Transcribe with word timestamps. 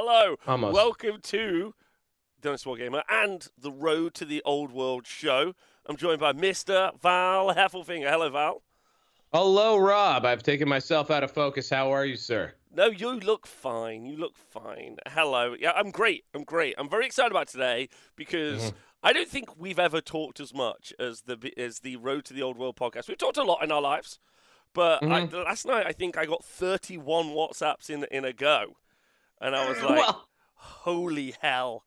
Hello. 0.00 0.36
Almost. 0.46 0.74
Welcome 0.74 1.20
to 1.22 1.74
the 2.40 2.50
Honest 2.50 2.64
Wargamer 2.66 3.02
and 3.10 3.48
the 3.60 3.72
Road 3.72 4.14
to 4.14 4.24
the 4.24 4.40
Old 4.44 4.70
World 4.70 5.08
show. 5.08 5.54
I'm 5.86 5.96
joined 5.96 6.20
by 6.20 6.32
Mr. 6.32 6.96
Val 7.00 7.52
Heffelfinger. 7.52 8.08
Hello, 8.08 8.30
Val. 8.30 8.62
Hello, 9.32 9.76
Rob. 9.76 10.24
I've 10.24 10.44
taken 10.44 10.68
myself 10.68 11.10
out 11.10 11.24
of 11.24 11.32
focus. 11.32 11.68
How 11.68 11.90
are 11.92 12.04
you, 12.04 12.14
sir? 12.14 12.52
No, 12.72 12.86
you 12.86 13.10
look 13.18 13.44
fine. 13.44 14.06
You 14.06 14.16
look 14.18 14.36
fine. 14.36 14.98
Hello. 15.08 15.56
Yeah, 15.58 15.72
I'm 15.74 15.90
great. 15.90 16.22
I'm 16.32 16.44
great. 16.44 16.76
I'm 16.78 16.88
very 16.88 17.04
excited 17.04 17.32
about 17.32 17.48
today 17.48 17.88
because 18.14 18.66
Mm-hmm. 18.66 18.76
I 19.02 19.12
don't 19.12 19.28
think 19.28 19.58
we've 19.58 19.80
ever 19.80 20.00
talked 20.00 20.38
as 20.38 20.54
much 20.54 20.92
as 21.00 21.22
the 21.22 21.52
as 21.56 21.80
the 21.80 21.96
Road 21.96 22.24
to 22.26 22.34
the 22.34 22.42
Old 22.42 22.56
World 22.56 22.76
podcast. 22.76 23.08
We've 23.08 23.18
talked 23.18 23.36
a 23.36 23.42
lot 23.42 23.64
in 23.64 23.72
our 23.72 23.82
lives, 23.82 24.20
but 24.74 25.02
Mm-hmm. 25.02 25.34
last 25.38 25.66
night 25.66 25.86
I 25.88 25.92
think 25.92 26.16
I 26.16 26.24
got 26.24 26.44
31 26.44 27.30
WhatsApps 27.30 27.90
in 27.90 28.04
in 28.12 28.24
a 28.24 28.32
go, 28.32 28.76
and 29.40 29.54
I 29.54 29.68
was 29.68 29.80
like, 29.82 30.06
well, 30.06 30.28
"Holy 30.54 31.34
hell!" 31.40 31.84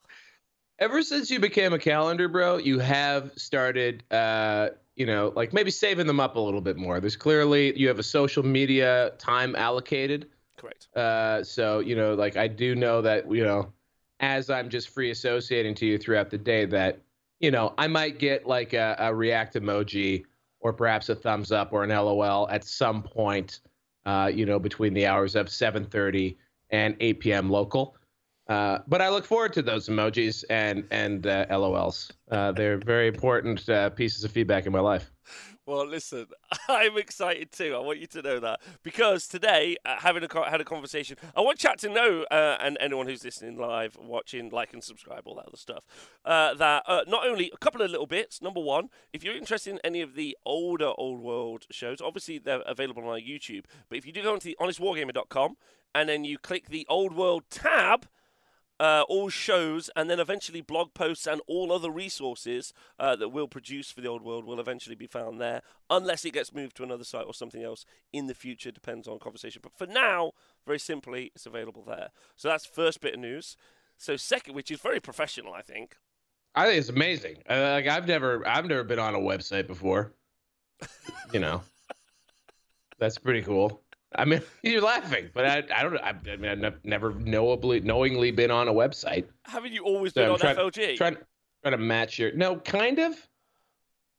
ever 0.82 1.04
since 1.04 1.30
you 1.30 1.40
became 1.40 1.72
a 1.72 1.80
calendar 1.80 2.28
bro, 2.28 2.58
you 2.58 2.80
have 2.80 3.32
started, 3.38 4.04
uh, 4.12 4.70
you 4.96 5.06
know, 5.06 5.32
like 5.36 5.54
maybe 5.54 5.72
saving 5.72 6.08
them 6.08 6.20
up 6.20 6.36
a 6.36 6.40
little 6.40 6.60
bit 6.60 6.76
more. 6.76 7.00
There's 7.00 7.16
clearly 7.16 7.78
you 7.80 7.88
have 7.88 8.00
a 8.00 8.04
social 8.04 8.44
media 8.44 9.12
time 9.18 9.56
allocated. 9.56 10.28
Correct. 10.58 10.90
Uh, 10.96 11.44
so 11.44 11.80
you 11.80 11.96
know, 11.96 12.16
like 12.16 12.36
I 12.36 12.48
do 12.48 12.76
know 12.76 13.02
that 13.04 13.32
you 13.32 13.46
know, 13.46 13.72
as 14.20 14.50
I'm 14.50 14.70
just 14.70 14.90
free 14.90 15.12
associating 15.12 15.76
to 15.76 15.86
you 15.86 15.98
throughout 15.98 16.30
the 16.30 16.38
day, 16.38 16.66
that 16.66 17.00
you 17.40 17.52
know 17.52 17.74
I 17.78 17.88
might 17.88 18.20
get 18.20 18.46
like 18.46 18.74
a, 18.74 18.96
a 19.00 19.14
react 19.14 19.56
emoji 19.56 20.26
or 20.60 20.74
perhaps 20.74 21.10
a 21.10 21.16
thumbs 21.16 21.52
up 21.52 21.72
or 21.72 21.84
an 21.84 21.90
LOL 21.90 22.50
at 22.50 22.66
some 22.66 23.02
point. 23.02 23.62
Uh, 24.04 24.32
you 24.34 24.48
know, 24.48 24.58
between 24.58 24.96
the 24.96 25.06
hours 25.06 25.36
of 25.36 25.46
7:30 25.46 26.36
and 26.72 26.96
8 27.00 27.20
p.m. 27.20 27.50
local. 27.50 27.96
Uh, 28.48 28.80
but 28.88 29.02
I 29.02 29.10
look 29.10 29.26
forward 29.26 29.54
to 29.54 29.62
those 29.62 29.88
emojis 29.88 30.44
and 30.50 30.86
and 30.92 31.26
uh, 31.28 31.46
LOLs. 31.50 32.12
Uh, 32.30 32.52
they're 32.52 32.78
very 32.78 33.08
important 33.08 33.68
uh, 33.70 33.90
pieces 33.92 34.24
of 34.24 34.32
feedback 34.32 34.66
in 34.66 34.72
my 34.74 34.80
life. 34.80 35.11
Well, 35.72 35.88
listen, 35.88 36.26
I'm 36.68 36.98
excited 36.98 37.54
too. 37.54 37.74
I 37.74 37.80
want 37.80 38.00
you 38.00 38.08
to 38.08 38.22
know 38.22 38.42
that 38.42 38.60
because 38.84 39.26
today, 39.26 39.78
uh, 39.86 39.96
having 40.00 40.22
a 40.22 40.50
had 40.50 40.60
a 40.60 40.66
conversation, 40.66 41.16
I 41.34 41.40
want 41.40 41.60
chat 41.60 41.78
to 41.80 41.88
know, 41.88 42.26
uh, 42.30 42.58
and 42.60 42.78
anyone 42.82 43.08
who's 43.08 43.24
listening 43.24 43.58
live, 43.58 43.96
watching, 43.98 44.50
like 44.50 44.74
and 44.74 44.84
subscribe, 44.84 45.22
all 45.26 45.36
that 45.36 45.48
other 45.48 45.56
stuff. 45.56 45.86
Uh, 46.26 46.56
that 46.56 46.84
uh, 46.88 47.06
not 47.08 47.26
only 47.26 47.52
a 47.54 47.58
couple 47.58 47.82
of 47.82 47.90
little 47.90 48.06
bits. 48.06 48.42
Number 48.42 48.60
one, 48.60 48.90
if 49.14 49.24
you're 49.24 49.38
interested 49.38 49.72
in 49.72 49.80
any 49.82 50.02
of 50.02 50.16
the 50.16 50.38
older 50.46 50.92
old 50.98 51.22
world 51.22 51.68
shows, 51.72 52.02
obviously 52.02 52.38
they're 52.38 52.64
available 52.64 53.04
on 53.04 53.08
our 53.08 53.20
YouTube. 53.20 53.64
But 53.88 53.98
if 53.98 54.06
you 54.06 54.12
do 54.12 54.24
go 54.24 54.34
onto 54.34 54.50
the 54.50 54.58
honestwargamer.com 54.60 55.56
and 55.96 56.10
then 56.10 56.26
you 56.26 56.38
click 56.38 56.68
the 56.68 56.86
old 56.90 57.16
world 57.16 57.44
tab 57.50 58.08
uh, 58.82 59.04
all 59.08 59.30
shows 59.30 59.92
and 59.96 60.10
then 60.10 60.20
eventually 60.20 60.60
blog 60.60 60.96
posts 60.96 61.28
and 61.28 61.40
all 61.46 61.72
other 61.72 61.92
resources 61.92 62.74
uh, 63.00 63.16
that 63.16 63.30
we'll 63.30 63.48
produce 63.48 63.92
for 63.92 64.02
the 64.02 64.08
old 64.08 64.24
world 64.24 64.44
will 64.44 64.60
eventually 64.60 64.96
be 64.96 65.06
found 65.06 65.40
there, 65.40 65.62
unless 65.92 66.26
it 66.26 66.34
gets 66.34 66.52
moved 66.52 66.76
to 66.76 66.82
another 66.82 67.04
site 67.04 67.28
or 67.28 67.34
something 67.34 67.64
else 67.64 67.86
in 68.12 68.26
the 68.26 68.34
future. 68.34 68.72
Depends 68.72 69.08
on 69.08 69.20
conversation. 69.20 69.60
But 69.62 69.78
for 69.78 69.86
now, 69.86 70.32
very 70.66 70.80
simply, 70.80 71.32
it's 71.36 71.46
available 71.46 71.84
there. 71.84 72.10
So 72.36 72.48
that's 72.48 72.66
first 72.66 73.02
bit 73.02 73.14
of 73.14 73.20
news. 73.20 73.56
So 74.00 74.18
second, 74.18 74.56
which 74.56 74.72
is 74.72 74.80
very 74.80 75.00
professional, 75.00 75.54
I 75.54 75.62
think. 75.62 75.96
I 76.56 76.66
think 76.66 76.80
it's 76.80 76.90
amazing. 76.90 77.44
Uh, 77.48 77.74
like 77.74 77.88
I've 77.88 78.08
never 78.08 78.46
I've 78.48 78.66
never 78.66 78.84
been 78.84 79.00
on 79.00 79.14
a 79.14 79.20
website 79.20 79.68
before. 79.68 80.12
you 81.32 81.40
know, 81.40 81.62
that's 82.98 83.20
pretty 83.20 83.44
cool. 83.44 83.84
I 84.16 84.26
mean, 84.26 84.42
you're 84.64 84.82
laughing, 84.82 85.30
but 85.34 85.46
I, 85.46 85.64
I 85.74 85.84
don't. 85.84 85.98
I, 85.98 86.14
I 86.32 86.36
mean, 86.36 86.66
I've 86.66 86.84
never 86.84 87.14
knowably, 87.14 87.80
knowingly 87.80 88.32
been 88.32 88.52
on 88.52 88.68
a 88.68 88.74
website. 88.74 89.26
Haven't 89.46 89.72
you 89.74 89.84
always 89.84 90.14
So 90.14 90.22
been 90.22 90.26
I'm 90.28 90.34
on 90.34 90.40
trying- 90.40 90.56
FLG? 90.58 90.98
Trying, 90.98 91.18
trying 91.64 91.72
to 91.72 91.78
match 91.78 92.20
your. 92.20 92.32
No, 92.34 92.58
kind 92.58 93.00
of, 93.00 93.16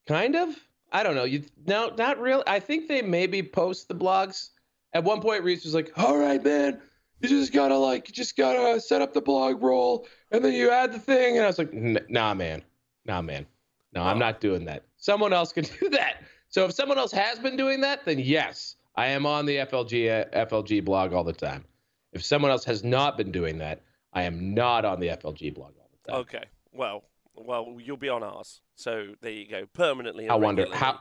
kind 0.06 0.34
of. 0.36 0.54
I 0.92 1.02
don't 1.02 1.14
know. 1.14 1.24
You 1.24 1.42
no, 1.66 1.92
not 1.96 2.18
really. 2.18 2.42
I 2.46 2.60
think 2.60 2.88
they 2.88 3.02
maybe 3.02 3.42
post 3.42 3.88
the 3.88 3.94
blogs. 3.94 4.50
At 4.94 5.04
one 5.04 5.20
point, 5.22 5.42
Reese 5.42 5.64
was 5.64 5.74
like, 5.74 5.90
"All 5.96 6.18
right, 6.18 6.42
man, 6.42 6.80
you 7.20 7.28
just 7.28 7.52
gotta 7.52 7.76
like, 7.76 8.08
you 8.08 8.14
just 8.14 8.36
gotta 8.36 8.78
set 8.80 9.00
up 9.00 9.14
the 9.14 9.22
blog 9.22 9.62
roll, 9.62 10.06
and 10.30 10.44
then 10.44 10.52
you 10.52 10.70
add 10.70 10.92
the 10.92 10.98
thing." 10.98 11.36
And 11.36 11.44
I 11.44 11.46
was 11.46 11.58
like, 11.58 11.72
"Nah, 11.72 12.34
man, 12.34 12.62
nah, 13.06 13.22
man, 13.22 13.46
no, 13.94 14.02
I'm 14.02 14.16
Oh. 14.16 14.20
not 14.20 14.40
doing 14.40 14.66
that. 14.66 14.84
Someone 14.98 15.32
else 15.32 15.52
can 15.52 15.64
do 15.80 15.88
that." 15.90 16.22
So 16.48 16.66
if 16.66 16.72
someone 16.72 16.98
else 16.98 17.12
has 17.12 17.38
been 17.38 17.56
doing 17.56 17.80
that, 17.80 18.04
then 18.04 18.18
yes, 18.18 18.76
I 18.94 19.06
am 19.08 19.26
on 19.26 19.46
the 19.46 19.56
FLG 19.56 20.32
FLG 20.32 20.84
blog 20.84 21.12
all 21.12 21.24
the 21.24 21.32
time. 21.32 21.64
If 22.12 22.24
someone 22.24 22.50
else 22.50 22.64
has 22.64 22.84
not 22.84 23.16
been 23.16 23.32
doing 23.32 23.58
that, 23.58 23.82
I 24.12 24.22
am 24.24 24.54
not 24.54 24.84
on 24.84 25.00
the 25.00 25.08
FLG 25.08 25.54
blog 25.54 25.72
all 25.78 25.88
the 26.04 26.12
time. 26.12 26.20
Okay. 26.20 26.44
Well, 26.72 27.04
well, 27.34 27.78
you'll 27.80 27.96
be 27.96 28.08
on 28.08 28.22
ours. 28.22 28.60
So 28.74 29.14
there 29.20 29.32
you 29.32 29.48
go, 29.48 29.66
permanently. 29.72 30.26
How 30.26 30.38
wonder 30.38 30.66
how 30.72 31.00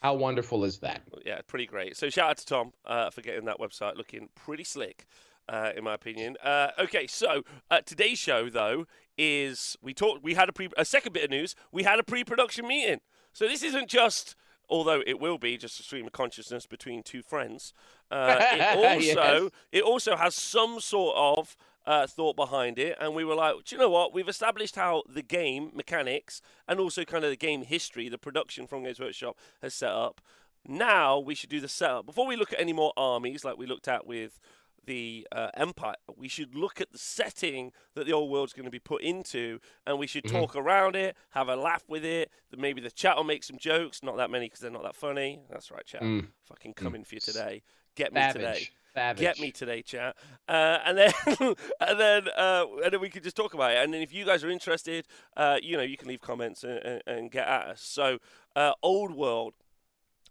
how 0.00 0.14
wonderful 0.14 0.64
is 0.64 0.78
that? 0.80 1.02
yeah, 1.24 1.40
pretty 1.46 1.66
great. 1.66 1.96
So 1.96 2.10
shout 2.10 2.30
out 2.30 2.36
to 2.38 2.46
Tom 2.46 2.72
uh, 2.84 3.10
for 3.10 3.22
getting 3.22 3.44
that 3.46 3.58
website 3.58 3.96
looking 3.96 4.28
pretty 4.34 4.64
slick, 4.64 5.06
uh, 5.48 5.70
in 5.76 5.84
my 5.84 5.94
opinion. 5.94 6.36
Uh, 6.42 6.70
okay, 6.78 7.06
so 7.06 7.42
uh, 7.70 7.80
today's 7.80 8.18
show 8.18 8.50
though 8.50 8.86
is 9.16 9.76
we 9.80 9.94
talked. 9.94 10.22
We 10.22 10.34
had 10.34 10.48
a 10.48 10.52
pre 10.52 10.68
a 10.76 10.84
second 10.84 11.12
bit 11.12 11.24
of 11.24 11.30
news. 11.30 11.54
We 11.70 11.84
had 11.84 11.98
a 11.98 12.02
pre-production 12.02 12.66
meeting. 12.66 13.00
So 13.32 13.46
this 13.46 13.62
isn't 13.62 13.88
just. 13.88 14.36
Although 14.72 15.02
it 15.06 15.20
will 15.20 15.36
be 15.38 15.56
just 15.58 15.78
a 15.78 15.82
stream 15.82 16.06
of 16.06 16.12
consciousness 16.12 16.66
between 16.66 17.02
two 17.02 17.22
friends, 17.22 17.74
uh, 18.10 18.38
it 18.52 18.76
also 18.78 19.42
Yes. 19.44 19.50
it 19.70 19.82
also 19.82 20.16
has 20.16 20.34
some 20.34 20.80
sort 20.80 21.14
of 21.16 21.56
uh, 21.86 22.06
thought 22.06 22.36
behind 22.36 22.78
it, 22.78 22.96
and 23.00 23.14
we 23.14 23.24
were 23.24 23.34
like, 23.34 23.54
do 23.64 23.74
you 23.74 23.80
know 23.82 23.90
what? 23.90 24.14
We've 24.14 24.28
established 24.28 24.76
how 24.76 25.02
the 25.08 25.22
game 25.22 25.70
mechanics 25.74 26.40
and 26.66 26.80
also 26.80 27.04
kind 27.04 27.22
of 27.24 27.30
the 27.30 27.36
game 27.36 27.62
history, 27.64 28.08
the 28.08 28.18
production 28.18 28.66
from 28.66 28.84
Games 28.84 29.00
Workshop 29.00 29.36
has 29.60 29.74
set 29.74 29.90
up. 29.90 30.20
Now 30.66 31.18
we 31.18 31.34
should 31.34 31.50
do 31.50 31.60
the 31.60 31.68
setup 31.68 32.06
before 32.06 32.26
we 32.26 32.36
look 32.36 32.52
at 32.52 32.60
any 32.60 32.72
more 32.72 32.92
armies 32.96 33.44
like 33.44 33.58
we 33.58 33.66
looked 33.66 33.88
at 33.88 34.06
with 34.06 34.38
the 34.84 35.26
uh, 35.32 35.48
Empire. 35.54 35.94
We 36.16 36.28
should 36.28 36.54
look 36.54 36.80
at 36.80 36.92
the 36.92 36.98
setting 36.98 37.72
that 37.94 38.06
the 38.06 38.12
old 38.12 38.30
world's 38.30 38.52
going 38.52 38.64
to 38.64 38.70
be 38.70 38.78
put 38.78 39.02
into, 39.02 39.60
and 39.86 39.98
we 39.98 40.06
should 40.06 40.24
talk 40.24 40.56
around 40.56 40.96
it, 40.96 41.16
have 41.30 41.48
a 41.48 41.56
laugh 41.56 41.84
with 41.88 42.04
it. 42.04 42.30
Maybe 42.56 42.80
the 42.80 42.90
chat 42.90 43.16
will 43.16 43.24
make 43.24 43.44
some 43.44 43.58
jokes, 43.58 44.02
not 44.02 44.16
that 44.16 44.30
many 44.30 44.46
because 44.46 44.60
they're 44.60 44.70
not 44.70 44.82
that 44.82 44.96
funny. 44.96 45.40
That's 45.50 45.70
right, 45.70 45.84
chat. 45.84 46.02
Mm. 46.02 46.28
Fucking 46.44 46.74
coming 46.74 47.04
for 47.04 47.14
you 47.14 47.20
today. 47.20 47.62
Get 47.94 48.12
me 48.12 48.22
today. 48.32 48.68
Savage. 48.94 49.20
Get 49.20 49.40
me 49.40 49.50
today, 49.50 49.80
chat. 49.80 50.16
Uh, 50.46 50.78
and 50.84 50.98
then, 50.98 51.12
and 51.80 52.00
then, 52.00 52.28
uh, 52.36 52.66
and 52.84 52.92
then 52.92 53.00
we 53.00 53.08
could 53.08 53.22
just 53.22 53.36
talk 53.36 53.54
about 53.54 53.72
it. 53.72 53.78
And 53.78 53.94
then, 53.94 54.02
if 54.02 54.12
you 54.12 54.26
guys 54.26 54.44
are 54.44 54.50
interested, 54.50 55.06
uh, 55.36 55.58
you 55.62 55.76
know, 55.76 55.82
you 55.82 55.96
can 55.96 56.08
leave 56.08 56.20
comments 56.20 56.62
and, 56.62 56.78
and, 56.78 57.02
and 57.06 57.30
get 57.30 57.46
at 57.46 57.68
us. 57.68 57.80
So, 57.82 58.18
uh, 58.54 58.72
old 58.82 59.14
world. 59.14 59.54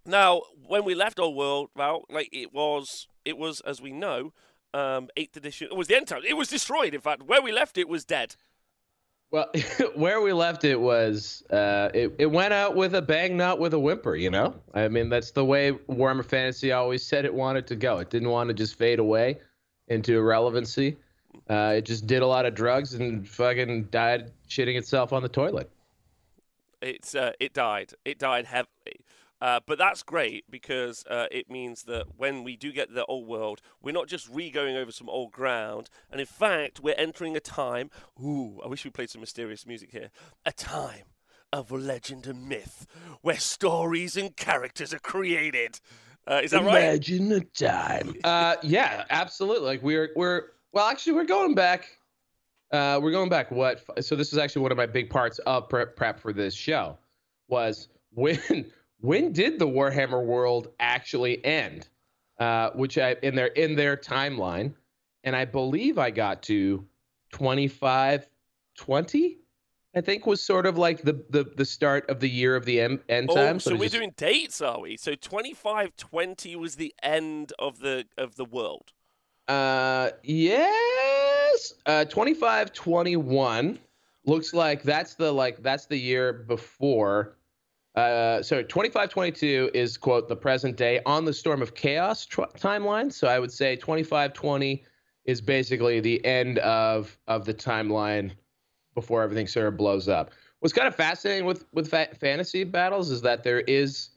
Now, 0.05 0.41
when 0.67 0.83
we 0.83 0.95
left 0.95 1.19
old 1.19 1.35
world, 1.35 1.69
well, 1.75 2.03
like 2.09 2.29
it 2.31 2.53
was, 2.53 3.07
it 3.25 3.37
was 3.37 3.61
as 3.61 3.81
we 3.81 3.91
know, 3.91 4.33
um, 4.73 5.09
eighth 5.17 5.37
edition. 5.37 5.67
It 5.71 5.75
was 5.75 5.87
the 5.87 5.95
end 5.95 6.07
time. 6.07 6.21
It 6.27 6.37
was 6.37 6.47
destroyed. 6.47 6.93
In 6.93 7.01
fact, 7.01 7.23
where 7.23 7.41
we 7.41 7.51
left 7.51 7.77
it 7.77 7.87
was 7.87 8.05
dead. 8.05 8.35
Well, 9.31 9.49
where 9.95 10.21
we 10.21 10.33
left 10.33 10.65
it 10.65 10.79
was 10.79 11.43
uh, 11.49 11.89
it, 11.93 12.13
it 12.19 12.25
went 12.25 12.53
out 12.53 12.75
with 12.75 12.95
a 12.95 13.01
bang, 13.01 13.37
not 13.37 13.59
with 13.59 13.73
a 13.73 13.79
whimper, 13.79 14.15
you 14.15 14.29
know? 14.29 14.55
I 14.73 14.87
mean, 14.87 15.09
that's 15.09 15.31
the 15.31 15.45
way 15.45 15.71
Warhammer 15.71 16.25
Fantasy 16.25 16.71
always 16.71 17.03
said 17.03 17.25
it 17.25 17.33
wanted 17.33 17.65
to 17.67 17.75
go. 17.75 17.99
It 17.99 18.09
didn't 18.09 18.29
want 18.29 18.49
to 18.49 18.53
just 18.53 18.75
fade 18.77 18.99
away 18.99 19.39
into 19.87 20.17
irrelevancy. 20.17 20.97
Uh, 21.49 21.75
it 21.77 21.85
just 21.85 22.07
did 22.07 22.21
a 22.21 22.27
lot 22.27 22.45
of 22.45 22.53
drugs 22.53 22.93
and 22.93 23.27
fucking 23.27 23.85
died 23.85 24.31
shitting 24.49 24.77
itself 24.77 25.13
on 25.13 25.21
the 25.21 25.29
toilet. 25.29 25.69
It's 26.81 27.15
uh, 27.15 27.31
it 27.39 27.53
died. 27.53 27.93
It 28.05 28.19
died 28.19 28.45
heavily. 28.45 29.00
Uh, 29.41 29.59
but 29.65 29.77
that's 29.77 30.03
great 30.03 30.45
because 30.49 31.03
uh, 31.09 31.25
it 31.31 31.49
means 31.49 31.83
that 31.83 32.05
when 32.15 32.43
we 32.43 32.55
do 32.55 32.71
get 32.71 32.93
the 32.93 33.05
old 33.05 33.27
world, 33.27 33.61
we're 33.81 33.91
not 33.91 34.07
just 34.07 34.29
re-going 34.29 34.77
over 34.77 34.91
some 34.91 35.09
old 35.09 35.31
ground, 35.31 35.89
and 36.11 36.21
in 36.21 36.27
fact, 36.27 36.79
we're 36.79 36.95
entering 36.97 37.35
a 37.35 37.39
time. 37.39 37.89
Ooh, 38.23 38.61
I 38.63 38.67
wish 38.67 38.85
we 38.85 38.91
played 38.91 39.09
some 39.09 39.21
mysterious 39.21 39.65
music 39.65 39.91
here. 39.91 40.11
A 40.45 40.51
time 40.51 41.05
of 41.51 41.71
legend 41.71 42.27
and 42.27 42.47
myth, 42.47 42.85
where 43.21 43.37
stories 43.37 44.15
and 44.15 44.35
characters 44.35 44.93
are 44.93 44.99
created. 44.99 45.79
Uh, 46.27 46.41
is 46.43 46.51
that 46.51 46.63
right? 46.63 46.83
Imagine 46.83 47.29
the 47.29 47.41
time. 47.41 48.13
Uh, 48.23 48.55
yeah, 48.61 49.05
absolutely. 49.09 49.65
Like 49.65 49.81
we're 49.81 50.11
we're 50.15 50.43
well, 50.71 50.87
actually, 50.87 51.13
we're 51.13 51.25
going 51.25 51.55
back. 51.55 51.97
Uh, 52.71 52.99
we're 53.01 53.11
going 53.11 53.29
back. 53.29 53.51
What? 53.51 53.83
So 54.03 54.15
this 54.15 54.31
is 54.31 54.39
actually 54.39 54.61
one 54.61 54.71
of 54.71 54.77
my 54.77 54.85
big 54.85 55.09
parts 55.09 55.39
of 55.39 55.67
prep, 55.67 55.95
prep 55.95 56.19
for 56.19 56.31
this 56.31 56.53
show. 56.53 56.97
Was 57.49 57.89
when 58.13 58.39
when 59.01 59.31
did 59.33 59.59
the 59.59 59.67
Warhammer 59.67 60.23
world 60.25 60.69
actually 60.79 61.43
end? 61.45 61.87
Uh, 62.39 62.71
which 62.71 62.97
I 62.97 63.15
in 63.21 63.35
their 63.35 63.47
in 63.47 63.75
their 63.75 63.95
timeline, 63.95 64.73
and 65.23 65.35
I 65.35 65.45
believe 65.45 65.99
I 65.99 66.09
got 66.09 66.41
to 66.43 66.83
twenty 67.31 67.67
five 67.67 68.27
twenty. 68.75 69.37
I 69.93 70.01
think 70.01 70.25
was 70.25 70.41
sort 70.41 70.65
of 70.65 70.75
like 70.77 71.03
the 71.03 71.23
the, 71.29 71.43
the 71.55 71.65
start 71.65 72.09
of 72.09 72.19
the 72.19 72.29
year 72.29 72.55
of 72.55 72.65
the 72.65 72.79
end, 72.81 72.99
end 73.09 73.29
Oh, 73.29 73.35
time. 73.35 73.59
so 73.59 73.71
it 73.71 73.73
we're 73.77 73.85
just- 73.85 73.95
doing 73.95 74.13
dates, 74.17 74.59
are 74.61 74.79
we? 74.79 74.97
So 74.97 75.13
twenty-five 75.13 75.95
twenty 75.97 76.55
was 76.55 76.77
the 76.77 76.95
end 77.03 77.53
of 77.59 77.77
the 77.79 78.05
of 78.17 78.35
the 78.37 78.45
world. 78.45 78.91
Uh, 79.47 80.11
yes. 80.23 81.73
uh, 81.85 82.05
25 82.05 82.71
21 82.71 83.77
looks 84.25 84.53
like 84.53 84.81
that's 84.83 85.15
the 85.15 85.31
like 85.31 85.61
that's 85.61 85.85
the 85.87 85.97
year 85.97 86.31
before. 86.31 87.35
Uh, 87.95 88.41
so 88.41 88.61
2522 88.61 89.71
is 89.73 89.97
quote 89.97 90.29
the 90.29 90.35
present 90.35 90.77
day 90.77 91.01
on 91.05 91.25
the 91.25 91.33
storm 91.33 91.61
of 91.61 91.75
chaos 91.75 92.25
tr- 92.25 92.43
timeline. 92.57 93.11
So 93.11 93.27
I 93.27 93.37
would 93.37 93.51
say 93.51 93.75
2520 93.75 94.83
is 95.25 95.41
basically 95.41 95.99
the 95.99 96.23
end 96.25 96.59
of 96.59 97.17
of 97.27 97.45
the 97.45 97.53
timeline 97.53 98.31
before 98.95 99.21
everything 99.21 99.47
sort 99.47 99.67
of 99.67 99.77
blows 99.77 100.07
up. 100.07 100.31
What's 100.59 100.73
kind 100.73 100.87
of 100.87 100.95
fascinating 100.95 101.45
with 101.45 101.65
with 101.73 101.89
fa- 101.89 102.15
fantasy 102.19 102.63
battles 102.63 103.09
is 103.09 103.21
that 103.23 103.43
there 103.43 103.61
is 103.61 104.11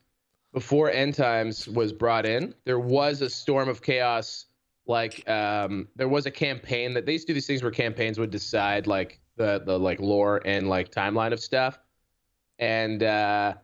before 0.53 0.91
end 0.91 1.15
times 1.15 1.67
was 1.69 1.93
brought 1.93 2.25
in, 2.25 2.55
there 2.65 2.79
was 2.79 3.23
a 3.23 3.29
storm 3.29 3.69
of 3.69 3.83
chaos. 3.83 4.47
Like 4.87 5.29
um, 5.29 5.89
there 5.97 6.09
was 6.09 6.27
a 6.27 6.31
campaign 6.31 6.95
that 6.95 7.07
they 7.07 7.13
used 7.13 7.27
to 7.27 7.33
do 7.33 7.35
these 7.35 7.47
things 7.47 7.63
where 7.63 7.73
campaigns 7.73 8.19
would 8.19 8.31
decide 8.31 8.87
like 8.87 9.21
the 9.37 9.63
the 9.67 9.77
like 9.79 9.99
lore 9.99 10.41
and 10.45 10.69
like 10.69 10.93
timeline 10.93 11.33
of 11.33 11.41
stuff. 11.41 11.79
And 12.61 13.03
uh, 13.03 13.55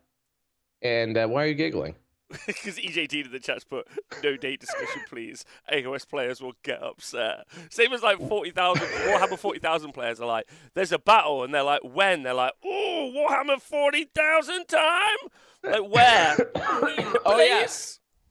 and 0.81 1.17
uh, 1.17 1.27
why 1.27 1.43
are 1.43 1.47
you 1.47 1.55
giggling? 1.55 1.95
Because 2.47 2.77
EJT 2.77 3.25
in 3.25 3.31
the 3.31 3.39
chat's 3.39 3.63
put 3.63 3.87
no 4.23 4.37
date 4.37 4.61
discussion, 4.61 5.01
please. 5.09 5.43
AOS 5.71 6.07
players 6.07 6.41
will 6.41 6.53
get 6.63 6.81
upset. 6.81 7.45
Same 7.69 7.91
as 7.93 8.01
like 8.01 8.19
forty 8.19 8.51
thousand 8.51 8.87
Warhammer 8.87 9.37
forty 9.37 9.59
thousand 9.59 9.91
players 9.91 10.21
are 10.21 10.27
like, 10.27 10.47
there's 10.73 10.91
a 10.91 10.99
battle, 10.99 11.43
and 11.43 11.53
they're 11.53 11.63
like, 11.63 11.81
when? 11.83 12.23
They're 12.23 12.33
like, 12.33 12.53
oh, 12.63 13.11
Warhammer 13.13 13.61
forty 13.61 14.05
thousand 14.05 14.67
time. 14.67 15.17
Like 15.63 15.91
where? 15.91 16.51
oh 17.25 17.37
yeah, 17.37 17.67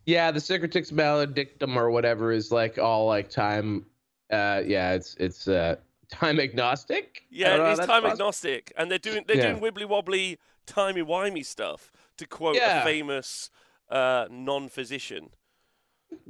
yeah. 0.06 0.30
The 0.30 0.40
Cicatrix 0.40 0.92
Maledictum 0.92 1.76
or 1.76 1.90
whatever 1.90 2.32
is 2.32 2.50
like 2.50 2.78
all 2.78 3.06
like 3.06 3.28
time. 3.28 3.86
Uh, 4.30 4.62
yeah, 4.64 4.92
it's 4.92 5.14
it's 5.20 5.46
uh 5.46 5.76
time 6.10 6.40
agnostic. 6.40 7.22
Yeah, 7.30 7.72
it's 7.72 7.86
time 7.86 8.04
agnostic, 8.04 8.72
and 8.76 8.90
they're 8.90 8.98
doing 8.98 9.24
they're 9.26 9.36
yeah. 9.36 9.52
doing 9.52 9.60
wibbly 9.60 9.86
wobbly 9.86 10.38
timey 10.66 11.02
wimey 11.02 11.44
stuff 11.44 11.90
to 12.16 12.26
quote 12.26 12.56
yeah. 12.56 12.82
a 12.82 12.84
famous 12.84 13.50
uh, 13.90 14.26
non-physician. 14.30 15.30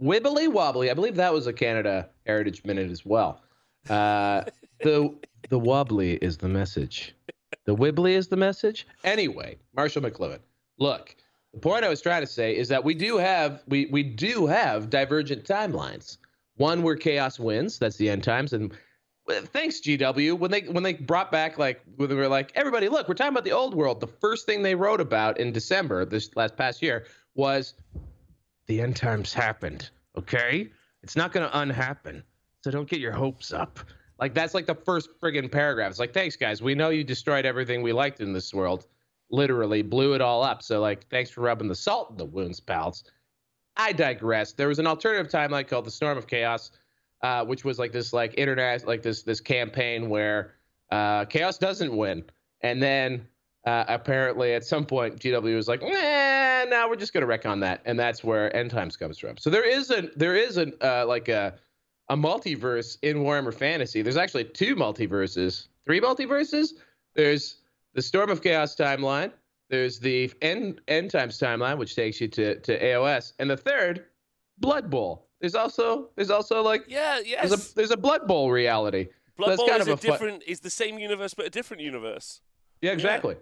Wibbly 0.01 0.49
wobbly. 0.49 0.91
I 0.91 0.95
believe 0.95 1.17
that 1.17 1.33
was 1.33 1.47
a 1.47 1.53
Canada 1.53 2.09
Heritage 2.27 2.65
Minute 2.65 2.91
as 2.91 3.05
well. 3.05 3.41
Uh, 3.89 4.43
the 4.81 5.15
the 5.49 5.59
wobbly 5.59 6.15
is 6.17 6.37
the 6.37 6.49
message. 6.49 7.15
The 7.65 7.75
wibbly 7.75 8.13
is 8.13 8.29
the 8.29 8.37
message. 8.37 8.87
Anyway, 9.05 9.57
Marshall 9.75 10.03
McLuhan. 10.03 10.41
Look, 10.79 11.17
the 11.53 11.61
point 11.61 11.85
I 11.85 11.89
was 11.89 12.01
trying 12.01 12.23
to 12.23 12.27
say 12.27 12.57
is 12.57 12.69
that 12.69 12.85
we 12.85 12.95
do 12.95 13.17
have 13.17 13.63
we 13.69 13.87
we 13.87 14.03
do 14.03 14.47
have 14.47 14.91
divergent 14.91 15.45
timelines. 15.45 16.19
One 16.57 16.83
where 16.83 16.97
chaos 16.97 17.39
wins, 17.39 17.79
that's 17.79 17.97
the 17.97 18.11
end 18.11 18.23
times, 18.23 18.53
and 18.53 18.73
thanks 19.31 19.81
GW 19.81 20.39
when 20.39 20.51
they 20.51 20.63
when 20.63 20.83
they 20.83 20.95
brought 20.95 21.31
back 21.33 21.59
like 21.59 21.83
when 21.97 22.09
they 22.09 22.15
were 22.15 22.29
like 22.29 22.53
everybody 22.55 22.89
look 22.89 23.09
we're 23.09 23.15
talking 23.15 23.33
about 23.33 23.45
the 23.45 23.53
old 23.53 23.75
world 23.75 24.01
the 24.01 24.07
first 24.07 24.47
thing 24.47 24.63
they 24.63 24.75
wrote 24.75 25.01
about 25.01 25.39
in 25.39 25.53
December 25.53 26.05
this 26.05 26.35
last 26.37 26.57
past 26.57 26.83
year 26.83 27.07
was 27.35 27.75
the 28.71 28.81
end 28.81 28.95
times 28.95 29.35
happened. 29.35 29.91
Okay, 30.17 30.71
it's 31.03 31.17
not 31.17 31.33
going 31.33 31.49
to 31.49 31.59
unhappen. 31.59 32.23
So 32.63 32.71
don't 32.71 32.89
get 32.89 33.01
your 33.01 33.13
hopes 33.13 33.53
up. 33.53 33.81
Like 34.21 34.33
that's 34.33 34.55
like 34.55 34.67
the 34.67 34.75
first 34.75 35.09
friggin' 35.21 35.51
paragraph. 35.51 35.91
It's 35.91 35.99
like, 35.99 36.15
thanks 36.15 36.37
guys, 36.37 36.63
we 36.63 36.75
know 36.75 36.91
you 36.91 37.03
destroyed 37.03 37.47
everything 37.47 37.83
we 37.83 37.93
liked 37.93 38.21
in 38.21 38.33
this 38.33 38.55
world. 38.55 38.87
Literally 39.31 39.83
blew 39.83 40.13
it 40.15 40.21
all 40.21 40.45
up. 40.45 40.63
So 40.63 40.81
like, 40.81 41.09
thanks 41.09 41.31
for 41.31 41.41
rubbing 41.41 41.69
the 41.69 41.75
salt 41.75 42.11
in 42.11 42.17
the 42.17 42.27
wounds, 42.27 42.61
pals. 42.61 43.03
I 43.77 43.93
digress. 43.93 44.53
There 44.53 44.69
was 44.69 44.79
an 44.79 44.87
alternative 44.87 45.33
timeline 45.33 45.67
called 45.67 45.87
the 45.87 45.91
Storm 45.91 46.19
of 46.19 46.29
Chaos, 46.29 46.71
uh, 47.23 47.45
which 47.45 47.65
was 47.65 47.79
like 47.79 47.93
this 47.93 48.13
like 48.13 48.35
internet 48.39 48.87
like 48.87 49.03
this 49.03 49.23
this 49.23 49.41
campaign 49.41 50.09
where 50.09 50.55
uh, 50.91 51.25
Chaos 51.27 51.59
doesn't 51.59 51.97
win, 51.97 52.25
and 52.63 52.83
then 52.83 53.27
uh, 53.67 53.85
apparently 53.89 54.55
at 54.55 54.65
some 54.65 54.87
point 54.87 55.19
GW 55.19 55.55
was 55.55 55.69
like, 55.69 55.83
nah, 55.83 56.65
now 56.65 56.89
we're 56.89 56.97
just 56.97 57.13
gonna 57.13 57.27
wreck 57.27 57.47
on 57.47 57.61
that, 57.61 57.83
and 57.85 57.99
that's 57.99 58.25
where 58.25 58.55
End 58.57 58.71
Times 58.71 58.97
comes 58.97 59.19
from. 59.19 59.37
So 59.37 59.51
there 59.51 59.69
is 59.69 59.91
a 59.91 60.09
there 60.17 60.37
is 60.37 60.57
a 60.57 60.73
uh, 60.85 61.07
like 61.07 61.29
a 61.29 61.55
a 62.09 62.17
multiverse 62.17 62.99
in 63.03 63.19
Warhammer 63.19 63.55
Fantasy. 63.55 64.03
There's 64.03 64.17
actually 64.17 64.45
two 64.45 64.75
multiverses, 64.75 65.69
three 65.85 66.01
multiverses. 66.01 66.71
There's 67.15 67.59
the 67.95 68.03
Storm 68.03 68.31
of 68.31 68.43
Chaos 68.43 68.75
timeline. 68.75 69.31
There's 69.69 70.01
the 70.01 70.33
End 70.43 70.81
End 70.89 71.11
Times 71.11 71.39
timeline, 71.39 71.79
which 71.79 71.95
takes 71.95 72.21
you 72.21 72.29
to 72.29 72.59
to 72.61 72.81
AOS, 72.81 73.35
and 73.39 73.49
the 73.49 73.57
third, 73.57 74.07
Blood 74.59 74.91
Bowl. 74.91 75.30
There's 75.41 75.55
also 75.55 76.11
there's 76.17 76.31
also 76.31 76.63
like 76.63 76.85
yeah 76.87 77.21
yes 77.25 77.49
there's 77.49 77.71
a, 77.71 77.75
there's 77.75 77.91
a 77.91 77.97
Blood 77.97 78.27
Bowl 78.27 78.51
reality. 78.51 79.09
Blood 79.37 79.59
so 79.59 79.67
Bowl 79.67 79.77
is 79.77 79.89
a, 79.89 79.93
a 79.93 79.97
different 79.97 80.43
is 80.47 80.61
the 80.61 80.71
same 80.71 80.99
universe 80.99 81.35
but 81.35 81.47
a 81.47 81.51
different 81.51 81.83
universe. 81.83 82.43
Yeah, 82.83 82.93
exactly. 82.93 83.37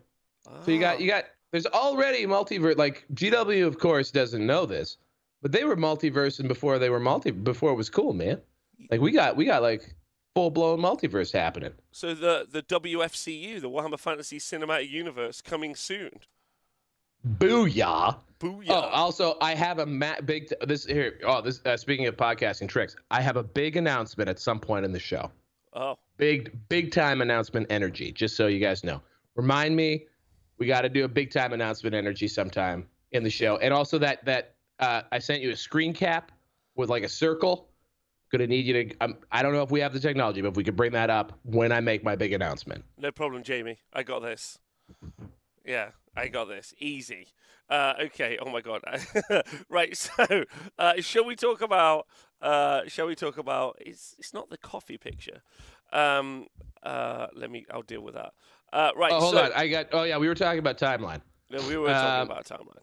Yeah. 0.46 0.64
So 0.64 0.70
you 0.70 0.80
got 0.80 0.96
ah. 0.96 0.98
you 1.00 1.08
got 1.08 1.24
there's 1.50 1.66
already 1.66 2.24
multiverse 2.26 2.76
like 2.76 3.04
GW 3.14 3.66
of 3.66 3.78
course 3.78 4.10
doesn't 4.10 4.46
know 4.46 4.64
this, 4.64 4.96
but 5.42 5.50
they 5.50 5.64
were 5.64 5.76
multiverse 5.76 6.38
and 6.38 6.48
before 6.48 6.78
they 6.78 6.90
were 6.90 7.00
multi 7.00 7.32
before 7.32 7.72
it 7.72 7.76
was 7.76 7.90
cool, 7.90 8.12
man. 8.12 8.40
Like 8.90 9.00
we 9.00 9.10
got 9.10 9.36
we 9.36 9.44
got 9.44 9.62
like 9.62 9.94
full 10.34 10.50
blown 10.50 10.78
multiverse 10.78 11.32
happening. 11.32 11.72
So 11.90 12.14
the 12.14 12.46
the 12.48 12.62
WFCU, 12.62 13.60
the 13.60 13.68
Warhammer 13.68 13.98
Fantasy 13.98 14.38
Cinematic 14.38 14.88
Universe, 14.88 15.40
coming 15.40 15.74
soon. 15.74 16.20
Booyah! 17.26 18.16
Booyah! 18.40 18.66
Oh, 18.68 18.80
also, 18.92 19.36
I 19.40 19.54
have 19.54 19.80
a 19.80 19.86
ma- 19.86 20.20
big 20.24 20.48
t- 20.48 20.56
this 20.66 20.84
here. 20.84 21.18
Oh, 21.24 21.40
this 21.40 21.60
uh, 21.66 21.76
speaking 21.76 22.06
of 22.06 22.16
podcasting 22.16 22.68
tricks, 22.68 22.96
I 23.10 23.20
have 23.20 23.36
a 23.36 23.42
big 23.42 23.76
announcement 23.76 24.28
at 24.28 24.38
some 24.38 24.60
point 24.60 24.84
in 24.84 24.92
the 24.92 24.98
show. 24.98 25.30
Oh, 25.72 25.98
big 26.16 26.56
big 26.68 26.92
time 26.92 27.20
announcement 27.20 27.66
energy. 27.70 28.12
Just 28.12 28.36
so 28.36 28.46
you 28.46 28.60
guys 28.60 28.84
know, 28.84 29.02
remind 29.34 29.74
me 29.74 30.06
we 30.58 30.66
got 30.66 30.82
to 30.82 30.88
do 30.88 31.04
a 31.04 31.08
big 31.08 31.30
time 31.30 31.52
announcement 31.52 31.94
energy 31.94 32.28
sometime 32.28 32.86
in 33.12 33.24
the 33.24 33.30
show. 33.30 33.56
And 33.58 33.74
also 33.74 33.98
that 33.98 34.24
that 34.24 34.54
uh, 34.78 35.02
I 35.10 35.18
sent 35.18 35.42
you 35.42 35.50
a 35.50 35.56
screen 35.56 35.92
cap 35.92 36.32
with 36.76 36.90
like 36.90 37.02
a 37.02 37.08
circle. 37.08 37.68
Gonna 38.30 38.46
need 38.46 38.66
you 38.66 38.84
to. 38.84 38.94
Um, 39.00 39.16
I 39.32 39.42
don't 39.42 39.54
know 39.54 39.62
if 39.62 39.70
we 39.70 39.80
have 39.80 39.94
the 39.94 40.00
technology, 40.00 40.42
but 40.42 40.48
if 40.48 40.56
we 40.56 40.62
could 40.62 40.76
bring 40.76 40.92
that 40.92 41.08
up 41.08 41.38
when 41.44 41.72
I 41.72 41.80
make 41.80 42.04
my 42.04 42.14
big 42.14 42.34
announcement. 42.34 42.84
No 42.98 43.10
problem, 43.10 43.42
Jamie. 43.42 43.78
I 43.92 44.02
got 44.02 44.20
this. 44.20 44.58
Yeah, 45.64 45.90
I 46.16 46.28
got 46.28 46.46
this. 46.46 46.74
Easy. 46.78 47.28
Uh, 47.68 47.94
okay. 48.04 48.38
Oh 48.40 48.50
my 48.50 48.60
god. 48.60 48.82
right. 49.68 49.96
So, 49.96 50.44
uh, 50.78 50.94
shall 51.00 51.24
we 51.24 51.36
talk 51.36 51.60
about? 51.60 52.06
Uh, 52.40 52.82
shall 52.86 53.06
we 53.06 53.14
talk 53.14 53.38
about? 53.38 53.76
It's 53.80 54.14
it's 54.18 54.32
not 54.32 54.50
the 54.50 54.58
coffee 54.58 54.98
picture. 54.98 55.42
Um, 55.92 56.46
uh, 56.82 57.28
let 57.34 57.50
me. 57.50 57.66
I'll 57.70 57.82
deal 57.82 58.00
with 58.00 58.14
that. 58.14 58.32
Uh, 58.72 58.90
right. 58.96 59.12
Oh, 59.12 59.20
hold 59.20 59.34
so, 59.34 59.44
on. 59.44 59.52
I 59.54 59.68
got. 59.68 59.88
Oh 59.92 60.04
yeah, 60.04 60.18
we 60.18 60.28
were 60.28 60.34
talking 60.34 60.58
about 60.58 60.78
timeline. 60.78 61.20
Yeah, 61.50 61.66
we 61.66 61.76
were 61.76 61.88
talking 61.88 62.22
um, 62.22 62.30
about 62.30 62.44
timeline. 62.44 62.82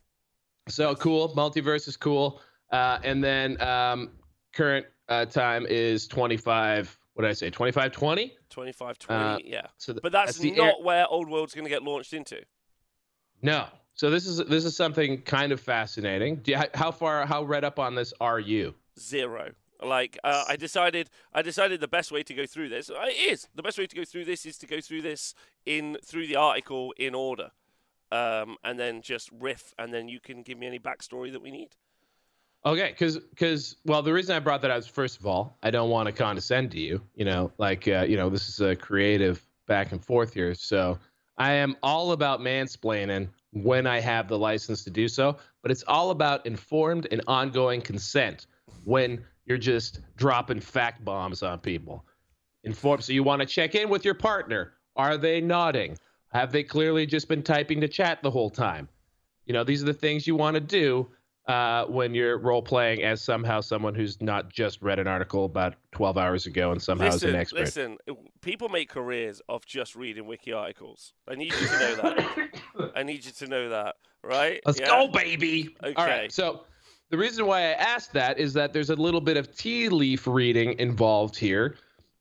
So 0.68 0.96
cool. 0.96 1.34
Multiverse 1.36 1.88
is 1.88 1.98
cool. 1.98 2.42
Uh, 2.72 3.00
and 3.04 3.24
then 3.24 3.62
um, 3.62 4.12
current 4.54 4.86
uh, 5.10 5.26
time 5.26 5.66
is 5.70 6.08
25. 6.08 6.98
What 7.14 7.24
did 7.24 7.30
I 7.30 7.34
say? 7.34 7.50
25 7.50 7.92
20? 7.92 8.34
25 8.50 9.00
20, 9.00 9.24
uh, 9.24 9.38
yeah. 9.44 9.68
So 9.78 9.94
the, 9.94 10.02
but 10.02 10.12
that's, 10.12 10.38
that's 10.38 10.58
not 10.58 10.66
air- 10.66 10.74
where 10.84 11.08
Old 11.08 11.30
World's 11.30 11.54
going 11.54 11.66
to 11.66 11.70
get 11.70 11.84
launched 11.84 12.14
into. 12.14 12.42
No. 13.46 13.68
So 13.94 14.10
this 14.10 14.26
is 14.26 14.38
this 14.38 14.66
is 14.66 14.76
something 14.76 15.22
kind 15.22 15.52
of 15.52 15.62
fascinating. 15.62 16.42
You, 16.46 16.60
how 16.74 16.92
far 16.92 17.26
how 17.28 17.44
read 17.44 17.64
up 17.64 17.80
on 17.80 17.94
this 17.94 18.12
are 18.20 18.40
you? 18.40 18.74
Zero. 19.00 19.52
Like 19.84 20.18
uh, 20.24 20.46
I 20.48 20.56
decided, 20.56 21.10
I 21.34 21.42
decided 21.42 21.80
the 21.80 21.88
best 21.88 22.12
way 22.12 22.24
to 22.24 22.34
go 22.34 22.46
through 22.46 22.70
this 22.70 22.90
uh, 22.90 23.06
is 23.16 23.48
the 23.54 23.62
best 23.62 23.78
way 23.78 23.86
to 23.86 23.96
go 23.96 24.04
through 24.04 24.26
this 24.26 24.46
is 24.46 24.58
to 24.60 24.66
go 24.66 24.82
through 24.82 25.04
this 25.04 25.36
in 25.66 25.98
through 26.04 26.28
the 26.28 26.38
article 26.38 26.94
in 26.98 27.14
order, 27.14 27.52
um, 28.12 28.58
and 28.64 28.80
then 28.80 29.02
just 29.02 29.30
riff, 29.40 29.74
and 29.78 29.94
then 29.94 30.08
you 30.08 30.20
can 30.20 30.42
give 30.42 30.58
me 30.58 30.66
any 30.66 30.80
backstory 30.80 31.32
that 31.32 31.42
we 31.42 31.52
need. 31.52 31.76
Okay, 32.66 32.90
because 32.90 33.20
because 33.20 33.76
well, 33.86 34.02
the 34.02 34.14
reason 34.14 34.36
I 34.36 34.40
brought 34.40 34.62
that 34.64 34.72
up 34.72 34.80
is 34.80 34.88
first 34.88 35.20
of 35.20 35.28
all, 35.28 35.58
I 35.62 35.70
don't 35.70 35.92
want 35.92 36.08
to 36.08 36.14
condescend 36.14 36.72
to 36.72 36.80
you. 36.80 37.02
You 37.14 37.26
know, 37.26 37.52
like 37.60 37.88
uh, 37.88 38.06
you 38.08 38.18
know, 38.18 38.30
this 38.30 38.50
is 38.50 38.60
a 38.62 38.76
creative 38.76 39.46
back 39.68 39.92
and 39.92 40.04
forth 40.04 40.34
here, 40.34 40.56
so 40.56 40.98
I 41.38 41.54
am 41.54 41.76
all 41.84 42.12
about 42.14 42.40
mansplaining 42.40 43.30
when 43.52 43.88
I 43.88 44.00
have 44.00 44.28
the 44.28 44.38
license 44.38 44.84
to 44.84 44.90
do 44.90 45.08
so, 45.08 45.38
but 45.62 45.72
it's 45.72 45.84
all 45.88 46.12
about 46.12 46.46
informed 46.46 47.08
and 47.12 47.22
ongoing 47.28 47.82
consent 47.82 48.48
when 48.84 49.24
you're 49.46 49.58
just 49.58 50.00
dropping 50.16 50.60
fact 50.60 51.04
bombs 51.04 51.44
on 51.44 51.60
people. 51.60 52.06
Inform. 52.64 53.02
So 53.02 53.14
you 53.14 53.24
want 53.24 53.42
to 53.42 53.46
check 53.46 53.76
in 53.76 53.90
with 53.90 54.06
your 54.06 54.14
partner. 54.14 54.74
Are 54.96 55.18
they 55.18 55.42
nodding? 55.42 55.98
Have 56.30 56.52
they 56.52 56.64
clearly 56.64 57.06
just 57.06 57.28
been 57.28 57.44
typing 57.44 57.80
to 57.82 57.88
chat 57.88 58.22
the 58.24 58.32
whole 58.32 58.50
time? 58.50 58.90
You 59.46 59.54
know, 59.54 59.64
these 59.64 59.84
are 59.84 59.86
the 59.86 59.94
things 59.94 60.26
you 60.26 60.36
want 60.36 60.56
to 60.56 60.62
do 60.62 61.08
uh, 61.48 61.86
when 61.86 62.16
you're 62.16 62.38
role 62.38 62.62
playing 62.62 63.04
as 63.04 63.22
somehow 63.22 63.62
someone 63.62 63.94
who's 63.94 64.20
not 64.22 64.50
just 64.50 64.82
read 64.82 64.98
an 64.98 65.08
article 65.08 65.46
about 65.46 65.76
12 65.92 66.18
hours 66.18 66.46
ago 66.46 66.72
and 66.72 66.82
somehow 66.82 67.06
listen, 67.06 67.30
is 67.30 67.34
an 67.36 67.40
expert. 67.40 67.60
Listen, 67.60 67.98
people 68.42 68.70
make 68.70 68.90
careers 68.90 69.42
of 69.48 69.66
just 69.66 69.96
reading 69.96 70.26
wiki 70.26 70.54
articles. 70.54 71.14
I 71.28 71.36
need 71.36 71.54
you 71.54 71.68
to 71.68 71.80
know 71.80 71.96
that. 71.96 72.92
I 72.96 73.04
need 73.04 73.26
you 73.26 73.32
to 73.32 73.48
know 73.48 73.70
that, 73.70 73.96
right? 74.24 74.60
Let's 74.66 74.80
yeah? 74.80 74.88
go, 74.88 75.08
baby. 75.08 75.76
Okay. 75.84 75.94
All 75.94 76.08
right. 76.08 76.32
So 76.32 76.64
the 77.10 77.18
reason 77.18 77.46
why 77.46 77.60
I 77.60 77.74
asked 77.74 78.14
that 78.14 78.40
is 78.40 78.54
that 78.54 78.74
there's 78.74 78.90
a 78.90 78.96
little 78.96 79.22
bit 79.22 79.38
of 79.38 79.56
tea 79.56 79.90
leaf 79.90 80.26
reading 80.26 80.78
involved 80.80 81.38
here. 81.38 81.78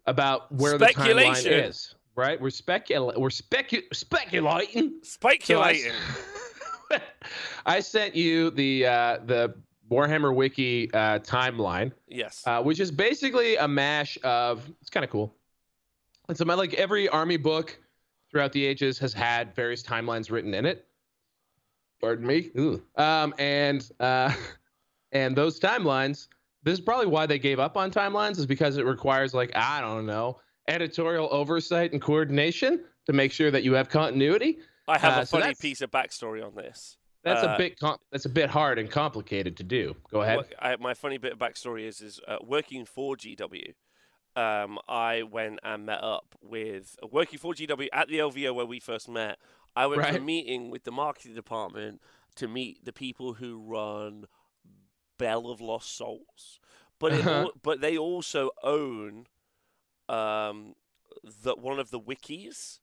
about 0.06 0.52
where 0.52 0.76
the 0.76 0.86
timeline 0.86 1.66
is. 1.66 1.94
Right? 2.16 2.40
We're 2.40 2.48
specul 2.50 3.16
we're 3.18 3.30
specu- 3.30 3.92
speculating. 3.92 5.00
Speculating. 5.02 5.90
So 5.90 5.96
I, 5.96 6.33
I 7.66 7.80
sent 7.80 8.14
you 8.14 8.50
the 8.50 8.86
uh, 8.86 9.18
the 9.24 9.54
Warhammer 9.90 10.34
Wiki 10.34 10.92
uh, 10.92 11.18
timeline, 11.20 11.92
yes. 12.08 12.42
uh, 12.46 12.62
which 12.62 12.80
is 12.80 12.90
basically 12.90 13.56
a 13.56 13.68
mash 13.68 14.18
of. 14.22 14.68
It's 14.80 14.90
kind 14.90 15.04
of 15.04 15.10
cool. 15.10 15.34
It's 16.28 16.40
about 16.40 16.58
like 16.58 16.74
every 16.74 17.08
army 17.08 17.36
book 17.36 17.78
throughout 18.30 18.52
the 18.52 18.64
ages 18.64 18.98
has 18.98 19.12
had 19.12 19.54
various 19.54 19.82
timelines 19.82 20.30
written 20.30 20.54
in 20.54 20.66
it. 20.66 20.86
Pardon 22.00 22.26
me. 22.26 22.50
Ooh. 22.58 22.82
Um, 22.96 23.34
and 23.38 23.88
uh, 24.00 24.32
and 25.12 25.36
those 25.36 25.60
timelines. 25.60 26.28
This 26.62 26.78
is 26.78 26.80
probably 26.80 27.06
why 27.06 27.26
they 27.26 27.38
gave 27.38 27.60
up 27.60 27.76
on 27.76 27.90
timelines, 27.90 28.38
is 28.38 28.46
because 28.46 28.78
it 28.78 28.86
requires 28.86 29.34
like 29.34 29.54
I 29.54 29.82
don't 29.82 30.06
know 30.06 30.40
editorial 30.68 31.28
oversight 31.30 31.92
and 31.92 32.00
coordination 32.00 32.84
to 33.06 33.12
make 33.12 33.32
sure 33.32 33.50
that 33.50 33.64
you 33.64 33.74
have 33.74 33.88
continuity. 33.88 34.58
I 34.86 34.98
have 34.98 35.18
uh, 35.18 35.22
a 35.22 35.26
funny 35.26 35.42
that's- 35.42 35.60
piece 35.60 35.80
of 35.80 35.90
backstory 35.90 36.44
on 36.44 36.54
this. 36.54 36.96
That's 37.22 37.42
Uh, 37.42 37.54
a 37.54 37.56
bit 37.58 37.78
com- 37.80 37.98
that's 38.12 38.26
a 38.26 38.28
bit 38.28 38.50
hard 38.50 38.78
and 38.78 38.90
complicated 38.90 39.56
to 39.56 39.62
do. 39.62 39.96
Go 40.10 40.20
ahead. 40.20 40.40
I, 40.58 40.76
my 40.76 40.92
funny 40.92 41.16
bit 41.16 41.32
of 41.32 41.38
backstory 41.38 41.86
is 41.86 42.02
is 42.02 42.20
uh, 42.28 42.36
working 42.42 42.84
for 42.84 43.16
GW. 43.16 43.72
Um, 44.36 44.78
I 44.88 45.22
went 45.22 45.60
and 45.62 45.86
met 45.86 46.02
up 46.04 46.34
with 46.42 46.96
working 47.10 47.38
for 47.38 47.54
GW 47.54 47.88
at 47.94 48.08
the 48.08 48.18
LVO 48.18 48.54
where 48.54 48.66
we 48.66 48.78
first 48.78 49.08
met. 49.08 49.38
I 49.74 49.86
went 49.86 50.02
to 50.02 50.16
a 50.18 50.20
meeting 50.20 50.70
with 50.70 50.84
the 50.84 50.92
marketing 50.92 51.34
department 51.34 52.02
to 52.36 52.46
meet 52.46 52.84
the 52.84 52.92
people 52.92 53.34
who 53.34 53.62
run 53.64 54.26
Bell 55.18 55.46
of 55.48 55.60
Lost 55.62 55.96
Souls, 55.96 56.60
but 56.98 57.12
it, 57.14 57.20
Uh-huh. 57.26 57.50
but 57.62 57.80
they 57.80 57.96
also 57.96 58.50
own 58.62 59.26
um, 60.10 60.74
the 61.42 61.54
one 61.54 61.78
of 61.78 61.90
the 61.90 62.00
wikis, 62.00 62.80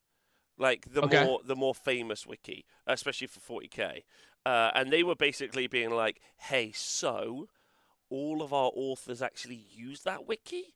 like 0.62 0.94
the 0.94 1.03
Okay. 1.03 1.25
more 1.25 1.41
the 1.46 1.58
more 1.58 1.75
famous 1.75 2.27
wiki, 2.27 2.65
especially 2.88 3.27
for 3.27 3.41
40k. 3.41 4.06
Uh, 4.46 4.72
and 4.75 4.91
they 4.94 5.03
were 5.03 5.15
basically 5.15 5.68
being 5.68 5.91
like, 5.91 6.22
"Hey, 6.38 6.72
so 6.74 7.50
all 8.10 8.41
of 8.41 8.53
our 8.53 8.72
authors 8.75 9.22
actually 9.22 9.63
use 9.72 10.03
that 10.03 10.27
wiki. 10.27 10.75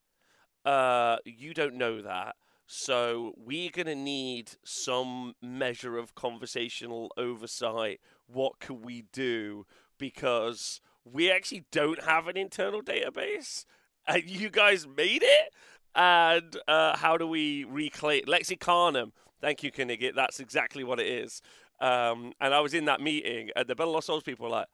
Uh, 0.66 1.18
you 1.26 1.54
don't 1.54 1.76
know 1.76 2.02
that, 2.02 2.36
so 2.68 3.34
we're 3.38 3.72
gonna 3.72 3.96
need 3.96 4.54
some 4.64 5.34
measure 5.42 5.98
of 5.98 6.16
conversational 6.16 7.12
oversight. 7.18 8.00
What 8.28 8.60
can 8.60 8.82
we 8.82 9.04
do? 9.14 9.66
Because 10.00 10.82
we 11.06 11.32
actually 11.32 11.66
don't 11.72 12.04
have 12.04 12.28
an 12.28 12.38
internal 12.38 12.82
database, 12.82 13.66
and 14.08 14.24
you 14.30 14.50
guys 14.50 14.88
made 14.88 15.24
it. 15.24 15.54
And 15.96 16.58
uh, 16.68 16.98
how 16.98 17.18
do 17.18 17.28
we 17.28 17.64
reclaim 17.66 18.24
Lexicanum? 18.26 19.12
Thank 19.46 19.62
you, 19.62 19.72
Knigget. 19.72 20.16
That's 20.16 20.40
exactly 20.40 20.84
what 20.84 21.00
it 21.00 21.06
is. 21.06 21.40
Um, 21.80 22.34
and 22.42 22.52
I 22.52 22.62
was 22.62 22.74
in 22.74 22.86
that 22.86 23.00
meeting, 23.00 23.52
and 23.56 23.68
the 23.68 23.76
Bell 23.76 23.90
of 23.90 23.94
Lost 23.94 24.08
Souls 24.08 24.24
people 24.24 24.46
were 24.46 24.52
like, 24.52 24.66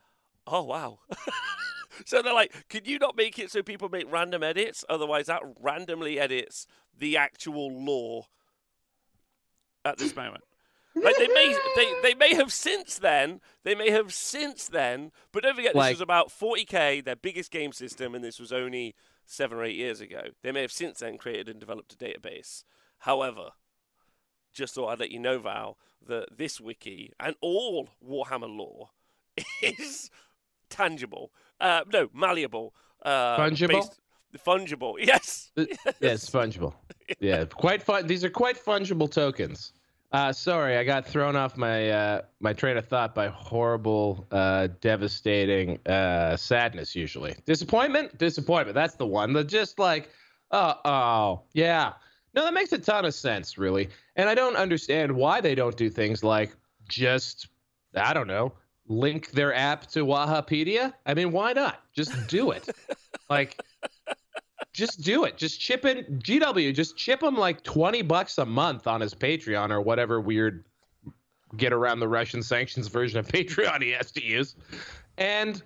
"Oh 0.48 0.64
wow." 0.64 1.00
so 2.06 2.22
they're 2.22 2.34
like, 2.34 2.70
"Could 2.70 2.88
you 2.88 2.98
not 2.98 3.18
make 3.18 3.38
it 3.38 3.52
so 3.52 3.62
people 3.62 3.90
make 3.90 4.10
random 4.10 4.44
edits? 4.44 4.86
Otherwise, 4.88 5.26
that 5.26 5.42
randomly 5.60 6.22
edits 6.22 6.68
the 6.98 7.18
actual 7.18 7.70
law 7.70 8.28
at 9.84 9.98
this 9.98 10.16
moment." 10.16 10.46
Like 10.96 11.18
they 11.18 11.28
may 11.28 11.54
they, 11.76 11.94
they 12.02 12.14
may 12.14 12.34
have 12.36 12.54
since 12.54 12.98
then 12.98 13.42
they 13.66 13.76
may 13.76 13.92
have 13.92 14.14
since 14.14 14.70
then, 14.70 15.12
but 15.34 15.44
don't 15.44 15.56
forget 15.58 15.74
this 15.74 15.80
Like- 15.80 15.96
was 15.96 16.02
about 16.02 16.30
40k, 16.30 17.04
their 17.04 17.18
biggest 17.18 17.52
game 17.52 17.74
system, 17.74 18.16
and 18.16 18.24
this 18.24 18.40
was 18.40 18.54
only 18.54 18.96
seven 19.26 19.58
or 19.58 19.66
eight 19.66 19.76
years 19.76 20.00
ago. 20.00 20.22
They 20.44 20.54
may 20.54 20.62
have 20.62 20.72
since 20.72 21.00
then 21.00 21.18
created 21.18 21.50
and 21.50 21.60
developed 21.60 21.92
a 21.92 21.98
database. 21.98 22.64
However, 23.00 23.50
just 24.54 24.76
thought 24.76 24.88
I'd 24.88 25.00
let 25.00 25.12
you 25.12 25.20
know, 25.20 25.40
Val, 25.40 25.78
that 26.08 26.38
this 26.38 26.60
wiki 26.60 27.14
and 27.20 27.36
all 27.42 27.90
Warhammer 28.08 28.56
lore 28.56 28.90
is 29.62 30.10
tangible. 30.70 31.32
Uh, 31.60 31.82
no, 31.92 32.10
malleable. 32.14 32.74
Uh, 33.04 33.38
Fungible? 33.38 33.68
based- 33.68 34.00
fungible. 34.46 34.96
Yes. 35.00 35.52
yeah, 35.58 35.66
it's 36.00 36.30
fungible. 36.30 36.74
Yeah, 37.20 37.46
quite 37.46 37.84
fun. 37.84 38.08
These 38.08 38.24
are 38.24 38.30
quite 38.30 38.64
fungible 38.64 39.12
tokens. 39.12 39.74
Uh, 40.14 40.34
sorry, 40.34 40.78
I 40.78 40.84
got 40.84 41.06
thrown 41.06 41.38
off 41.38 41.56
my 41.56 41.90
uh, 41.90 42.22
my 42.42 42.52
train 42.52 42.76
of 42.76 42.86
thought 42.86 43.16
by 43.16 43.28
horrible, 43.30 44.28
uh, 44.32 44.68
devastating 44.82 45.80
uh, 45.88 46.36
sadness. 46.36 46.96
Usually, 46.96 47.34
disappointment, 47.46 48.18
disappointment. 48.18 48.76
That's 48.76 48.96
the 48.96 49.06
one. 49.06 49.32
The 49.32 49.44
just 49.44 49.80
like, 49.80 50.10
oh, 50.52 50.74
oh, 50.84 51.42
yeah. 51.54 51.94
No, 52.34 52.44
that 52.44 52.54
makes 52.54 52.72
a 52.72 52.78
ton 52.78 53.06
of 53.06 53.14
sense, 53.14 53.58
really. 53.58 53.90
And 54.16 54.30
I 54.30 54.36
don't 54.36 54.56
understand 54.56 55.12
why 55.12 55.42
they 55.42 55.56
don't 55.56 55.76
do 55.76 55.90
things 55.90 56.24
like 56.24 56.56
just, 56.88 57.48
I 57.96 58.14
don't 58.14 58.28
know, 58.28 58.54
link 58.88 59.32
their 59.32 59.54
app 59.54 59.88
to 59.88 60.06
Wahapedia. 60.06 60.94
I 61.06 61.14
mean, 61.14 61.32
why 61.32 61.54
not? 61.54 61.82
Just 61.94 62.28
do 62.28 62.52
it. 62.52 62.70
like 63.30 63.62
just 64.74 65.02
do 65.02 65.26
it. 65.26 65.38
Just 65.38 65.60
chip 65.60 65.86
in 65.86 66.20
GW. 66.20 66.74
Just 66.74 66.98
chip 66.98 67.22
him 67.22 67.36
like 67.36 67.64
twenty 67.64 68.02
bucks 68.02 68.38
a 68.38 68.46
month 68.46 68.88
on 68.88 69.02
his 69.02 69.14
Patreon 69.14 69.70
or 69.72 69.82
whatever 69.82 70.22
weird 70.22 70.66
get 71.58 71.74
around 71.74 72.00
the 72.00 72.08
Russian 72.08 72.42
sanctions 72.42 72.88
version 72.88 73.20
of 73.20 73.28
Patreon 73.30 73.82
he 73.82 73.92
has 73.92 74.12
to 74.14 74.24
use, 74.24 74.56
and 75.18 75.62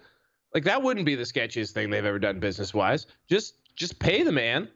like 0.53 0.63
that 0.63 0.81
wouldn't 0.81 1.05
be 1.05 1.15
the 1.15 1.23
sketchiest 1.23 1.71
thing 1.71 1.89
they've 1.89 2.05
ever 2.05 2.19
done 2.19 2.39
business 2.39 2.73
wise. 2.73 3.07
Just 3.29 3.55
just 3.75 3.99
pay 3.99 4.23
the 4.23 4.31
man. 4.31 4.69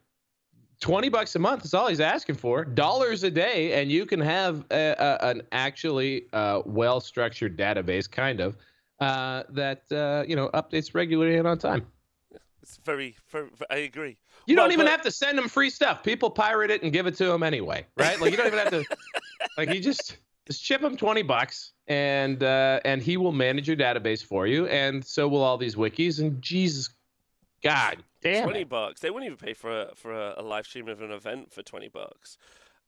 20 0.80 1.08
bucks 1.10 1.34
a 1.36 1.38
month 1.38 1.64
is 1.64 1.74
all 1.74 1.88
he's 1.88 2.00
asking 2.00 2.34
for 2.36 2.64
dollars 2.64 3.22
a 3.22 3.30
day 3.30 3.80
and 3.80 3.90
you 3.92 4.06
can 4.06 4.20
have 4.20 4.64
a, 4.70 4.94
a, 4.98 5.26
an 5.28 5.42
actually 5.52 6.24
uh, 6.32 6.62
well 6.64 7.00
structured 7.00 7.56
database 7.56 8.10
kind 8.10 8.40
of 8.40 8.56
uh, 9.00 9.42
that 9.50 9.82
uh, 9.92 10.24
you 10.26 10.36
know 10.36 10.48
updates 10.54 10.94
regularly 10.94 11.36
and 11.36 11.46
on 11.46 11.58
time 11.58 11.86
It's 12.62 12.76
very, 12.78 13.16
very, 13.30 13.48
I 13.70 13.76
agree. 13.76 14.16
you 14.46 14.56
Well, 14.56 14.64
don't 14.66 14.72
even 14.72 14.86
but- 14.86 14.90
have 14.92 15.02
to 15.02 15.10
send 15.10 15.36
them 15.38 15.48
free 15.48 15.70
stuff. 15.70 16.02
People 16.02 16.30
pirate 16.30 16.70
it 16.70 16.82
and 16.82 16.92
give 16.92 17.06
it 17.06 17.14
to 17.16 17.24
them 17.26 17.42
anyway, 17.42 17.86
right? 17.96 18.20
Like 18.20 18.30
you 18.30 18.36
don't 18.36 18.46
even 18.46 18.58
have 18.58 18.70
to. 18.70 18.84
Like 19.56 19.70
you 19.72 19.80
just 19.80 20.18
just 20.46 20.62
chip 20.62 20.82
him 20.82 20.96
twenty 20.98 21.22
bucks, 21.22 21.72
and 21.88 22.42
uh, 22.42 22.80
and 22.84 23.00
he 23.02 23.16
will 23.16 23.32
manage 23.32 23.66
your 23.66 23.76
database 23.76 24.22
for 24.22 24.46
you, 24.46 24.66
and 24.66 25.02
so 25.04 25.26
will 25.28 25.42
all 25.42 25.56
these 25.56 25.76
wikis. 25.76 26.20
And 26.20 26.40
Jesus, 26.42 26.90
God 27.62 28.04
damn 28.22 28.44
Twenty 28.44 28.60
it. 28.60 28.68
bucks. 28.68 29.00
They 29.00 29.10
wouldn't 29.10 29.26
even 29.32 29.38
pay 29.38 29.54
for 29.54 29.82
a 29.82 29.94
for 29.94 30.12
a, 30.12 30.34
a 30.38 30.42
live 30.42 30.66
stream 30.66 30.88
of 30.88 31.00
an 31.02 31.10
event 31.10 31.52
for 31.52 31.62
twenty 31.62 31.88
bucks. 31.88 32.38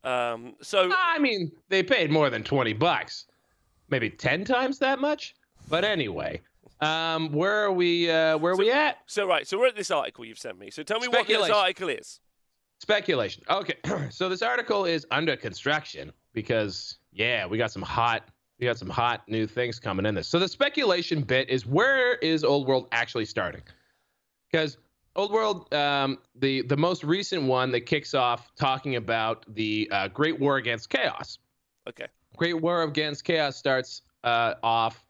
Um, 0.05 0.55
so 0.63 0.91
I 0.97 1.19
mean, 1.19 1.53
they 1.69 1.83
paid 1.83 2.11
more 2.11 2.31
than 2.31 2.43
twenty 2.43 2.73
bucks, 2.73 3.27
maybe 3.89 4.11
ten 4.11 4.45
times 4.45 4.79
that 4.81 4.99
much. 5.01 5.35
But 5.69 5.85
anyway, 5.85 6.41
um, 6.81 7.31
where 7.33 7.65
are 7.65 7.73
we? 7.73 8.11
Uh, 8.11 8.37
where 8.39 8.53
are 8.53 8.57
we 8.57 8.71
at? 8.73 8.99
so 9.07 9.27
right. 9.27 9.47
So 9.47 9.59
we're 9.59 9.69
at 9.69 9.77
this 9.77 9.91
article 9.91 10.25
you've 10.25 10.39
sent 10.39 10.59
me. 10.59 10.71
So 10.71 10.83
tell 10.83 10.99
me 10.99 11.09
what 11.09 11.27
this 11.27 11.51
article 11.51 11.89
is. 11.89 12.21
Speculation. 12.81 13.45
Okay, 13.49 13.77
so 14.11 14.29
this 14.29 14.43
article 14.43 14.85
is 14.85 15.07
under 15.13 15.37
construction 15.37 16.13
because 16.33 16.99
yeah, 17.13 17.47
we 17.47 17.57
got 17.57 17.71
some 17.71 17.83
hot, 17.83 18.25
we 18.59 18.67
got 18.67 18.77
some 18.77 18.89
hot 18.89 19.23
new 19.29 19.47
things 19.47 19.79
coming 19.79 20.05
in 20.05 20.17
this. 20.17 20.27
So 20.27 20.41
the 20.41 20.49
speculation 20.49 21.23
bit 21.23 21.49
is 21.49 21.65
where 21.65 22.17
is 22.17 22.43
Old 22.43 22.67
World 22.67 22.89
actually 22.91 23.27
starting? 23.27 23.63
Because 24.51 24.79
Old 25.15 25.31
World, 25.31 25.73
um, 25.75 26.19
the 26.35 26.63
the 26.63 26.77
most 26.77 27.05
recent 27.05 27.43
one 27.43 27.71
that 27.73 27.83
kicks 27.83 28.15
off 28.15 28.55
talking 28.55 28.97
about 28.97 29.45
the 29.55 29.87
uh, 29.93 30.09
Great 30.09 30.41
War 30.41 30.57
against 30.57 30.89
Chaos. 30.89 31.39
Okay. 31.89 32.07
Great 32.37 32.55
War 32.55 32.83
against 32.83 33.25
Chaos 33.25 33.57
starts 33.57 34.03
uh, 34.25 34.55
off, 34.63 35.05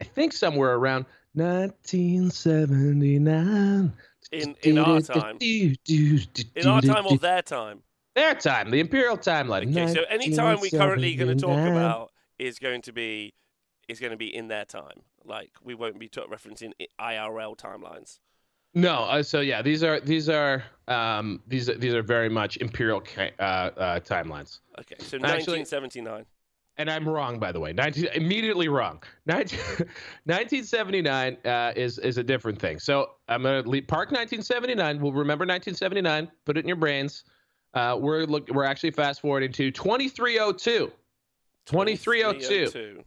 I 0.00 0.04
think 0.04 0.32
somewhere 0.32 0.74
around 0.74 1.06
1979. 1.34 3.92
In 4.30 4.54
in 4.62 4.78
our 4.78 5.00
time. 5.00 5.38
In 5.40 5.74
our 6.66 6.80
time 6.80 7.06
or 7.06 7.18
their 7.18 7.42
time. 7.42 7.82
Their 8.14 8.34
time, 8.34 8.70
the 8.70 8.80
Imperial 8.80 9.16
timeline. 9.16 9.70
Okay. 9.70 9.92
So 9.92 10.02
any 10.08 10.30
time 10.30 10.58
we're 10.60 10.70
currently 10.70 11.16
going 11.16 11.36
to 11.36 11.46
talk 11.46 11.68
about 11.68 12.12
is 12.38 12.58
going 12.58 12.82
to 12.82 12.92
be 12.92 13.34
is 13.88 14.00
going 14.00 14.12
to 14.12 14.16
be 14.16 14.34
in 14.34 14.48
their 14.48 14.64
time. 14.64 15.02
Like 15.24 15.52
we 15.62 15.74
won't 15.74 15.98
be 15.98 16.08
referencing 16.08 16.72
IRL 17.00 17.56
timelines. 17.56 18.18
No, 18.74 19.04
uh, 19.04 19.22
so 19.22 19.40
yeah, 19.40 19.62
these 19.62 19.82
are 19.82 20.00
these 20.00 20.28
are 20.28 20.62
um, 20.86 21.42
these 21.46 21.68
are, 21.68 21.74
these 21.76 21.94
are 21.94 22.02
very 22.02 22.28
much 22.28 22.56
Imperial 22.58 23.00
ca- 23.00 23.32
uh, 23.38 23.42
uh, 23.42 24.00
timelines. 24.00 24.60
Okay. 24.80 24.96
So 24.98 25.16
Actually- 25.16 25.60
1979. 25.60 26.24
And 26.80 26.88
I'm 26.88 27.08
wrong, 27.08 27.40
by 27.40 27.50
the 27.50 27.58
way. 27.58 27.72
19, 27.72 28.06
immediately 28.14 28.68
wrong. 28.68 29.02
19, 29.26 29.58
1979 30.26 31.36
uh, 31.44 31.72
is 31.74 31.98
is 31.98 32.18
a 32.18 32.22
different 32.22 32.60
thing. 32.60 32.78
So 32.78 33.10
I'm 33.28 33.42
gonna 33.42 33.62
leave, 33.62 33.88
park 33.88 34.12
1979. 34.12 35.00
We'll 35.00 35.10
remember 35.12 35.42
1979. 35.44 36.30
Put 36.44 36.56
it 36.56 36.60
in 36.60 36.68
your 36.68 36.76
brains. 36.76 37.24
Uh, 37.74 37.96
we're 38.00 38.24
look. 38.26 38.48
We're 38.50 38.62
actually 38.64 38.92
fast 38.92 39.20
forwarding 39.22 39.50
to 39.52 39.72
2302. 39.72 40.92
2302. 41.66 42.70
2302. 42.70 43.04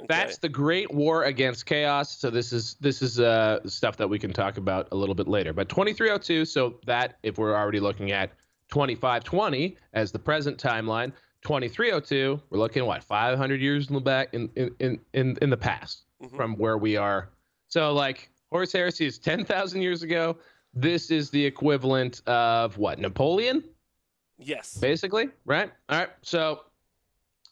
Okay. 0.00 0.06
That's 0.08 0.38
the 0.38 0.48
Great 0.48 0.92
War 0.92 1.24
against 1.24 1.66
Chaos. 1.66 2.18
So 2.18 2.30
this 2.30 2.52
is 2.52 2.76
this 2.80 3.02
is 3.02 3.20
uh, 3.20 3.60
stuff 3.66 3.96
that 3.98 4.08
we 4.08 4.18
can 4.18 4.32
talk 4.32 4.56
about 4.56 4.88
a 4.92 4.96
little 4.96 5.14
bit 5.14 5.28
later. 5.28 5.52
But 5.52 5.68
2302. 5.68 6.44
So 6.44 6.76
that 6.86 7.18
if 7.22 7.38
we're 7.38 7.54
already 7.56 7.80
looking 7.80 8.12
at 8.12 8.30
2520 8.70 9.76
as 9.92 10.12
the 10.12 10.18
present 10.18 10.58
timeline. 10.58 11.12
2302, 11.42 12.40
we're 12.50 12.58
looking 12.58 12.84
what 12.84 13.02
500 13.02 13.60
years 13.62 13.88
in 13.88 13.94
the 13.94 14.00
back 14.00 14.28
in 14.34 14.50
in 14.56 14.98
in 15.14 15.36
in 15.40 15.50
the 15.50 15.56
past 15.56 16.04
Mhm. 16.22 16.36
from 16.36 16.54
where 16.56 16.76
we 16.78 16.96
are. 16.96 17.30
So 17.68 17.92
like 17.94 18.30
Horus 18.50 18.72
Heresy 18.72 19.06
is 19.06 19.18
10,000 19.18 19.80
years 19.80 20.02
ago. 20.02 20.36
This 20.74 21.10
is 21.10 21.30
the 21.30 21.44
equivalent 21.44 22.20
of 22.28 22.76
what 22.78 22.98
Napoleon, 22.98 23.64
Yes. 24.38 24.76
basically, 24.76 25.30
right? 25.46 25.70
All 25.88 25.98
right. 25.98 26.10
So 26.22 26.64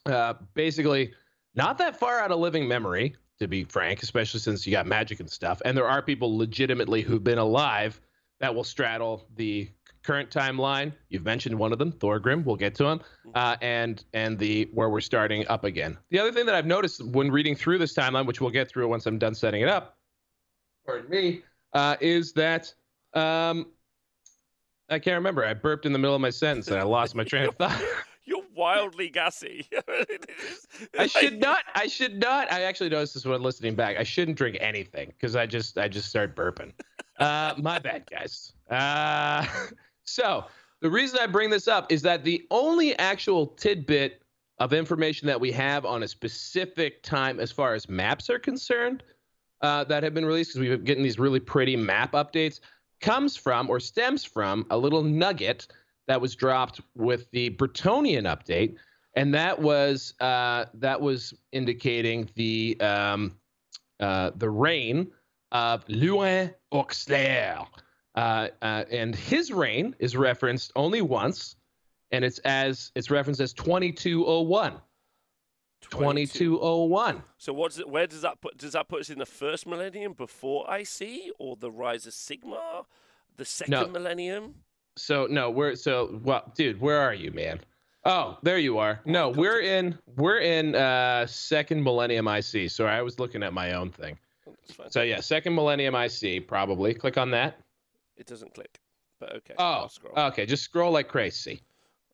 uh, 0.05 0.33
basically, 0.53 1.13
not 1.55 1.77
that 1.77 1.99
far 1.99 2.19
out 2.19 2.31
of 2.31 2.39
living 2.39 2.67
memory, 2.67 3.15
to 3.39 3.47
be 3.47 3.63
frank, 3.63 4.03
especially 4.03 4.39
since 4.39 4.67
you 4.67 4.71
got 4.71 4.85
magic 4.85 5.19
and 5.19 5.29
stuff. 5.29 5.61
And 5.65 5.75
there 5.75 5.87
are 5.87 6.01
people 6.01 6.37
legitimately 6.37 7.01
who've 7.01 7.23
been 7.23 7.37
alive 7.37 7.99
that 8.39 8.53
will 8.53 8.63
straddle 8.63 9.27
the 9.35 9.69
current 10.03 10.29
timeline. 10.29 10.93
You've 11.09 11.25
mentioned 11.25 11.57
one 11.57 11.71
of 11.71 11.79
them, 11.79 11.91
Thorgrim. 11.91 12.43
We'll 12.43 12.55
get 12.55 12.75
to 12.75 12.85
him, 12.85 13.01
uh, 13.35 13.55
and 13.61 14.03
and 14.13 14.37
the 14.37 14.69
where 14.73 14.89
we're 14.89 15.01
starting 15.01 15.47
up 15.47 15.63
again. 15.63 15.97
The 16.09 16.19
other 16.19 16.31
thing 16.31 16.45
that 16.45 16.55
I've 16.55 16.65
noticed 16.65 17.03
when 17.03 17.31
reading 17.31 17.55
through 17.55 17.77
this 17.79 17.93
timeline, 17.93 18.25
which 18.25 18.41
we'll 18.41 18.51
get 18.51 18.69
through 18.69 18.87
once 18.87 19.05
I'm 19.05 19.17
done 19.17 19.35
setting 19.35 19.61
it 19.61 19.69
up, 19.69 19.97
pardon 20.85 21.09
me, 21.09 21.41
uh, 21.73 21.95
is 22.01 22.33
that 22.33 22.73
um, 23.13 23.67
I 24.89 24.99
can't 24.99 25.15
remember. 25.15 25.45
I 25.45 25.53
burped 25.53 25.85
in 25.85 25.93
the 25.93 25.99
middle 25.99 26.15
of 26.15 26.21
my 26.21 26.29
sentence 26.29 26.67
and 26.67 26.77
I 26.77 26.83
lost 26.83 27.15
my 27.15 27.23
train 27.23 27.47
of 27.47 27.55
thought. 27.55 27.81
Wildly 28.75 29.09
gassy. 29.09 29.67
I 30.97 31.07
should 31.07 31.39
not. 31.39 31.63
I 31.73 31.87
should 31.87 32.19
not. 32.19 32.51
I 32.51 32.63
actually 32.63 32.89
noticed 32.89 33.15
this 33.15 33.25
when 33.25 33.41
listening 33.41 33.75
back. 33.75 33.97
I 33.97 34.03
shouldn't 34.03 34.37
drink 34.37 34.57
anything 34.59 35.07
because 35.07 35.35
I 35.35 35.45
just 35.45 35.77
I 35.77 35.87
just 35.87 36.09
start 36.09 36.35
burping. 36.35 36.71
Uh, 37.19 37.53
my 37.57 37.79
bad, 37.79 38.09
guys. 38.09 38.53
Uh, 38.69 39.45
so 40.03 40.45
the 40.81 40.89
reason 40.89 41.19
I 41.21 41.27
bring 41.27 41.49
this 41.49 41.67
up 41.67 41.91
is 41.91 42.01
that 42.03 42.23
the 42.23 42.45
only 42.51 42.97
actual 42.97 43.47
tidbit 43.47 44.21
of 44.59 44.73
information 44.73 45.27
that 45.27 45.39
we 45.39 45.51
have 45.51 45.85
on 45.85 46.03
a 46.03 46.07
specific 46.07 47.01
time, 47.01 47.39
as 47.39 47.51
far 47.51 47.73
as 47.73 47.89
maps 47.89 48.29
are 48.29 48.39
concerned, 48.39 49.03
uh, 49.61 49.83
that 49.85 50.03
have 50.03 50.13
been 50.13 50.25
released, 50.25 50.51
because 50.51 50.61
we've 50.61 50.77
been 50.77 50.85
getting 50.85 51.03
these 51.03 51.19
really 51.19 51.39
pretty 51.39 51.75
map 51.75 52.11
updates, 52.11 52.59
comes 53.01 53.35
from 53.35 53.69
or 53.69 53.79
stems 53.79 54.23
from 54.23 54.65
a 54.69 54.77
little 54.77 55.01
nugget 55.01 55.67
that 56.09 56.19
was 56.19 56.35
dropped 56.35 56.81
with 56.95 57.29
the 57.29 57.51
Bretonnian 57.51 58.23
update, 58.23 58.75
and 59.13 59.31
that 59.35 59.61
was 59.61 60.15
uh, 60.19 60.65
that 60.73 60.99
was 60.99 61.35
indicating 61.51 62.27
the 62.33 62.75
um, 62.81 63.37
uh, 63.99 64.31
the 64.35 64.49
reign 64.49 65.11
of 65.51 65.87
Louis 65.87 66.51
Auxerre, 66.71 67.63
uh, 68.15 68.47
uh, 68.61 68.83
and 68.91 69.15
his 69.15 69.51
reign 69.51 69.95
is 69.99 70.17
referenced 70.17 70.71
only 70.75 71.03
once, 71.03 71.55
and 72.11 72.25
it's 72.25 72.39
as 72.39 72.91
it's 72.95 73.11
referenced 73.11 73.39
as 73.39 73.53
2201. 73.53 74.81
2201. 75.81 77.23
So 77.37 77.53
what's 77.53 77.79
it, 77.79 77.87
where 77.87 78.07
does 78.07 78.23
that 78.23 78.41
put 78.41 78.57
does 78.57 78.73
that 78.73 78.89
put 78.89 79.01
us 79.01 79.11
in 79.11 79.19
the 79.19 79.27
first 79.27 79.67
millennium 79.67 80.13
before 80.13 80.65
IC 80.75 81.33
or 81.37 81.55
the 81.55 81.71
rise 81.71 82.07
of 82.07 82.13
Sigmar, 82.13 82.85
the 83.37 83.45
second 83.45 83.71
No. 83.71 83.87
millennium? 83.87 84.55
So 84.99 85.27
no, 85.27 85.49
we're 85.49 85.75
so 85.75 86.19
well, 86.23 86.51
dude. 86.55 86.79
Where 86.79 86.99
are 86.99 87.13
you, 87.13 87.31
man? 87.31 87.59
Oh, 88.05 88.37
there 88.43 88.57
you 88.57 88.77
are. 88.77 89.01
No, 89.05 89.29
we're 89.29 89.59
in 89.61 89.97
we're 90.15 90.39
in 90.39 90.75
uh 90.75 91.25
second 91.27 91.83
millennium 91.83 92.27
IC. 92.27 92.69
Sorry, 92.71 92.91
I 92.91 93.01
was 93.01 93.19
looking 93.19 93.43
at 93.43 93.53
my 93.53 93.73
own 93.73 93.91
thing. 93.91 94.17
Oh. 94.47 94.53
So 94.89 95.01
yeah, 95.01 95.19
second 95.19 95.55
millennium 95.55 95.95
IC 95.95 96.47
probably. 96.47 96.93
Click 96.93 97.17
on 97.17 97.31
that. 97.31 97.59
it 98.17 98.27
doesn't 98.27 98.53
click, 98.53 98.79
but 99.19 99.35
okay. 99.37 99.53
Oh, 99.57 99.87
okay. 100.15 100.45
Just 100.45 100.63
scroll 100.63 100.91
like 100.91 101.07
crazy. 101.07 101.61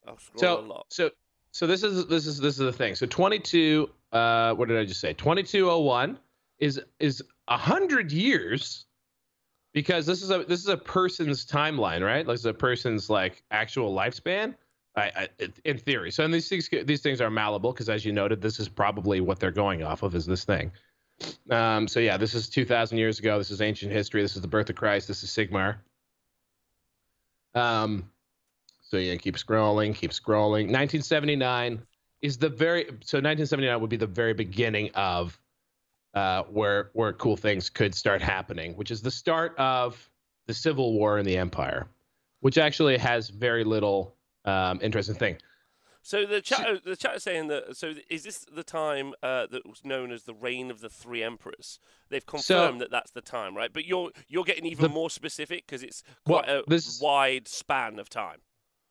I'll 0.08 0.18
scroll 0.18 0.39
So 0.39 0.60
a 0.60 0.62
lot. 0.62 0.86
so 0.89 1.10
so 1.51 1.68
this 1.68 1.84
is 1.84 2.06
this 2.08 2.27
is 2.27 2.39
this 2.39 2.54
is 2.54 2.60
the 2.60 2.74
thing. 2.74 2.96
So 2.96 3.06
22. 3.06 3.89
Uh, 4.12 4.54
what 4.54 4.67
did 4.69 4.78
I 4.78 4.86
just 4.86 5.02
say? 5.02 5.13
2201 5.13 6.17
is 6.60 6.80
is 7.00 7.21
a 7.48 7.58
hundred 7.58 8.12
years 8.12 8.86
because 9.75 10.05
this 10.05 10.23
is 10.23 10.31
a 10.31 10.45
this 10.45 10.61
is 10.61 10.69
a 10.69 10.77
person's 10.77 11.45
timeline, 11.45 12.01
right? 12.01 12.25
This 12.25 12.39
is 12.39 12.45
a 12.45 12.53
person's 12.53 13.09
like 13.09 13.43
actual 13.51 13.93
lifespan. 13.93 14.55
I, 14.95 15.11
I 15.15 15.29
in 15.65 15.77
theory. 15.77 16.11
So 16.11 16.23
and 16.23 16.33
these 16.33 16.47
things 16.47 16.69
these 16.85 17.01
things 17.01 17.19
are 17.19 17.29
malleable 17.29 17.73
because 17.73 17.89
as 17.89 18.05
you 18.05 18.13
noted, 18.13 18.41
this 18.41 18.59
is 18.59 18.69
probably 18.69 19.19
what 19.19 19.38
they're 19.38 19.51
going 19.51 19.83
off 19.83 20.01
of 20.01 20.15
is 20.15 20.25
this 20.25 20.45
thing. 20.45 20.71
Um, 21.51 21.89
so 21.89 21.99
yeah, 21.99 22.17
this 22.17 22.33
is 22.33 22.49
2,000 22.49 22.97
years 22.97 23.19
ago. 23.19 23.38
This 23.38 23.51
is 23.51 23.61
ancient 23.61 23.91
history. 23.91 24.21
This 24.21 24.35
is 24.35 24.41
the 24.41 24.47
birth 24.47 24.69
of 24.69 24.75
Christ. 24.75 25.07
This 25.07 25.23
is 25.23 25.29
Sigmar. 25.29 25.77
Um, 27.53 28.09
so 28.81 28.97
yeah, 28.97 29.15
keep 29.15 29.35
scrolling, 29.35 29.93
keep 29.93 30.11
scrolling. 30.11 30.71
1979 30.71 31.81
is 32.21 32.38
the 32.38 32.49
very 32.49 32.85
so 32.85 33.17
1979 33.17 33.81
would 33.81 33.89
be 33.89 33.97
the 33.97 34.07
very 34.07 34.33
beginning 34.33 34.89
of 34.93 35.38
uh, 36.15 36.43
where 36.43 36.89
where 36.93 37.13
cool 37.13 37.38
things 37.38 37.69
could 37.69 37.93
start 37.93 38.21
happening, 38.21 38.75
which 38.75 38.89
is 38.91 39.01
the 39.01 39.12
start 39.12 39.54
of 39.58 40.10
the 40.47 40.54
Civil 40.54 40.93
War 40.93 41.17
in 41.19 41.25
the 41.25 41.38
Empire, 41.38 41.88
which 42.39 42.58
actually 42.58 42.97
has 42.97 43.30
very 43.30 43.63
little 43.63 44.15
um, 44.45 44.80
interesting 44.82 45.15
thing. 45.15 45.38
So 46.01 46.23
the 46.25 46.39
chat, 46.39 46.84
the 46.86 46.95
chat 46.95 47.15
is 47.15 47.23
saying 47.23 47.47
that. 47.47 47.75
So 47.75 47.93
is 48.12 48.23
this 48.23 48.45
the 48.54 48.63
time 48.63 49.13
uh, 49.23 49.47
that 49.47 49.67
was 49.67 49.84
known 49.84 50.12
as 50.12 50.23
the 50.23 50.36
reign 50.36 50.69
of 50.69 50.80
the 50.82 50.89
three 50.89 51.23
emperors? 51.23 51.80
They've 52.10 52.25
confirmed 52.25 52.80
that 52.82 52.91
that's 52.91 53.10
the 53.12 53.21
time, 53.21 53.58
right? 53.58 53.73
But 53.73 53.86
you're 53.86 54.12
you're 54.28 54.43
getting 54.43 54.67
even 54.67 54.84
The- 54.84 54.89
more 54.89 55.10
specific 55.10 55.65
because 55.65 55.82
it's 55.82 56.04
Well, 56.28 56.43
quite 56.43 56.49
a 56.49 56.63
this- 56.67 57.01
wide 57.01 57.47
span 57.47 57.97
of 57.99 58.10
time. 58.10 58.41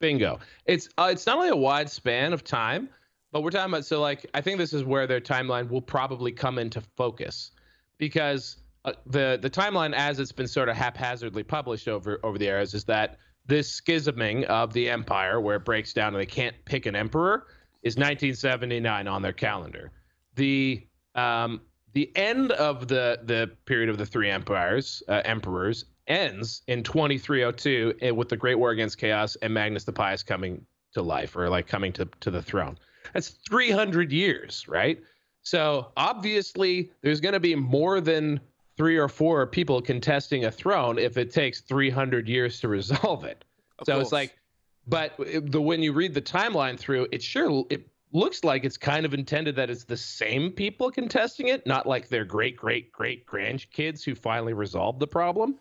Bingo. 0.01 0.41
It's 0.67 0.89
uh, 0.99 1.09
it's 1.13 1.25
not 1.25 1.37
only 1.37 1.51
a 1.51 1.57
wide 1.57 1.89
span 1.89 2.33
of 2.33 2.43
time, 2.43 2.89
but 3.35 3.43
we're 3.43 3.51
talking 3.51 3.73
about 3.73 3.85
so 3.85 4.01
like 4.01 4.25
I 4.33 4.41
think 4.41 4.59
this 4.59 4.73
is 4.73 4.85
where 4.85 5.09
their 5.09 5.21
timeline 5.21 5.69
will 5.69 5.83
probably 5.83 6.31
come 6.31 6.57
into 6.57 6.81
focus 6.81 7.51
because 7.99 8.59
uh, 8.85 8.93
the 9.07 9.41
the 9.43 9.51
timeline 9.51 9.93
as 9.93 10.21
it's 10.21 10.31
been 10.31 10.47
sort 10.47 10.69
of 10.69 10.77
haphazardly 10.77 11.43
published 11.43 11.89
over 11.89 12.21
over 12.23 12.39
the 12.39 12.47
eras 12.47 12.75
is 12.75 12.85
that 12.85 13.19
this 13.45 13.81
schisming 13.81 14.45
of 14.45 14.73
the 14.73 14.89
empire 14.89 15.41
where 15.41 15.57
it 15.57 15.65
breaks 15.65 15.93
down 15.93 16.15
and 16.15 16.21
they 16.23 16.27
can't 16.27 16.55
pick 16.65 16.87
an 16.87 16.95
emperor 16.95 17.49
is 17.83 17.97
1979 17.97 19.09
on 19.09 19.21
their 19.21 19.33
calendar. 19.33 19.91
The 20.37 20.87
um 21.17 21.61
the 21.93 22.17
end 22.17 22.53
of 22.53 22.87
the 22.87 23.19
the 23.25 23.51
period 23.67 23.89
of 23.89 23.99
the 23.99 24.07
three 24.07 24.31
empires 24.31 25.03
uh, 25.09 25.23
emperors 25.25 25.87
ends 26.07 26.63
in 26.69 26.85
2302 26.85 27.95
eh, 28.01 28.11
with 28.11 28.29
the 28.29 28.37
Great 28.37 28.61
War 28.61 28.71
Against 28.71 28.97
Chaos 28.97 29.35
and 29.43 29.53
Magnus 29.53 29.83
the 29.83 29.93
Pious 29.93 30.23
coming 30.23 30.65
to 30.93 31.03
life 31.03 31.35
or 31.35 31.49
like 31.49 31.67
coming 31.67 31.93
to, 31.95 32.09
to 32.21 32.31
the 32.31 32.41
throne. 32.41 32.79
That's 33.13 33.29
300 33.49 34.13
years, 34.13 34.67
right? 34.69 35.01
So 35.43 35.93
obviously, 35.97 36.91
there's 37.03 37.21
going 37.21 37.35
to 37.35 37.41
be 37.41 37.55
more 37.55 38.01
than 38.01 38.41
three 38.77 38.97
or 38.97 39.09
four 39.09 39.47
people 39.47 39.81
contesting 39.81 40.47
a 40.47 40.51
throne 40.51 40.99
if 40.99 41.17
it 41.17 41.33
takes 41.33 41.61
300 41.61 42.29
years 42.29 42.61
to 42.61 42.69
resolve 42.69 43.25
it. 43.25 43.45
Of 43.79 43.87
so 43.87 43.95
course. 43.95 44.05
it's 44.05 44.13
like, 44.13 44.39
but 44.87 45.15
the 45.19 45.61
when 45.61 45.83
you 45.83 45.93
read 45.93 46.15
the 46.15 46.23
timeline 46.23 46.79
through, 46.79 47.09
it 47.13 47.23
sure 47.23 47.65
it 47.71 47.89
looks 48.13 48.45
like 48.45 48.65
it's 48.65 48.77
kind 48.77 49.05
of 49.05 49.15
intended 49.15 49.57
that 49.57 49.71
it's 49.71 49.85
the 49.85 49.97
same 49.97 50.51
people 50.51 50.91
contesting 50.91 51.49
it, 51.49 51.67
not 51.67 51.87
like 51.87 52.09
their 52.09 52.25
great 52.25 52.57
great 52.57 52.93
great 52.93 53.27
grandkids 53.27 54.05
who 54.05 54.15
finally 54.15 54.53
resolved 54.53 55.01
the 55.01 55.07
problem. 55.07 55.59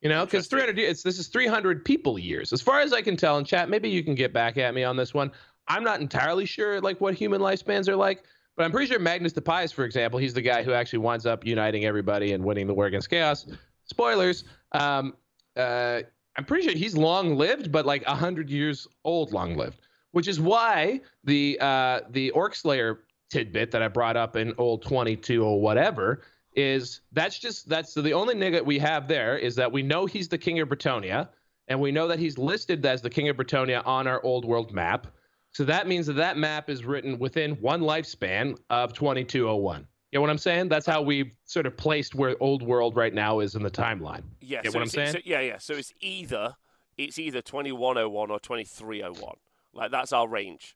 You 0.00 0.08
know, 0.08 0.24
because 0.24 0.46
300 0.46 0.78
years, 0.78 1.02
this 1.02 1.18
is 1.18 1.26
300 1.26 1.84
people 1.84 2.20
years, 2.20 2.52
as 2.52 2.62
far 2.62 2.80
as 2.80 2.92
I 2.92 3.02
can 3.02 3.16
tell. 3.16 3.36
In 3.36 3.44
chat, 3.44 3.68
maybe 3.68 3.90
you 3.90 4.04
can 4.04 4.14
get 4.14 4.32
back 4.32 4.56
at 4.56 4.72
me 4.72 4.84
on 4.84 4.96
this 4.96 5.12
one. 5.12 5.32
I'm 5.68 5.84
not 5.84 6.00
entirely 6.00 6.46
sure 6.46 6.80
like 6.80 7.00
what 7.00 7.14
human 7.14 7.40
lifespans 7.40 7.88
are 7.88 7.96
like, 7.96 8.24
but 8.56 8.64
I'm 8.64 8.72
pretty 8.72 8.90
sure 8.90 8.98
Magnus 8.98 9.32
the 9.32 9.42
Pious, 9.42 9.70
for 9.70 9.84
example, 9.84 10.18
he's 10.18 10.34
the 10.34 10.42
guy 10.42 10.62
who 10.62 10.72
actually 10.72 10.98
winds 10.98 11.26
up 11.26 11.46
uniting 11.46 11.84
everybody 11.84 12.32
and 12.32 12.44
winning 12.44 12.66
the 12.66 12.74
war 12.74 12.86
against 12.86 13.08
chaos. 13.08 13.46
Spoilers. 13.84 14.44
Um, 14.72 15.14
uh, 15.56 16.00
I'm 16.36 16.44
pretty 16.44 16.64
sure 16.68 16.76
he's 16.76 16.96
long 16.96 17.36
lived, 17.36 17.70
but 17.70 17.86
like 17.86 18.04
hundred 18.04 18.50
years 18.50 18.86
old, 19.04 19.32
long 19.32 19.56
lived. 19.56 19.80
Which 20.12 20.28
is 20.28 20.40
why 20.40 21.00
the 21.24 21.58
uh, 21.60 22.00
the 22.10 22.30
Orc 22.30 22.54
Slayer 22.54 23.00
tidbit 23.30 23.70
that 23.72 23.82
I 23.82 23.88
brought 23.88 24.16
up 24.16 24.36
in 24.36 24.54
old 24.56 24.82
22 24.82 25.44
or 25.44 25.60
whatever 25.60 26.22
is 26.54 27.02
that's 27.12 27.38
just 27.38 27.68
that's 27.68 27.94
the 27.94 28.12
only 28.12 28.34
nigga 28.34 28.64
we 28.64 28.78
have 28.78 29.06
there 29.06 29.36
is 29.36 29.54
that 29.56 29.70
we 29.70 29.82
know 29.82 30.06
he's 30.06 30.28
the 30.28 30.38
king 30.38 30.60
of 30.60 30.68
Bretonnia, 30.68 31.28
and 31.68 31.80
we 31.80 31.92
know 31.92 32.08
that 32.08 32.18
he's 32.18 32.38
listed 32.38 32.84
as 32.84 33.02
the 33.02 33.10
king 33.10 33.28
of 33.28 33.36
Bretonnia 33.36 33.86
on 33.86 34.06
our 34.06 34.22
old 34.24 34.44
world 34.44 34.72
map. 34.72 35.06
So 35.52 35.64
that 35.64 35.88
means 35.88 36.06
that 36.06 36.14
that 36.14 36.36
map 36.36 36.68
is 36.70 36.84
written 36.84 37.18
within 37.18 37.52
one 37.60 37.80
lifespan 37.80 38.56
of 38.70 38.92
2201. 38.92 39.86
You 40.12 40.16
know 40.18 40.20
what 40.22 40.30
I'm 40.30 40.38
saying? 40.38 40.68
That's 40.68 40.86
how 40.86 41.02
we've 41.02 41.30
sort 41.44 41.66
of 41.66 41.76
placed 41.76 42.14
where 42.14 42.36
old 42.40 42.62
world 42.62 42.96
right 42.96 43.12
now 43.12 43.40
is 43.40 43.54
in 43.54 43.62
the 43.62 43.70
timeline. 43.70 44.22
Yeah, 44.40 44.62
Get 44.62 44.72
so 44.72 44.78
what 44.78 44.82
I'm 44.84 44.88
saying? 44.88 45.12
so- 45.12 45.18
yeah, 45.24 45.40
yeah. 45.40 45.58
So 45.58 45.74
it's 45.74 45.92
either 46.00 46.54
it's 46.96 47.18
either 47.18 47.40
2101 47.42 48.30
or 48.30 48.40
2301. 48.40 49.34
Like 49.74 49.90
that's 49.90 50.12
our 50.12 50.26
range. 50.28 50.74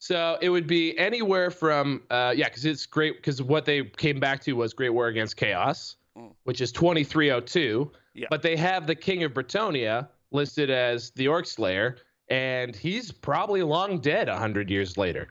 So 0.00 0.38
it 0.40 0.48
would 0.48 0.66
be 0.66 0.96
anywhere 0.98 1.50
from 1.50 2.02
uh 2.10 2.32
yeah, 2.36 2.48
because 2.48 2.64
it's 2.64 2.86
great 2.86 3.16
because 3.16 3.42
what 3.42 3.64
they 3.64 3.84
came 3.84 4.20
back 4.20 4.40
to 4.44 4.52
was 4.54 4.72
Great 4.72 4.90
War 4.90 5.08
Against 5.08 5.36
Chaos, 5.36 5.96
Mm. 6.16 6.34
which 6.44 6.60
is 6.60 6.72
2302. 6.72 7.90
Yeah. 8.14 8.26
But 8.30 8.42
they 8.42 8.56
have 8.56 8.86
the 8.86 8.94
King 8.94 9.22
of 9.24 9.32
Bretonnia 9.34 10.08
listed 10.32 10.68
as 10.70 11.10
the 11.12 11.28
Orc 11.28 11.46
Slayer, 11.46 11.98
and 12.30 12.74
he's 12.74 13.10
probably 13.10 13.62
long 13.62 14.00
dead 14.00 14.28
100 14.28 14.70
years 14.70 14.96
later. 14.96 15.28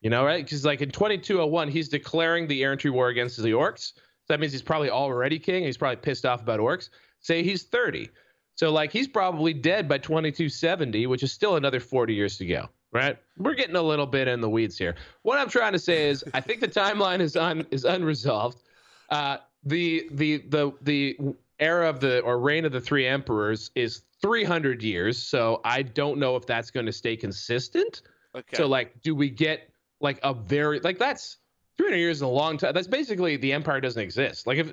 You 0.00 0.10
know, 0.10 0.24
right? 0.24 0.44
Because 0.44 0.64
like 0.64 0.82
in 0.82 0.90
2201, 0.90 1.68
he's 1.68 1.88
declaring 1.88 2.46
the 2.46 2.62
errantry 2.62 2.90
war 2.90 3.08
against 3.08 3.42
the 3.42 3.52
orcs. 3.52 3.94
So 3.94 4.02
that 4.28 4.40
means 4.40 4.52
he's 4.52 4.62
probably 4.62 4.90
already 4.90 5.38
king. 5.38 5.64
He's 5.64 5.78
probably 5.78 5.96
pissed 5.96 6.26
off 6.26 6.42
about 6.42 6.60
orcs. 6.60 6.90
Say 7.20 7.42
he's 7.42 7.62
30. 7.62 8.10
So 8.54 8.70
like 8.70 8.92
he's 8.92 9.08
probably 9.08 9.54
dead 9.54 9.88
by 9.88 9.98
2270, 9.98 11.06
which 11.06 11.22
is 11.22 11.32
still 11.32 11.56
another 11.56 11.80
40 11.80 12.14
years 12.14 12.36
to 12.38 12.46
go. 12.46 12.68
Right? 12.92 13.18
We're 13.38 13.54
getting 13.54 13.76
a 13.76 13.82
little 13.82 14.06
bit 14.06 14.28
in 14.28 14.40
the 14.40 14.48
weeds 14.48 14.78
here. 14.78 14.94
What 15.22 15.38
I'm 15.38 15.48
trying 15.48 15.72
to 15.72 15.80
say 15.80 16.08
is, 16.08 16.22
I 16.32 16.40
think 16.40 16.60
the 16.60 16.68
timeline 16.68 17.20
is 17.20 17.34
un 17.34 17.66
is 17.72 17.84
unresolved. 17.84 18.62
Uh, 19.08 19.38
the 19.64 20.08
the 20.12 20.44
the 20.48 20.72
the 20.82 21.18
era 21.58 21.88
of 21.88 21.98
the 21.98 22.20
or 22.20 22.38
reign 22.38 22.64
of 22.64 22.70
the 22.70 22.80
three 22.80 23.04
emperors 23.04 23.72
is 23.74 24.02
300 24.24 24.82
years. 24.82 25.22
So 25.22 25.60
I 25.64 25.82
don't 25.82 26.18
know 26.18 26.36
if 26.36 26.46
that's 26.46 26.70
going 26.70 26.86
to 26.86 26.92
stay 26.92 27.16
consistent. 27.16 28.02
Okay. 28.34 28.56
So 28.56 28.66
like, 28.66 29.00
do 29.02 29.14
we 29.14 29.30
get 29.30 29.70
like 30.00 30.18
a 30.22 30.34
very 30.34 30.80
like 30.80 30.98
that's 30.98 31.38
300 31.78 31.96
years 31.96 32.16
is 32.18 32.22
a 32.22 32.26
long 32.26 32.56
time. 32.58 32.72
That's 32.74 32.86
basically 32.86 33.36
the 33.36 33.52
empire 33.52 33.80
doesn't 33.80 34.02
exist. 34.02 34.46
Like 34.46 34.58
if 34.58 34.72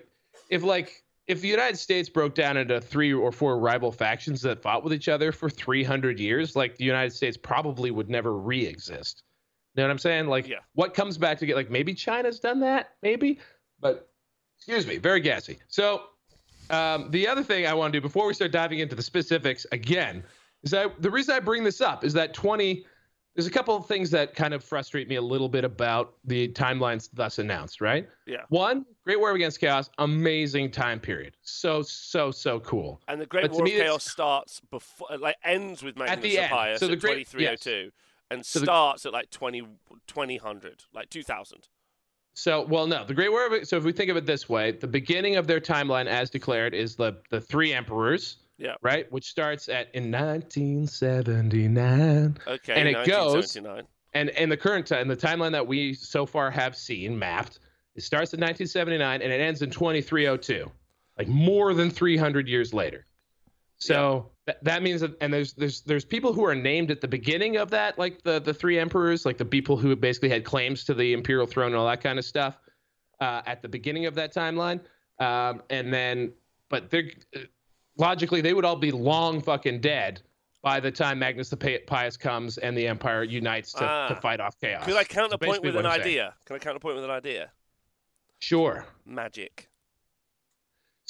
if 0.49 0.63
like 0.63 1.03
if 1.27 1.41
the 1.41 1.47
United 1.47 1.77
States 1.77 2.09
broke 2.09 2.33
down 2.33 2.57
into 2.57 2.81
three 2.81 3.13
or 3.13 3.31
four 3.31 3.59
rival 3.59 3.91
factions 3.91 4.41
that 4.41 4.61
fought 4.61 4.83
with 4.83 4.93
each 4.93 5.07
other 5.07 5.31
for 5.31 5.49
300 5.49 6.19
years, 6.19 6.55
like 6.55 6.75
the 6.77 6.83
United 6.83 7.11
States 7.13 7.37
probably 7.37 7.91
would 7.91 8.09
never 8.09 8.35
re-exist. 8.37 9.23
You 9.75 9.81
know 9.81 9.87
what 9.87 9.91
I'm 9.91 9.99
saying? 9.99 10.27
Like, 10.27 10.47
Yeah. 10.47 10.57
what 10.73 10.93
comes 10.93 11.17
back 11.17 11.37
to 11.39 11.45
get 11.45 11.55
like 11.55 11.69
maybe 11.69 11.93
China's 11.93 12.39
done 12.39 12.59
that, 12.61 12.95
maybe, 13.01 13.39
but 13.79 14.09
excuse 14.57 14.85
me, 14.85 14.97
very 14.97 15.21
gassy. 15.21 15.59
So, 15.69 16.03
um, 16.71 17.11
the 17.11 17.27
other 17.27 17.43
thing 17.43 17.67
I 17.67 17.73
want 17.73 17.93
to 17.93 17.99
do 17.99 18.01
before 18.01 18.27
we 18.27 18.33
start 18.33 18.51
diving 18.51 18.79
into 18.79 18.95
the 18.95 19.03
specifics 19.03 19.65
again 19.71 20.23
is 20.63 20.71
that 20.71 21.01
the 21.01 21.09
reason 21.09 21.35
I 21.35 21.39
bring 21.39 21.63
this 21.63 21.81
up 21.81 22.03
is 22.03 22.13
that 22.13 22.33
20. 22.33 22.85
There's 23.33 23.47
a 23.47 23.51
couple 23.51 23.73
of 23.77 23.85
things 23.85 24.11
that 24.11 24.35
kind 24.35 24.53
of 24.53 24.61
frustrate 24.61 25.07
me 25.07 25.15
a 25.15 25.21
little 25.21 25.47
bit 25.47 25.63
about 25.63 26.15
the 26.25 26.49
timelines 26.49 27.07
thus 27.13 27.39
announced, 27.39 27.79
right? 27.79 28.05
Yeah. 28.27 28.41
One, 28.49 28.85
Great 29.05 29.21
War 29.21 29.31
Against 29.31 29.61
Chaos, 29.61 29.89
amazing 29.99 30.69
time 30.69 30.99
period. 30.99 31.37
So, 31.41 31.81
so, 31.81 32.29
so 32.31 32.59
cool. 32.59 32.99
And 33.07 33.21
the 33.21 33.25
Great 33.25 33.43
But 33.43 33.51
War 33.51 33.61
of 33.61 33.63
me, 33.63 33.71
Chaos 33.79 34.03
starts 34.03 34.59
before, 34.69 35.07
like 35.17 35.37
ends 35.45 35.81
with 35.81 35.95
Magnus 35.97 36.21
the 36.23 36.39
end. 36.39 36.77
So 36.77 36.87
the 36.87 36.93
at 36.95 36.99
Great- 36.99 37.25
2302, 37.31 37.91
and 38.31 38.45
So 38.45 38.59
the- 38.59 38.65
starts 38.65 39.05
at 39.05 39.13
like 39.13 39.29
20, 39.29 39.63
2000, 40.07 40.85
like 40.93 41.09
2000. 41.09 41.69
So, 42.33 42.65
well, 42.65 42.87
no, 42.87 43.03
the 43.05 43.13
Great 43.13 43.29
War. 43.29 43.53
Of, 43.53 43.67
so, 43.67 43.75
if 43.77 43.83
we 43.83 43.91
think 43.91 44.09
of 44.09 44.15
it 44.17 44.25
this 44.25 44.47
way, 44.47 44.71
the 44.71 44.87
beginning 44.87 45.35
of 45.35 45.47
their 45.47 45.59
timeline, 45.59 46.07
as 46.07 46.29
declared, 46.29 46.73
is 46.73 46.95
the 46.95 47.17
the 47.29 47.41
three 47.41 47.73
emperors, 47.73 48.37
Yeah. 48.57 48.75
right? 48.81 49.11
Which 49.11 49.25
starts 49.25 49.67
at 49.69 49.93
in 49.93 50.09
1979, 50.11 52.37
Okay. 52.47 52.73
And 52.73 52.87
it 52.87 53.05
goes- 53.05 53.57
and 54.13 54.29
and 54.31 54.51
the 54.51 54.57
current 54.57 54.87
time, 54.87 55.07
the 55.07 55.15
timeline 55.17 55.51
that 55.51 55.67
we 55.67 55.93
so 55.93 56.25
far 56.25 56.49
have 56.51 56.75
seen 56.75 57.17
mapped, 57.19 57.59
it 57.95 58.03
starts 58.03 58.33
in 58.33 58.39
1979 58.39 59.21
and 59.21 59.31
it 59.31 59.41
ends 59.41 59.61
in 59.61 59.69
2302, 59.69 60.71
like 61.17 61.27
more 61.27 61.73
than 61.73 61.89
300 61.89 62.47
years 62.47 62.73
later. 62.73 63.05
So 63.77 64.30
that, 64.47 64.63
that 64.63 64.83
means 64.83 65.01
that, 65.01 65.15
and 65.21 65.31
there's 65.33 65.53
there's 65.53 65.81
there's 65.81 66.05
people 66.05 66.33
who 66.33 66.43
are 66.45 66.55
named 66.55 66.89
at 66.91 66.99
the 67.01 67.07
beginning 67.07 67.57
of 67.57 67.69
that, 67.71 67.97
like 67.99 68.23
the 68.23 68.39
the 68.39 68.53
three 68.53 68.79
emperors, 68.79 69.25
like 69.25 69.37
the 69.37 69.45
people 69.45 69.77
who 69.77 69.95
basically 69.95 70.29
had 70.29 70.43
claims 70.43 70.83
to 70.85 70.93
the 70.93 71.13
imperial 71.13 71.45
throne 71.45 71.67
and 71.67 71.75
all 71.75 71.87
that 71.87 72.01
kind 72.01 72.17
of 72.17 72.25
stuff, 72.25 72.57
uh, 73.19 73.41
at 73.45 73.61
the 73.61 73.67
beginning 73.69 74.05
of 74.07 74.15
that 74.15 74.33
timeline, 74.33 74.79
um, 75.19 75.61
and 75.69 75.93
then 75.93 76.31
but 76.69 76.89
they're 76.89 77.11
logically 77.97 78.41
they 78.41 78.53
would 78.53 78.65
all 78.65 78.75
be 78.75 78.91
long 78.91 79.41
fucking 79.41 79.79
dead 79.79 80.21
by 80.63 80.79
the 80.79 80.91
time 80.91 81.19
Magnus 81.19 81.49
the 81.49 81.81
Pious 81.87 82.17
comes 82.17 82.57
and 82.59 82.77
the 82.77 82.87
empire 82.87 83.23
unites 83.23 83.73
to, 83.73 83.83
Ah. 83.83 84.07
to 84.09 84.15
fight 84.15 84.39
off 84.39 84.59
chaos. 84.59 84.85
Could 84.85 84.95
I 84.95 85.03
counterpoint 85.03 85.39
basically 85.51 85.69
with 85.71 85.85
an 85.85 85.91
saying. 85.91 86.01
idea? 86.01 86.33
Can 86.45 86.55
I 86.55 86.59
counterpoint 86.59 86.95
with 86.95 87.03
an 87.03 87.09
idea? 87.09 87.51
Sure. 88.39 88.85
Magic. 89.05 89.69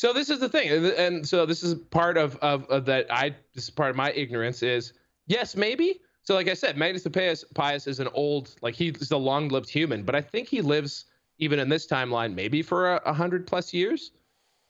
So 0.02 0.14
this 0.14 0.32
is 0.32 0.40
the 0.40 0.50
thing, 0.50 0.68
and- 0.72 0.86
and 0.88 1.28
so 1.28 1.46
this 1.46 1.62
is 1.62 1.76
part 1.76 2.18
of, 2.18 2.36
of 2.38 2.66
of 2.72 2.86
that. 2.86 3.06
I 3.14 3.36
this 3.54 3.66
is 3.66 3.70
part 3.70 3.92
of 3.92 3.96
my 3.96 4.12
ignorance 4.14 4.64
is 4.64 4.94
yes, 5.28 5.56
maybe. 5.56 6.02
So 6.24 6.34
like 6.34 6.48
I 6.48 6.56
said, 6.56 6.76
Magnus 6.76 7.04
the 7.04 7.12
Pious, 7.12 7.46
Pious 7.54 7.86
is 7.86 8.00
an 8.00 8.08
old, 8.16 8.56
like 8.64 8.74
he's 8.74 9.12
a 9.12 9.18
long-lived 9.18 9.70
human, 9.70 10.02
but 10.02 10.16
I 10.16 10.22
think 10.22 10.48
he 10.48 10.62
lives 10.62 11.06
even 11.38 11.60
in 11.60 11.70
this 11.70 11.86
timeline 11.86 12.34
maybe 12.34 12.64
for 12.64 12.94
a, 12.96 13.02
a 13.06 13.14
hundred 13.14 13.46
plus 13.46 13.76
years. 13.76 14.10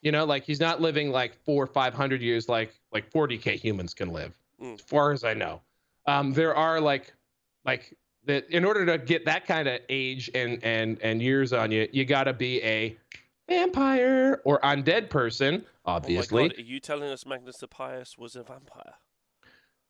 You 0.02 0.12
know, 0.12 0.26
like 0.26 0.44
he's 0.44 0.60
not 0.60 0.82
living 0.82 1.10
like 1.10 1.32
four 1.46 1.64
or 1.64 1.66
five 1.66 1.94
hundred 1.94 2.20
years 2.20 2.46
like 2.50 2.74
like 2.92 3.10
40k 3.10 3.58
humans 3.58 3.94
can 3.94 4.12
live, 4.12 4.38
Mm. 4.60 4.74
as 4.74 4.80
far 4.82 5.12
as 5.12 5.24
I 5.24 5.32
know. 5.32 5.62
Um, 6.06 6.34
there 6.34 6.54
are 6.54 6.78
like 6.78 7.14
like 7.64 7.96
that 8.26 8.50
in 8.50 8.66
order 8.66 8.84
to 8.84 8.98
get 8.98 9.24
that 9.24 9.46
kind 9.46 9.66
of 9.66 9.80
age 9.88 10.30
and 10.34 10.62
and 10.62 11.00
and 11.00 11.22
years 11.22 11.54
on 11.54 11.70
you, 11.70 11.88
you 11.90 12.04
got 12.04 12.24
to 12.24 12.34
be 12.34 12.62
a 12.62 12.98
vampire 13.52 14.40
or 14.44 14.60
undead 14.60 15.10
person, 15.10 15.64
obviously. 15.84 16.42
Oh 16.42 16.44
my 16.44 16.48
God, 16.48 16.58
are 16.58 16.62
you 16.62 16.80
telling 16.80 17.10
us 17.10 17.26
Magnus 17.26 17.58
the 17.58 17.68
Pious 17.68 18.16
was 18.16 18.36
a 18.36 18.42
vampire? 18.42 18.94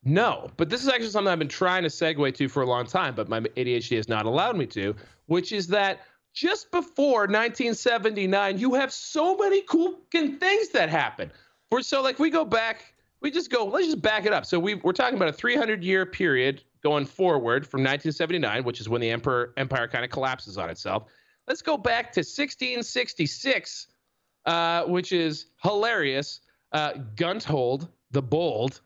No, 0.05 0.51
but 0.57 0.69
this 0.69 0.83
is 0.83 0.89
actually 0.89 1.11
something 1.11 1.33
I've 1.33 1.39
been 1.39 1.49
trying 1.49 1.85
to 1.85 1.89
segue 1.89 2.35
to 2.35 2.49
for 2.49 2.63
a 2.63 2.67
long 2.67 2.87
time, 2.87 3.15
but 3.15 3.29
my 3.29 3.41
ADHD 3.41 3.97
has 3.97 4.09
not 4.09 4.27
allowed 4.27 4.57
me 4.57 4.67
to, 4.67 4.97
which 5.27 5.53
is 5.53 5.69
that 5.69 6.01
just 6.35 6.71
before 6.73 7.21
1979, 7.21 8.59
you 8.59 8.75
have 8.75 8.93
so 8.93 9.37
many 9.37 9.63
cool 9.63 10.01
things 10.11 10.71
that 10.71 10.89
happen. 10.89 11.31
For 11.71 11.83
so 11.83 12.03
like 12.03 12.19
we 12.19 12.31
go 12.31 12.45
back, 12.45 12.95
we 13.21 13.31
just 13.31 13.51
go, 13.51 13.65
let's 13.65 13.87
just 13.87 14.03
back 14.03 14.27
it 14.27 14.33
up. 14.33 14.45
So 14.45 14.59
we 14.59 14.75
we're 14.75 14.93
talking 14.93 15.17
about 15.17 15.29
a 15.29 15.33
300 15.33 15.85
year 15.85 16.05
period 16.05 16.63
going 16.83 17.07
forward 17.07 17.65
from 17.67 17.81
1979, 17.81 18.65
which 18.65 18.81
is 18.81 18.89
when 18.89 19.01
the 19.01 19.11
emperor 19.11 19.53
empire 19.57 19.87
kind 19.87 20.05
of 20.05 20.11
collapses 20.11 20.59
on 20.59 20.69
itself. 20.69 21.05
Let's 21.49 21.63
go 21.63 21.77
back 21.77 22.13
to 22.13 22.21
1666, 22.21 23.87
uh, 24.47 24.85
which 24.85 25.13
is 25.13 25.47
hilarious. 25.63 26.41
Uh, 26.73 26.93
Gunthold 27.17 27.89
the 28.13 28.23
Bold, 28.23 28.81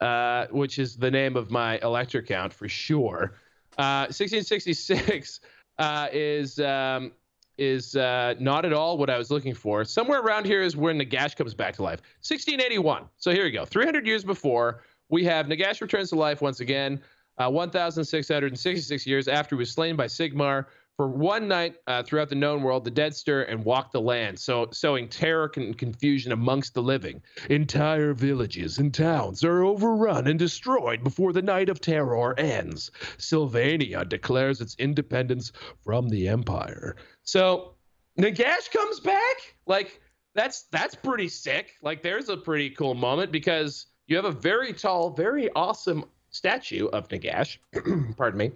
uh, 0.00 0.46
which 0.50 0.78
is 0.78 0.96
the 0.96 1.10
name 1.10 1.36
of 1.36 1.50
my 1.50 1.78
elector 1.78 2.22
count 2.22 2.52
for 2.52 2.68
sure. 2.68 3.34
Uh, 3.78 4.06
1666 4.10 5.40
uh, 5.78 6.08
is 6.12 6.58
um, 6.60 7.12
is 7.58 7.96
uh, 7.96 8.34
not 8.38 8.64
at 8.64 8.72
all 8.72 8.98
what 8.98 9.10
I 9.10 9.18
was 9.18 9.30
looking 9.30 9.54
for. 9.54 9.84
Somewhere 9.84 10.20
around 10.20 10.46
here 10.46 10.62
is 10.62 10.76
where 10.76 10.94
Nagash 10.94 11.36
comes 11.36 11.54
back 11.54 11.74
to 11.76 11.82
life. 11.82 12.00
1681. 12.20 13.04
So 13.16 13.30
here 13.30 13.44
we 13.44 13.50
go. 13.50 13.64
300 13.64 14.06
years 14.06 14.24
before, 14.24 14.82
we 15.08 15.24
have 15.24 15.46
Nagash 15.46 15.80
returns 15.80 16.10
to 16.10 16.16
life 16.16 16.42
once 16.42 16.60
again. 16.60 17.00
Uh, 17.38 17.50
1,666 17.50 19.06
years 19.06 19.26
after 19.28 19.56
he 19.56 19.58
was 19.58 19.72
slain 19.72 19.96
by 19.96 20.06
Sigmar. 20.06 20.66
For 20.96 21.08
one 21.08 21.48
night 21.48 21.76
uh, 21.86 22.02
throughout 22.02 22.28
the 22.28 22.34
known 22.34 22.62
world, 22.62 22.84
the 22.84 22.90
dead 22.90 23.16
stir 23.16 23.42
and 23.42 23.64
walk 23.64 23.92
the 23.92 24.00
land, 24.00 24.38
so 24.38 24.68
sowing 24.72 25.08
terror 25.08 25.50
and 25.56 25.76
confusion 25.76 26.32
amongst 26.32 26.74
the 26.74 26.82
living. 26.82 27.22
Entire 27.48 28.12
villages 28.12 28.78
and 28.78 28.92
towns 28.92 29.42
are 29.42 29.62
overrun 29.62 30.26
and 30.26 30.38
destroyed 30.38 31.02
before 31.02 31.32
the 31.32 31.42
night 31.42 31.68
of 31.70 31.80
terror 31.80 32.38
ends. 32.38 32.90
Sylvania 33.16 34.04
declares 34.04 34.60
its 34.60 34.76
independence 34.78 35.52
from 35.82 36.08
the 36.08 36.28
empire. 36.28 36.96
So 37.22 37.74
Nagash 38.18 38.70
comes 38.70 39.00
back. 39.00 39.56
Like 39.66 40.00
that's 40.34 40.64
that's 40.64 40.94
pretty 40.94 41.28
sick. 41.28 41.72
Like 41.82 42.02
there's 42.02 42.28
a 42.28 42.36
pretty 42.36 42.70
cool 42.70 42.94
moment 42.94 43.32
because 43.32 43.86
you 44.06 44.16
have 44.16 44.24
a 44.24 44.30
very 44.30 44.72
tall, 44.72 45.10
very 45.10 45.50
awesome 45.54 46.04
statue 46.30 46.86
of 46.88 47.08
Nagash. 47.08 47.58
pardon 48.16 48.38
me. 48.38 48.52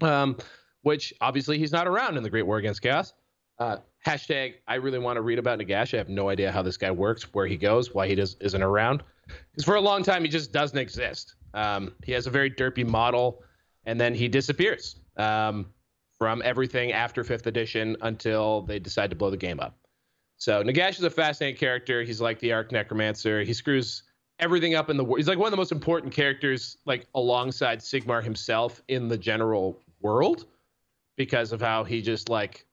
Um, 0.00 0.36
which 0.82 1.12
obviously 1.20 1.58
he's 1.58 1.72
not 1.72 1.86
around 1.86 2.16
in 2.16 2.22
the 2.22 2.30
Great 2.30 2.46
War 2.46 2.58
Against 2.58 2.82
Chaos. 2.82 3.12
Uh, 3.58 3.78
hashtag 4.06 4.54
I 4.66 4.76
really 4.76 4.98
want 4.98 5.16
to 5.16 5.22
read 5.22 5.38
about 5.38 5.58
Nagash. 5.58 5.92
I 5.92 5.98
have 5.98 6.08
no 6.08 6.28
idea 6.28 6.52
how 6.52 6.62
this 6.62 6.76
guy 6.76 6.90
works, 6.90 7.34
where 7.34 7.46
he 7.46 7.56
goes, 7.56 7.92
why 7.92 8.06
he 8.06 8.14
does, 8.14 8.36
isn't 8.40 8.62
around. 8.62 9.02
Because 9.26 9.64
for 9.64 9.74
a 9.74 9.80
long 9.80 10.02
time 10.02 10.22
he 10.22 10.28
just 10.28 10.52
doesn't 10.52 10.78
exist. 10.78 11.34
Um, 11.54 11.92
he 12.04 12.12
has 12.12 12.26
a 12.26 12.30
very 12.30 12.50
derpy 12.50 12.86
model, 12.86 13.42
and 13.84 14.00
then 14.00 14.14
he 14.14 14.28
disappears 14.28 15.00
um, 15.16 15.66
from 16.18 16.40
everything 16.44 16.92
after 16.92 17.24
fifth 17.24 17.46
edition 17.46 17.96
until 18.02 18.62
they 18.62 18.78
decide 18.78 19.10
to 19.10 19.16
blow 19.16 19.30
the 19.30 19.36
game 19.36 19.60
up. 19.60 19.76
So 20.36 20.62
Nagash 20.62 20.98
is 20.98 21.02
a 21.02 21.10
fascinating 21.10 21.58
character. 21.58 22.02
He's 22.04 22.20
like 22.20 22.38
the 22.38 22.52
Arc 22.52 22.70
Necromancer. 22.70 23.42
He 23.42 23.52
screws 23.52 24.04
everything 24.38 24.76
up 24.76 24.88
in 24.88 24.96
the 24.96 25.04
world. 25.04 25.18
He's 25.18 25.26
like 25.26 25.38
one 25.38 25.48
of 25.48 25.50
the 25.50 25.56
most 25.56 25.72
important 25.72 26.12
characters, 26.12 26.76
like 26.86 27.06
alongside 27.16 27.80
Sigmar 27.80 28.22
himself 28.22 28.80
in 28.86 29.08
the 29.08 29.18
general 29.18 29.80
world, 30.00 30.46
because 31.18 31.52
of 31.52 31.60
how 31.60 31.84
he 31.84 32.00
just 32.00 32.30
like, 32.30 32.64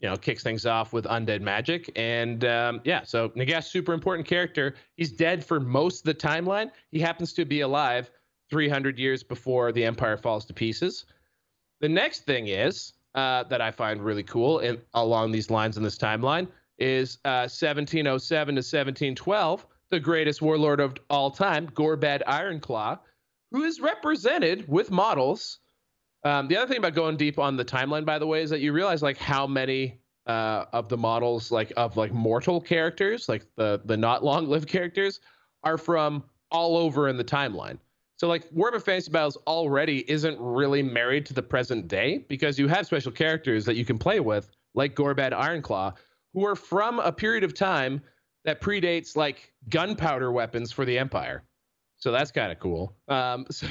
you 0.00 0.08
know, 0.08 0.16
kicks 0.16 0.42
things 0.42 0.66
off 0.66 0.92
with 0.92 1.06
undead 1.06 1.40
magic. 1.40 1.90
And 1.96 2.44
um, 2.44 2.80
yeah, 2.84 3.04
so 3.04 3.30
Nagash 3.30 3.70
super 3.70 3.94
important 3.94 4.26
character. 4.28 4.74
He's 4.96 5.12
dead 5.12 5.42
for 5.42 5.60
most 5.60 6.00
of 6.00 6.04
the 6.04 6.14
timeline. 6.14 6.70
He 6.90 6.98
happens 6.98 7.32
to 7.34 7.46
be 7.46 7.60
alive 7.60 8.10
300 8.50 8.98
years 8.98 9.22
before 9.22 9.72
the 9.72 9.84
Empire 9.84 10.18
falls 10.18 10.44
to 10.46 10.52
pieces. 10.52 11.06
The 11.80 11.88
next 11.88 12.26
thing 12.26 12.48
is 12.48 12.92
uh, 13.14 13.44
that 13.44 13.60
I 13.60 13.70
find 13.70 14.04
really 14.04 14.24
cool 14.24 14.58
and 14.58 14.80
along 14.94 15.30
these 15.30 15.48
lines 15.48 15.76
in 15.76 15.82
this 15.82 15.96
timeline 15.96 16.48
is 16.78 17.18
uh, 17.24 17.46
1707 17.46 18.54
to 18.54 18.58
1712, 18.58 19.66
the 19.90 20.00
greatest 20.00 20.42
warlord 20.42 20.80
of 20.80 20.96
all 21.08 21.30
time, 21.30 21.68
Gorbad 21.68 22.22
Ironclaw, 22.26 22.98
who 23.52 23.62
is 23.62 23.80
represented 23.80 24.66
with 24.66 24.90
models. 24.90 25.60
Um, 26.24 26.48
the 26.48 26.56
other 26.56 26.68
thing 26.68 26.78
about 26.78 26.94
going 26.94 27.16
deep 27.16 27.38
on 27.38 27.56
the 27.56 27.64
timeline, 27.64 28.04
by 28.04 28.18
the 28.18 28.26
way, 28.26 28.42
is 28.42 28.50
that 28.50 28.60
you 28.60 28.72
realize 28.72 29.02
like 29.02 29.18
how 29.18 29.46
many 29.46 29.98
uh, 30.26 30.66
of 30.72 30.88
the 30.88 30.96
models, 30.96 31.50
like 31.50 31.72
of 31.76 31.96
like 31.96 32.12
mortal 32.12 32.60
characters, 32.60 33.28
like 33.28 33.44
the 33.56 33.80
the 33.84 33.96
not 33.96 34.24
long 34.24 34.48
lived 34.48 34.68
characters, 34.68 35.20
are 35.64 35.78
from 35.78 36.22
all 36.50 36.76
over 36.76 37.08
in 37.08 37.16
the 37.16 37.24
timeline. 37.24 37.78
So 38.16 38.28
like 38.28 38.48
Warhammer 38.50 38.80
Fantasy 38.80 39.10
Battles 39.10 39.36
already 39.48 40.08
isn't 40.08 40.38
really 40.38 40.82
married 40.82 41.26
to 41.26 41.34
the 41.34 41.42
present 41.42 41.88
day 41.88 42.18
because 42.28 42.56
you 42.56 42.68
have 42.68 42.86
special 42.86 43.10
characters 43.10 43.64
that 43.64 43.74
you 43.74 43.84
can 43.84 43.98
play 43.98 44.20
with, 44.20 44.48
like 44.74 44.94
Gorbad 44.94 45.32
Ironclaw, 45.32 45.94
who 46.32 46.46
are 46.46 46.54
from 46.54 47.00
a 47.00 47.10
period 47.10 47.42
of 47.42 47.52
time 47.52 48.00
that 48.44 48.60
predates 48.60 49.16
like 49.16 49.52
gunpowder 49.70 50.30
weapons 50.30 50.70
for 50.70 50.84
the 50.84 50.96
Empire. 50.96 51.42
So 51.96 52.12
that's 52.12 52.30
kind 52.30 52.52
of 52.52 52.60
cool. 52.60 52.94
Um, 53.08 53.46
so, 53.50 53.66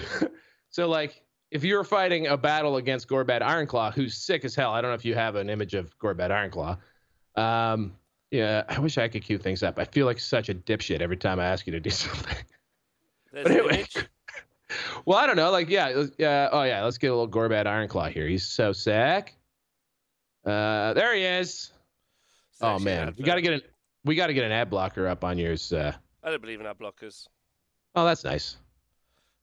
so 0.69 0.89
like 0.89 1.23
if 1.51 1.65
you're 1.65 1.83
fighting 1.83 2.27
a 2.27 2.37
battle 2.37 2.77
against 2.77 3.09
Gorbad 3.09 3.41
Ironclaw, 3.41 3.93
who's 3.93 4.15
sick 4.15 4.45
as 4.45 4.55
hell, 4.55 4.71
I 4.71 4.81
don't 4.81 4.89
know 4.91 4.95
if 4.95 5.05
you 5.05 5.15
have 5.15 5.35
an 5.35 5.49
image 5.49 5.73
of 5.73 5.97
Gorbad 5.99 6.31
Ironclaw. 6.31 6.77
Um, 7.41 7.93
yeah, 8.31 8.63
I 8.69 8.79
wish 8.79 8.97
I 8.97 9.09
could 9.09 9.23
cue 9.23 9.37
things 9.37 9.61
up. 9.61 9.77
I 9.77 9.83
feel 9.83 10.05
like 10.05 10.19
such 10.19 10.47
a 10.47 10.55
dipshit 10.55 11.01
every 11.01 11.17
time 11.17 11.39
I 11.39 11.45
ask 11.45 11.67
you 11.67 11.73
to 11.73 11.79
do 11.81 11.89
something. 11.89 12.37
But 13.33 13.51
anyway, 13.51 13.85
well, 15.05 15.17
I 15.17 15.27
don't 15.27 15.35
know. 15.35 15.51
Like, 15.51 15.69
yeah, 15.69 16.05
yeah. 16.17 16.49
Oh, 16.51 16.63
yeah. 16.63 16.83
Let's 16.83 16.97
get 16.97 17.07
a 17.07 17.15
little 17.15 17.29
Gorbad 17.29 17.65
Ironclaw 17.65 18.11
here. 18.11 18.27
He's 18.27 18.45
so 18.45 18.71
sick. 18.71 19.35
Uh, 20.45 20.93
there 20.93 21.13
he 21.13 21.23
is. 21.23 21.71
It's 22.51 22.61
Oh 22.61 22.79
man, 22.79 23.13
we 23.17 23.23
got 23.23 23.35
to 23.35 23.41
get 23.41 23.53
an 23.53 23.61
we 24.03 24.15
got 24.15 24.27
to 24.27 24.33
get 24.33 24.43
an 24.45 24.51
ad 24.51 24.69
blocker 24.69 25.07
up 25.07 25.23
on 25.23 25.37
yours. 25.37 25.71
Uh, 25.71 25.93
I 26.23 26.29
don't 26.29 26.41
believe 26.41 26.59
in 26.59 26.65
ad 26.65 26.77
blockers. 26.79 27.27
oh, 27.95 28.05
that's 28.05 28.23
nice. 28.23 28.57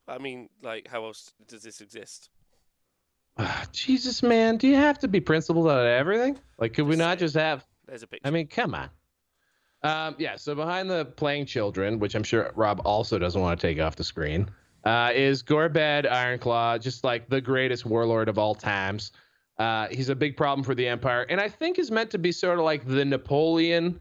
I 0.09 0.18
mean, 0.18 0.49
like, 0.62 0.88
how 0.88 1.05
else 1.05 1.33
does 1.47 1.62
this 1.62 1.81
exist? 1.81 2.31
Jesus, 3.73 4.23
man, 4.23 4.57
do 4.57 4.66
you 4.66 4.77
have 4.77 4.99
to 5.01 5.09
be 5.09 5.21
principled 5.21 5.66
about 5.66 5.87
everything? 5.87 6.38
Like, 6.59 6.75
could 6.75 6.87
we 6.87 6.97
not 6.97 7.18
just 7.18 7.35
have? 7.35 7.64
There's 7.87 8.03
a 8.03 8.07
picture. 8.07 8.27
I 8.27 8.31
mean, 8.31 8.47
come 8.47 8.75
on. 8.75 8.90
Um, 9.83 10.16
yeah. 10.18 10.37
So 10.37 10.55
behind 10.55 10.90
the 10.90 11.05
playing 11.05 11.47
children, 11.47 11.99
which 11.99 12.14
I'm 12.14 12.25
sure 12.25 12.53
Rob 12.57 12.83
also 12.85 13.18
doesn't 13.18 13.40
want 13.40 13.61
to 13.61 13.66
take 13.66 13.81
off 13.81 13.97
the 13.97 14.05
screen, 14.05 14.51
uh, 14.85 15.12
is 15.14 15.42
Gorbad 15.42 16.11
Ironclaw, 16.11 16.81
just 16.81 17.05
like 17.05 17.29
the 17.29 17.40
greatest 17.40 17.87
warlord 17.87 18.29
of 18.29 18.38
all 18.38 18.55
times. 18.55 19.12
Uh, 19.59 19.88
he's 19.90 20.09
a 20.09 20.14
big 20.14 20.37
problem 20.37 20.64
for 20.64 20.75
the 20.75 20.87
Empire, 20.87 21.27
and 21.29 21.40
I 21.40 21.49
think 21.49 21.79
is 21.79 21.90
meant 21.90 22.11
to 22.12 22.18
be 22.18 22.31
sort 22.31 22.59
of 22.59 22.64
like 22.64 22.87
the 22.87 23.05
Napoleon 23.05 24.01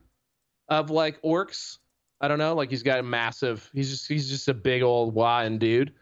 of 0.69 0.89
like 0.89 1.21
orcs. 1.23 1.77
I 2.19 2.27
don't 2.27 2.39
know, 2.39 2.55
like 2.55 2.69
he's 2.69 2.83
got 2.83 2.99
a 2.99 3.03
massive. 3.03 3.69
He's 3.73 3.89
just 3.89 4.07
he's 4.07 4.29
just 4.29 4.47
a 4.47 4.53
big 4.53 4.81
old 4.81 5.13
wine 5.13 5.57
dude. 5.57 5.93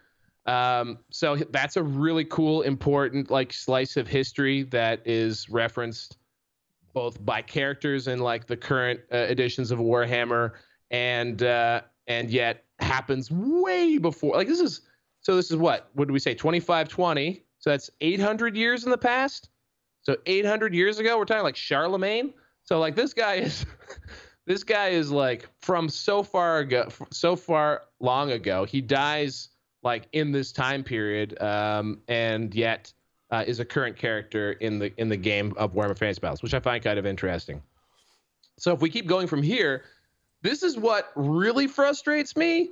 Um, 0.46 1.00
so 1.10 1.36
that's 1.36 1.76
a 1.76 1.84
really 1.84 2.26
cool, 2.26 2.62
important 2.62 3.32
like 3.32 3.52
slice 3.52 3.98
of 3.98 4.08
history 4.08 4.64
that 4.64 5.02
is 5.06 5.50
referenced 5.50 6.18
both 6.94 7.24
by 7.26 7.42
characters 7.42 8.08
in 8.08 8.20
like 8.20 8.48
the 8.48 8.56
current 8.56 9.00
uh, 9.12 9.18
editions 9.18 9.72
of 9.72 9.80
Warhammer 9.80 10.54
and 10.92 11.44
uh, 11.44 11.82
and 12.08 12.30
yet 12.30 12.64
happens 12.80 13.32
way 13.32 13.98
before. 13.98 14.36
Like 14.36 14.48
this 14.48 14.60
is 14.60 14.82
so 15.22 15.36
this 15.36 15.52
is 15.52 15.58
what 15.58 15.90
what 15.94 16.10
we 16.10 16.20
say 16.20 16.34
2520? 16.34 17.44
So 17.60 17.72
that's 17.72 17.90
800 18.02 18.56
years 18.56 18.84
in 18.84 18.92
the 18.92 18.98
past. 18.98 19.50
So 20.04 20.18
800 20.28 20.74
years 20.74 21.00
ago, 21.00 21.18
we're 21.18 21.26
talking 21.26 21.44
like 21.44 21.56
Charlemagne. 21.56 22.34
So 22.64 22.80
like 22.80 22.96
this 22.96 23.14
guy 23.14 23.36
is 23.36 23.66
this 24.46 24.64
guy 24.64 24.90
is 24.90 25.12
like 25.12 25.50
from 25.62 25.90
so 25.90 26.24
far 26.24 26.60
ago, 26.60 26.90
so 27.12 27.36
far 27.36 27.84
long 28.00 28.32
ago. 28.32 28.66
He 28.66 28.82
dies 28.82 29.50
like 29.84 30.08
in 30.14 30.32
this 30.32 30.52
time 30.52 30.84
period, 30.84 31.42
um, 31.42 32.02
and 32.08 32.54
yet 32.54 32.92
uh, 33.32 33.44
is 33.46 33.60
a 33.60 33.66
current 33.66 33.98
character 33.98 34.54
in 34.54 34.80
the 34.80 34.94
in 35.00 35.10
the 35.10 35.18
game 35.18 35.54
of 35.58 35.74
Warhammer 35.74 35.98
Fantasy 35.98 36.20
Battles, 36.20 36.44
which 36.44 36.54
I 36.54 36.60
find 36.60 36.84
kind 36.84 37.00
of 37.00 37.06
interesting. 37.06 37.62
So 38.58 38.74
if 38.74 38.82
we 38.82 38.90
keep 38.90 39.08
going 39.08 39.28
from 39.28 39.44
here, 39.44 39.84
this 40.42 40.64
is 40.64 40.78
what 40.78 41.12
really 41.16 41.68
frustrates 41.68 42.36
me. 42.36 42.72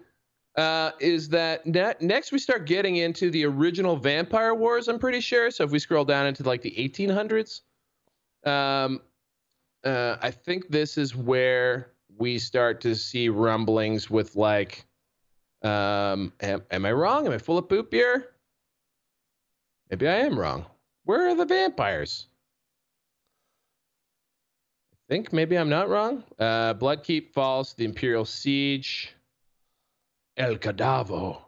Uh, 0.56 0.92
is 1.00 1.30
that 1.30 1.66
ne- 1.66 1.96
next 2.00 2.32
we 2.32 2.38
start 2.38 2.68
getting 2.68 2.98
into 2.98 3.32
the 3.32 3.44
original 3.44 3.98
Vampire 3.98 4.54
Wars? 4.54 4.88
I'm 4.88 5.00
pretty 5.00 5.20
sure. 5.20 5.50
So 5.50 5.64
if 5.64 5.72
we 5.72 5.80
scroll 5.80 6.06
down 6.06 6.28
into 6.28 6.44
like 6.44 6.62
the 6.62 6.72
1800s, 6.72 7.62
um, 8.46 9.02
uh, 9.84 10.18
I 10.22 10.32
think 10.32 10.70
this 10.70 10.98
is 10.98 11.16
where 11.16 11.92
we 12.18 12.40
start 12.40 12.82
to 12.82 12.96
see 12.96 13.30
rumblings 13.30 14.10
with 14.10 14.36
like, 14.36 14.86
um, 15.62 16.34
am, 16.42 16.64
am 16.72 16.86
I 16.86 16.92
wrong? 16.92 17.26
Am 17.26 17.34
I 17.34 17.38
full 17.38 17.58
of 17.58 17.70
poop 17.70 17.92
here? 17.92 18.30
Maybe 19.90 20.08
I 20.08 20.18
am 20.18 20.38
wrong. 20.38 20.66
Where 21.06 21.30
are 21.30 21.36
the 21.36 21.46
vampires? 21.46 22.28
I 24.94 24.98
think 25.10 25.34
maybe 25.34 25.58
I'm 25.58 25.70
not 25.70 25.90
wrong. 25.90 26.24
Uh, 26.40 26.74
Bloodkeep 26.74 27.34
falls, 27.34 27.74
the 27.74 27.86
Imperial 27.86 28.26
Siege, 28.26 29.14
El 30.38 30.56
Cadavo. 30.56 31.42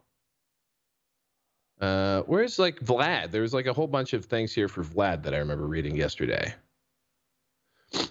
Uh, 1.80 2.22
where's 2.22 2.58
like 2.58 2.80
Vlad? 2.80 3.30
There's 3.30 3.52
like 3.52 3.66
a 3.66 3.72
whole 3.72 3.86
bunch 3.86 4.12
of 4.12 4.24
things 4.24 4.54
here 4.54 4.68
for 4.68 4.82
Vlad 4.82 5.22
that 5.22 5.34
I 5.34 5.38
remember 5.38 5.66
reading 5.66 5.96
yesterday. 5.96 6.54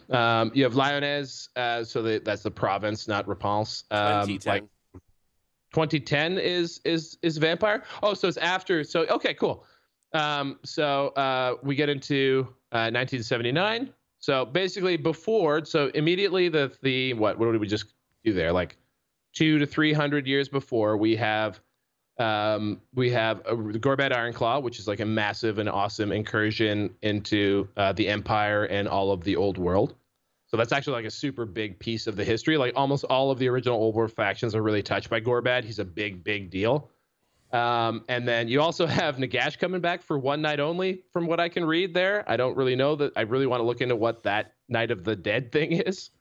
Um, 0.10 0.52
you 0.54 0.64
have 0.64 0.76
Lyonesse, 0.76 1.50
uh, 1.56 1.84
so 1.84 2.02
the, 2.02 2.22
that's 2.24 2.44
the 2.44 2.52
province, 2.52 3.08
not 3.08 3.28
Repulse. 3.28 3.84
Um, 3.92 4.28
2010. 4.28 4.54
like 4.54 4.64
2010 5.74 6.38
is 6.38 6.80
is 6.86 7.18
is 7.22 7.38
vampire. 7.38 7.84
Oh, 8.02 8.14
so 8.14 8.28
it's 8.28 8.38
after. 8.38 8.84
So 8.84 9.06
okay, 9.08 9.34
cool. 9.34 9.66
Um, 10.14 10.60
so 10.64 11.10
uh, 11.10 11.56
we 11.62 11.76
get 11.76 11.90
into 11.90 12.48
uh, 12.72 12.88
1979. 12.90 13.94
So 14.20 14.46
basically, 14.46 14.98
before, 14.98 15.66
so 15.66 15.92
immediately 15.94 16.50
the 16.50 16.76
the 16.82 17.14
what 17.14 17.38
what 17.38 17.52
did 17.52 17.60
we 17.60 17.68
just 17.68 17.94
do 18.24 18.34
there? 18.34 18.52
Like 18.52 18.78
two 19.34 19.60
to 19.60 19.66
three 19.66 19.92
hundred 19.92 20.26
years 20.26 20.48
before, 20.48 20.98
we 20.98 21.16
have 21.18 21.60
um, 22.18 22.82
we 22.94 23.10
have 23.12 23.42
a, 23.46 23.56
the 23.56 23.80
Gorbad 23.80 24.12
Ironclaw, 24.12 24.62
which 24.64 24.80
is 24.80 24.88
like 24.88 25.00
a 25.00 25.06
massive 25.06 25.58
and 25.58 25.68
awesome 25.70 26.12
incursion 26.12 26.94
into 27.02 27.68
uh, 27.76 27.92
the 27.92 28.08
Empire 28.08 28.66
and 28.66 28.88
all 28.88 29.12
of 29.12 29.24
the 29.24 29.36
Old 29.36 29.58
World. 29.58 29.96
So 30.48 30.58
that's 30.58 30.72
actually 30.72 30.94
like 30.94 31.06
a 31.06 31.12
super 31.12 31.46
big 31.46 31.78
piece 31.80 32.08
of 32.08 32.16
the 32.16 32.24
history. 32.24 32.58
Like 32.58 32.74
almost 32.76 33.04
all 33.06 33.32
of 33.32 33.40
the 33.40 33.50
original 33.50 33.78
Old 33.78 33.96
World 33.96 34.14
factions 34.14 34.56
are 34.56 34.62
really 34.62 34.84
touched 34.84 35.10
by 35.10 35.20
Gorbad. 35.20 35.64
He's 35.66 35.80
a 35.80 35.86
big, 35.86 36.24
big 36.24 36.50
deal. 36.50 36.90
Um, 37.52 38.04
and 38.10 38.28
then 38.28 38.48
you 38.48 38.62
also 38.62 38.86
have 38.86 39.18
Nagash 39.18 39.60
coming 39.60 39.82
back 39.82 40.02
for 40.02 40.18
one 40.18 40.42
night 40.42 40.60
only, 40.60 41.04
from 41.12 41.28
what 41.28 41.40
I 41.40 41.50
can 41.50 41.66
read 41.66 41.94
there. 41.94 42.24
I 42.30 42.38
don't 42.38 42.56
really 42.56 42.76
know 42.76 42.96
that. 42.96 43.14
I 43.16 43.22
really 43.22 43.48
want 43.48 43.62
to 43.62 43.66
look 43.66 43.82
into 43.82 43.96
what 43.96 44.24
that 44.24 44.54
Night 44.68 44.92
of 44.92 45.04
the 45.04 45.16
Dead 45.16 45.52
thing 45.52 45.72
is, 45.86 46.12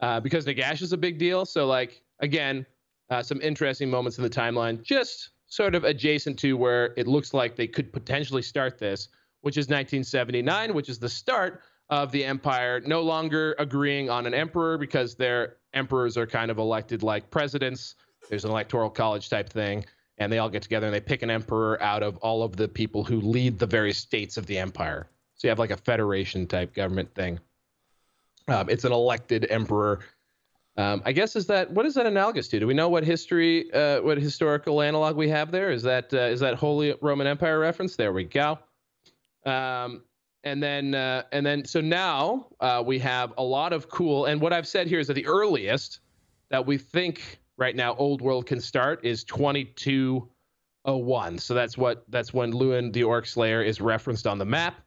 uh, 0.00 0.20
because 0.20 0.46
Nagash 0.46 0.82
is 0.82 0.92
a 0.92 0.96
big 0.96 1.18
deal. 1.18 1.44
So 1.44 1.66
like 1.66 2.02
again, 2.20 2.66
uh, 3.10 3.22
some 3.22 3.40
interesting 3.40 3.90
moments 3.90 4.18
in 4.18 4.24
the 4.24 4.30
timeline, 4.30 4.82
just 4.82 5.30
sort 5.46 5.74
of 5.74 5.84
adjacent 5.84 6.38
to 6.40 6.56
where 6.56 6.94
it 6.96 7.06
looks 7.06 7.34
like 7.34 7.56
they 7.56 7.66
could 7.66 7.92
potentially 7.92 8.42
start 8.42 8.78
this, 8.78 9.08
which 9.42 9.56
is 9.56 9.66
1979, 9.66 10.74
which 10.74 10.88
is 10.88 10.98
the 10.98 11.08
start 11.08 11.62
of 11.90 12.10
the 12.12 12.24
empire 12.24 12.80
no 12.80 13.02
longer 13.02 13.54
agreeing 13.58 14.08
on 14.08 14.26
an 14.26 14.34
emperor 14.34 14.78
because 14.78 15.14
their 15.14 15.56
emperors 15.74 16.16
are 16.16 16.26
kind 16.26 16.50
of 16.50 16.58
elected 16.58 17.02
like 17.02 17.30
presidents. 17.30 17.94
There's 18.28 18.44
an 18.44 18.50
electoral 18.50 18.88
college 18.88 19.28
type 19.28 19.50
thing, 19.50 19.84
and 20.18 20.32
they 20.32 20.38
all 20.38 20.48
get 20.48 20.62
together 20.62 20.86
and 20.86 20.94
they 20.94 21.00
pick 21.00 21.22
an 21.22 21.30
emperor 21.30 21.80
out 21.82 22.02
of 22.02 22.16
all 22.18 22.42
of 22.42 22.56
the 22.56 22.68
people 22.68 23.04
who 23.04 23.20
lead 23.20 23.58
the 23.58 23.66
various 23.66 23.98
states 23.98 24.36
of 24.36 24.46
the 24.46 24.58
empire. 24.58 25.08
So 25.34 25.46
you 25.46 25.50
have 25.50 25.58
like 25.58 25.70
a 25.70 25.76
federation 25.76 26.46
type 26.46 26.74
government 26.74 27.14
thing. 27.14 27.38
Um, 28.48 28.68
it's 28.68 28.84
an 28.84 28.92
elected 28.92 29.46
emperor. 29.50 30.00
Um, 30.76 31.02
I 31.04 31.12
guess 31.12 31.36
is 31.36 31.46
that 31.46 31.70
what 31.70 31.86
is 31.86 31.94
that 31.94 32.06
analogous 32.06 32.48
to? 32.48 32.58
Do 32.58 32.66
we 32.66 32.74
know 32.74 32.88
what 32.88 33.04
history, 33.04 33.72
uh, 33.72 34.02
what 34.02 34.18
historical 34.18 34.82
analog 34.82 35.14
we 35.16 35.28
have 35.28 35.52
there? 35.52 35.70
Is 35.70 35.84
that 35.84 36.12
uh, 36.12 36.22
is 36.22 36.40
that 36.40 36.54
Holy 36.54 36.92
Roman 37.00 37.28
Empire 37.28 37.60
reference? 37.60 37.94
There 37.94 38.12
we 38.12 38.24
go. 38.24 38.58
Um, 39.46 40.02
and 40.42 40.60
then 40.62 40.94
uh, 40.94 41.22
and 41.32 41.44
then 41.46 41.64
so 41.64 41.80
now 41.80 42.48
uh, 42.60 42.82
we 42.84 42.98
have 42.98 43.32
a 43.38 43.42
lot 43.42 43.72
of 43.72 43.88
cool. 43.88 44.26
And 44.26 44.40
what 44.40 44.52
I've 44.52 44.66
said 44.66 44.88
here 44.88 44.98
is 44.98 45.06
that 45.06 45.14
the 45.14 45.26
earliest 45.26 46.00
that 46.50 46.66
we 46.66 46.76
think 46.76 47.40
right 47.56 47.76
now 47.76 47.94
Old 47.94 48.20
World 48.20 48.46
can 48.46 48.60
start 48.60 49.04
is 49.04 49.22
2201. 49.24 51.38
So 51.38 51.54
that's 51.54 51.78
what 51.78 52.04
that's 52.08 52.34
when 52.34 52.52
Louen 52.52 52.92
the 52.92 53.04
Orc 53.04 53.26
Slayer 53.26 53.62
is 53.62 53.80
referenced 53.80 54.26
on 54.26 54.38
the 54.38 54.44
map. 54.44 54.80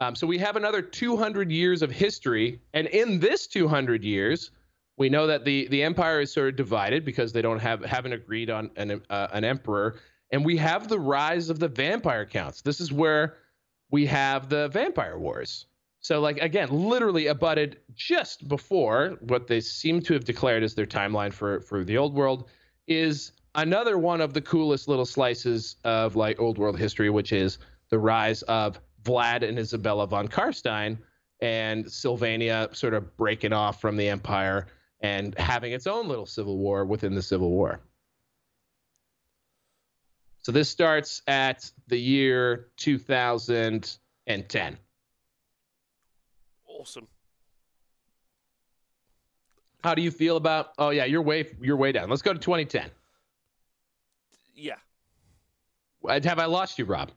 Um, 0.00 0.16
so 0.16 0.26
we 0.26 0.38
have 0.38 0.56
another 0.56 0.82
200 0.82 1.52
years 1.52 1.82
of 1.82 1.90
history, 1.90 2.60
and 2.72 2.88
in 2.88 3.20
this 3.20 3.46
200 3.46 4.02
years, 4.02 4.50
we 5.00 5.08
know 5.08 5.26
that 5.26 5.46
the 5.46 5.66
the 5.68 5.82
empire 5.82 6.20
is 6.20 6.30
sort 6.30 6.50
of 6.50 6.56
divided 6.56 7.06
because 7.06 7.32
they 7.32 7.40
don't 7.40 7.58
have 7.58 7.82
haven't 7.82 8.12
agreed 8.12 8.50
on 8.50 8.70
an 8.76 9.00
uh, 9.08 9.28
an 9.32 9.44
emperor, 9.44 9.98
and 10.30 10.44
we 10.44 10.58
have 10.58 10.88
the 10.88 10.98
rise 10.98 11.48
of 11.48 11.58
the 11.58 11.68
vampire 11.68 12.26
counts. 12.26 12.60
This 12.60 12.82
is 12.82 12.92
where 12.92 13.38
we 13.90 14.04
have 14.04 14.50
the 14.50 14.68
vampire 14.68 15.18
wars. 15.18 15.64
So 16.00 16.20
like 16.20 16.36
again, 16.36 16.68
literally 16.68 17.28
abutted 17.28 17.78
just 17.94 18.46
before 18.46 19.16
what 19.20 19.46
they 19.46 19.62
seem 19.62 20.02
to 20.02 20.12
have 20.12 20.26
declared 20.26 20.62
as 20.62 20.74
their 20.74 20.84
timeline 20.84 21.32
for 21.32 21.62
for 21.62 21.82
the 21.82 21.96
old 21.96 22.14
world 22.14 22.50
is 22.86 23.32
another 23.54 23.96
one 23.96 24.20
of 24.20 24.34
the 24.34 24.42
coolest 24.42 24.86
little 24.86 25.06
slices 25.06 25.76
of 25.82 26.14
like 26.14 26.38
old 26.38 26.58
world 26.58 26.78
history, 26.78 27.08
which 27.08 27.32
is 27.32 27.56
the 27.88 27.98
rise 27.98 28.42
of 28.42 28.78
Vlad 29.04 29.48
and 29.48 29.58
Isabella 29.58 30.06
von 30.06 30.28
Karstein 30.28 30.98
and 31.40 31.90
Sylvania 31.90 32.68
sort 32.72 32.92
of 32.92 33.16
breaking 33.16 33.54
off 33.54 33.80
from 33.80 33.96
the 33.96 34.06
empire 34.06 34.66
and 35.00 35.36
having 35.38 35.72
its 35.72 35.86
own 35.86 36.08
little 36.08 36.26
civil 36.26 36.58
war 36.58 36.84
within 36.84 37.14
the 37.14 37.22
civil 37.22 37.50
war. 37.50 37.80
So 40.42 40.52
this 40.52 40.68
starts 40.68 41.22
at 41.26 41.70
the 41.88 41.98
year 41.98 42.68
2010. 42.76 44.78
Awesome. 46.66 47.08
How 49.82 49.94
do 49.94 50.02
you 50.02 50.10
feel 50.10 50.36
about? 50.36 50.72
Oh 50.78 50.90
yeah, 50.90 51.04
you're 51.04 51.22
way 51.22 51.46
you're 51.60 51.76
way 51.76 51.92
down. 51.92 52.10
Let's 52.10 52.22
go 52.22 52.32
to 52.32 52.38
2010. 52.38 52.90
Yeah. 54.54 54.74
Have 56.06 56.38
I 56.38 56.46
lost 56.46 56.78
you, 56.78 56.84
Rob? 56.84 57.10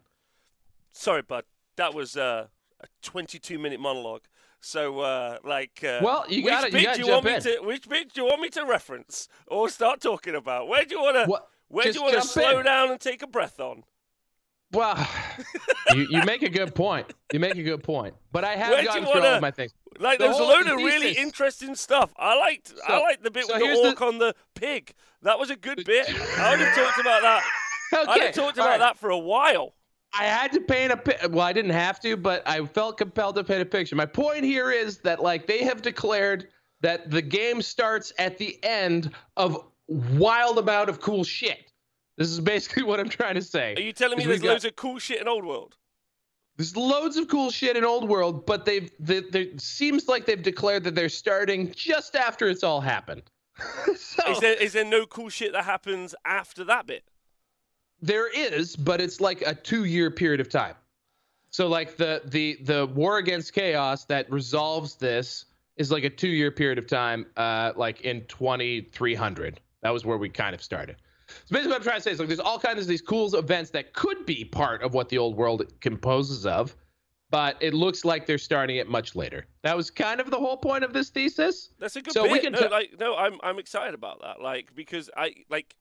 Sorry, 0.91 1.21
bud. 1.21 1.43
That 1.75 1.93
was 1.93 2.15
uh, 2.15 2.47
a 2.81 2.87
22 3.01 3.59
minute 3.59 3.79
monologue. 3.79 4.21
So, 4.65 5.01
uh, 5.01 5.39
like, 5.43 5.83
uh, 5.83 5.99
well, 6.01 6.23
you 6.29 6.41
got 6.45 6.71
You 6.71 6.93
do 6.93 7.01
you 7.01 7.07
want 7.11 7.25
me 7.25 7.37
to? 7.37 7.59
Which 7.63 7.87
bit 7.89 8.13
do 8.13 8.21
you 8.21 8.27
want 8.27 8.39
me 8.39 8.49
to 8.51 8.63
reference 8.63 9.27
or 9.47 9.67
start 9.67 9.99
talking 9.99 10.35
about? 10.35 10.69
Where 10.69 10.85
do 10.85 10.95
you 10.95 11.01
want 11.01 11.17
to? 11.17 11.41
Where 11.67 11.83
Just 11.83 11.97
do 11.97 11.99
you 11.99 12.11
want 12.11 12.21
to 12.23 12.27
slow 12.27 12.59
in. 12.59 12.65
down 12.65 12.89
and 12.89 12.99
take 12.99 13.21
a 13.21 13.27
breath 13.27 13.59
on? 13.59 13.83
Well, 14.71 14.95
you, 15.93 16.07
you 16.09 16.23
make 16.23 16.43
a 16.43 16.49
good 16.49 16.73
point. 16.73 17.11
You 17.33 17.41
make 17.41 17.55
a 17.57 17.63
good 17.63 17.83
point. 17.83 18.15
But 18.31 18.45
I 18.45 18.55
have 18.55 18.69
Where 18.69 18.85
gone 18.85 18.95
you 18.95 19.11
through 19.11 19.21
all 19.21 19.35
of 19.35 19.41
my 19.41 19.51
things. 19.51 19.73
Like, 19.99 20.17
The 20.17 20.25
there's 20.25 20.39
a 20.39 20.43
load 20.43 20.67
of 20.67 20.77
really 20.77 21.11
interesting 21.11 21.75
stuff. 21.75 22.13
I 22.17 22.37
liked. 22.37 22.73
I 22.85 22.87
So- 22.87 23.01
liked 23.01 23.23
the 23.23 23.31
bit 23.31 23.45
so 23.45 23.53
with 23.53 23.59
the 23.61 23.65
here's 23.67 23.95
the- 23.95 24.05
on 24.05 24.17
the 24.19 24.33
pig. 24.55 24.93
That 25.23 25.39
was 25.39 25.49
a 25.49 25.57
good 25.57 25.83
bit. 25.85 26.07
I 26.39 26.51
would 26.51 26.59
have 26.59 26.75
talked 26.75 26.99
about 26.99 27.21
that. 27.21 27.43
I'd 28.07 28.21
have 28.21 28.33
talked 28.33 28.57
about 28.57 28.67
right. 28.69 28.79
that 28.79 28.97
for 28.97 29.09
a 29.09 29.19
while. 29.19 29.73
I 30.13 30.25
had 30.25 30.51
to 30.53 30.61
paint 30.61 30.91
a 30.91 31.29
well, 31.29 31.45
I 31.45 31.53
didn't 31.53 31.71
have 31.71 31.99
to, 32.01 32.15
but 32.15 32.47
I 32.47 32.65
felt 32.65 32.97
compelled 32.97 33.35
to 33.35 33.43
paint 33.43 33.61
a 33.61 33.65
picture. 33.65 33.95
My 33.95 34.05
point 34.05 34.43
here 34.43 34.71
is 34.71 34.99
that 34.99 35.21
like 35.21 35.47
they 35.47 35.63
have 35.63 35.81
declared 35.81 36.49
that 36.81 37.09
the 37.09 37.21
game 37.21 37.61
starts 37.61 38.13
at 38.19 38.37
the 38.37 38.59
end 38.63 39.11
of 39.37 39.65
wild 39.87 40.59
amount 40.59 40.89
of 40.89 40.99
cool 41.01 41.23
shit. 41.23 41.71
This 42.17 42.29
is 42.29 42.39
basically 42.39 42.83
what 42.89 42.99
I'm 42.99 43.09
trying 43.09 43.35
to 43.35 43.41
say. 43.41 43.73
Are 43.75 43.81
you 43.81 43.93
telling 43.93 44.17
me 44.17 44.25
there's 44.25 44.41
got- 44.41 44.49
loads 44.49 44.65
of 44.65 44.75
cool 44.75 44.99
shit 44.99 45.19
in 45.19 45.27
Old 45.27 45.45
World? 45.45 45.77
There's 46.57 46.77
loads 46.77 47.17
of 47.17 47.27
cool 47.29 47.49
shit 47.49 47.75
in 47.75 47.83
Old 47.83 48.07
World, 48.07 48.45
but 48.45 48.63
they've 48.63 48.91
they, 48.99 49.21
they 49.21 49.57
seems 49.57 50.07
like 50.07 50.27
they've 50.27 50.41
declared 50.41 50.83
that 50.83 50.93
they're 50.93 51.09
starting 51.09 51.71
just 51.71 52.15
after 52.15 52.47
it's 52.47 52.63
all 52.63 52.79
happened. 52.79 53.23
so 53.95 54.31
Is 54.31 54.39
there 54.39 54.53
is 54.53 54.73
there 54.73 54.85
no 54.85 55.07
cool 55.07 55.29
shit 55.29 55.53
that 55.53 55.65
happens 55.65 56.13
after 56.25 56.63
that 56.65 56.85
bit? 56.85 57.03
There 58.03 58.27
is, 58.27 58.75
but 58.75 58.99
it's 59.01 59.21
like 59.21 59.41
a 59.41 59.55
two-year 59.55 60.11
period 60.11 60.41
of 60.41 60.49
time. 60.49 60.75
So 61.49 61.67
like 61.67 61.97
the 61.97 62.21
the 62.25 62.57
the 62.63 62.87
war 62.87 63.17
against 63.17 63.53
chaos 63.53 64.05
that 64.05 64.29
resolves 64.31 64.95
this 64.95 65.45
is 65.77 65.91
like 65.91 66.03
a 66.03 66.09
two-year 66.09 66.51
period 66.51 66.77
of 66.77 66.87
time, 66.87 67.25
uh, 67.37 67.71
like 67.75 68.01
in 68.01 68.25
2300. 68.25 69.59
That 69.81 69.91
was 69.91 70.05
where 70.05 70.17
we 70.17 70.29
kind 70.29 70.53
of 70.53 70.61
started. 70.61 70.97
So 71.27 71.35
basically, 71.51 71.69
what 71.71 71.77
I'm 71.77 71.83
trying 71.83 71.97
to 71.97 72.01
say 72.01 72.11
is 72.11 72.19
like 72.19 72.27
there's 72.27 72.39
all 72.39 72.59
kinds 72.59 72.81
of 72.81 72.87
these 72.87 73.01
cool 73.01 73.33
events 73.35 73.69
that 73.71 73.93
could 73.93 74.25
be 74.25 74.43
part 74.45 74.83
of 74.83 74.93
what 74.93 75.09
the 75.09 75.17
old 75.17 75.35
world 75.37 75.63
composes 75.79 76.45
of, 76.45 76.75
but 77.29 77.55
it 77.61 77.73
looks 77.73 78.03
like 78.03 78.25
they're 78.25 78.37
starting 78.37 78.75
it 78.77 78.87
much 78.89 79.15
later. 79.15 79.45
That 79.61 79.77
was 79.77 79.89
kind 79.89 80.19
of 80.19 80.29
the 80.29 80.37
whole 80.37 80.57
point 80.57 80.83
of 80.83 80.91
this 80.93 81.09
thesis. 81.09 81.69
That's 81.79 81.95
a 81.95 82.01
good 82.01 82.13
So 82.13 82.23
bit. 82.23 82.31
we 82.33 82.39
can 82.39 82.51
no, 82.53 82.59
ta- 82.59 82.67
like 82.67 82.95
no, 82.99 83.15
I'm 83.15 83.39
I'm 83.43 83.59
excited 83.59 83.93
about 83.93 84.21
that. 84.21 84.41
Like 84.41 84.75
because 84.75 85.09
I 85.15 85.33
like 85.49 85.75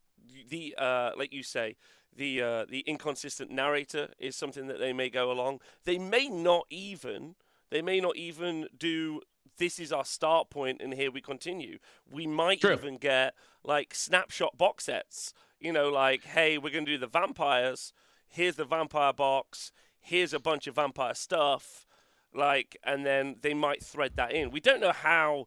the 0.48 0.74
uh 0.78 1.10
like 1.16 1.32
you 1.32 1.42
say 1.42 1.76
the 2.16 2.42
uh 2.42 2.64
the 2.68 2.80
inconsistent 2.80 3.50
narrator 3.50 4.08
is 4.18 4.36
something 4.36 4.66
that 4.66 4.78
they 4.78 4.92
may 4.92 5.10
go 5.10 5.30
along. 5.30 5.60
They 5.84 5.98
may 5.98 6.28
not 6.28 6.66
even 6.70 7.34
they 7.70 7.82
may 7.82 8.00
not 8.00 8.16
even 8.16 8.68
do 8.76 9.22
this 9.58 9.78
is 9.78 9.92
our 9.92 10.04
start 10.04 10.50
point 10.50 10.80
and 10.80 10.94
here 10.94 11.10
we 11.10 11.20
continue. 11.20 11.78
We 12.10 12.26
might 12.26 12.60
True. 12.60 12.72
even 12.72 12.96
get 12.96 13.34
like 13.64 13.94
snapshot 13.94 14.58
box 14.58 14.84
sets. 14.84 15.34
You 15.60 15.72
know, 15.72 15.88
like 15.88 16.24
hey, 16.24 16.58
we're 16.58 16.72
gonna 16.72 16.86
do 16.86 16.98
the 16.98 17.06
vampires. 17.06 17.92
Here's 18.28 18.56
the 18.56 18.64
vampire 18.64 19.12
box. 19.12 19.72
Here's 20.00 20.32
a 20.32 20.40
bunch 20.40 20.66
of 20.66 20.74
vampire 20.74 21.14
stuff 21.14 21.86
like 22.34 22.76
and 22.82 23.04
then 23.04 23.36
they 23.42 23.54
might 23.54 23.84
thread 23.84 24.12
that 24.16 24.32
in 24.32 24.50
we 24.50 24.58
don't 24.58 24.80
know 24.80 24.92
how 24.92 25.46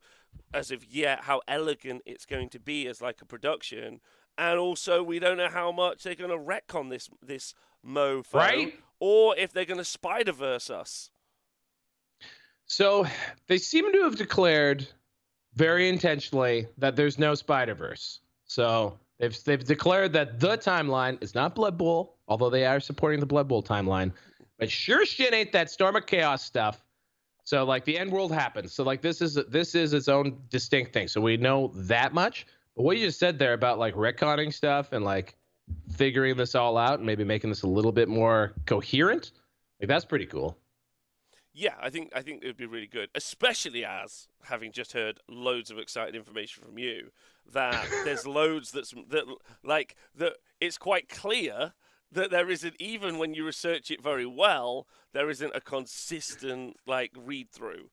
as 0.54 0.71
of 0.71 0.86
yet 0.86 1.21
how 1.23 1.41
elegant 1.47 2.01
it's 2.06 2.25
going 2.25 2.49
to 2.49 2.60
be 2.60 2.88
as 2.88 3.01
like 3.01 3.21
a 3.21 3.25
production 3.25 3.99
and 4.38 4.60
also 4.60 5.02
we 5.04 5.19
don't 5.19 5.38
know 5.38 5.50
how 5.50 5.71
much 5.71 6.04
they're 6.04 6.15
going 6.15 6.30
to 6.30 6.38
retcon 6.38 6.89
this 6.89 7.10
this 7.21 7.54
mofo 7.86 8.34
Right. 8.34 8.74
or 9.00 9.38
if 9.38 9.54
they're 9.54 9.65
going 9.65 9.78
to 9.78 9.86
spider 9.86 10.32
verse 10.32 10.69
us 10.69 11.10
So 12.65 13.06
they 13.48 13.58
seem 13.58 13.91
to 13.93 14.04
have 14.04 14.15
declared 14.15 14.88
very 15.54 15.88
intentionally 15.88 16.67
that 16.78 16.95
there's 16.95 17.17
no 17.17 17.36
Spider 17.36 17.76
Verse. 17.76 18.19
So 18.45 18.98
they've 19.19 19.38
they've 19.45 19.63
declared 19.63 20.13
that 20.13 20.39
the 20.39 20.58
timeline 20.58 21.21
is 21.21 21.34
not 21.36 21.56
Blood 21.56 21.78
Bowl, 21.78 22.17
although 22.28 22.50
they 22.50 22.65
are 22.65 22.80
supporting 22.80 23.19
the 23.19 23.26
Blood 23.26 23.48
Bowl 23.48 23.63
timeline. 23.63 24.12
But 24.60 24.69
sure 24.71 25.06
shit 25.06 25.34
ain't 25.34 25.52
that 25.52 25.69
Storm 25.69 25.95
of 25.95 26.06
Chaos 26.06 26.43
stuff. 26.43 26.84
So 27.43 27.63
like 27.63 27.86
the 27.86 27.98
end 27.98 28.12
world 28.12 28.32
happens. 28.34 28.74
So 28.74 28.84
like 28.84 29.02
this 29.02 29.21
is 29.21 29.36
this 29.48 29.76
is 29.76 29.93
its 29.93 30.08
own 30.08 30.38
distinct 30.50 30.91
thing. 30.91 31.08
So 31.08 31.21
we 31.21 31.38
know 31.38 31.71
that 31.76 32.13
much. 32.13 32.48
But 32.76 32.84
what 32.84 32.98
you 32.98 33.06
just 33.06 33.20
said 33.20 33.40
there 33.40 33.54
about 33.54 33.80
like 33.80 33.96
retconning 33.96 34.54
stuff 34.54 34.92
and 34.92 35.06
like 35.06 35.36
figuring 35.94 36.36
this 36.38 36.56
all 36.56 36.78
out 36.78 37.00
and 37.00 37.06
maybe 37.06 37.24
making 37.24 37.50
this 37.50 37.64
a 37.64 37.68
little 37.68 37.92
bit 37.92 38.08
more 38.08 38.54
coherent, 38.66 39.32
like 39.80 39.88
that's 39.90 40.06
pretty 40.06 40.26
cool. 40.26 40.58
yeah 41.54 41.74
i 41.82 41.90
think 41.90 42.12
i 42.14 42.22
think 42.22 42.44
it 42.44 42.48
would 42.48 42.58
be 42.58 42.66
really 42.66 42.88
good 42.88 43.10
especially 43.16 43.84
as 43.86 44.28
having 44.44 44.72
just 44.72 44.94
heard 44.94 45.20
loads 45.30 45.72
of 45.72 45.80
exciting 45.80 46.16
information 46.16 46.64
from 46.64 46.78
you 46.78 47.10
that 47.54 47.88
there's 48.06 48.28
loads 48.28 48.72
that's 48.72 48.94
that 49.10 49.24
like 49.64 49.96
that 50.16 50.34
it's 50.60 50.78
quite 50.78 51.10
clear 51.10 51.74
that 52.12 52.30
there 52.30 52.50
isn't 52.50 52.76
even 52.80 53.18
when 53.18 53.34
you 53.34 53.46
research 53.46 53.90
it 53.90 54.02
very 54.04 54.26
well 54.26 54.88
there 55.14 55.30
isn't 55.30 55.56
a 55.56 55.62
consistent 55.62 56.76
like 56.86 57.12
read 57.18 57.50
through 57.50 57.90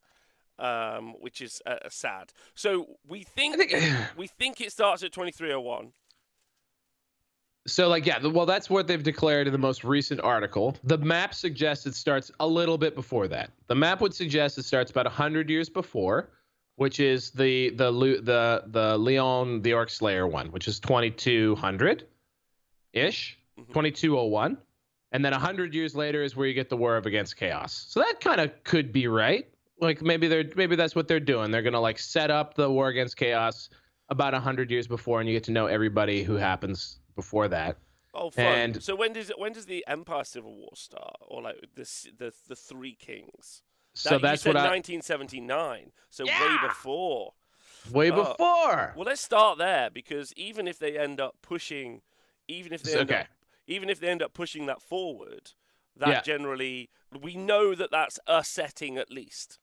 um, 0.58 1.14
which 1.20 1.40
is 1.40 1.60
uh, 1.66 1.76
sad 1.88 2.32
so 2.54 2.96
we 3.08 3.22
think, 3.22 3.56
think- 3.56 3.72
we 4.16 4.26
think 4.26 4.60
it 4.60 4.70
starts 4.72 5.02
at 5.02 5.12
2301 5.12 5.92
So, 7.66 7.88
like, 7.88 8.04
yeah, 8.06 8.18
well, 8.26 8.44
that's 8.46 8.68
what 8.68 8.86
they've 8.88 9.02
declared 9.02 9.46
in 9.46 9.52
the 9.52 9.58
most 9.58 9.84
recent 9.84 10.20
article. 10.20 10.76
The 10.82 10.98
map 10.98 11.32
suggests 11.32 11.86
it 11.86 11.94
starts 11.94 12.30
a 12.40 12.46
little 12.46 12.76
bit 12.76 12.96
before 12.96 13.28
that. 13.28 13.50
The 13.68 13.74
map 13.76 14.00
would 14.00 14.12
suggest 14.14 14.58
it 14.58 14.64
starts 14.64 14.90
about 14.90 15.06
hundred 15.06 15.48
years 15.48 15.68
before, 15.68 16.30
which 16.74 16.98
is 16.98 17.30
the 17.30 17.70
the 17.70 17.92
the 17.92 18.64
the 18.66 18.98
Louen 18.98 19.62
the 19.62 19.74
Orc 19.74 19.90
Slayer 19.90 20.26
one, 20.26 20.50
which 20.50 20.66
is 20.66 20.80
twenty 20.80 21.10
two 21.10 21.54
hundred, 21.54 22.08
ish, 22.92 23.38
Mhm. 23.56 23.72
twenty 23.72 23.92
two 23.92 24.18
oh 24.18 24.24
one, 24.24 24.58
and 25.12 25.24
then 25.24 25.32
hundred 25.32 25.72
years 25.72 25.94
later 25.94 26.24
is 26.24 26.34
where 26.34 26.48
you 26.48 26.54
get 26.54 26.68
the 26.68 26.76
War 26.76 26.96
of 26.96 27.06
Against 27.06 27.36
Chaos. 27.36 27.86
So 27.88 28.00
that 28.00 28.20
kind 28.20 28.40
of 28.40 28.50
could 28.64 28.92
be 28.92 29.06
right. 29.06 29.46
Like 29.82 30.00
maybe 30.00 30.28
they're 30.28 30.44
maybe 30.54 30.76
that's 30.76 30.94
what 30.94 31.08
they're 31.08 31.18
doing. 31.20 31.50
They're 31.50 31.60
gonna 31.62 31.80
like 31.80 31.98
set 31.98 32.30
up 32.30 32.54
the 32.54 32.70
War 32.70 32.88
Against 32.88 33.16
Chaos 33.16 33.68
about 34.08 34.32
hundred 34.32 34.70
years 34.70 34.86
before, 34.86 35.20
and 35.20 35.28
you 35.28 35.34
get 35.34 35.44
to 35.44 35.50
know 35.50 35.66
everybody 35.66 36.22
who 36.22 36.34
happens 36.36 37.00
before 37.16 37.48
that. 37.48 37.76
oh 38.14 38.30
fun 38.30 38.44
And- 38.44 38.82
so 38.82 38.94
when 38.94 39.12
does 39.12 39.30
when 39.38 39.52
does 39.52 39.66
the 39.66 39.84
empire 39.88 40.22
civil 40.24 40.54
war 40.54 40.70
start 40.74 41.16
or 41.20 41.42
like 41.42 41.56
the 41.74 41.84
the, 42.18 42.32
the 42.48 42.54
three 42.54 42.94
kings 42.94 43.62
So 43.94 44.10
That- 44.10 44.14
you 44.14 44.22
that's 44.22 44.42
said 44.42 44.54
what 44.54 44.64
I 44.64 44.68
1979 44.68 45.92
so 46.10 46.24
way 46.26 46.56
before 46.68 47.32
way 47.90 48.10
Oh. 48.12 48.16
before. 48.22 48.92
Well, 48.96 49.06
let's 49.06 49.20
start 49.22 49.58
there 49.58 49.90
because 49.90 50.32
even 50.36 50.68
if 50.68 50.78
they 50.78 50.96
end 50.98 51.20
up 51.20 51.34
pushing, 51.42 52.02
even 52.46 52.72
if 52.72 52.82
they 52.84 52.92
end 53.00 53.10
okay. 53.10 53.20
up, 53.22 53.26
even 53.66 53.90
if 53.90 53.98
they 53.98 54.08
end 54.08 54.22
up 54.22 54.32
pushing 54.34 54.66
that 54.66 54.80
forward, 54.80 55.50
that 55.96 56.08
Yeah. 56.08 56.20
generally 56.20 56.90
we 57.20 57.34
know 57.34 57.74
that 57.74 57.90
that's 57.90 58.20
a 58.26 58.44
setting 58.44 58.96
at 58.98 59.10
least. 59.10 59.58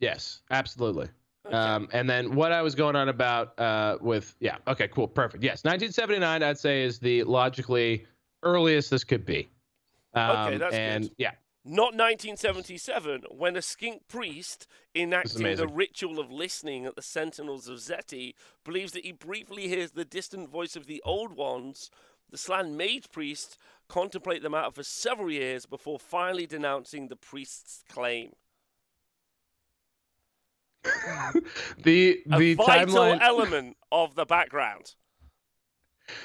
Yes, 0.00 0.42
absolutely. 0.50 1.08
Okay. 1.46 1.56
Um, 1.56 1.88
and 1.92 2.10
then 2.10 2.34
what 2.34 2.52
I 2.52 2.62
was 2.62 2.74
going 2.74 2.96
on 2.96 3.08
about 3.08 3.58
uh, 3.58 3.98
with 4.00 4.34
yeah, 4.40 4.56
okay, 4.66 4.88
cool, 4.88 5.06
perfect. 5.06 5.44
Yes, 5.44 5.62
1979, 5.64 6.42
I'd 6.42 6.58
say 6.58 6.82
is 6.82 6.98
the 6.98 7.22
logically 7.24 8.04
earliest 8.42 8.90
this 8.90 9.04
could 9.04 9.24
be. 9.24 9.48
Um, 10.14 10.58
that's 10.58 10.74
and 10.74 11.04
good. 11.04 11.12
yeah, 11.18 11.32
Not 11.64 11.94
1977, 11.94 13.24
when 13.30 13.56
a 13.56 13.62
skink 13.62 14.08
priest 14.08 14.66
enacting 14.94 15.56
the 15.56 15.68
ritual 15.68 16.18
of 16.18 16.32
listening 16.32 16.86
at 16.86 16.96
the 16.96 17.02
Sentinels 17.02 17.68
of 17.68 17.78
Xeti 17.78 18.34
believes 18.64 18.92
that 18.92 19.04
he 19.04 19.12
briefly 19.12 19.68
hears 19.68 19.92
the 19.92 20.04
distant 20.04 20.48
voice 20.48 20.74
of 20.74 20.86
the 20.86 21.02
Old 21.04 21.36
Ones. 21.36 21.90
The 22.30 22.38
Slann 22.38 22.76
mage 22.76 23.10
priest 23.12 23.56
contemplate 23.88 24.42
the 24.42 24.50
matter 24.50 24.72
for 24.72 24.82
several 24.82 25.30
years 25.30 25.64
before 25.64 25.98
finally 25.98 26.46
denouncing 26.46 27.06
the 27.06 27.14
priest's 27.14 27.84
claim. 27.88 28.32
The 31.82 32.22
a 32.32 32.38
the 32.38 32.54
vital 32.54 32.94
timeline. 32.94 33.20
element 33.20 33.76
of 33.92 34.14
the 34.14 34.24
background. 34.24 34.94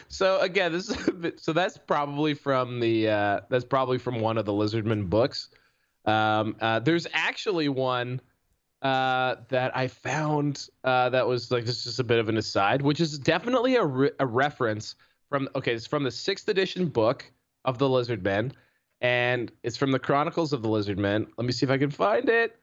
so 0.07 0.39
again, 0.39 0.72
this 0.72 0.89
is 0.89 1.09
bit, 1.20 1.39
so 1.39 1.53
that's 1.53 1.78
probably 1.78 2.34
from 2.34 2.80
the 2.80 3.09
uh, 3.09 3.39
that's 3.49 3.66
probably 3.66 3.97
from 3.97 4.20
one 4.20 4.38
of 4.38 4.45
the 4.45 4.53
Lizardman 4.53 5.09
books. 5.09 5.49
Um, 6.05 6.55
uh, 6.62 6.80
there's 6.80 7.07
actually 7.14 7.70
one 7.70 8.22
uh, 8.82 9.36
that 9.49 9.76
I 9.76 9.88
found 9.88 10.68
uh, 10.84 11.09
that 11.09 11.28
was 11.28 11.51
like 11.51 11.66
this 11.66 11.78
is 11.78 11.84
just 11.84 11.99
a 11.99 12.03
bit 12.03 12.20
of 12.20 12.30
an 12.30 12.38
aside, 12.38 12.82
which 12.82 12.99
is 12.99 13.20
definitely 13.20 13.76
a, 13.76 13.86
re- 13.86 14.12
a 14.20 14.26
reference 14.26 14.95
from 15.30 15.47
okay, 15.55 15.74
it's 15.74 15.88
from 15.88 16.03
the 16.03 16.12
sixth 16.12 16.47
edition 16.49 16.88
book 16.88 17.32
of 17.66 17.78
the 17.78 17.88
Lizardmen, 17.88 18.51
and 19.01 19.51
it's 19.64 19.78
from 19.78 19.91
the 19.91 19.99
Chronicles 19.99 20.53
of 20.53 20.62
the 20.64 20.70
Lizardmen. 20.70 21.28
Let 21.38 21.45
me 21.45 21.51
see 21.51 21.66
if 21.66 21.72
I 21.72 21.78
can 21.78 21.91
find 21.91 22.28
it. 22.28 22.57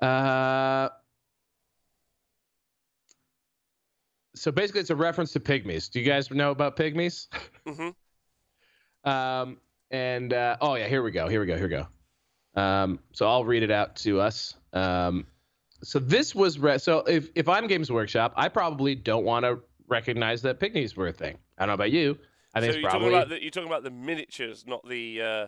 Uh, 0.00 0.88
so 4.34 4.50
basically, 4.52 4.80
it's 4.80 4.90
a 4.90 4.96
reference 4.96 5.32
to 5.32 5.40
pygmies. 5.40 5.90
Do 5.90 6.00
you 6.00 6.06
guys 6.06 6.30
know 6.30 6.50
about 6.50 6.76
pygmies? 6.76 7.28
Mm-hmm. 7.66 7.88
Um, 9.04 9.58
and 9.90 10.32
uh, 10.32 10.56
oh 10.62 10.76
yeah, 10.76 10.88
here 10.88 11.02
we 11.02 11.10
go. 11.10 11.28
Here 11.28 11.40
we 11.40 11.46
go. 11.46 11.56
Here 11.56 11.64
we 11.68 11.76
go. 12.56 12.60
Um, 12.60 12.98
so 13.12 13.28
I'll 13.28 13.44
read 13.44 13.62
it 13.62 13.70
out 13.70 13.96
to 13.96 14.18
us. 14.20 14.54
Um, 14.72 15.26
so 15.82 15.98
this 15.98 16.34
was 16.34 16.58
re- 16.58 16.78
so 16.78 17.00
if 17.00 17.28
if 17.34 17.48
I'm 17.48 17.66
Games 17.66 17.92
Workshop, 17.92 18.32
I 18.36 18.48
probably 18.48 18.94
don't 18.94 19.24
want 19.24 19.44
to 19.44 19.60
recognize 19.88 20.40
that 20.42 20.58
pygmies 20.58 20.96
were 20.96 21.08
a 21.08 21.12
thing. 21.12 21.36
I 21.58 21.62
don't 21.66 21.68
know 21.68 21.74
about 21.74 21.90
you. 21.90 22.16
I 22.54 22.60
think 22.60 22.72
so 22.72 22.78
it's 22.78 22.82
you're 22.82 22.90
probably 22.90 23.10
talking 23.10 23.16
about 23.18 23.28
the, 23.28 23.42
you're 23.42 23.50
talking 23.50 23.68
about 23.68 23.82
the 23.82 23.90
miniatures, 23.90 24.64
not 24.66 24.88
the 24.88 25.20
uh, 25.20 25.46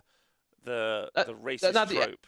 the 0.64 1.10
Uh, 1.14 1.24
the 1.24 1.32
racist 1.34 1.72
not 1.72 1.88
the- 1.88 1.94
trope. 1.94 2.26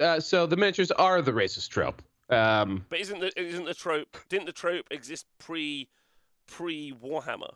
uh, 0.00 0.18
so 0.18 0.46
the 0.46 0.56
miniatures 0.56 0.90
are 0.90 1.22
the 1.22 1.30
racist 1.32 1.68
trope. 1.68 2.02
Um, 2.30 2.84
But 2.88 3.00
isn't 3.00 3.20
the 3.20 3.40
isn't 3.40 3.64
the 3.64 3.74
trope? 3.74 4.16
Didn't 4.28 4.46
the 4.46 4.52
trope 4.52 4.86
exist 4.90 5.26
pre 5.38 5.88
pre 6.46 6.92
Warhammer? 6.92 7.54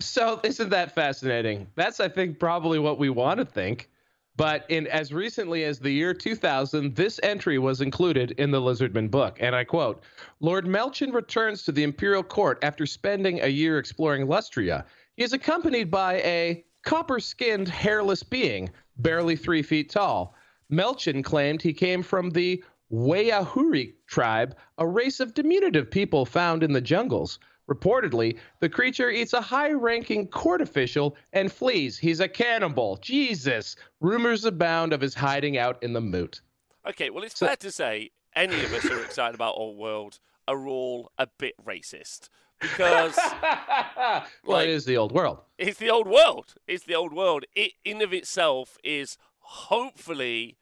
So 0.00 0.40
isn't 0.44 0.70
that 0.70 0.94
fascinating? 0.94 1.66
That's 1.74 2.00
I 2.00 2.08
think 2.08 2.38
probably 2.38 2.78
what 2.78 2.98
we 2.98 3.10
want 3.10 3.38
to 3.38 3.44
think. 3.44 3.90
But 4.36 4.66
in 4.68 4.86
as 4.88 5.14
recently 5.14 5.64
as 5.64 5.78
the 5.78 5.90
year 5.90 6.12
2000, 6.12 6.94
this 6.94 7.18
entry 7.22 7.58
was 7.58 7.80
included 7.80 8.32
in 8.32 8.50
the 8.50 8.60
Lizardman 8.60 9.10
book, 9.10 9.38
and 9.40 9.56
I 9.56 9.64
quote: 9.64 10.02
"Lord 10.40 10.66
Melchin 10.66 11.14
returns 11.14 11.62
to 11.64 11.72
the 11.72 11.82
imperial 11.82 12.22
court 12.22 12.58
after 12.62 12.84
spending 12.84 13.40
a 13.40 13.48
year 13.48 13.78
exploring 13.78 14.26
Lustria. 14.26 14.84
He 15.16 15.24
is 15.24 15.32
accompanied 15.32 15.90
by 15.90 16.16
a 16.16 16.64
copper-skinned, 16.84 17.68
hairless 17.68 18.22
being, 18.22 18.70
barely 18.98 19.36
three 19.36 19.62
feet 19.62 19.90
tall. 19.90 20.34
Melchin 20.70 21.24
claimed 21.24 21.62
he 21.62 21.72
came 21.72 22.02
from 22.02 22.30
the 22.30 22.62
Wayahuri 22.92 23.94
tribe, 24.06 24.56
a 24.78 24.86
race 24.86 25.20
of 25.20 25.34
diminutive 25.34 25.90
people 25.90 26.24
found 26.24 26.62
in 26.62 26.72
the 26.72 26.80
jungles." 26.80 27.38
Reportedly, 27.68 28.38
the 28.60 28.68
creature 28.68 29.10
eats 29.10 29.32
a 29.32 29.40
high 29.40 29.72
ranking 29.72 30.28
court 30.28 30.60
official 30.60 31.16
and 31.32 31.50
flees. 31.52 31.98
He's 31.98 32.20
a 32.20 32.28
cannibal. 32.28 32.96
Jesus. 32.98 33.74
Rumors 34.00 34.44
abound 34.44 34.92
of 34.92 35.00
his 35.00 35.14
hiding 35.14 35.58
out 35.58 35.82
in 35.82 35.92
the 35.92 36.00
moot. 36.00 36.40
Okay, 36.86 37.10
well, 37.10 37.24
it's 37.24 37.36
So- 37.38 37.46
fair 37.46 37.56
to 37.56 37.72
say 37.72 38.10
any 38.36 38.54
of 38.62 38.72
us 38.72 38.84
who 38.84 38.96
are 38.96 39.02
excited 39.04 39.34
about 39.34 39.54
Old 39.56 39.76
World 39.78 40.20
are 40.46 40.68
all 40.68 41.10
a 41.18 41.26
bit 41.26 41.54
racist 41.64 42.28
because 42.60 43.16
well, 43.42 44.24
Like- 44.44 44.68
it 44.68 44.70
is 44.70 44.84
the 44.84 44.96
old 44.96 45.10
world. 45.10 45.40
it's 45.58 45.78
the 45.80 45.90
old 45.90 46.06
world. 46.06 46.54
It's 46.68 46.84
the 46.84 46.94
old 46.94 47.12
world. 47.12 47.46
It 47.56 47.72
in 47.84 48.00
of 48.00 48.12
itself 48.12 48.78
is 48.84 49.18
hopefully 49.40 50.56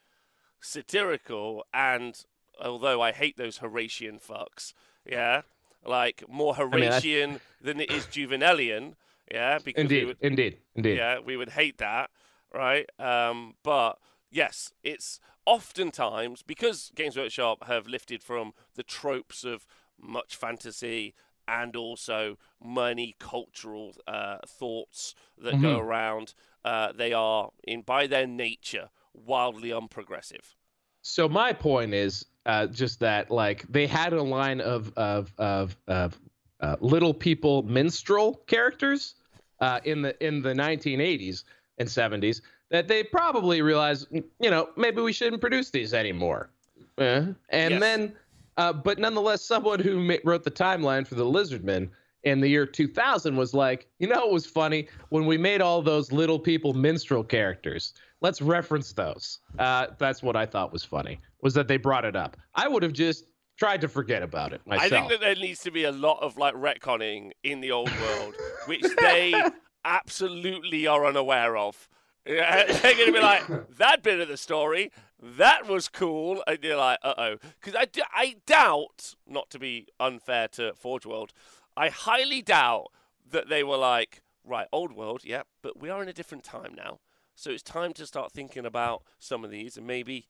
satirical 0.64 1.64
and 1.72 2.24
although 2.62 3.00
I 3.02 3.12
hate 3.12 3.36
those 3.36 3.58
Horatian 3.58 4.18
fucks, 4.18 4.74
yeah, 5.04 5.42
like 5.84 6.24
more 6.28 6.54
mean, 6.56 6.70
that's- 6.80 7.02
Horatian 7.02 7.40
than 7.60 7.80
it 7.80 7.90
is 7.90 8.06
Juvenalian, 8.06 8.96
yeah, 9.30 9.58
because 9.64 9.82
Indeed, 9.82 10.06
would, 10.06 10.16
indeed, 10.20 10.58
indeed. 10.74 10.96
yeah, 10.96 11.18
we 11.18 11.36
would 11.36 11.50
hate 11.50 11.78
that, 11.78 12.10
right? 12.52 12.88
Um, 12.98 13.54
but 13.62 13.98
yes, 14.30 14.72
it's 14.82 15.20
oftentimes 15.46 16.42
because 16.42 16.90
Games 16.94 17.16
Workshop 17.16 17.64
have 17.66 17.86
lifted 17.86 18.22
from 18.22 18.52
the 18.74 18.82
tropes 18.82 19.44
of 19.44 19.66
much 20.00 20.36
fantasy 20.36 21.14
and 21.46 21.76
also 21.76 22.38
many 22.64 23.14
cultural 23.18 23.94
uh, 24.06 24.38
thoughts 24.46 25.14
that 25.36 25.60
go 25.60 25.78
Mhm. 25.78 25.80
around. 25.80 26.34
Uh, 26.64 26.92
they 26.92 27.12
are, 27.12 27.50
in 27.64 27.82
by 27.82 28.06
their 28.06 28.26
nature, 28.26 28.88
wildly 29.14 29.70
unprogressive. 29.70 30.54
So 31.02 31.28
my 31.28 31.52
point 31.52 31.94
is 31.94 32.26
uh, 32.46 32.66
just 32.66 33.00
that 33.00 33.30
like 33.30 33.64
they 33.68 33.86
had 33.86 34.12
a 34.12 34.22
line 34.22 34.60
of 34.60 34.92
of 34.96 35.32
of 35.38 35.76
of 35.86 36.20
uh, 36.60 36.76
little 36.80 37.14
people 37.14 37.62
minstrel 37.62 38.42
characters 38.46 39.14
uh, 39.60 39.80
in 39.84 40.02
the 40.02 40.26
in 40.26 40.42
the 40.42 40.52
1980s 40.52 41.44
and 41.78 41.88
70s 41.88 42.40
that 42.70 42.88
they 42.88 43.02
probably 43.02 43.60
realized 43.62 44.08
you 44.12 44.50
know 44.50 44.70
maybe 44.76 45.02
we 45.02 45.12
shouldn't 45.12 45.40
produce 45.40 45.70
these 45.70 45.92
anymore. 45.94 46.50
Uh, 46.96 47.26
and 47.48 47.72
Yes. 47.72 47.80
then, 47.80 48.14
uh, 48.56 48.72
but 48.72 48.98
nonetheless, 48.98 49.42
someone 49.42 49.80
who 49.80 49.98
ma- 49.98 50.14
wrote 50.24 50.44
the 50.44 50.50
timeline 50.50 51.06
for 51.06 51.16
the 51.16 51.24
Lizardmen 51.24 51.90
in 52.24 52.40
the 52.40 52.48
year 52.48 52.66
2000 52.66 53.36
was 53.36 53.54
like, 53.54 53.86
you 53.98 54.08
know, 54.08 54.24
it 54.24 54.32
was 54.32 54.46
funny 54.46 54.88
when 55.10 55.26
we 55.26 55.38
made 55.38 55.60
all 55.60 55.82
those 55.82 56.10
little 56.12 56.38
people 56.38 56.72
minstrel 56.72 57.22
characters. 57.22 57.94
Let's 58.20 58.40
reference 58.40 58.92
those. 58.92 59.40
Uh, 59.58 59.88
that's 59.98 60.22
what 60.22 60.36
I 60.36 60.46
thought 60.46 60.72
was 60.72 60.84
funny 60.84 61.20
was 61.42 61.54
that 61.54 61.68
they 61.68 61.76
brought 61.76 62.04
it 62.04 62.16
up. 62.16 62.36
I 62.54 62.68
would 62.68 62.82
have 62.82 62.94
just 62.94 63.26
tried 63.58 63.80
to 63.82 63.88
forget 63.88 64.22
about 64.22 64.52
it 64.52 64.62
myself. 64.66 64.92
I 64.92 64.96
think 64.96 65.10
that 65.10 65.20
there 65.20 65.34
needs 65.34 65.60
to 65.62 65.70
be 65.70 65.84
a 65.84 65.92
lot 65.92 66.22
of 66.22 66.36
like 66.38 66.54
retconning 66.54 67.32
in 67.42 67.60
the 67.60 67.70
old 67.70 67.90
world, 68.00 68.34
which 68.66 68.84
they 68.98 69.34
absolutely 69.84 70.86
are 70.86 71.06
unaware 71.06 71.56
of. 71.56 71.88
Yeah, 72.26 72.64
they're 72.72 72.94
going 72.94 73.06
to 73.06 73.12
be 73.12 73.20
like, 73.20 73.76
that 73.76 74.02
bit 74.02 74.20
of 74.20 74.28
the 74.28 74.38
story, 74.38 74.90
that 75.22 75.68
was 75.68 75.88
cool. 75.88 76.42
And 76.46 76.58
you're 76.62 76.76
like, 76.76 76.98
uh 77.02 77.14
oh. 77.16 77.36
Because 77.60 77.74
I, 77.74 77.84
d- 77.84 78.02
I 78.14 78.36
doubt, 78.46 79.14
not 79.28 79.50
to 79.50 79.58
be 79.58 79.88
unfair 80.00 80.48
to 80.48 80.72
Forge 80.74 81.04
World, 81.06 81.32
I 81.76 81.88
highly 81.88 82.42
doubt 82.42 82.88
that 83.30 83.48
they 83.48 83.64
were 83.64 83.76
like, 83.76 84.22
right, 84.44 84.68
old 84.72 84.92
world, 84.92 85.22
yeah, 85.24 85.42
but 85.62 85.80
we 85.80 85.90
are 85.90 86.02
in 86.02 86.08
a 86.08 86.12
different 86.12 86.44
time 86.44 86.74
now. 86.76 87.00
So 87.34 87.50
it's 87.50 87.62
time 87.62 87.92
to 87.94 88.06
start 88.06 88.30
thinking 88.32 88.64
about 88.64 89.02
some 89.18 89.44
of 89.44 89.50
these 89.50 89.76
and 89.76 89.86
maybe, 89.86 90.28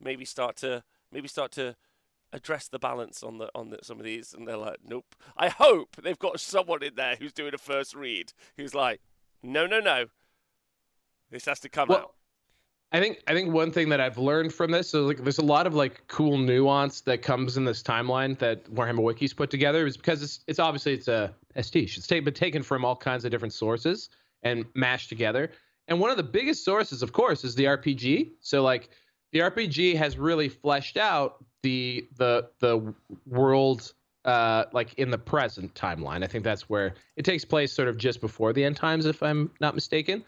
maybe 0.00 0.24
start 0.24 0.56
to, 0.58 0.82
maybe 1.12 1.28
start 1.28 1.52
to 1.52 1.76
address 2.32 2.68
the 2.68 2.78
balance 2.78 3.22
on 3.22 3.38
the 3.38 3.50
on 3.54 3.70
the, 3.70 3.78
some 3.82 3.98
of 3.98 4.04
these, 4.04 4.34
and 4.34 4.46
they're 4.46 4.56
like, 4.56 4.78
nope. 4.86 5.14
I 5.36 5.48
hope 5.48 5.96
they've 6.02 6.18
got 6.18 6.40
someone 6.40 6.82
in 6.82 6.94
there 6.94 7.16
who's 7.18 7.32
doing 7.32 7.54
a 7.54 7.58
first 7.58 7.94
read 7.94 8.32
who's 8.56 8.74
like, 8.74 9.00
no, 9.42 9.66
no, 9.66 9.80
no, 9.80 10.06
this 11.30 11.44
has 11.46 11.60
to 11.60 11.68
come 11.68 11.88
Well, 11.88 11.98
out. 11.98 12.14
I 12.90 13.00
think 13.00 13.22
I 13.26 13.34
think 13.34 13.52
one 13.52 13.70
thing 13.70 13.90
that 13.90 14.00
I've 14.00 14.16
learned 14.16 14.54
from 14.54 14.70
this 14.70 14.94
is 14.94 14.94
like 14.94 15.22
there's 15.22 15.38
a 15.38 15.44
lot 15.44 15.66
of 15.66 15.74
like 15.74 16.06
cool 16.08 16.38
nuance 16.38 17.02
that 17.02 17.20
comes 17.20 17.58
in 17.58 17.64
this 17.64 17.82
timeline 17.82 18.38
that 18.38 18.64
Warhammer 18.72 19.02
Wiki's 19.02 19.34
put 19.34 19.50
together 19.50 19.86
is 19.86 19.96
because 19.96 20.22
it's 20.22 20.40
it's 20.46 20.58
obviously 20.58 20.94
it's 20.94 21.08
a 21.08 21.34
pastiche. 21.54 21.98
It's 21.98 22.06
ta- 22.06 22.20
been 22.20 22.32
taken 22.32 22.62
from 22.62 22.84
all 22.84 22.96
kinds 22.96 23.26
of 23.26 23.30
different 23.30 23.52
sources 23.52 24.08
and 24.42 24.64
mashed 24.74 25.10
together. 25.10 25.50
And 25.88 26.00
one 26.00 26.10
of 26.10 26.16
the 26.16 26.22
biggest 26.22 26.64
sources, 26.64 27.02
of 27.02 27.12
course, 27.12 27.44
is 27.44 27.54
the 27.54 27.64
RPG. 27.64 28.30
So 28.40 28.62
like 28.62 28.88
the 29.32 29.40
RPG 29.40 29.96
has 29.96 30.16
really 30.16 30.48
fleshed 30.48 30.96
out 30.96 31.44
the 31.62 32.08
the 32.16 32.48
the 32.60 32.94
world 33.26 33.92
uh 34.24 34.64
like 34.72 34.94
in 34.94 35.10
the 35.10 35.18
present 35.18 35.74
timeline. 35.74 36.24
I 36.24 36.26
think 36.26 36.42
that's 36.42 36.70
where 36.70 36.94
it 37.16 37.24
takes 37.26 37.44
place 37.44 37.70
sort 37.70 37.88
of 37.88 37.98
just 37.98 38.22
before 38.22 38.54
the 38.54 38.64
end 38.64 38.76
times, 38.76 39.04
if 39.04 39.22
I'm 39.22 39.50
not 39.60 39.74
mistaken. 39.74 40.24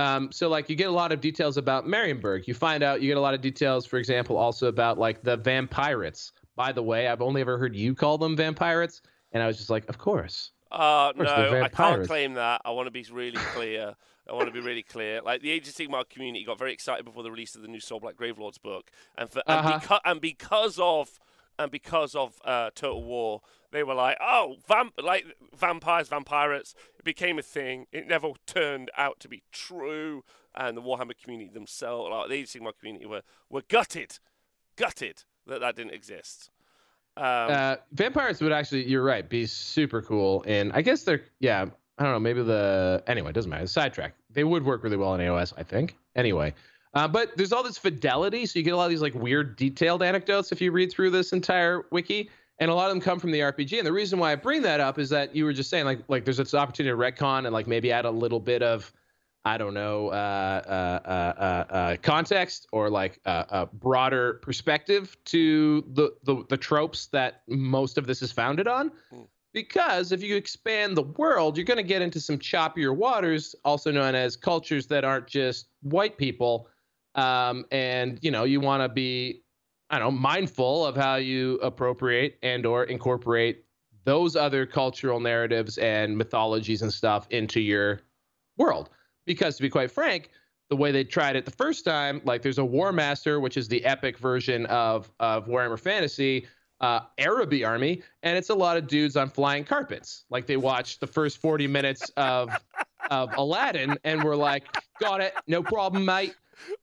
Um, 0.00 0.32
so 0.32 0.48
like 0.48 0.68
you 0.70 0.76
get 0.76 0.88
a 0.88 0.92
lot 0.92 1.12
of 1.12 1.20
details 1.20 1.56
about 1.56 1.86
Marienburg. 1.86 2.46
You 2.46 2.54
find 2.54 2.82
out 2.82 3.00
you 3.02 3.08
get 3.08 3.16
a 3.16 3.20
lot 3.20 3.34
of 3.34 3.40
details, 3.40 3.86
for 3.86 3.98
example, 3.98 4.36
also 4.36 4.68
about 4.68 4.98
like 4.98 5.22
the 5.22 5.36
vampirates. 5.38 6.32
By 6.56 6.72
the 6.72 6.82
way, 6.82 7.08
I've 7.08 7.22
only 7.22 7.40
ever 7.40 7.58
heard 7.58 7.74
you 7.74 7.94
call 7.94 8.18
them 8.18 8.36
vampirates, 8.36 9.00
and 9.32 9.42
I 9.42 9.46
was 9.46 9.56
just 9.56 9.70
like, 9.70 9.88
of 9.88 9.98
course. 9.98 10.52
Uh, 10.70 11.12
no, 11.16 11.24
course, 11.24 11.62
I 11.64 11.68
can't 11.68 12.06
claim 12.06 12.34
that. 12.34 12.62
I 12.64 12.70
want 12.70 12.86
to 12.86 12.90
be 12.92 13.04
really 13.10 13.38
clear. 13.54 13.94
I 14.28 14.32
want 14.32 14.46
to 14.46 14.52
be 14.52 14.60
really 14.60 14.84
clear. 14.84 15.20
Like 15.22 15.42
the 15.42 15.50
Age 15.50 15.66
of 15.66 15.74
Sigmar 15.74 16.08
community 16.08 16.44
got 16.44 16.58
very 16.58 16.72
excited 16.72 17.04
before 17.04 17.24
the 17.24 17.30
release 17.30 17.56
of 17.56 17.62
the 17.62 17.68
new 17.68 17.80
Soulblight 17.80 18.14
Gravelords 18.14 18.60
book, 18.62 18.90
and 19.18 19.28
for 19.28 19.42
and, 19.46 19.58
Uh-huh. 19.66 19.78
beca- 19.80 20.00
and 20.04 20.20
because 20.20 20.78
of 20.78 21.18
and 21.58 21.70
because 21.70 22.14
of 22.14 22.40
uh, 22.44 22.70
Total 22.74 23.02
War, 23.02 23.42
they 23.72 23.82
were 23.82 23.94
like, 23.94 24.18
oh, 24.20 24.56
vamp 24.66 24.94
like 25.02 25.24
vampires, 25.56 26.08
vampirates. 26.08 26.74
It 26.98 27.04
became 27.04 27.38
a 27.38 27.42
thing. 27.42 27.86
It 27.92 28.06
never 28.06 28.30
turned 28.46 28.90
out 28.96 29.20
to 29.20 29.28
be 29.28 29.42
true, 29.52 30.24
and 30.54 30.76
the 30.76 30.82
Warhammer 30.82 31.16
community 31.22 31.50
themselves, 31.52 32.10
like 32.10 32.28
the 32.28 32.60
of 32.66 32.78
community, 32.78 33.06
were 33.06 33.22
were 33.48 33.62
gutted, 33.68 34.18
gutted 34.76 35.24
that 35.46 35.60
that 35.60 35.76
didn't 35.76 35.94
exist. 35.94 36.50
Um, 37.16 37.24
Uh, 37.24 37.76
vampires 37.92 38.40
would 38.40 38.52
actually, 38.52 38.88
you're 38.88 39.02
right, 39.02 39.28
be 39.28 39.46
super 39.46 40.00
cool. 40.00 40.44
And 40.46 40.72
I 40.72 40.80
guess 40.80 41.02
they're, 41.02 41.22
yeah, 41.40 41.66
I 41.98 42.02
don't 42.02 42.12
know, 42.12 42.20
maybe 42.20 42.42
the, 42.42 43.02
anyway, 43.06 43.30
it 43.30 43.32
doesn't 43.34 43.50
matter. 43.50 43.66
Sidetrack. 43.66 44.14
They 44.30 44.44
would 44.44 44.64
work 44.64 44.82
really 44.84 44.96
well 44.96 45.14
in 45.14 45.20
AOS, 45.20 45.52
I 45.56 45.62
think. 45.62 45.96
Anyway. 46.16 46.54
Uh, 46.94 47.06
but 47.06 47.36
there's 47.36 47.52
all 47.52 47.62
this 47.62 47.78
fidelity, 47.78 48.46
so 48.46 48.58
you 48.58 48.64
get 48.64 48.74
a 48.74 48.76
lot 48.76 48.84
of 48.84 48.90
these 48.90 49.02
like 49.02 49.14
weird 49.14 49.56
detailed 49.56 50.02
anecdotes 50.02 50.50
if 50.50 50.60
you 50.60 50.72
read 50.72 50.90
through 50.90 51.10
this 51.10 51.32
entire 51.32 51.84
wiki. 51.92 52.30
And 52.60 52.70
a 52.70 52.74
lot 52.74 52.88
of 52.88 52.94
them 52.94 53.00
come 53.00 53.18
from 53.18 53.32
the 53.32 53.40
RPG. 53.40 53.78
And 53.78 53.86
the 53.86 53.92
reason 53.92 54.18
why 54.18 54.32
I 54.32 54.36
bring 54.36 54.62
that 54.62 54.80
up 54.80 54.98
is 54.98 55.08
that 55.10 55.34
you 55.34 55.44
were 55.44 55.52
just 55.52 55.70
saying 55.70 55.86
like 55.86 56.00
like 56.08 56.24
there's 56.24 56.36
this 56.36 56.54
opportunity 56.54 56.94
to 56.94 56.96
retcon 56.96 57.46
and 57.46 57.52
like 57.52 57.66
maybe 57.66 57.90
add 57.90 58.04
a 58.04 58.10
little 58.10 58.40
bit 58.40 58.62
of 58.62 58.92
I 59.44 59.56
don't 59.56 59.72
know 59.72 60.08
uh, 60.08 60.12
uh, 60.66 61.08
uh, 61.08 61.74
uh 61.74 61.96
context 62.02 62.68
or 62.72 62.90
like 62.90 63.18
a 63.24 63.66
broader 63.72 64.34
perspective 64.42 65.16
to 65.26 65.82
the, 65.94 66.12
the 66.24 66.44
the 66.50 66.56
tropes 66.56 67.06
that 67.06 67.42
most 67.48 67.96
of 67.96 68.06
this 68.06 68.20
is 68.22 68.30
founded 68.30 68.68
on. 68.68 68.92
Mm. 69.12 69.26
Because 69.52 70.12
if 70.12 70.22
you 70.22 70.36
expand 70.36 70.96
the 70.96 71.02
world, 71.02 71.56
you're 71.56 71.64
going 71.64 71.76
to 71.76 71.82
get 71.82 72.02
into 72.02 72.20
some 72.20 72.38
choppier 72.38 72.94
waters, 72.94 73.56
also 73.64 73.90
known 73.90 74.14
as 74.14 74.36
cultures 74.36 74.86
that 74.86 75.04
aren't 75.04 75.26
just 75.26 75.66
white 75.82 76.16
people. 76.16 76.68
Um, 77.16 77.64
and 77.72 78.20
you 78.22 78.30
know, 78.30 78.44
you 78.44 78.60
want 78.60 78.84
to 78.84 78.88
be, 78.88 79.42
I 79.90 79.98
don't 79.98 80.14
know, 80.14 80.20
mindful 80.20 80.86
of 80.86 80.96
how 80.96 81.16
you 81.16 81.56
appropriate 81.56 82.38
and 82.42 82.64
or 82.64 82.84
incorporate 82.84 83.64
those 84.04 84.36
other 84.36 84.64
cultural 84.64 85.20
narratives 85.20 85.78
and 85.78 86.16
mythologies 86.16 86.82
and 86.82 86.92
stuff 86.92 87.26
into 87.30 87.60
your 87.60 88.00
world. 88.56 88.90
Because 89.26 89.56
to 89.56 89.62
be 89.62 89.68
quite 89.68 89.90
frank, 89.90 90.30
the 90.68 90.76
way 90.76 90.92
they 90.92 91.04
tried 91.04 91.36
it 91.36 91.44
the 91.44 91.50
first 91.50 91.84
time, 91.84 92.22
like 92.24 92.42
there's 92.42 92.58
a 92.58 92.62
Warmaster, 92.62 93.40
which 93.40 93.56
is 93.56 93.68
the 93.68 93.84
epic 93.84 94.16
version 94.16 94.64
of 94.66 95.10
of 95.18 95.46
Warhammer 95.46 95.78
Fantasy, 95.78 96.46
uh, 96.80 97.00
Araby 97.18 97.64
army, 97.64 98.02
and 98.22 98.38
it's 98.38 98.50
a 98.50 98.54
lot 98.54 98.76
of 98.76 98.86
dudes 98.86 99.16
on 99.16 99.28
flying 99.28 99.64
carpets. 99.64 100.24
Like 100.30 100.46
they 100.46 100.56
watched 100.56 101.00
the 101.00 101.06
first 101.06 101.38
40 101.38 101.66
minutes 101.66 102.10
of 102.16 102.50
of 103.10 103.36
Aladdin 103.36 103.98
and 104.04 104.22
were 104.22 104.36
like, 104.36 104.64
"Got 105.00 105.20
it, 105.20 105.34
no 105.48 105.62
problem, 105.62 106.04
mate." 106.04 106.34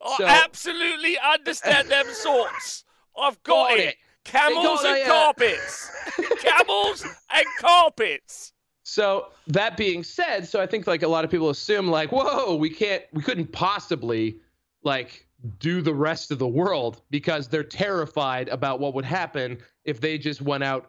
I 0.02 0.42
absolutely 0.44 1.18
understand 1.20 1.88
them 1.88 2.08
sorts. 2.12 2.84
I've 3.18 3.42
got, 3.44 3.70
got 3.70 3.80
it. 3.80 3.88
it. 3.90 3.96
Camels 4.24 4.84
and 4.84 5.08
carpets. 5.08 5.92
Camels 6.40 7.06
and 7.34 7.46
carpets. 7.60 8.54
So 8.84 9.28
that 9.48 9.78
being 9.78 10.04
said, 10.04 10.48
so 10.48 10.62
I 10.62 10.66
think 10.66 10.88
like 10.88 11.04
a 11.04 11.08
lot 11.08 11.26
of 11.26 11.32
people 11.32 11.50
assume 11.50 11.88
like, 11.88 12.12
whoa, 12.12 12.56
we 12.56 12.70
can't, 12.70 13.04
we 13.14 13.22
couldn't 13.22 13.52
possibly 13.52 14.40
like 14.84 15.28
do 15.60 15.82
the 15.82 15.94
rest 15.94 16.32
of 16.32 16.40
the 16.40 16.48
world 16.48 17.02
because 17.10 17.48
they're 17.48 17.64
terrified 17.64 18.50
about 18.50 18.80
what 18.80 18.94
would 18.94 19.06
happen 19.06 19.58
if 19.86 20.00
they 20.02 20.18
just 20.18 20.42
went 20.42 20.64
out 20.64 20.88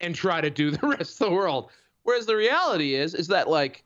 and 0.00 0.14
try 0.14 0.40
to 0.40 0.50
do 0.50 0.70
the 0.76 0.86
rest 0.86 1.20
of 1.20 1.28
the 1.28 1.34
world. 1.34 1.70
Whereas 2.02 2.26
the 2.26 2.36
reality 2.36 2.94
is, 2.94 3.14
is 3.14 3.28
that 3.28 3.48
like 3.48 3.84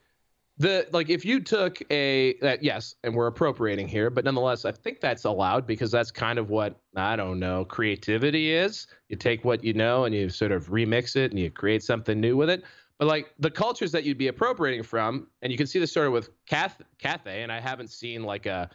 the 0.58 0.86
like 0.92 1.10
if 1.10 1.24
you 1.24 1.40
took 1.40 1.82
a 1.90 2.38
uh, 2.40 2.56
yes, 2.60 2.94
and 3.02 3.14
we're 3.14 3.26
appropriating 3.26 3.88
here, 3.88 4.08
but 4.08 4.24
nonetheless, 4.24 4.64
I 4.64 4.72
think 4.72 5.00
that's 5.00 5.24
allowed 5.24 5.66
because 5.66 5.90
that's 5.90 6.10
kind 6.12 6.38
of 6.38 6.48
what 6.50 6.80
I 6.94 7.16
don't 7.16 7.40
know 7.40 7.64
creativity 7.64 8.52
is. 8.52 8.86
You 9.08 9.16
take 9.16 9.44
what 9.44 9.64
you 9.64 9.74
know 9.74 10.04
and 10.04 10.14
you 10.14 10.28
sort 10.28 10.52
of 10.52 10.68
remix 10.68 11.16
it 11.16 11.32
and 11.32 11.40
you 11.40 11.50
create 11.50 11.82
something 11.82 12.20
new 12.20 12.36
with 12.36 12.50
it. 12.50 12.62
But 12.98 13.08
like 13.08 13.34
the 13.40 13.50
cultures 13.50 13.90
that 13.92 14.04
you'd 14.04 14.18
be 14.18 14.28
appropriating 14.28 14.84
from, 14.84 15.26
and 15.42 15.50
you 15.50 15.58
can 15.58 15.66
see 15.66 15.80
this 15.80 15.92
sort 15.92 16.06
of 16.06 16.12
with 16.12 16.30
Cath 16.46 16.80
Cathay, 16.98 17.42
and 17.42 17.50
I 17.50 17.58
haven't 17.60 17.90
seen 17.90 18.22
like 18.22 18.46
a 18.46 18.70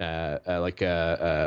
uh, 0.00 0.38
uh, 0.48 0.60
like 0.60 0.80
a 0.80 0.88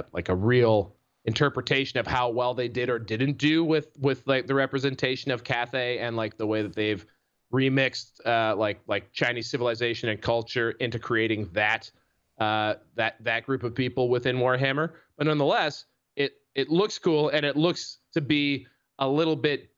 uh, 0.05 0.09
like 0.13 0.29
a 0.29 0.35
real 0.35 0.95
interpretation 1.25 1.99
of 1.99 2.07
how 2.07 2.29
well 2.29 2.53
they 2.53 2.69
did 2.69 2.89
or 2.89 2.99
didn't 2.99 3.37
do 3.37 3.63
with 3.63 3.89
with 3.99 4.21
like 4.27 4.45
the 4.45 4.53
representation 4.53 5.31
of 5.31 5.43
Cathay 5.43 5.97
and 5.97 6.15
like 6.15 6.37
the 6.37 6.45
way 6.45 6.61
that 6.61 6.73
they've 6.73 7.03
remixed 7.53 8.25
uh, 8.25 8.55
like 8.55 8.79
like 8.87 9.11
Chinese 9.13 9.49
civilization 9.49 10.09
and 10.09 10.21
culture 10.21 10.71
into 10.79 10.99
creating 10.99 11.49
that 11.53 11.89
uh, 12.39 12.75
that 12.95 13.15
that 13.23 13.45
group 13.45 13.63
of 13.63 13.73
people 13.73 14.09
within 14.09 14.37
Warhammer. 14.37 14.93
But 15.17 15.27
nonetheless, 15.27 15.85
it 16.15 16.33
it 16.55 16.69
looks 16.69 16.99
cool 16.99 17.29
and 17.29 17.45
it 17.45 17.55
looks 17.55 17.99
to 18.13 18.21
be 18.21 18.67
a 18.99 19.07
little 19.07 19.35
bit 19.35 19.69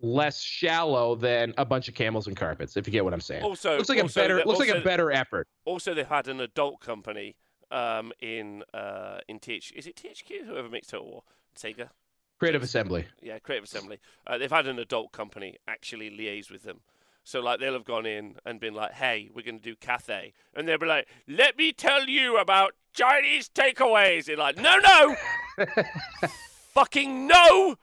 less 0.00 0.40
shallow 0.40 1.14
than 1.14 1.54
a 1.56 1.64
bunch 1.64 1.88
of 1.88 1.94
camels 1.94 2.26
and 2.26 2.36
carpets. 2.36 2.76
If 2.76 2.86
you 2.86 2.92
get 2.92 3.04
what 3.04 3.14
I'm 3.14 3.20
saying. 3.20 3.42
Also, 3.42 3.76
looks 3.76 3.88
like 3.88 4.02
also, 4.02 4.20
a 4.20 4.22
better 4.22 4.36
looks 4.36 4.60
also, 4.60 4.72
like 4.72 4.82
a 4.82 4.84
better 4.84 5.10
effort. 5.10 5.48
Also, 5.64 5.94
they 5.94 6.04
had 6.04 6.28
an 6.28 6.40
adult 6.40 6.80
company 6.80 7.36
um, 7.70 8.12
in 8.20 8.62
uh, 8.74 9.18
in 9.28 9.38
TH 9.38 9.72
is 9.74 9.86
it 9.86 9.96
THQ 9.96 10.46
whoever 10.46 10.68
makes 10.68 10.88
Total 10.88 11.06
War 11.06 11.22
Sega 11.56 11.90
Creative 12.38 12.62
Assembly. 12.62 13.06
Yeah 13.22 13.38
Creative 13.38 13.64
Assembly. 13.64 13.98
Uh, 14.26 14.38
they've 14.38 14.50
had 14.50 14.66
an 14.66 14.78
adult 14.78 15.12
company 15.12 15.56
actually 15.66 16.10
liaise 16.10 16.50
with 16.50 16.62
them. 16.62 16.80
So 17.24 17.40
like 17.40 17.60
they'll 17.60 17.72
have 17.72 17.84
gone 17.84 18.06
in 18.06 18.36
and 18.44 18.60
been 18.60 18.74
like 18.74 18.92
hey 18.92 19.30
we're 19.34 19.42
going 19.42 19.58
to 19.58 19.64
do 19.64 19.76
Cathay. 19.76 20.32
And 20.54 20.68
they'll 20.68 20.78
be 20.78 20.86
like 20.86 21.08
let 21.26 21.56
me 21.56 21.72
tell 21.72 22.04
you 22.08 22.38
about 22.38 22.72
Chinese 22.92 23.48
takeaways. 23.48 24.26
They're 24.26 24.36
like 24.36 24.56
no 24.58 24.78
no. 24.78 25.16
Fucking 26.74 27.26
no. 27.26 27.76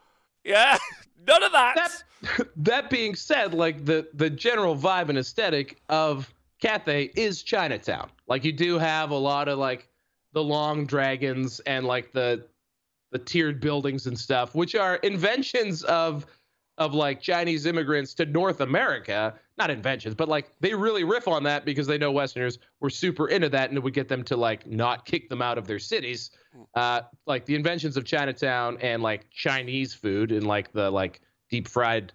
Yeah. 0.43 0.77
None 1.27 1.43
of 1.43 1.51
that. 1.53 1.75
that 1.75 2.47
that 2.57 2.89
being 2.89 3.15
said 3.15 3.53
like 3.53 3.85
the 3.85 4.07
the 4.13 4.29
general 4.29 4.75
vibe 4.75 5.09
and 5.09 5.17
aesthetic 5.17 5.81
of 5.89 6.31
Cathay 6.61 7.11
is 7.15 7.43
Chinatown. 7.43 8.09
Like 8.27 8.45
you 8.45 8.53
do 8.53 8.77
have 8.77 9.11
a 9.11 9.17
lot 9.17 9.47
of 9.47 9.57
like 9.57 9.89
the 10.31 10.43
long 10.43 10.85
dragons 10.85 11.59
and 11.61 11.85
like 11.85 12.11
the 12.13 12.45
the 13.13 13.19
tiered 13.19 13.61
buildings 13.61 14.07
and 14.07 14.19
stuff, 14.19 14.53
which 14.53 14.75
are 14.75 14.95
inventions 14.97 15.83
of 15.83 16.25
of 16.79 16.95
like 16.95 17.21
Chinese 17.21 17.67
immigrants 17.67 18.15
to 18.15 18.25
North 18.25 18.59
America. 18.59 19.35
Not 19.59 19.69
inventions, 19.69 20.15
but 20.15 20.27
like 20.27 20.49
they 20.59 20.73
really 20.73 21.03
riff 21.03 21.27
on 21.27 21.43
that 21.43 21.63
because 21.63 21.85
they 21.85 21.99
know 21.99 22.11
Westerners 22.11 22.57
were 22.81 22.89
super 22.89 23.29
into 23.29 23.47
that 23.49 23.69
and 23.69 23.77
it 23.77 23.83
would 23.83 23.93
get 23.93 24.07
them 24.07 24.23
to 24.23 24.35
like 24.35 24.65
not 24.65 25.05
kick 25.05 25.29
them 25.29 25.41
out 25.43 25.59
of 25.59 25.67
their 25.67 25.77
cities. 25.77 26.31
Hmm. 26.51 26.63
Uh, 26.73 27.01
like 27.27 27.45
the 27.45 27.53
inventions 27.53 27.95
of 27.95 28.03
Chinatown 28.03 28.79
and 28.81 29.03
like 29.03 29.29
Chinese 29.29 29.93
food 29.93 30.31
and 30.31 30.47
like 30.47 30.73
the 30.73 30.89
like 30.89 31.21
deep 31.51 31.67
fried 31.67 32.11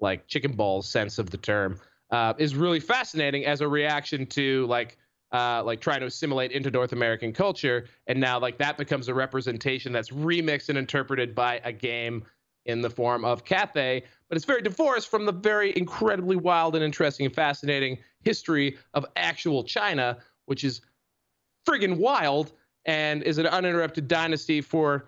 like 0.00 0.26
chicken 0.26 0.52
balls 0.52 0.90
sense 0.90 1.18
of 1.18 1.30
the 1.30 1.36
term 1.36 1.78
uh, 2.10 2.34
is 2.38 2.56
really 2.56 2.80
fascinating 2.80 3.46
as 3.46 3.60
a 3.60 3.68
reaction 3.68 4.26
to 4.26 4.66
like 4.66 4.98
uh, 5.32 5.62
like 5.64 5.80
trying 5.80 6.00
to 6.00 6.06
assimilate 6.06 6.52
into 6.52 6.70
North 6.70 6.92
American 6.92 7.32
culture, 7.32 7.86
and 8.06 8.20
now 8.20 8.38
like 8.38 8.58
that 8.58 8.76
becomes 8.76 9.08
a 9.08 9.14
representation 9.14 9.92
that's 9.92 10.10
remixed 10.10 10.68
and 10.68 10.78
interpreted 10.78 11.34
by 11.34 11.60
a 11.64 11.72
game 11.72 12.24
in 12.66 12.80
the 12.82 12.90
form 12.90 13.24
of 13.24 13.44
Cathay, 13.44 14.02
but 14.28 14.36
it's 14.36 14.44
very 14.44 14.62
divorced 14.62 15.08
from 15.08 15.26
the 15.26 15.32
very 15.32 15.76
incredibly 15.76 16.36
wild 16.36 16.74
and 16.74 16.84
interesting 16.84 17.26
and 17.26 17.34
fascinating 17.34 17.98
history 18.22 18.76
of 18.94 19.06
actual 19.16 19.64
China, 19.64 20.18
which 20.46 20.64
is 20.64 20.80
friggin' 21.66 21.96
wild 21.96 22.52
and 22.84 23.22
is 23.22 23.38
an 23.38 23.46
uninterrupted 23.46 24.08
dynasty 24.08 24.60
for 24.60 25.06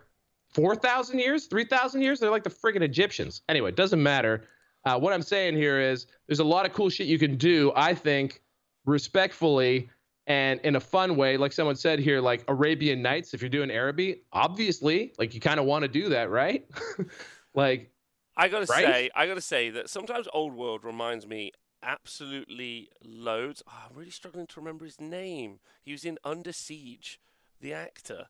4,000 0.48 1.18
years, 1.18 1.46
3,000 1.46 2.02
years. 2.02 2.20
They're 2.20 2.30
like 2.30 2.44
the 2.44 2.50
friggin' 2.50 2.82
Egyptians. 2.82 3.42
Anyway, 3.48 3.70
it 3.70 3.76
doesn't 3.76 4.02
matter. 4.02 4.44
Uh, 4.84 4.98
what 4.98 5.12
I'm 5.12 5.22
saying 5.22 5.56
here 5.56 5.80
is 5.80 6.06
there's 6.26 6.40
a 6.40 6.44
lot 6.44 6.66
of 6.66 6.72
cool 6.72 6.90
shit 6.90 7.06
you 7.06 7.18
can 7.18 7.36
do. 7.36 7.72
I 7.76 7.94
think 7.94 8.42
respectfully 8.84 9.88
and 10.26 10.60
in 10.60 10.76
a 10.76 10.80
fun 10.80 11.16
way, 11.16 11.36
like 11.36 11.52
someone 11.52 11.76
said 11.76 11.98
here, 11.98 12.20
like 12.20 12.44
Arabian 12.48 13.02
Nights. 13.02 13.34
If 13.34 13.42
you're 13.42 13.48
doing 13.48 13.70
Araby, 13.70 14.22
obviously, 14.32 15.12
like 15.18 15.34
you 15.34 15.40
kind 15.40 15.58
of 15.58 15.66
want 15.66 15.82
to 15.82 15.88
do 15.88 16.10
that, 16.10 16.30
right? 16.30 16.64
like, 17.54 17.90
I 18.36 18.48
gotta 18.48 18.66
right? 18.66 18.84
say, 18.84 19.10
I 19.14 19.26
gotta 19.26 19.40
say 19.40 19.70
that 19.70 19.90
sometimes 19.90 20.28
Old 20.32 20.54
World 20.54 20.84
reminds 20.84 21.26
me 21.26 21.52
absolutely 21.82 22.88
loads. 23.04 23.62
Oh, 23.66 23.86
I'm 23.90 23.96
really 23.96 24.10
struggling 24.10 24.46
to 24.46 24.60
remember 24.60 24.84
his 24.84 25.00
name. 25.00 25.58
He 25.82 25.92
was 25.92 26.04
in 26.04 26.18
Under 26.24 26.52
Siege, 26.52 27.20
the 27.60 27.72
actor. 27.72 28.26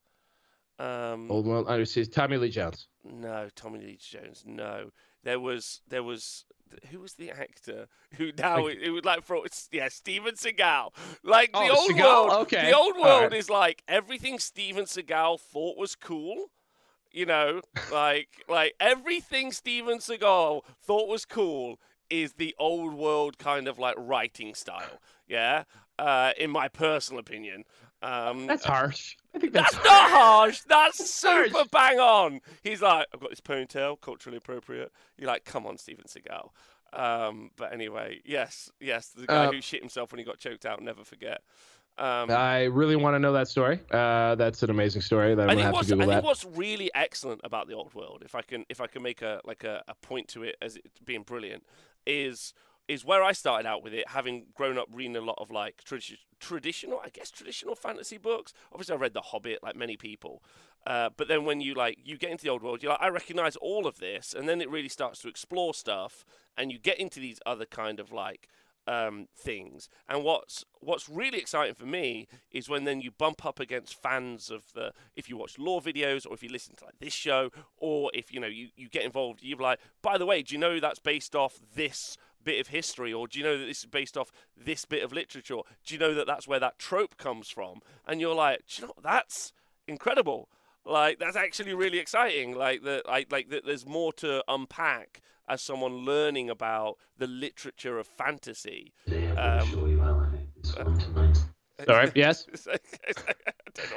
Um, 0.78 1.30
Old 1.30 1.46
World 1.46 1.66
Under 1.68 1.84
Siege, 1.84 2.10
Tommy 2.10 2.38
Lee 2.38 2.50
Jones. 2.50 2.88
No, 3.04 3.48
Tommy 3.54 3.80
Lee 3.80 3.98
Jones. 4.00 4.44
No, 4.46 4.90
there 5.22 5.38
was 5.38 5.82
there 5.86 6.02
was 6.02 6.46
who 6.90 7.00
was 7.00 7.14
the 7.14 7.30
actor 7.30 7.88
who 8.14 8.32
now 8.38 8.66
it, 8.66 8.90
was 8.90 9.04
like 9.04 9.22
for 9.24 9.44
yeah 9.70 9.88
Steven 9.88 10.34
Seagal. 10.34 10.90
Like 11.22 11.50
oh, 11.54 11.66
the 11.66 11.72
old 11.72 11.90
Seagal? 11.90 12.04
world 12.04 12.30
okay. 12.42 12.70
the 12.70 12.76
old 12.76 12.96
world 12.96 13.32
right. 13.32 13.34
is 13.34 13.50
like 13.50 13.82
everything 13.88 14.38
Steven 14.38 14.84
Seagal 14.84 15.40
thought 15.40 15.76
was 15.76 15.94
cool 15.94 16.50
you 17.12 17.26
know? 17.26 17.60
Like 17.92 18.28
like 18.48 18.74
everything 18.80 19.52
Steven 19.52 19.98
Seagal 19.98 20.62
thought 20.82 21.08
was 21.08 21.26
cool 21.26 21.78
is 22.08 22.34
the 22.34 22.54
old 22.58 22.94
world 22.94 23.38
kind 23.38 23.68
of 23.68 23.78
like 23.78 23.94
writing 23.98 24.54
style. 24.54 24.98
Yeah? 25.28 25.64
Uh, 25.98 26.32
in 26.38 26.50
my 26.50 26.68
personal 26.68 27.20
opinion 27.20 27.64
um, 28.02 28.46
that's 28.46 28.64
harsh. 28.64 29.16
I 29.34 29.38
think 29.38 29.52
that's, 29.52 29.72
that's 29.74 29.84
not 29.84 30.10
harsh. 30.10 30.60
That's, 30.68 30.98
that's 30.98 31.10
super 31.10 31.50
harsh. 31.50 31.68
bang 31.70 31.98
on. 31.98 32.40
He's 32.62 32.82
like, 32.82 33.06
I've 33.14 33.20
got 33.20 33.30
this 33.30 33.40
ponytail, 33.40 34.00
culturally 34.00 34.38
appropriate. 34.38 34.92
You're 35.16 35.28
like, 35.28 35.44
come 35.44 35.66
on, 35.66 35.78
Steven 35.78 36.04
Seagal. 36.04 36.50
Um, 36.92 37.50
but 37.56 37.72
anyway, 37.72 38.20
yes, 38.24 38.70
yes, 38.80 39.08
the 39.08 39.26
guy 39.26 39.46
uh, 39.46 39.52
who 39.52 39.60
shit 39.60 39.80
himself 39.80 40.12
when 40.12 40.18
he 40.18 40.24
got 40.24 40.38
choked 40.38 40.66
out. 40.66 40.82
Never 40.82 41.04
forget. 41.04 41.40
Um, 41.98 42.30
I 42.30 42.64
really 42.64 42.96
want 42.96 43.14
to 43.14 43.18
know 43.18 43.32
that 43.34 43.48
story. 43.48 43.78
Uh, 43.90 44.34
that's 44.34 44.62
an 44.62 44.70
amazing 44.70 45.02
story. 45.02 45.34
That 45.34 45.50
I'm 45.50 45.58
I 45.58 45.62
think, 45.62 45.74
what's, 45.74 45.92
I 45.92 45.96
think 45.96 46.08
that. 46.08 46.24
what's 46.24 46.44
really 46.44 46.90
excellent 46.94 47.42
about 47.44 47.68
the 47.68 47.74
old 47.74 47.94
world, 47.94 48.22
if 48.24 48.34
I 48.34 48.42
can, 48.42 48.64
if 48.68 48.80
I 48.80 48.86
can 48.86 49.02
make 49.02 49.22
a 49.22 49.40
like 49.44 49.64
a, 49.64 49.82
a 49.88 49.94
point 49.96 50.28
to 50.28 50.42
it 50.42 50.56
as 50.62 50.76
it 50.76 50.84
being 51.04 51.22
brilliant, 51.22 51.64
is 52.06 52.54
is 52.88 53.04
where 53.04 53.22
I 53.22 53.32
started 53.32 53.66
out 53.66 53.82
with 53.82 53.94
it, 53.94 54.08
having 54.08 54.46
grown 54.54 54.78
up 54.78 54.88
reading 54.92 55.16
a 55.16 55.20
lot 55.20 55.38
of 55.38 55.50
like 55.50 55.82
tradi- 55.84 56.18
traditional, 56.40 57.00
I 57.04 57.08
guess, 57.08 57.30
traditional 57.30 57.74
fantasy 57.74 58.18
books. 58.18 58.52
Obviously, 58.72 58.94
I 58.94 58.98
read 58.98 59.14
The 59.14 59.20
Hobbit, 59.20 59.62
like 59.62 59.76
many 59.76 59.96
people. 59.96 60.42
Uh, 60.86 61.10
but 61.16 61.28
then 61.28 61.44
when 61.44 61.60
you 61.60 61.74
like 61.74 61.98
you 62.04 62.18
get 62.18 62.30
into 62.30 62.44
the 62.44 62.50
old 62.50 62.62
world, 62.62 62.82
you're 62.82 62.90
like, 62.90 63.02
I 63.02 63.08
recognize 63.08 63.56
all 63.56 63.86
of 63.86 63.98
this, 63.98 64.34
and 64.36 64.48
then 64.48 64.60
it 64.60 64.70
really 64.70 64.88
starts 64.88 65.20
to 65.20 65.28
explore 65.28 65.74
stuff, 65.74 66.24
and 66.56 66.72
you 66.72 66.78
get 66.78 66.98
into 66.98 67.20
these 67.20 67.38
other 67.46 67.66
kind 67.66 68.00
of 68.00 68.12
like 68.12 68.48
um, 68.86 69.28
things. 69.36 69.88
And 70.08 70.24
what's 70.24 70.64
what's 70.80 71.08
really 71.08 71.38
exciting 71.38 71.74
for 71.74 71.86
me 71.86 72.26
is 72.50 72.68
when 72.68 72.84
then 72.84 73.00
you 73.00 73.10
bump 73.10 73.44
up 73.44 73.60
against 73.60 74.00
fans 74.00 74.50
of 74.50 74.72
the 74.74 74.92
if 75.14 75.28
you 75.28 75.36
watch 75.36 75.58
lore 75.58 75.80
videos 75.80 76.26
or 76.26 76.34
if 76.34 76.42
you 76.42 76.48
listen 76.48 76.74
to 76.76 76.84
like 76.84 76.98
this 76.98 77.12
show 77.12 77.50
or 77.76 78.10
if 78.14 78.32
you 78.32 78.40
know 78.40 78.48
you, 78.48 78.68
you 78.76 78.88
get 78.88 79.04
involved, 79.04 79.40
you're 79.42 79.58
like, 79.58 79.78
by 80.02 80.18
the 80.18 80.26
way, 80.26 80.42
do 80.42 80.54
you 80.54 80.58
know 80.58 80.80
that's 80.80 80.98
based 80.98 81.36
off 81.36 81.60
this 81.74 82.16
bit 82.44 82.60
of 82.60 82.68
history 82.68 83.12
or 83.12 83.26
do 83.26 83.38
you 83.38 83.44
know 83.44 83.58
that 83.58 83.64
this 83.64 83.80
is 83.80 83.86
based 83.86 84.16
off 84.16 84.30
this 84.56 84.84
bit 84.84 85.02
of 85.02 85.12
literature? 85.12 85.60
Do 85.84 85.94
you 85.94 85.98
know 85.98 86.14
that 86.14 86.26
that's 86.26 86.46
where 86.48 86.60
that 86.60 86.78
trope 86.78 87.16
comes 87.16 87.48
from? 87.48 87.80
And 88.06 88.20
you're 88.20 88.34
like, 88.34 88.62
do 88.68 88.82
you 88.82 88.88
know 88.88 88.94
that's 89.02 89.52
incredible. 89.86 90.48
Like 90.84 91.18
that's 91.18 91.36
actually 91.36 91.74
really 91.74 91.98
exciting. 91.98 92.56
Like 92.56 92.82
that, 92.82 93.06
like 93.06 93.30
like 93.30 93.50
that. 93.50 93.64
There's 93.64 93.86
more 93.86 94.12
to 94.14 94.42
unpack 94.48 95.20
as 95.48 95.62
someone 95.62 96.04
learning 96.04 96.50
about 96.50 96.98
the 97.18 97.26
literature 97.26 97.98
of 97.98 98.06
fantasy. 98.06 98.92
Um, 99.36 99.68
Sorry. 101.86 102.12
Yes. 102.14 102.46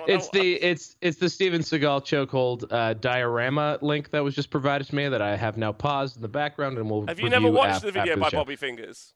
it's 0.08 0.30
the 0.30 0.54
it's 0.56 0.96
it's 1.02 1.18
the 1.18 1.30
Steven 1.30 1.62
Seagal 1.62 2.06
chokehold 2.06 2.72
uh, 2.72 2.94
diorama 2.94 3.78
link 3.82 4.12
that 4.12 4.24
was 4.24 4.36
just 4.36 4.50
provided 4.50 4.88
to 4.88 4.96
me 4.96 5.10
that 5.10 5.22
I 5.22 5.36
have 5.36 5.58
now 5.58 5.72
paused 5.72 6.16
in 6.16 6.22
the 6.22 6.28
background 6.28 6.78
and 6.78 6.90
will. 6.90 7.06
Have 7.08 7.20
you 7.20 7.30
never 7.30 7.50
watched 7.50 7.82
the 7.82 7.92
video 7.92 8.18
by 8.18 8.30
Bobby 8.30 8.56
Fingers? 8.56 9.14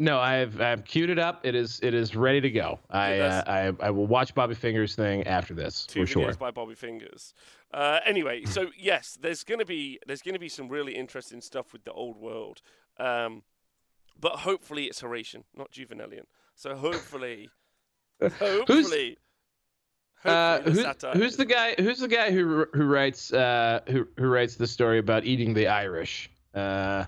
No, 0.00 0.18
I've 0.18 0.58
I've 0.62 0.86
queued 0.86 1.10
it 1.10 1.18
up. 1.18 1.44
It 1.44 1.54
is 1.54 1.78
it 1.82 1.92
is 1.92 2.16
ready 2.16 2.40
to 2.40 2.50
go. 2.50 2.80
I 2.88 3.18
uh, 3.18 3.42
I 3.46 3.86
I 3.86 3.90
will 3.90 4.06
watch 4.06 4.34
Bobby 4.34 4.54
Fingers 4.54 4.94
thing 4.94 5.26
after 5.26 5.52
this 5.52 5.84
Two 5.84 6.00
for 6.00 6.06
sure. 6.06 6.32
by 6.34 6.50
Bobby 6.50 6.74
Fingers. 6.74 7.34
Uh, 7.72 8.00
anyway, 8.06 8.44
so 8.46 8.70
yes, 8.78 9.18
there's 9.20 9.44
gonna 9.44 9.66
be 9.66 10.00
there's 10.06 10.22
gonna 10.22 10.38
be 10.38 10.48
some 10.48 10.68
really 10.68 10.94
interesting 10.96 11.42
stuff 11.42 11.74
with 11.74 11.84
the 11.84 11.92
old 11.92 12.16
world, 12.16 12.62
um, 12.98 13.42
but 14.18 14.36
hopefully 14.36 14.84
it's 14.84 15.02
Horatian, 15.02 15.44
not 15.54 15.70
Juvenalian. 15.70 16.26
So 16.54 16.74
hopefully, 16.76 17.50
hopefully. 18.38 19.16
Uh, 20.24 20.60
who's, 20.60 20.84
who's 21.14 21.36
the 21.36 21.46
guy? 21.46 21.74
Who's 21.78 21.98
the 21.98 22.08
guy 22.08 22.30
who 22.30 22.66
who 22.74 22.84
writes 22.84 23.32
uh, 23.32 23.80
who 23.88 24.06
who 24.18 24.28
writes 24.28 24.56
the 24.56 24.66
story 24.66 24.98
about 24.98 25.24
eating 25.24 25.54
the 25.54 25.66
Irish? 25.66 26.30
Uh, 26.54 27.06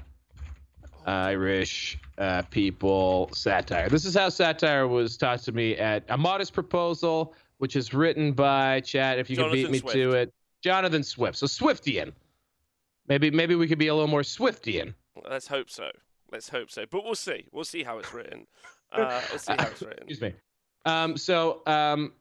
Irish 1.06 1.98
uh, 2.18 2.42
people 2.50 3.28
satire. 3.34 3.88
This 3.88 4.04
is 4.04 4.14
how 4.14 4.28
satire 4.28 4.86
was 4.88 5.16
taught 5.16 5.40
to 5.40 5.52
me 5.52 5.76
at 5.76 6.04
A 6.08 6.16
Modest 6.16 6.52
Proposal, 6.54 7.34
which 7.58 7.76
is 7.76 7.92
written 7.92 8.32
by 8.32 8.80
Chad. 8.80 9.18
If 9.18 9.28
you 9.28 9.36
Jonathan 9.36 9.56
could 9.58 9.66
beat 9.66 9.72
me 9.72 9.78
Swift. 9.78 9.94
to 9.94 10.12
it, 10.12 10.34
Jonathan 10.62 11.02
Swift. 11.02 11.36
So 11.36 11.46
Swiftian. 11.46 12.12
Maybe 13.08 13.30
maybe 13.30 13.56
we 13.56 13.66
could 13.66 13.78
be 13.78 13.88
a 13.88 13.94
little 13.94 14.08
more 14.08 14.22
Swiftian. 14.22 14.94
Let's 15.28 15.48
hope 15.48 15.68
so. 15.68 15.90
Let's 16.30 16.48
hope 16.48 16.70
so. 16.70 16.86
But 16.90 17.04
we'll 17.04 17.14
see. 17.14 17.46
We'll 17.52 17.64
see 17.64 17.82
how 17.82 17.98
it's 17.98 18.14
written. 18.14 18.46
Uh, 18.90 19.20
let's 19.30 19.44
see 19.44 19.54
how 19.58 19.66
it's 19.66 19.82
written. 19.82 20.04
Excuse 20.08 20.20
me. 20.20 20.34
Um, 20.84 21.16
so 21.16 21.62
um, 21.66 22.12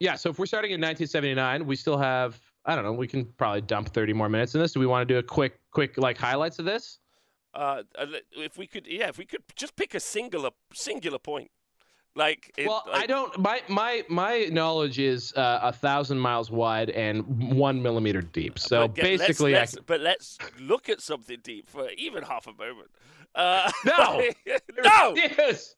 yeah. 0.00 0.14
So 0.16 0.30
if 0.30 0.38
we're 0.38 0.46
starting 0.46 0.72
in 0.72 0.80
1979, 0.80 1.66
we 1.66 1.76
still 1.76 1.98
have 1.98 2.40
I 2.64 2.74
don't 2.74 2.84
know. 2.84 2.92
We 2.92 3.08
can 3.08 3.24
probably 3.24 3.62
dump 3.62 3.88
30 3.94 4.12
more 4.12 4.28
minutes 4.28 4.54
in 4.54 4.60
this. 4.60 4.72
Do 4.72 4.80
we 4.80 4.86
want 4.86 5.08
to 5.08 5.14
do 5.14 5.18
a 5.18 5.22
quick 5.22 5.58
quick 5.70 5.96
like 5.96 6.18
highlights 6.18 6.58
of 6.58 6.64
this? 6.64 6.98
Uh, 7.54 7.82
if 8.32 8.58
we 8.58 8.66
could, 8.66 8.86
yeah, 8.86 9.08
if 9.08 9.18
we 9.18 9.24
could 9.24 9.42
just 9.56 9.74
pick 9.74 9.94
a 9.94 10.00
singular 10.00 10.50
singular 10.72 11.18
point. 11.18 11.50
Like, 12.14 12.52
it, 12.56 12.66
well, 12.66 12.82
like, 12.86 13.04
I 13.04 13.06
don't. 13.06 13.38
My 13.38 13.62
my 13.68 14.04
my 14.08 14.48
knowledge 14.50 14.98
is 14.98 15.32
uh, 15.34 15.60
a 15.62 15.72
thousand 15.72 16.18
miles 16.18 16.50
wide 16.50 16.90
and 16.90 17.54
one 17.56 17.80
millimeter 17.80 18.20
deep. 18.20 18.58
So 18.58 18.88
but, 18.88 18.96
basically, 18.96 19.52
let's, 19.52 19.74
let's, 19.74 19.86
but 19.86 20.00
let's 20.00 20.38
look 20.58 20.88
at 20.88 21.00
something 21.00 21.38
deep 21.42 21.68
for 21.68 21.88
even 21.96 22.24
half 22.24 22.46
a 22.46 22.52
moment. 22.52 22.90
Uh, 23.34 23.70
no, 23.84 24.22
no. 24.84 25.14
Yes. 25.16 25.76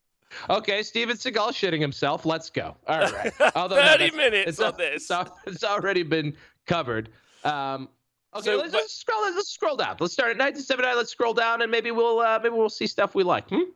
Okay, 0.49 0.83
Steven 0.83 1.17
Seagal 1.17 1.51
shitting 1.51 1.81
himself. 1.81 2.25
Let's 2.25 2.51
go. 2.51 2.77
All 2.87 3.01
right. 3.01 3.33
Although, 3.55 3.77
Thirty 3.77 4.11
no, 4.11 4.17
minutes 4.17 4.49
it's, 4.51 4.61
on 4.61 4.77
this. 4.77 5.11
It's, 5.11 5.31
it's 5.47 5.65
already 5.65 6.03
been 6.03 6.37
covered. 6.67 7.11
Um, 7.45 7.89
Okay, 8.33 8.45
so, 8.45 8.57
let's, 8.59 8.71
but, 8.71 8.79
let's 8.79 8.95
scroll. 8.95 9.23
Let's 9.23 9.49
scroll 9.49 9.77
down. 9.77 9.97
Let's 9.99 10.13
start 10.13 10.31
at 10.31 10.39
1979. 10.39 10.97
Let's 10.97 11.11
scroll 11.11 11.35
down, 11.35 11.63
and 11.63 11.71
maybe 11.71 11.91
we'll 11.91 12.21
uh, 12.21 12.39
maybe 12.41 12.55
we'll 12.55 12.69
see 12.69 12.87
stuff 12.87 13.15
we 13.15 13.25
like. 13.25 13.49
Hmm? 13.49 13.71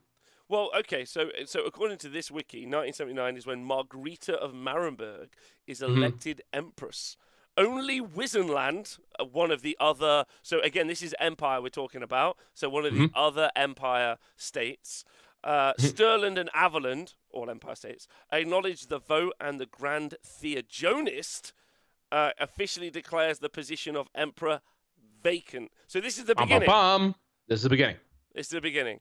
Well, 0.49 0.71
okay. 0.79 1.05
So 1.05 1.31
so 1.45 1.65
according 1.65 1.99
to 1.99 2.09
this 2.09 2.31
wiki, 2.31 2.59
1979 2.59 3.37
is 3.37 3.47
when 3.47 3.65
Margarita 3.65 4.35
of 4.35 4.53
Marienburg 4.53 5.31
is 5.67 5.81
mm-hmm. 5.81 5.97
elected 5.97 6.37
mm-hmm. 6.53 6.67
empress. 6.67 7.17
Only 7.57 8.01
Wissenland, 8.01 8.99
uh, 9.19 9.25
one 9.25 9.51
of 9.51 9.63
the 9.63 9.77
other. 9.81 10.25
So 10.43 10.61
again, 10.61 10.87
this 10.87 11.03
is 11.03 11.15
empire 11.19 11.61
we're 11.61 11.69
talking 11.69 12.03
about. 12.03 12.37
So 12.53 12.69
one 12.69 12.85
of 12.85 12.95
the 12.95 13.07
mm-hmm. 13.09 13.19
other 13.19 13.51
empire 13.57 14.19
states. 14.37 15.05
Uh, 15.45 15.75
mm-hmm. 15.79 16.39
And 16.39 16.51
Averland, 16.55 17.15
all 17.31 17.51
empire 17.51 17.77
states, 17.77 18.09
acknowledge 18.33 18.87
the 18.87 18.99
vote 18.99 19.35
and 19.39 19.61
the 19.61 19.67
Grand 19.67 20.17
Theogonist 20.27 21.53
uh, 22.11 22.31
officially 22.41 22.91
declares 22.91 23.39
the 23.39 23.51
position 23.51 23.95
of 23.95 24.09
emperor 24.15 24.63
vacant. 25.23 25.71
So 25.87 26.01
this 26.01 26.19
is 26.19 26.25
the 26.25 26.35
beginning. 26.35 26.67
Bum, 26.67 27.15
This 27.47 27.59
is 27.59 27.65
the 27.65 27.69
beginning. 27.69 27.97
This 28.35 28.47
is 28.47 28.51
the 28.51 28.61
beginning. 28.61 29.01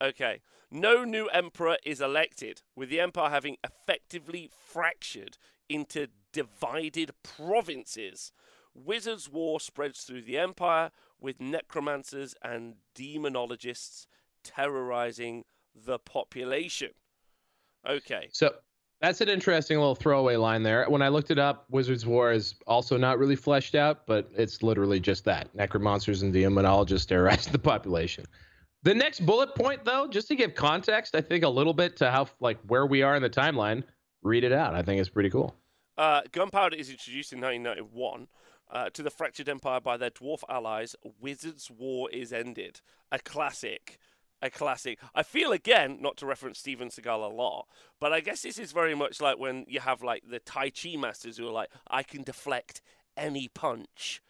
Okay. 0.00 0.40
No 0.70 1.04
new 1.04 1.26
emperor 1.26 1.76
is 1.84 2.00
elected, 2.00 2.62
with 2.74 2.88
the 2.88 3.00
empire 3.00 3.28
having 3.28 3.56
effectively 3.62 4.48
fractured 4.66 5.36
into 5.68 6.08
divided 6.32 7.12
provinces. 7.22 8.32
Wizards' 8.74 9.28
war 9.28 9.60
spreads 9.60 10.00
through 10.02 10.22
the 10.22 10.38
empire, 10.38 10.90
with 11.20 11.40
necromancers 11.40 12.34
and 12.42 12.76
demonologists 12.96 14.06
terrorizing 14.42 15.44
the 15.74 15.98
population. 15.98 16.90
Okay. 17.88 18.28
So 18.32 18.52
that's 19.00 19.20
an 19.20 19.28
interesting 19.28 19.78
little 19.78 19.96
throwaway 19.96 20.36
line 20.36 20.62
there. 20.62 20.88
When 20.88 21.02
I 21.02 21.08
looked 21.08 21.30
it 21.30 21.38
up, 21.38 21.66
Wizards 21.70 22.06
War 22.06 22.32
is 22.32 22.54
also 22.66 22.96
not 22.96 23.18
really 23.18 23.34
fleshed 23.34 23.74
out, 23.74 24.06
but 24.06 24.30
it's 24.36 24.62
literally 24.62 25.00
just 25.00 25.24
that. 25.24 25.52
Necromancers 25.54 26.22
and 26.22 26.32
demonologists 26.32 27.06
terrorize 27.06 27.46
the 27.52 27.58
population. 27.58 28.24
The 28.84 28.94
next 28.94 29.26
bullet 29.26 29.54
point, 29.54 29.84
though, 29.84 30.06
just 30.08 30.28
to 30.28 30.36
give 30.36 30.54
context, 30.54 31.14
I 31.14 31.20
think 31.20 31.44
a 31.44 31.48
little 31.48 31.72
bit 31.72 31.96
to 31.98 32.10
how 32.10 32.28
like 32.40 32.58
where 32.66 32.86
we 32.86 33.02
are 33.02 33.16
in 33.16 33.22
the 33.22 33.30
timeline. 33.30 33.82
Read 34.22 34.44
it 34.44 34.52
out. 34.52 34.74
I 34.74 34.82
think 34.82 35.00
it's 35.00 35.10
pretty 35.10 35.30
cool. 35.30 35.54
Uh, 35.98 36.22
gunpowder 36.30 36.76
is 36.76 36.88
introduced 36.88 37.32
in 37.32 37.40
1991 37.40 38.28
uh, 38.70 38.90
to 38.90 39.02
the 39.02 39.10
fractured 39.10 39.48
empire 39.48 39.80
by 39.80 39.96
their 39.96 40.10
dwarf 40.10 40.42
allies. 40.48 40.96
Wizards' 41.20 41.70
War 41.70 42.08
is 42.10 42.32
ended. 42.32 42.80
A 43.10 43.18
classic 43.18 43.98
a 44.42 44.50
classic. 44.50 44.98
I 45.14 45.22
feel 45.22 45.52
again, 45.52 45.98
not 46.00 46.16
to 46.18 46.26
reference 46.26 46.58
Steven 46.58 46.88
Seagal 46.88 47.30
a 47.30 47.34
lot, 47.34 47.68
but 48.00 48.12
I 48.12 48.20
guess 48.20 48.42
this 48.42 48.58
is 48.58 48.72
very 48.72 48.94
much 48.94 49.20
like 49.20 49.38
when 49.38 49.64
you 49.68 49.80
have 49.80 50.02
like 50.02 50.24
the 50.28 50.40
Tai 50.40 50.70
Chi 50.70 50.96
masters 50.96 51.38
who 51.38 51.48
are 51.48 51.52
like, 51.52 51.70
I 51.88 52.02
can 52.02 52.24
deflect 52.24 52.82
any 53.16 53.48
punch. 53.48 54.20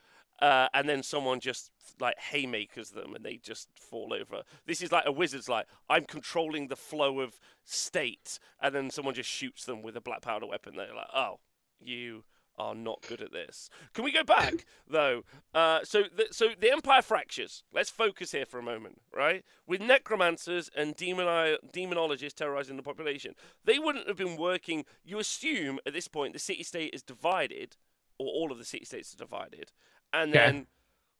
Uh, 0.41 0.67
and 0.75 0.89
then 0.89 1.05
someone 1.05 1.39
just 1.39 1.71
like 2.01 2.19
haymakers 2.19 2.91
them 2.91 3.15
and 3.15 3.25
they 3.25 3.37
just 3.37 3.69
fall 3.79 4.13
over. 4.13 4.43
This 4.67 4.83
is 4.83 4.91
like 4.91 5.05
a 5.07 5.13
wizard's 5.13 5.49
like, 5.49 5.67
I'm 5.89 6.05
controlling 6.05 6.67
the 6.67 6.77
flow 6.77 7.21
of 7.21 7.39
state, 7.65 8.41
and 8.61 8.75
then 8.75 8.91
someone 8.91 9.15
just 9.15 9.31
shoots 9.31 9.65
them 9.65 9.83
with 9.83 9.97
a 9.97 10.01
black 10.01 10.21
powder 10.21 10.47
weapon. 10.47 10.75
They're 10.77 10.95
like, 10.95 11.07
oh, 11.15 11.39
you 11.81 12.25
are 12.59 12.74
not 12.74 13.05
good 13.09 13.20
at 13.20 13.32
this. 13.32 13.70
Can 13.94 14.05
we 14.05 14.12
go 14.12 14.24
back 14.24 14.66
though? 14.88 15.22
Uh, 15.55 15.80
so, 15.84 16.05
the, 16.14 16.28
so 16.30 16.48
the 16.59 16.70
empire 16.70 17.03
fractures. 17.03 17.64
Let's 17.72 17.90
focus 17.90 18.32
here 18.32 18.46
for 18.46 18.59
a 18.59 18.62
moment, 18.62 19.00
right? 19.14 19.44
With 19.66 19.80
necromancers 19.80 20.70
and 20.76 20.96
demoni- 20.96 21.57
demonologists 21.72 22.34
terrorizing 22.34 22.76
the 22.76 22.82
population, 22.82 23.34
they 23.64 23.78
wouldn't 23.78 24.09
have 24.09 24.16
been 24.16 24.36
working. 24.36 24.84
You 25.05 25.18
assume 25.18 25.78
at 25.86 25.92
this 25.92 26.09
point 26.09 26.32
the 26.32 26.38
city-state 26.38 26.94
is 26.94 27.03
divided, 27.03 27.76
or 28.18 28.26
all 28.26 28.53
of 28.53 28.59
the 28.59 28.64
city-states 28.64 29.14
are 29.14 29.18
divided, 29.18 29.72
and 30.12 30.32
then. 30.32 30.66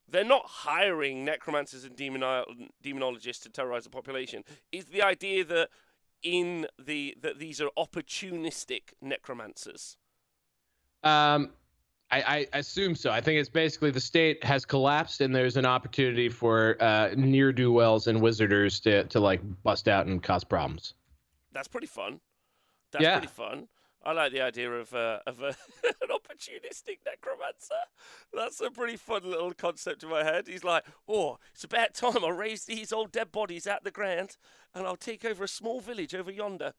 They're 0.09 0.25
not 0.25 0.45
hiring 0.45 1.25
necromancers 1.25 1.85
and 1.85 1.97
demoni- 1.97 2.69
demonologists 2.85 3.41
to 3.45 3.49
terrorize 3.49 3.85
the 3.85 3.91
population. 3.91 4.43
Is 4.71 4.87
the 4.87 5.01
idea 5.01 5.43
that 5.45 5.71
in 6.23 6.67
the 6.79 7.17
that 7.21 7.39
these 7.39 7.61
are 7.61 7.71
opportunistic 7.79 8.93
necromancers? 9.01 9.97
Um, 11.03 11.51
I, 12.13 12.47
I, 12.53 12.59
assume 12.59 12.95
so. 12.95 13.11
I 13.11 13.23
think 13.23 13.41
it's 13.41 13.49
basically 13.49 13.91
the 13.91 14.01
state 14.01 14.45
has 14.45 14.67
collapsed, 14.67 15.23
and 15.23 15.35
there's 15.35 15.57
an 15.57 15.65
opportunity 15.65 16.29
for 16.29 16.77
uh, 16.79 17.11
near 17.17 17.53
do 17.53 17.73
wells 17.73 18.07
and 18.07 18.21
wizarders 18.21 18.83
to 18.83 19.05
to 19.05 19.19
like 19.19 19.41
bust 19.63 19.89
out 19.89 20.07
and 20.07 20.23
cause 20.23 20.45
problems. 20.45 20.95
That's 21.53 21.69
pretty 21.69 21.87
fun. 21.87 22.21
That's 22.93 23.03
yeah. 23.03 23.19
pretty 23.19 23.33
fun. 23.33 23.67
I 24.05 24.13
like 24.13 24.33
the 24.33 24.43
idea 24.43 24.71
of 24.71 24.93
uh, 24.95 25.21
of 25.27 25.41
a, 25.41 25.49
an 25.85 26.09
opportunistic 26.11 26.99
necromancer. 27.07 27.75
That's 28.33 28.61
a 28.61 28.71
pretty 28.71 28.97
fun 28.97 29.23
little 29.25 29.55
concept 29.55 30.03
in 30.03 30.11
my 30.11 30.23
head. 30.23 30.49
He's 30.49 30.65
like, 30.65 30.85
"Oh, 31.09 31.39
it's 31.55 31.65
about 31.65 31.95
time 31.95 32.25
I 32.25 32.31
raise 32.31 32.65
these 32.65 32.93
old 32.93 33.13
dead 33.13 33.33
bodies 33.33 33.67
out 33.67 33.85
the 33.85 33.91
ground, 33.91 34.37
and 34.75 34.87
I'll 34.87 34.97
take 34.97 35.25
over 35.25 35.45
a 35.45 35.49
small 35.49 35.81
village 35.81 36.15
over 36.15 36.31
yonder." 36.31 36.75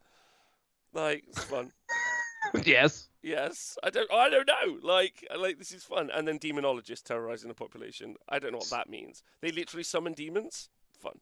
Like, 0.93 1.23
it's 1.27 1.43
fun. 1.43 1.71
yes. 2.63 3.09
Yes, 3.23 3.77
I 3.81 3.89
don't. 3.89 4.11
I 4.11 4.29
don't 4.29 4.47
know. 4.47 4.77
Like, 4.81 5.25
like 5.35 5.57
this 5.57 5.71
is 5.71 5.83
fun. 5.83 6.11
And 6.13 6.27
then 6.27 6.39
demonologists 6.39 7.03
terrorizing 7.03 7.47
the 7.47 7.55
population. 7.55 8.15
I 8.27 8.37
don't 8.37 8.51
know 8.51 8.57
what 8.57 8.69
that 8.69 8.89
means. 8.89 9.23
They 9.41 9.51
literally 9.51 9.83
summon 9.83 10.11
demons. 10.11 10.69
Fun. 10.99 11.13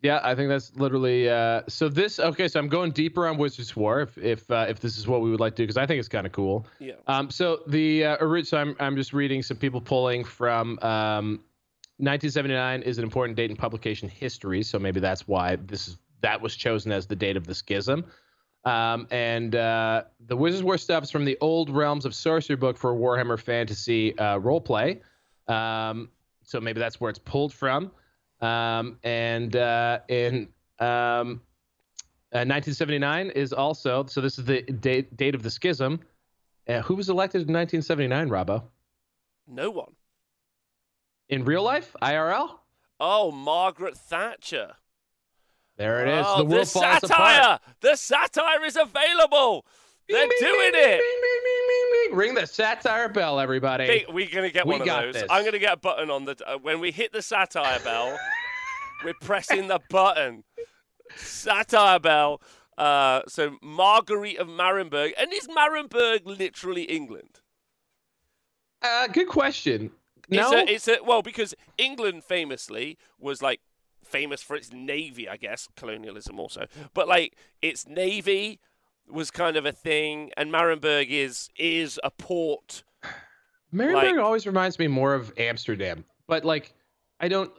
Yeah, 0.00 0.20
I 0.24 0.34
think 0.34 0.48
that's 0.48 0.74
literally. 0.74 1.28
Uh, 1.28 1.62
so 1.68 1.90
this 1.90 2.18
okay. 2.18 2.48
So 2.48 2.58
I'm 2.58 2.68
going 2.68 2.92
deeper 2.92 3.28
on 3.28 3.36
Wizards 3.36 3.76
War 3.76 4.00
if 4.00 4.16
if 4.16 4.50
uh, 4.50 4.66
if 4.68 4.80
this 4.80 4.96
is 4.96 5.06
what 5.06 5.20
we 5.20 5.30
would 5.30 5.38
like 5.38 5.54
to 5.56 5.62
do 5.62 5.64
because 5.66 5.76
I 5.76 5.86
think 5.86 6.00
it's 6.00 6.08
kind 6.08 6.26
of 6.26 6.32
cool. 6.32 6.66
Yeah. 6.80 6.94
Um. 7.06 7.30
So 7.30 7.62
the 7.66 8.06
uh, 8.06 8.42
so 8.42 8.56
I'm 8.56 8.74
I'm 8.80 8.96
just 8.96 9.12
reading 9.12 9.42
some 9.42 9.58
people 9.58 9.82
pulling 9.82 10.24
from 10.24 10.78
um, 10.80 11.40
1979 11.98 12.82
is 12.82 12.96
an 12.96 13.04
important 13.04 13.36
date 13.36 13.50
in 13.50 13.56
publication 13.56 14.08
history. 14.08 14.62
So 14.62 14.78
maybe 14.78 14.98
that's 14.98 15.28
why 15.28 15.56
this 15.56 15.88
is 15.88 15.98
that 16.22 16.40
was 16.40 16.56
chosen 16.56 16.90
as 16.90 17.06
the 17.06 17.16
date 17.16 17.36
of 17.36 17.46
the 17.46 17.54
schism. 17.54 18.06
Um, 18.64 19.08
and 19.10 19.54
uh, 19.56 20.04
the 20.26 20.36
Wizards 20.36 20.62
War 20.62 20.78
stuff 20.78 21.04
is 21.04 21.10
from 21.10 21.24
the 21.24 21.36
Old 21.40 21.68
Realms 21.68 22.04
of 22.04 22.14
Sorcery 22.14 22.56
book 22.56 22.76
for 22.76 22.94
Warhammer 22.94 23.38
Fantasy 23.38 24.16
uh, 24.18 24.38
roleplay. 24.38 25.00
Um, 25.48 26.10
so 26.44 26.60
maybe 26.60 26.78
that's 26.78 27.00
where 27.00 27.10
it's 27.10 27.18
pulled 27.18 27.52
from. 27.52 27.90
Um, 28.40 28.98
and 29.02 29.54
uh, 29.56 30.00
in 30.08 30.48
um, 30.78 31.40
uh, 32.32 32.46
1979 32.46 33.30
is 33.30 33.52
also 33.52 34.04
so 34.06 34.20
this 34.20 34.38
is 34.38 34.44
the 34.44 34.62
date 34.62 35.16
date 35.16 35.34
of 35.34 35.42
the 35.42 35.50
schism. 35.50 36.00
Uh, 36.68 36.80
who 36.82 36.94
was 36.94 37.08
elected 37.08 37.42
in 37.48 37.54
1979, 37.54 38.28
Robbo? 38.28 38.62
No 39.48 39.70
one. 39.70 39.92
In 41.28 41.44
real 41.44 41.62
life, 41.62 41.96
IRL. 42.00 42.58
Oh, 43.00 43.32
Margaret 43.32 43.96
Thatcher. 43.96 44.74
There 45.82 46.06
it 46.06 46.20
is. 46.20 46.24
Oh, 46.28 46.38
the 46.38 46.44
world 46.44 46.68
falls 46.68 46.84
satire. 47.00 47.38
apart. 47.40 47.62
The 47.80 47.96
satire 47.96 48.64
is 48.64 48.76
available. 48.76 49.66
They're 50.08 50.28
Bing, 50.28 50.38
bing, 50.40 50.48
doing 50.48 50.72
bing, 50.72 50.80
it. 51.00 52.08
bing. 52.10 52.16
Ring 52.16 52.34
the 52.34 52.46
satire 52.46 53.08
bell, 53.08 53.40
everybody. 53.40 53.86
Big, 53.88 54.04
we're 54.08 54.28
gonna 54.32 54.50
get 54.50 54.64
We 54.64 54.78
one 54.78 54.82
of 54.82 54.86
those. 54.86 55.14
this. 55.14 55.24
I'm 55.28 55.44
gonna 55.44 55.58
get 55.58 55.72
a 55.72 55.76
button 55.76 56.08
on 56.08 56.24
the 56.24 56.36
uh, 56.46 56.58
when 56.58 56.78
we 56.78 56.92
hit 56.92 57.12
the 57.12 57.20
satire 57.20 57.80
bell. 57.80 58.16
we're 59.04 59.14
pressing 59.22 59.66
the 59.66 59.80
button. 59.90 60.44
Satire 61.16 61.98
bell. 61.98 62.40
Uh, 62.78 63.22
so 63.26 63.56
Marguerite 63.60 64.38
of 64.38 64.46
Marienburg, 64.46 65.14
and 65.18 65.32
is 65.32 65.48
Marienburg 65.48 66.20
literally 66.26 66.84
England? 66.84 67.40
Uh, 68.82 69.08
good 69.08 69.28
question. 69.28 69.90
No, 70.28 70.52
It's 70.52 70.86
a, 70.86 70.94
it's 70.94 71.00
a 71.00 71.04
well 71.04 71.22
because 71.22 71.54
England 71.76 72.22
famously 72.22 72.98
was 73.18 73.42
like 73.42 73.60
famous 74.12 74.42
for 74.42 74.54
its 74.54 74.72
navy, 74.72 75.28
I 75.28 75.36
guess, 75.36 75.68
colonialism 75.76 76.38
also. 76.38 76.66
But 76.94 77.08
like 77.08 77.36
its 77.60 77.88
navy 77.88 78.60
was 79.10 79.30
kind 79.30 79.56
of 79.56 79.66
a 79.66 79.72
thing, 79.72 80.30
and 80.36 80.52
Marienburg 80.52 81.08
is 81.08 81.48
is 81.56 81.98
a 82.04 82.10
port. 82.10 82.84
Marienburg 83.74 84.16
like- 84.16 84.18
always 84.18 84.46
reminds 84.46 84.78
me 84.78 84.86
more 84.86 85.14
of 85.14 85.32
Amsterdam, 85.38 86.04
but 86.28 86.44
like 86.44 86.74
I 87.18 87.28
don't. 87.28 87.50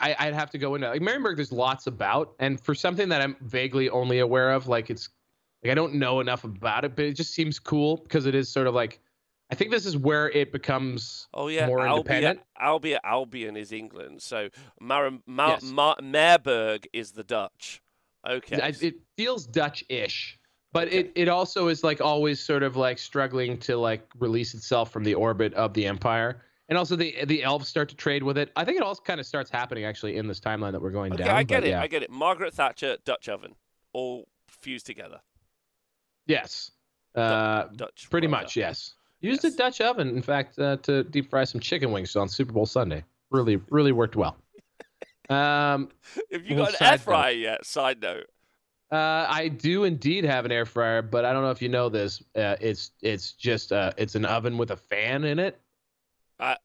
I, 0.00 0.16
I'd 0.18 0.34
have 0.34 0.50
to 0.50 0.58
go 0.58 0.74
into 0.74 0.88
like 0.88 1.00
Marienburg. 1.00 1.36
There's 1.36 1.52
lots 1.52 1.86
about, 1.86 2.34
and 2.40 2.60
for 2.60 2.74
something 2.74 3.08
that 3.10 3.22
I'm 3.22 3.36
vaguely 3.42 3.88
only 3.88 4.18
aware 4.18 4.50
of, 4.50 4.66
like 4.66 4.90
it's 4.90 5.08
like 5.62 5.70
I 5.70 5.74
don't 5.74 5.94
know 5.94 6.18
enough 6.20 6.42
about 6.42 6.84
it, 6.84 6.96
but 6.96 7.04
it 7.04 7.12
just 7.12 7.32
seems 7.32 7.60
cool 7.60 7.98
because 7.98 8.26
it 8.26 8.34
is 8.34 8.48
sort 8.48 8.66
of 8.66 8.74
like 8.74 8.98
I 9.50 9.54
think 9.54 9.70
this 9.70 9.86
is 9.86 9.96
where 9.96 10.28
it 10.30 10.50
becomes 10.52 11.28
Oh 11.32 11.48
yeah, 11.48 11.66
more 11.66 11.86
independent. 11.86 12.40
Albia 12.60 12.98
Albion 13.04 13.56
is 13.56 13.70
England, 13.72 14.20
so 14.22 14.48
Mar- 14.80 15.12
Mar- 15.26 15.50
Yes. 15.50 15.62
Mar- 15.62 15.96
Marburg 16.02 16.88
is 16.92 17.12
the 17.12 17.22
Dutch. 17.24 17.80
Okay. 18.28 18.58
It 18.80 18.96
feels 19.16 19.46
Dutch-ish, 19.46 20.38
but 20.72 20.88
Okay. 20.88 20.98
it 20.98 21.12
it 21.14 21.28
also 21.28 21.68
is 21.68 21.84
like 21.84 22.00
always 22.00 22.40
sort 22.40 22.64
of 22.64 22.74
like 22.76 22.98
struggling 22.98 23.56
to 23.60 23.76
like 23.76 24.04
release 24.18 24.52
itself 24.54 24.90
from 24.90 25.04
the 25.04 25.14
orbit 25.14 25.54
of 25.54 25.74
the 25.74 25.86
empire. 25.86 26.42
And 26.68 26.76
also 26.76 26.96
the 26.96 27.24
the 27.26 27.44
elves 27.44 27.68
start 27.68 27.88
to 27.90 27.94
trade 27.94 28.24
with 28.24 28.36
it. 28.36 28.50
I 28.56 28.64
think 28.64 28.76
it 28.78 28.82
all 28.82 28.96
kind 28.96 29.20
of 29.20 29.26
starts 29.26 29.48
happening 29.48 29.84
actually 29.84 30.16
in 30.16 30.26
this 30.26 30.40
timeline 30.40 30.72
that 30.72 30.82
we're 30.82 30.90
going 30.90 31.12
okay, 31.12 31.22
down. 31.22 31.36
I 31.36 31.44
get 31.44 31.62
it. 31.62 31.68
yeah. 31.70 31.80
I 31.80 31.86
get 31.86 32.02
it. 32.02 32.10
Margaret 32.10 32.52
Thatcher, 32.52 32.96
Dutch 33.04 33.28
oven, 33.28 33.54
all 33.92 34.26
fused 34.48 34.86
together. 34.86 35.20
Yes. 36.26 36.72
Uh, 37.14 37.66
Dutch. 37.76 38.08
pretty 38.10 38.26
much, 38.26 38.56
yes. 38.56 38.94
Used 39.20 39.44
Yes. 39.44 39.54
a 39.54 39.56
Dutch 39.56 39.80
oven, 39.80 40.08
in 40.08 40.22
fact, 40.22 40.58
uh, 40.58 40.76
to 40.78 41.02
deep 41.04 41.30
fry 41.30 41.44
some 41.44 41.60
chicken 41.60 41.90
wings 41.92 42.16
on 42.16 42.28
Super 42.28 42.52
Bowl 42.52 42.66
Sunday. 42.66 43.04
Really, 43.30 43.56
really 43.70 43.92
worked 43.92 44.16
well. 44.16 44.36
Um, 45.28 45.90
Have 46.30 46.46
you 46.46 46.54
got 46.54 46.68
an 46.70 46.76
air 46.80 46.90
note. 46.92 47.00
fryer 47.00 47.32
yet? 47.32 47.66
Side 47.66 48.00
note. 48.00 48.26
uh, 48.92 49.26
I 49.28 49.48
do 49.48 49.82
indeed 49.82 50.22
have 50.24 50.44
an 50.44 50.52
air 50.52 50.64
fryer, 50.64 51.02
but 51.02 51.24
I 51.24 51.32
don't 51.32 51.42
know 51.42 51.50
if 51.50 51.60
you 51.60 51.68
know 51.68 51.88
this. 51.88 52.22
Uh, 52.36 52.54
it's 52.60 52.92
it's 53.02 53.32
just 53.32 53.72
uh, 53.72 53.90
it's 53.96 54.14
an 54.14 54.24
oven 54.24 54.56
with 54.56 54.70
a 54.70 54.76
fan 54.76 55.24
in 55.24 55.40
it. 55.40 55.60
I 56.38 56.58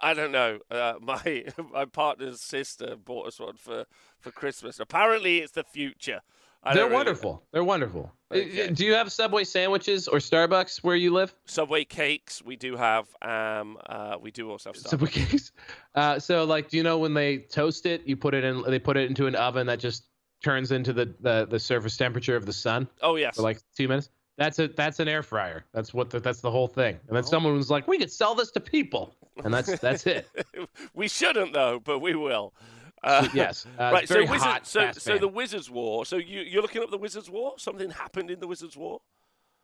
I 0.00 0.14
don't 0.14 0.32
know. 0.32 0.60
Uh, 0.70 0.94
my 1.02 1.44
my 1.70 1.84
partner's 1.84 2.40
sister 2.40 2.96
bought 2.96 3.26
us 3.26 3.38
one 3.38 3.56
for, 3.58 3.84
for 4.18 4.30
Christmas. 4.30 4.80
Apparently, 4.80 5.40
it's 5.40 5.52
the 5.52 5.64
future. 5.64 6.22
I 6.62 6.74
They're 6.74 6.84
really- 6.84 6.94
wonderful. 6.96 7.42
They're 7.52 7.64
wonderful. 7.64 8.12
Uh, 8.32 8.36
Okay. 8.36 8.70
Do 8.70 8.84
you 8.84 8.94
have 8.94 9.10
Subway 9.10 9.44
sandwiches 9.44 10.06
or 10.06 10.18
Starbucks 10.18 10.84
where 10.84 10.94
you 10.94 11.12
live? 11.12 11.34
Subway 11.46 11.84
cakes, 11.84 12.42
we 12.44 12.54
do 12.56 12.76
have. 12.76 13.08
Um, 13.22 13.76
uh, 13.86 14.16
we 14.20 14.30
do 14.30 14.50
also 14.50 14.68
have 14.70 14.76
stuff. 14.76 14.90
Subway 14.90 15.08
cakes. 15.10 15.52
Uh, 15.94 16.18
so 16.18 16.44
like, 16.44 16.68
do 16.68 16.76
you 16.76 16.82
know 16.82 16.98
when 16.98 17.14
they 17.14 17.38
toast 17.38 17.86
it, 17.86 18.06
you 18.06 18.16
put 18.16 18.34
it 18.34 18.44
in, 18.44 18.62
they 18.68 18.78
put 18.78 18.96
it 18.96 19.08
into 19.10 19.26
an 19.26 19.34
oven 19.34 19.66
that 19.66 19.80
just 19.80 20.04
turns 20.44 20.70
into 20.72 20.92
the 20.92 21.14
the, 21.20 21.46
the 21.50 21.58
surface 21.58 21.96
temperature 21.96 22.36
of 22.36 22.46
the 22.46 22.52
sun 22.52 22.88
Oh 23.02 23.16
yes. 23.16 23.36
for 23.36 23.42
like 23.42 23.60
two 23.76 23.88
minutes. 23.88 24.10
That's 24.38 24.58
a 24.58 24.68
that's 24.68 25.00
an 25.00 25.08
air 25.08 25.22
fryer. 25.22 25.64
That's 25.74 25.92
what 25.92 26.08
the, 26.10 26.20
that's 26.20 26.40
the 26.40 26.50
whole 26.50 26.68
thing. 26.68 26.98
And 27.08 27.16
then 27.16 27.24
Oh. 27.24 27.28
someone 27.28 27.54
was 27.56 27.68
like, 27.70 27.88
we 27.88 27.98
could 27.98 28.12
sell 28.12 28.34
this 28.34 28.50
to 28.52 28.60
people, 28.60 29.14
and 29.44 29.52
that's 29.52 29.78
that's 29.80 30.06
it. 30.06 30.28
we 30.94 31.08
shouldn't 31.08 31.52
though, 31.52 31.80
but 31.82 31.98
we 31.98 32.14
will. 32.14 32.54
Uh, 33.02 33.28
yes. 33.32 33.66
Uh, 33.78 33.90
right. 33.92 34.08
So 34.08 34.24
Wizard, 34.26 34.66
so 34.66 34.92
so 34.92 35.18
the 35.18 35.28
Wizards 35.28 35.70
War. 35.70 36.04
So 36.04 36.16
you 36.16 36.40
you're 36.40 36.62
looking 36.62 36.82
up 36.82 36.90
the 36.90 36.98
Wizards 36.98 37.30
War. 37.30 37.54
Something 37.56 37.90
happened 37.90 38.30
in 38.30 38.40
the 38.40 38.46
Wizards 38.46 38.76
War. 38.76 39.00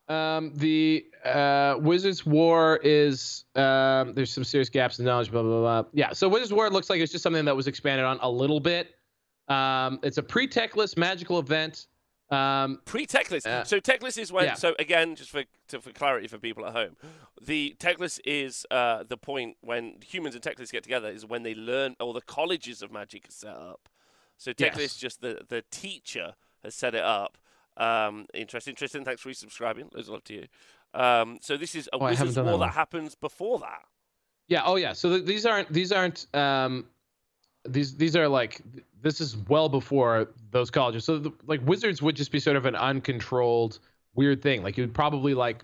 Um, 0.09 0.53
the 0.55 1.05
uh, 1.25 1.75
Wizards 1.79 2.25
War 2.25 2.79
is 2.83 3.45
um, 3.55 4.13
there's 4.13 4.31
some 4.31 4.43
serious 4.43 4.69
gaps 4.69 4.99
in 4.99 5.05
knowledge. 5.05 5.31
Blah 5.31 5.43
blah 5.43 5.59
blah. 5.59 5.89
Yeah. 5.93 6.13
So 6.13 6.29
Wizards 6.29 6.53
War 6.53 6.69
looks 6.69 6.89
like 6.89 7.01
it's 7.01 7.11
just 7.11 7.23
something 7.23 7.45
that 7.45 7.55
was 7.55 7.67
expanded 7.67 8.05
on 8.05 8.17
a 8.21 8.29
little 8.29 8.59
bit. 8.59 8.95
Um, 9.49 9.99
it's 10.03 10.17
a 10.17 10.23
pre-Teclis 10.23 10.97
magical 10.97 11.39
event. 11.39 11.87
Um, 12.29 12.81
Pre-Teclis. 12.85 13.45
Uh, 13.45 13.63
so 13.63 13.79
Teclis 13.79 14.17
is 14.17 14.31
when. 14.31 14.45
yeah. 14.45 14.53
So 14.55 14.75
again, 14.79 15.15
just 15.15 15.29
for 15.31 15.43
to, 15.69 15.79
for 15.81 15.91
clarity 15.91 16.27
for 16.27 16.37
people 16.37 16.65
at 16.65 16.73
home, 16.73 16.97
the 17.41 17.75
Teclis 17.79 18.19
is 18.25 18.65
uh, 18.69 19.03
the 19.07 19.17
point 19.17 19.55
when 19.61 19.95
humans 20.05 20.35
and 20.35 20.43
Teclis 20.43 20.71
get 20.71 20.83
together 20.83 21.09
is 21.09 21.25
when 21.25 21.43
they 21.43 21.55
learn, 21.55 21.95
or 21.99 22.13
the 22.13 22.21
colleges 22.21 22.81
of 22.81 22.91
magic 22.91 23.27
are 23.27 23.31
set 23.31 23.55
up. 23.55 23.87
So 24.37 24.51
Teclis, 24.51 24.77
Yes. 24.79 24.95
just 24.97 25.21
the 25.21 25.41
the 25.47 25.63
teacher 25.71 26.33
has 26.63 26.75
set 26.75 26.93
it 26.95 27.03
up. 27.03 27.37
Um, 27.77 28.25
interesting, 28.33 28.71
interesting. 28.73 29.05
Thanks 29.05 29.21
for 29.21 29.29
resubscribing. 29.29 29.93
Loads 29.93 30.07
of 30.07 30.13
love 30.13 30.23
to 30.25 30.33
you. 30.33 30.45
Um, 30.93 31.37
so 31.41 31.57
this 31.57 31.75
is 31.75 31.87
a 31.93 31.97
Oh, 31.97 32.05
Wizards 32.05 32.35
done 32.35 32.45
that 32.47 32.57
that 32.59 32.73
happens 32.73 33.15
before 33.15 33.59
that. 33.59 33.83
Yeah. 34.47 34.63
Oh, 34.65 34.75
yeah. 34.77 34.93
So 34.93 35.09
th- 35.09 35.25
these 35.25 35.45
aren't 35.45 35.71
these 35.71 35.91
aren't 35.91 36.25
um, 36.35 36.87
these 37.67 37.95
these 37.95 38.15
are 38.15 38.27
like 38.27 38.61
this 39.01 39.21
is 39.21 39.37
well 39.47 39.69
before 39.69 40.29
those 40.51 40.69
colleges. 40.69 41.05
So 41.05 41.19
the, 41.19 41.31
like 41.45 41.65
wizards 41.65 42.01
would 42.01 42.15
just 42.15 42.31
be 42.31 42.39
sort 42.39 42.55
of 42.55 42.65
an 42.65 42.75
uncontrolled 42.75 43.79
weird 44.15 44.41
thing. 44.41 44.63
Like 44.63 44.77
you'd 44.77 44.93
probably 44.93 45.33
like 45.33 45.63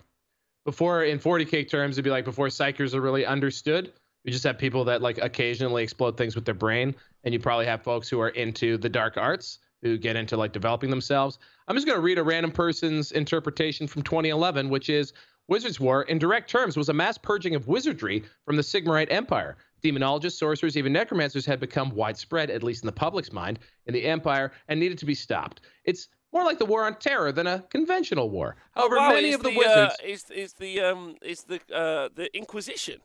before 0.65 1.03
in 1.03 1.19
40k 1.19 1.69
terms, 1.69 1.95
it'd 1.95 2.03
be 2.03 2.09
like 2.09 2.25
before 2.25 2.47
psykers 2.47 2.93
are 2.93 3.01
really 3.01 3.25
understood. 3.25 3.91
You 4.23 4.31
just 4.31 4.43
have 4.45 4.57
people 4.57 4.85
that 4.85 5.01
like 5.01 5.17
occasionally 5.17 5.83
explode 5.83 6.15
things 6.15 6.35
with 6.35 6.45
their 6.45 6.53
brain, 6.53 6.95
and 7.23 7.33
you 7.33 7.39
probably 7.39 7.65
have 7.65 7.83
folks 7.83 8.07
who 8.07 8.21
are 8.21 8.29
into 8.29 8.77
the 8.77 8.87
dark 8.89 9.17
arts 9.17 9.59
who 9.81 9.97
get 9.97 10.15
into 10.15 10.37
like 10.37 10.53
developing 10.53 10.89
themselves. 10.89 11.39
I'm 11.67 11.75
just 11.75 11.85
going 11.85 11.97
to 11.97 12.01
read 12.01 12.17
a 12.17 12.23
random 12.23 12.51
person's 12.51 13.11
interpretation 13.11 13.85
from 13.85 14.01
2011, 14.03 14.69
which 14.69 14.89
is 14.89 15.11
Wizards 15.49 15.77
War, 15.77 16.03
in 16.03 16.19
direct 16.19 16.49
terms, 16.49 16.77
was 16.77 16.87
a 16.87 16.93
mass 16.93 17.17
purging 17.17 17.53
of 17.53 17.67
wizardry 17.67 18.23
from 18.45 18.55
the 18.55 18.61
Sigmarite 18.61 19.11
Empire. 19.11 19.57
Demonologists, 19.83 20.37
sorcerers, 20.37 20.77
even 20.77 20.93
necromancers 20.93 21.45
had 21.45 21.59
become 21.59 21.89
widespread, 21.93 22.49
at 22.49 22.63
least 22.63 22.83
in 22.83 22.87
the 22.87 22.91
public's 22.93 23.31
mind, 23.31 23.59
in 23.87 23.93
the 23.93 24.05
Empire 24.05 24.51
and 24.69 24.79
needed 24.79 24.97
to 24.99 25.05
be 25.05 25.13
stopped. 25.15 25.61
It's 25.83 26.07
more 26.31 26.43
like 26.45 26.57
the 26.57 26.65
war 26.65 26.85
on 26.85 26.95
terror 26.97 27.31
than 27.31 27.47
a 27.47 27.59
conventional 27.69 28.29
war. 28.29 28.55
However, 28.75 28.95
Oh, 28.95 28.99
wow, 29.01 29.13
many 29.13 29.33
of 29.33 29.43
the, 29.43 29.51
the 29.51 29.57
wizards. 29.57 29.95
Uh, 30.01 30.05
is 30.07 30.25
is 30.31 30.53
the 30.53 30.79
um 30.81 31.15
is 31.21 31.43
the 31.43 31.59
uh 31.73 32.09
the 32.15 32.29
Inquisition. 32.35 33.01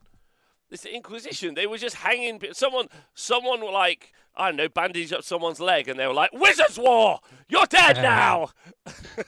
It's 0.71 0.83
the 0.83 0.93
Inquisition. 0.95 1.55
They 1.55 1.67
were 1.67 1.77
just 1.79 1.95
hanging. 1.95 2.39
Someone, 2.53 2.87
someone 3.15 3.61
like, 3.61 4.13
I 4.35 4.49
don't 4.49 4.55
know, 4.57 4.69
bandaged 4.69 5.11
up 5.13 5.23
someone's 5.23 5.59
leg, 5.59 5.87
and 5.89 5.99
they 5.99 6.05
were 6.07 6.13
like, 6.13 6.31
"Wizards 6.31 6.77
War, 6.77 7.19
you're 7.49 7.65
dead 7.65 7.95
now." 8.03 8.49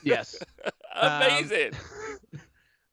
yes. 0.02 0.36
Amazing. 0.96 1.72
Um, 1.74 1.80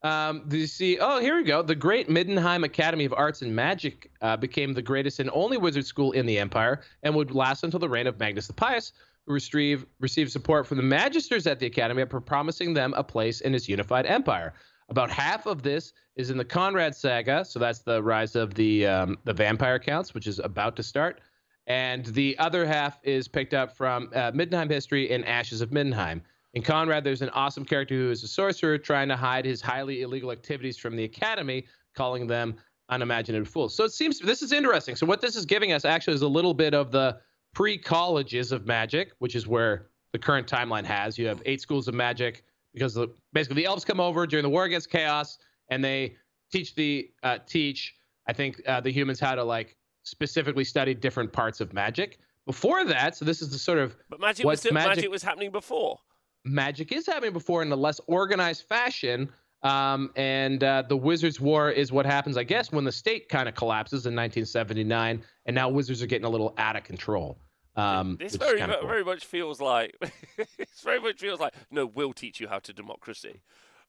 um, 0.02 0.44
you 0.50 0.68
see? 0.68 0.98
Oh, 1.00 1.20
here 1.20 1.36
we 1.36 1.44
go. 1.44 1.62
The 1.62 1.76
Great 1.76 2.08
Middenheim 2.08 2.64
Academy 2.64 3.06
of 3.06 3.14
Arts 3.14 3.42
and 3.42 3.54
Magic 3.54 4.12
uh, 4.22 4.38
became 4.38 4.74
the 4.74 4.82
greatest 4.82 5.20
and 5.20 5.30
only 5.34 5.58
wizard 5.58 5.86
school 5.86 6.14
in 6.14 6.26
the 6.26 6.38
empire, 6.38 6.82
and 7.04 7.14
would 7.16 7.32
last 7.32 7.64
until 7.64 7.80
the 7.80 7.90
reign 7.90 8.08
of 8.08 8.18
Magnus 8.20 8.48
the 8.48 8.54
Pious, 8.54 8.94
who 9.26 9.34
received 9.34 9.86
received 10.00 10.32
support 10.32 10.66
from 10.66 10.78
the 10.78 10.84
magisters 10.84 11.50
at 11.50 11.60
the 11.60 11.66
academy 11.66 12.06
for 12.06 12.22
promising 12.22 12.74
them 12.74 12.94
a 12.96 13.04
place 13.04 13.42
in 13.42 13.52
his 13.52 13.68
unified 13.68 14.06
empire. 14.06 14.54
About 14.90 15.12
half 15.12 15.46
of 15.46 15.62
this 15.64 15.94
is 16.16 16.30
in 16.30 16.38
the 16.38 16.46
Konrad 16.46 16.96
saga, 16.96 17.46
so 17.46 17.60
that's 17.60 17.80
the 17.80 18.02
rise 18.02 18.36
of 18.36 18.54
the 18.54 18.88
um, 18.88 19.18
the 19.26 19.34
vampire 19.34 19.80
counts, 19.80 20.14
which 20.14 20.28
is 20.28 20.40
about 20.40 20.78
to 20.78 20.84
start, 20.84 21.20
and 21.68 22.06
the 22.06 22.38
other 22.40 22.66
half 22.66 23.00
is 23.04 23.28
picked 23.28 23.54
up 23.54 23.76
from 23.76 24.10
uh, 24.16 24.32
Middenheim 24.32 24.72
history 24.72 25.12
and 25.12 25.26
Ashes 25.26 25.60
of 25.60 25.72
Middenheim. 25.72 26.22
In 26.54 26.64
Konrad, 26.64 27.04
there's 27.04 27.22
an 27.22 27.30
awesome 27.30 27.64
character 27.64 27.96
who 27.96 28.10
is 28.10 28.24
a 28.24 28.28
sorcerer 28.28 28.78
trying 28.78 29.08
to 29.10 29.16
hide 29.16 29.46
his 29.46 29.62
highly 29.62 30.02
illegal 30.02 30.32
activities 30.32 30.78
from 30.78 30.96
the 30.96 31.04
academy, 31.04 31.66
calling 31.96 32.26
them 32.26 32.56
unimaginative 32.90 33.48
fools. 33.48 33.76
So 33.76 33.84
it 33.84 33.92
seems 33.92 34.20
this 34.20 34.42
is 34.42 34.52
interesting. 34.52 34.96
So 34.96 35.06
what 35.06 35.22
this 35.22 35.36
is 35.36 35.46
giving 35.46 35.74
us 35.74 35.86
actually 35.86 36.16
is 36.16 36.24
a 36.24 36.28
little 36.28 36.56
bit 36.56 36.74
of 36.74 36.92
the 36.92 37.20
pre-colleges 37.54 38.52
of 38.52 38.66
magic, 38.66 39.12
which 39.20 39.36
is 39.36 39.48
where 39.48 39.90
the 40.12 40.18
current 40.18 40.48
timeline 40.48 40.86
has. 40.86 41.18
You 41.18 41.28
have 41.28 41.42
eight 41.46 41.62
schools 41.62 41.88
of 41.88 41.94
magic 41.94 42.44
because 42.74 42.96
the, 42.96 43.10
basically 43.32 43.62
the 43.62 43.66
elves 43.66 43.86
come 43.86 44.00
over 44.00 44.26
during 44.26 44.44
the 44.44 44.50
war 44.50 44.64
against 44.64 44.90
chaos 44.90 45.38
and 45.70 45.84
they 45.84 46.16
teach 46.52 46.74
the 46.74 47.12
uh, 47.22 47.38
teach 47.46 47.96
I 48.28 48.34
think 48.34 48.62
uh, 48.68 48.80
the 48.80 48.92
humans 48.92 49.20
how 49.20 49.36
to 49.36 49.44
like 49.44 49.76
specifically 50.04 50.64
study 50.64 50.94
different 50.96 51.32
parts 51.32 51.62
of 51.62 51.74
magic. 51.74 52.20
Before 52.46 52.84
that, 52.86 53.16
so 53.16 53.26
this 53.26 53.42
is 53.42 53.52
the 53.52 53.60
sort 53.60 53.78
of 53.78 53.96
but 54.10 54.20
magic 54.20 54.46
was 54.46 54.64
magic- 54.72 54.88
magic 54.88 55.12
was 55.12 55.22
happening 55.22 55.52
before. 55.52 56.00
Magic 56.46 56.92
is 56.92 57.06
happening 57.06 57.34
before 57.34 57.62
in 57.62 57.72
a 57.72 57.76
less 57.76 58.00
organized 58.08 58.64
fashion. 58.68 59.30
Um, 59.62 60.12
and 60.16 60.64
uh, 60.64 60.84
the 60.88 60.96
Wizards' 60.96 61.40
War 61.40 61.70
is 61.70 61.92
what 61.92 62.06
happens, 62.06 62.38
I 62.38 62.44
guess, 62.44 62.72
when 62.72 62.86
the 62.86 62.92
state 62.94 63.28
kind 63.28 63.50
of 63.50 63.56
collapses 63.56 64.06
in 64.06 64.16
1979, 64.16 65.22
and 65.46 65.56
now 65.56 65.68
Wizards 65.68 66.02
are 66.02 66.08
getting 66.08 66.26
a 66.26 66.30
little 66.30 66.54
out 66.58 66.78
of 66.78 66.84
control. 66.86 67.38
Um, 67.76 68.18
This 68.20 68.36
very 68.36 68.60
cool. 68.60 68.88
very 68.88 69.04
much 69.04 69.26
feels 69.26 69.62
like 69.62 69.96
it's 70.58 70.82
very 70.82 71.00
much 71.00 71.20
feels 71.20 71.40
like 71.40 71.54
no, 71.72 71.86
we'll 71.86 72.14
teach 72.14 72.40
you 72.40 72.48
how 72.48 72.60
to 72.60 72.74
democracy. 72.74 73.42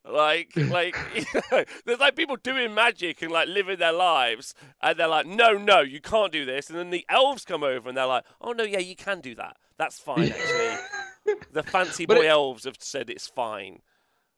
Like 0.05 0.53
like 0.57 0.97
you 1.15 1.25
know, 1.51 1.65
there's 1.87 1.99
like 2.01 2.17
people 2.17 2.37
doing 2.37 2.75
magic 2.75 3.23
and 3.23 3.31
like 3.33 3.49
living 3.49 3.79
their 3.79 3.93
lives, 3.93 4.55
and 4.83 4.99
they're 4.99 5.09
like, 5.09 5.27
no, 5.27 5.53
no, 5.53 5.81
you 5.81 6.01
can't 6.01 6.33
do 6.33 6.45
this. 6.45 6.69
And 6.71 6.79
then 6.79 6.91
the 6.91 7.05
elves 7.09 7.45
come 7.45 7.63
over 7.63 7.89
and 7.89 7.97
they're 7.97 8.07
like, 8.07 8.25
oh 8.41 8.53
no, 8.53 8.65
yeah, 8.65 8.79
you 8.79 8.97
can 8.97 9.21
do 9.21 9.35
that. 9.37 9.57
That's 9.77 9.99
fine 9.99 10.31
actually. 10.31 10.77
the 11.53 11.63
fancy 11.63 12.07
boy 12.07 12.17
it- 12.17 12.27
elves 12.27 12.65
have 12.65 12.77
said 12.79 13.11
it's 13.11 13.29
fine, 13.29 13.81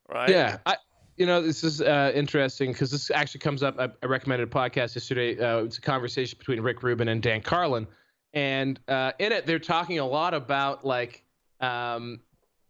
right? 0.08 0.28
Yeah, 0.28 0.58
I, 0.66 0.76
you 1.16 1.26
know, 1.26 1.42
this 1.42 1.62
is 1.62 1.80
uh, 1.80 2.12
interesting 2.14 2.72
because 2.72 2.90
this 2.90 3.10
actually 3.10 3.40
comes 3.40 3.62
up. 3.62 3.78
I, 3.78 3.88
I 4.02 4.06
recommended 4.06 4.48
a 4.48 4.50
podcast 4.50 4.94
yesterday. 4.94 5.38
Uh, 5.38 5.64
it's 5.64 5.78
a 5.78 5.82
conversation 5.82 6.38
between 6.38 6.60
Rick 6.60 6.82
Rubin 6.82 7.08
and 7.08 7.22
Dan 7.22 7.42
Carlin, 7.42 7.86
and 8.32 8.80
uh, 8.88 9.12
in 9.18 9.32
it 9.32 9.46
they're 9.46 9.58
talking 9.58 9.98
a 9.98 10.06
lot 10.06 10.34
about 10.34 10.84
like 10.84 11.24
um, 11.60 12.20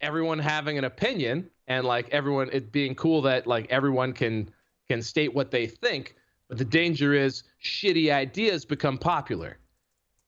everyone 0.01 0.39
having 0.39 0.79
an 0.79 0.85
opinion 0.85 1.49
and 1.69 1.87
like 1.87 2.09
everyone 2.11 2.51
it 2.53 2.73
being 2.73 2.95
cool 2.95 3.23
that 3.23 3.47
like 3.47 3.67
everyone 3.71 4.13
can 4.13 4.51
can 4.89 5.03
state 5.03 5.33
what 5.33 5.51
they 5.51 5.67
think. 5.67 6.17
But 6.49 6.59
the 6.59 6.65
danger 6.65 7.15
is 7.15 7.45
shitty 7.65 8.13
ideas 8.13 8.65
become 8.65 8.99
popular. 8.99 9.59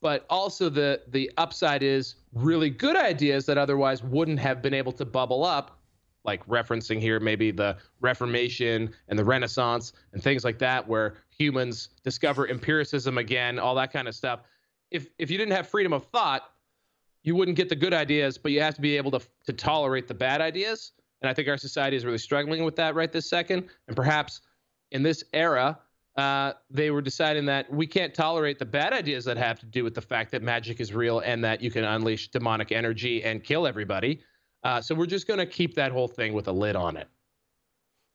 But 0.04 0.26
also 0.28 0.68
the 0.68 1.00
the 1.08 1.30
upside 1.38 1.82
is 1.82 2.16
really 2.34 2.68
good 2.68 2.94
ideas 2.94 3.46
that 3.46 3.56
otherwise 3.56 4.04
wouldn't 4.04 4.38
have 4.38 4.60
been 4.60 4.74
able 4.74 4.92
to 4.92 5.06
bubble 5.06 5.46
up 5.46 5.80
like 6.24 6.46
referencing 6.46 7.00
here 7.00 7.18
maybe 7.18 7.50
the 7.50 7.78
Reformation 8.02 8.92
and 9.08 9.18
the 9.18 9.24
Renaissance 9.24 9.94
and 10.12 10.22
things 10.22 10.44
like 10.44 10.58
that, 10.58 10.86
where 10.86 11.14
humans 11.30 11.88
discover 12.02 12.46
empiricism 12.50 13.16
again, 13.16 13.58
all 13.58 13.74
that 13.76 13.94
kind 13.94 14.06
of 14.06 14.14
stuff. 14.14 14.40
If 14.90 15.08
if 15.18 15.30
you 15.30 15.38
didn't 15.38 15.54
have 15.54 15.66
freedom 15.66 15.94
of 15.94 16.04
thought, 16.08 16.50
you 17.22 17.34
wouldn't 17.34 17.56
get 17.56 17.70
the 17.70 17.76
good 17.76 17.94
ideas, 17.94 18.36
but 18.36 18.52
you 18.52 18.60
have 18.60 18.74
to 18.74 18.82
be 18.82 18.98
able 18.98 19.10
to 19.12 19.20
to 19.46 19.54
tolerate 19.54 20.06
the 20.06 20.12
bad 20.14 20.42
ideas. 20.42 20.92
And 21.22 21.30
I 21.30 21.32
think 21.32 21.48
our 21.48 21.56
society 21.56 21.96
is 21.96 22.04
really 22.04 22.18
struggling 22.18 22.62
with 22.62 22.76
that 22.76 22.94
right 22.94 23.10
this 23.10 23.26
second. 23.30 23.70
And 23.88 23.96
perhaps 23.96 24.42
in 24.90 25.02
this 25.02 25.24
era, 25.32 25.78
uh, 26.16 26.52
they 26.70 26.90
were 26.90 27.02
deciding 27.02 27.44
that 27.46 27.70
we 27.72 27.86
can't 27.86 28.14
tolerate 28.14 28.58
the 28.58 28.64
bad 28.66 28.92
ideas 28.92 29.24
that 29.24 29.36
have 29.36 29.58
to 29.60 29.66
do 29.66 29.82
with 29.84 29.94
the 29.94 30.00
fact 30.00 30.30
that 30.32 30.42
magic 30.42 30.80
is 30.80 30.94
real 30.94 31.20
and 31.20 31.42
that 31.44 31.60
you 31.60 31.70
can 31.70 31.84
unleash 31.84 32.28
demonic 32.28 32.70
energy 32.72 33.22
and 33.24 33.42
kill 33.42 33.66
everybody. 33.66 34.20
Uh, 34.62 34.80
so 34.80 34.94
we're 34.94 35.06
just 35.06 35.26
going 35.26 35.38
to 35.38 35.46
keep 35.46 35.74
that 35.74 35.90
whole 35.92 36.08
thing 36.08 36.32
with 36.32 36.48
a 36.48 36.52
lid 36.52 36.76
on 36.76 36.96
it. 36.96 37.08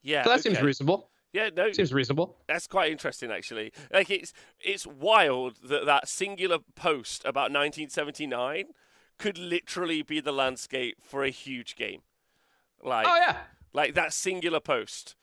yeah. 0.02 0.24
So 0.24 0.30
that 0.30 0.42
seems 0.42 0.62
reasonable. 0.62 1.10
Yeah, 1.32 1.50
no, 1.56 1.72
Seems 1.72 1.94
reasonable. 1.94 2.38
That's 2.48 2.66
quite 2.66 2.92
interesting, 2.92 3.30
actually. 3.32 3.72
Like 3.94 4.10
it's 4.10 4.34
it's 4.60 4.88
wild 4.88 5.58
that 5.64 5.86
that 5.86 6.08
singular 6.08 6.58
post 6.76 7.24
about 7.24 7.52
1979 7.52 8.66
could 9.20 9.38
literally 9.38 10.02
be 10.02 10.20
the 10.22 10.32
landscape 10.32 10.98
for 11.04 11.24
a 11.24 11.30
huge 11.30 11.76
game. 11.76 12.02
Like, 12.84 13.06
Oh 13.08 13.16
yeah. 13.16 13.38
like 13.74 13.94
that 13.94 14.12
singular 14.14 14.60
post, 14.60 15.16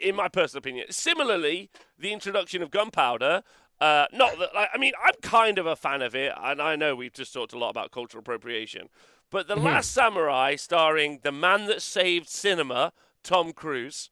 in 0.00 0.14
my 0.14 0.28
personal 0.28 0.58
opinion. 0.58 0.86
Similarly, 0.90 1.70
the 1.98 2.12
introduction 2.12 2.62
of 2.62 2.70
gunpowder. 2.70 3.42
Uh, 3.80 4.06
not 4.12 4.38
that 4.38 4.54
like, 4.54 4.70
I 4.72 4.78
mean, 4.78 4.92
I'm 5.04 5.14
kind 5.20 5.58
of 5.58 5.66
a 5.66 5.76
fan 5.76 6.00
of 6.02 6.14
it, 6.14 6.32
and 6.36 6.62
I 6.62 6.76
know 6.76 6.96
we've 6.96 7.12
just 7.12 7.34
talked 7.34 7.52
a 7.52 7.58
lot 7.58 7.70
about 7.70 7.90
cultural 7.90 8.20
appropriation. 8.20 8.88
But 9.30 9.48
the 9.48 9.56
Last 9.56 9.92
Samurai, 9.92 10.56
starring 10.56 11.20
the 11.22 11.32
man 11.32 11.66
that 11.66 11.82
saved 11.82 12.28
cinema, 12.28 12.92
Tom 13.22 13.52
Cruise. 13.52 14.08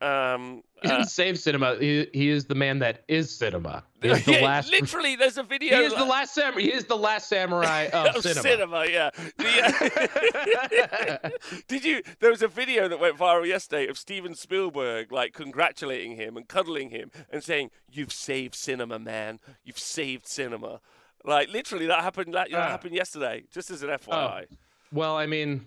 Um, 0.00 0.62
He 0.82 0.90
uh, 0.90 1.04
save 1.04 1.38
cinema. 1.38 1.76
He, 1.80 2.06
he 2.12 2.28
is 2.28 2.44
the 2.44 2.54
man 2.54 2.80
that 2.80 3.02
is 3.08 3.34
cinema. 3.34 3.82
Is 4.02 4.24
the 4.26 4.32
Yeah, 4.34 4.44
last. 4.44 4.70
Literally, 4.70 5.16
there's 5.16 5.38
a 5.38 5.42
video. 5.42 5.78
He 5.78 5.84
is 5.86 5.94
the 5.94 6.04
last 6.04 6.32
samurai. 6.34 6.60
He 6.62 6.72
is 6.72 6.84
the 6.84 6.96
last 6.96 7.28
samurai 7.28 7.88
of, 7.92 8.16
of 8.16 8.22
cinema. 8.22 8.84
yeah. 8.88 9.10
The, 9.38 11.20
uh, 11.24 11.28
did 11.68 11.84
you? 11.84 12.02
There 12.20 12.30
was 12.30 12.42
a 12.42 12.48
video 12.48 12.88
that 12.88 13.00
went 13.00 13.16
viral 13.16 13.46
yesterday 13.46 13.88
of 13.88 13.98
Steven 13.98 14.34
Spielberg 14.34 15.10
like 15.10 15.32
congratulating 15.32 16.14
him 16.16 16.36
and 16.36 16.46
cuddling 16.46 16.90
him 16.90 17.10
and 17.30 17.42
saying, 17.42 17.70
"You've 17.90 18.12
saved 18.12 18.54
cinema, 18.54 18.98
man. 18.98 19.40
You've 19.64 19.78
saved 19.78 20.26
cinema." 20.26 20.80
Like 21.24 21.48
literally, 21.48 21.86
that 21.86 22.02
happened. 22.04 22.34
That, 22.34 22.50
that 22.50 22.60
Ah. 22.60 22.68
happened 22.68 22.94
yesterday. 22.94 23.44
Just 23.52 23.70
as 23.70 23.82
an 23.82 23.88
FYI. 23.90 24.44
Well, 24.92 25.16
I 25.16 25.26
mean, 25.26 25.66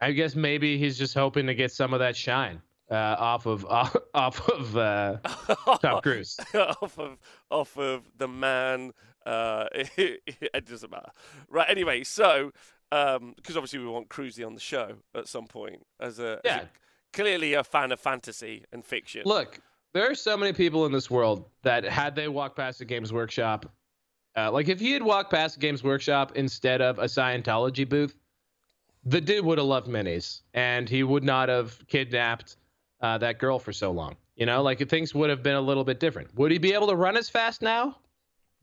I 0.00 0.12
guess 0.12 0.34
maybe 0.34 0.78
he's 0.78 0.96
just 0.96 1.12
hoping 1.14 1.46
to 1.48 1.54
get 1.54 1.70
some 1.72 1.92
of 1.92 1.98
that 2.00 2.16
shine 2.16 2.62
uh, 2.90 3.16
off 3.18 3.46
of 3.46 3.64
off, 3.68 3.96
off 4.14 4.48
of 4.48 4.76
uh, 4.76 5.18
Tom 5.82 6.00
Cruise. 6.02 6.38
off 6.54 6.98
of 6.98 7.18
off 7.50 7.76
of 7.78 8.10
the 8.16 8.28
man. 8.28 8.92
Uh, 9.26 9.66
it 9.72 10.66
doesn't 10.66 10.90
matter, 10.90 11.10
right? 11.48 11.68
Anyway, 11.70 12.04
so 12.04 12.52
because 12.90 13.56
obviously 13.56 13.78
we 13.78 13.86
want 13.86 14.08
Cruisey 14.08 14.46
on 14.46 14.54
the 14.54 14.60
show 14.60 14.96
at 15.14 15.26
some 15.26 15.46
point 15.46 15.82
as 15.98 16.18
a, 16.18 16.40
as 16.44 16.62
a- 16.62 16.70
clearly 17.14 17.54
a 17.54 17.64
fan 17.64 17.90
of 17.90 17.98
fantasy 17.98 18.64
and 18.70 18.84
fiction. 18.84 19.22
Look, 19.24 19.60
there 19.94 20.10
are 20.10 20.14
so 20.14 20.36
many 20.36 20.52
people 20.52 20.84
in 20.84 20.92
this 20.92 21.10
world 21.10 21.46
that 21.62 21.84
had 21.84 22.14
they 22.14 22.28
walked 22.28 22.56
past 22.56 22.82
a 22.82 22.84
Games 22.84 23.12
Workshop, 23.12 23.72
uh, 24.36 24.50
like 24.52 24.68
if 24.68 24.78
he 24.78 24.92
had 24.92 25.02
walked 25.02 25.30
past 25.30 25.56
a 25.56 25.60
Games 25.60 25.82
Workshop 25.82 26.32
instead 26.34 26.82
of 26.82 26.98
a 26.98 27.04
Scientology 27.04 27.88
booth, 27.88 28.18
the 29.04 29.20
dude 29.20 29.44
would 29.44 29.58
have 29.58 29.66
loved 29.66 29.88
minis, 29.88 30.42
and 30.52 30.88
he 30.88 31.02
would 31.02 31.24
not 31.24 31.48
have 31.48 31.78
kidnapped 31.86 32.56
uh, 33.04 33.18
that 33.18 33.38
girl 33.38 33.58
for 33.58 33.72
so 33.72 33.90
long. 33.90 34.16
You 34.36 34.46
know, 34.46 34.62
like 34.62 34.78
things 34.88 35.14
would 35.14 35.28
have 35.30 35.42
been 35.42 35.54
a 35.56 35.60
little 35.60 35.84
bit 35.84 36.00
different. 36.00 36.34
Would 36.36 36.50
he 36.50 36.58
be 36.58 36.72
able 36.72 36.86
to 36.88 36.96
run 36.96 37.16
as 37.16 37.28
fast 37.28 37.60
now? 37.62 37.98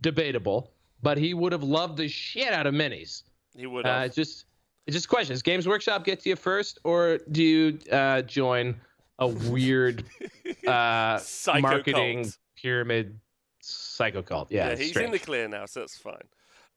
Debatable, 0.01 0.71
but 1.03 1.17
he 1.17 1.33
would 1.33 1.51
have 1.51 1.63
loved 1.63 1.95
the 1.97 2.07
shit 2.07 2.51
out 2.51 2.65
of 2.65 2.73
minis. 2.73 3.23
he 3.55 3.67
would 3.67 3.85
Uh, 3.85 3.89
have. 3.99 4.05
it's 4.07 4.15
just, 4.15 4.45
it's 4.87 4.95
just 4.95 5.05
a 5.05 5.09
question. 5.09 5.33
Does 5.33 5.43
Games 5.43 5.67
Workshop 5.67 6.03
gets 6.03 6.25
you 6.25 6.35
first, 6.35 6.79
or 6.83 7.19
do 7.31 7.43
you 7.43 7.79
uh, 7.91 8.23
join 8.23 8.75
a 9.19 9.27
weird 9.27 10.03
uh, 10.67 11.19
marketing 11.59 12.31
pyramid 12.55 13.19
psycho 13.61 14.23
cult? 14.23 14.51
Yeah, 14.51 14.69
yeah, 14.69 14.75
he's 14.75 14.97
in 14.97 15.11
the 15.11 15.19
clear 15.19 15.47
now, 15.47 15.67
so 15.67 15.81
that's 15.81 15.97
fine. 15.97 16.17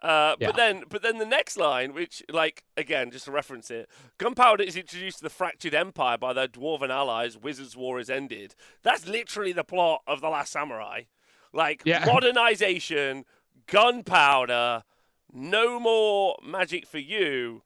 Uh, 0.05 0.37
Yeah. 0.39 0.49
But 0.49 0.57
then, 0.57 0.85
but 0.89 1.03
then 1.03 1.19
the 1.19 1.25
next 1.27 1.57
line, 1.57 1.95
which, 1.95 2.23
like, 2.31 2.63
again, 2.77 3.11
just 3.11 3.25
to 3.25 3.31
reference 3.33 3.71
it, 3.71 3.89
gunpowder 4.19 4.63
is 4.63 4.77
introduced 4.77 5.19
to 5.19 5.23
the 5.25 5.31
fractured 5.31 5.75
empire 5.75 6.19
by 6.19 6.33
their 6.33 6.47
dwarven 6.49 6.91
allies. 6.91 7.39
Wizards' 7.39 7.77
war 7.77 7.99
is 7.99 8.11
ended. 8.11 8.55
That's 8.83 9.07
literally 9.09 9.53
the 9.53 9.65
plot 9.65 10.03
of 10.07 10.21
the 10.21 10.29
Last 10.29 10.53
Samurai. 10.53 11.03
Like 11.53 11.83
Yeah. 11.85 12.05
modernization, 12.13 13.25
gunpowder, 13.67 14.83
no 15.33 15.81
more 15.81 16.37
magic 16.45 16.87
for 16.87 16.99
you. 16.99 17.63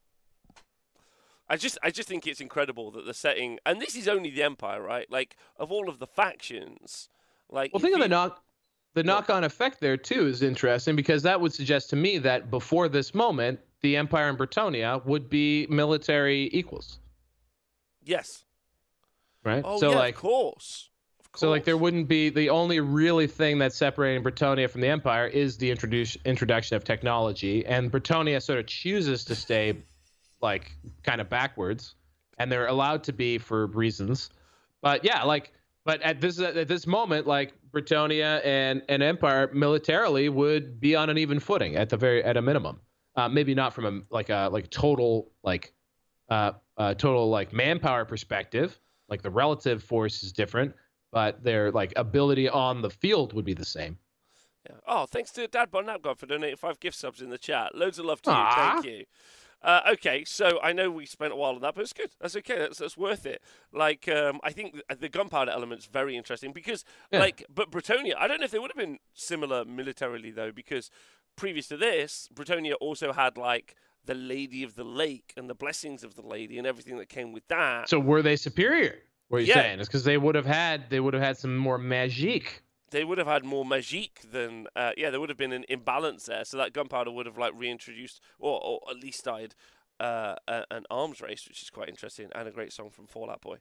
I 1.50 1.56
just, 1.56 1.78
I 1.82 1.90
just 1.90 2.08
think 2.08 2.26
it's 2.26 2.40
incredible 2.42 2.90
that 2.92 3.06
the 3.06 3.14
setting, 3.14 3.58
and 3.64 3.80
this 3.80 3.96
is 3.96 4.06
only 4.06 4.30
the 4.30 4.42
empire, 4.42 4.82
right? 4.82 5.10
Like, 5.10 5.34
of 5.56 5.72
all 5.72 5.88
of 5.88 5.98
the 5.98 6.06
factions, 6.06 7.08
like, 7.48 7.72
Well, 7.72 7.80
think 7.80 7.94
of 7.94 8.00
the 8.00 8.04
you- 8.04 8.10
knock. 8.10 8.44
The 8.94 9.02
knock-on 9.04 9.44
effect 9.44 9.80
there 9.80 9.96
too 9.96 10.26
is 10.26 10.42
interesting 10.42 10.96
because 10.96 11.22
that 11.22 11.40
would 11.40 11.52
suggest 11.52 11.90
to 11.90 11.96
me 11.96 12.18
that 12.18 12.50
before 12.50 12.88
this 12.88 13.14
moment, 13.14 13.60
the 13.80 13.96
Empire 13.96 14.28
and 14.28 14.38
Bretonnia 14.38 15.04
would 15.04 15.30
be 15.30 15.66
military 15.68 16.50
equals. 16.52 16.98
yes, 18.02 18.44
right? 19.44 19.62
Oh 19.64 19.78
so 19.78 19.90
yeah, 19.90 19.98
like 19.98 20.14
of 20.14 20.20
course. 20.20 20.90
Of 21.20 21.38
So 21.38 21.50
like 21.50 21.64
there 21.64 21.76
wouldn't 21.76 22.08
be 22.08 22.30
the 22.30 22.50
only 22.50 22.80
really 22.80 23.26
thing 23.26 23.58
that's 23.58 23.76
separating 23.76 24.24
Bretonnia 24.24 24.68
from 24.68 24.80
the 24.80 24.88
Empire 24.88 25.26
is 25.26 25.58
the 25.58 25.70
introduce, 25.70 26.16
introduction 26.24 26.76
of 26.76 26.84
technology, 26.84 27.64
and 27.66 27.92
Bretonnia 27.92 28.42
sort 28.42 28.58
of 28.58 28.66
chooses 28.66 29.24
to 29.26 29.34
stay 29.34 29.76
like 30.42 30.72
kind 31.02 31.20
of 31.20 31.28
backwards, 31.28 31.94
and 32.38 32.50
they're 32.50 32.66
allowed 32.66 33.04
to 33.04 33.12
be 33.12 33.38
for 33.38 33.66
reasons. 33.66 34.30
But 34.80 35.04
yeah, 35.04 35.22
like 35.24 35.52
but 35.88 36.02
at 36.02 36.20
this 36.20 36.38
at 36.38 36.68
this 36.68 36.86
moment, 36.86 37.26
like 37.26 37.54
Bretonnia 37.70 38.44
and 38.44 38.82
and 38.90 39.02
Empire 39.02 39.48
militarily 39.54 40.28
would 40.28 40.78
be 40.78 40.94
on 40.94 41.08
an 41.08 41.16
even 41.16 41.40
footing 41.40 41.76
at 41.76 41.88
the 41.88 41.96
very 41.96 42.22
at 42.22 42.36
a 42.36 42.42
minimum. 42.42 42.78
Uh, 43.16 43.26
maybe 43.26 43.54
not 43.54 43.72
from 43.72 43.86
a 43.86 44.14
like 44.14 44.28
a 44.28 44.50
like 44.52 44.68
total 44.68 45.32
like 45.42 45.72
uh, 46.28 46.52
uh 46.76 46.92
total 46.92 47.30
like 47.30 47.54
manpower 47.54 48.04
perspective. 48.04 48.78
Like 49.08 49.22
the 49.22 49.30
relative 49.30 49.82
force 49.82 50.22
is 50.22 50.30
different, 50.30 50.74
but 51.10 51.42
their 51.42 51.72
like 51.72 51.94
ability 51.96 52.50
on 52.50 52.82
the 52.82 52.90
field 52.90 53.32
would 53.32 53.46
be 53.46 53.54
the 53.54 53.64
same. 53.64 53.96
Yeah. 54.68 54.76
Oh, 54.86 55.06
thanks 55.06 55.30
to 55.32 55.48
Dad 55.48 55.70
Bon 55.70 55.86
Napgod 55.86 56.18
for 56.18 56.26
donating 56.26 56.56
five 56.56 56.80
gift 56.80 56.98
subs 56.98 57.22
in 57.22 57.30
the 57.30 57.38
chat. 57.38 57.74
Loads 57.74 57.98
of 57.98 58.04
love 58.04 58.20
to 58.22 58.30
you. 58.30 58.46
Thank 58.54 58.84
you. 58.84 59.04
Uh, 59.62 59.80
okay, 59.92 60.24
so 60.24 60.60
I 60.62 60.72
know 60.72 60.90
we 60.90 61.04
spent 61.04 61.32
a 61.32 61.36
while 61.36 61.54
on 61.54 61.60
that, 61.62 61.74
but 61.74 61.80
it's 61.82 61.92
good. 61.92 62.10
That's 62.20 62.36
okay. 62.36 62.58
That's 62.58 62.78
that's 62.78 62.96
worth 62.96 63.26
it. 63.26 63.42
Like, 63.72 64.08
um, 64.08 64.38
I 64.44 64.52
think 64.52 64.76
the, 64.88 64.94
the 64.94 65.08
gunpowder 65.08 65.50
element's 65.50 65.86
very 65.86 66.16
interesting 66.16 66.52
because, 66.52 66.84
Yeah. 67.10 67.18
like, 67.18 67.44
but 67.52 67.70
Bretonnia. 67.70 68.14
I 68.16 68.28
don't 68.28 68.38
know 68.38 68.44
if 68.44 68.52
they 68.52 68.58
would 68.60 68.70
have 68.70 68.76
been 68.76 68.98
similar 69.14 69.64
militarily 69.64 70.30
though, 70.30 70.52
because 70.52 70.90
previous 71.36 71.66
to 71.68 71.76
this, 71.76 72.28
Bretonnia 72.32 72.74
also 72.80 73.12
had 73.12 73.36
like 73.36 73.74
the 74.04 74.14
Lady 74.14 74.62
of 74.62 74.76
the 74.76 74.84
Lake 74.84 75.32
and 75.36 75.50
the 75.50 75.54
blessings 75.54 76.04
of 76.04 76.14
the 76.14 76.22
Lady 76.22 76.56
and 76.56 76.66
everything 76.66 76.96
that 76.98 77.08
came 77.08 77.32
with 77.32 77.46
that. 77.48 77.88
So 77.88 77.98
were 77.98 78.22
they 78.22 78.36
superior? 78.36 78.96
What 79.28 79.38
are 79.38 79.40
you 79.40 79.48
Yeah. 79.48 79.54
saying? 79.62 79.80
It's 79.80 79.88
because 79.88 80.04
they 80.04 80.18
would 80.18 80.36
have 80.36 80.46
had 80.46 80.88
they 80.88 81.00
would 81.00 81.14
have 81.14 81.22
had 81.22 81.36
some 81.36 81.56
more 81.56 81.78
magique. 81.78 82.60
They 82.90 83.04
would 83.04 83.18
have 83.18 83.26
had 83.26 83.44
more 83.44 83.64
magique 83.64 84.30
than 84.30 84.66
uh, 84.76 84.92
yeah 84.96 85.10
there 85.10 85.20
would 85.20 85.28
have 85.28 85.38
been 85.38 85.52
an 85.52 85.64
imbalance 85.68 86.26
there 86.26 86.44
so 86.44 86.56
that 86.56 86.72
gunpowder 86.72 87.10
would 87.10 87.26
have 87.26 87.38
like 87.38 87.52
reintroduced 87.56 88.20
or, 88.38 88.60
or 88.62 88.80
at 88.90 88.96
least 88.96 89.18
started 89.18 89.54
uh, 90.00 90.34
a, 90.46 90.64
an 90.70 90.84
arms 90.90 91.20
race 91.20 91.46
which 91.48 91.62
is 91.62 91.70
quite 91.70 91.88
interesting 91.88 92.28
and 92.34 92.48
a 92.48 92.52
great 92.52 92.72
song 92.72 92.90
from 92.90 93.06
fallout 93.06 93.40
boy 93.40 93.56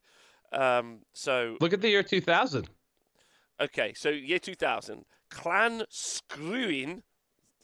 um, 0.53 0.99
so 1.13 1.57
Look 1.59 1.73
at 1.73 1.82
the 1.82 1.89
year 1.89 2.03
2000. 2.03 2.69
okay 3.59 3.93
so 3.95 4.09
year 4.09 4.39
2000 4.39 5.05
clan 5.30 5.84
screwing 5.89 7.03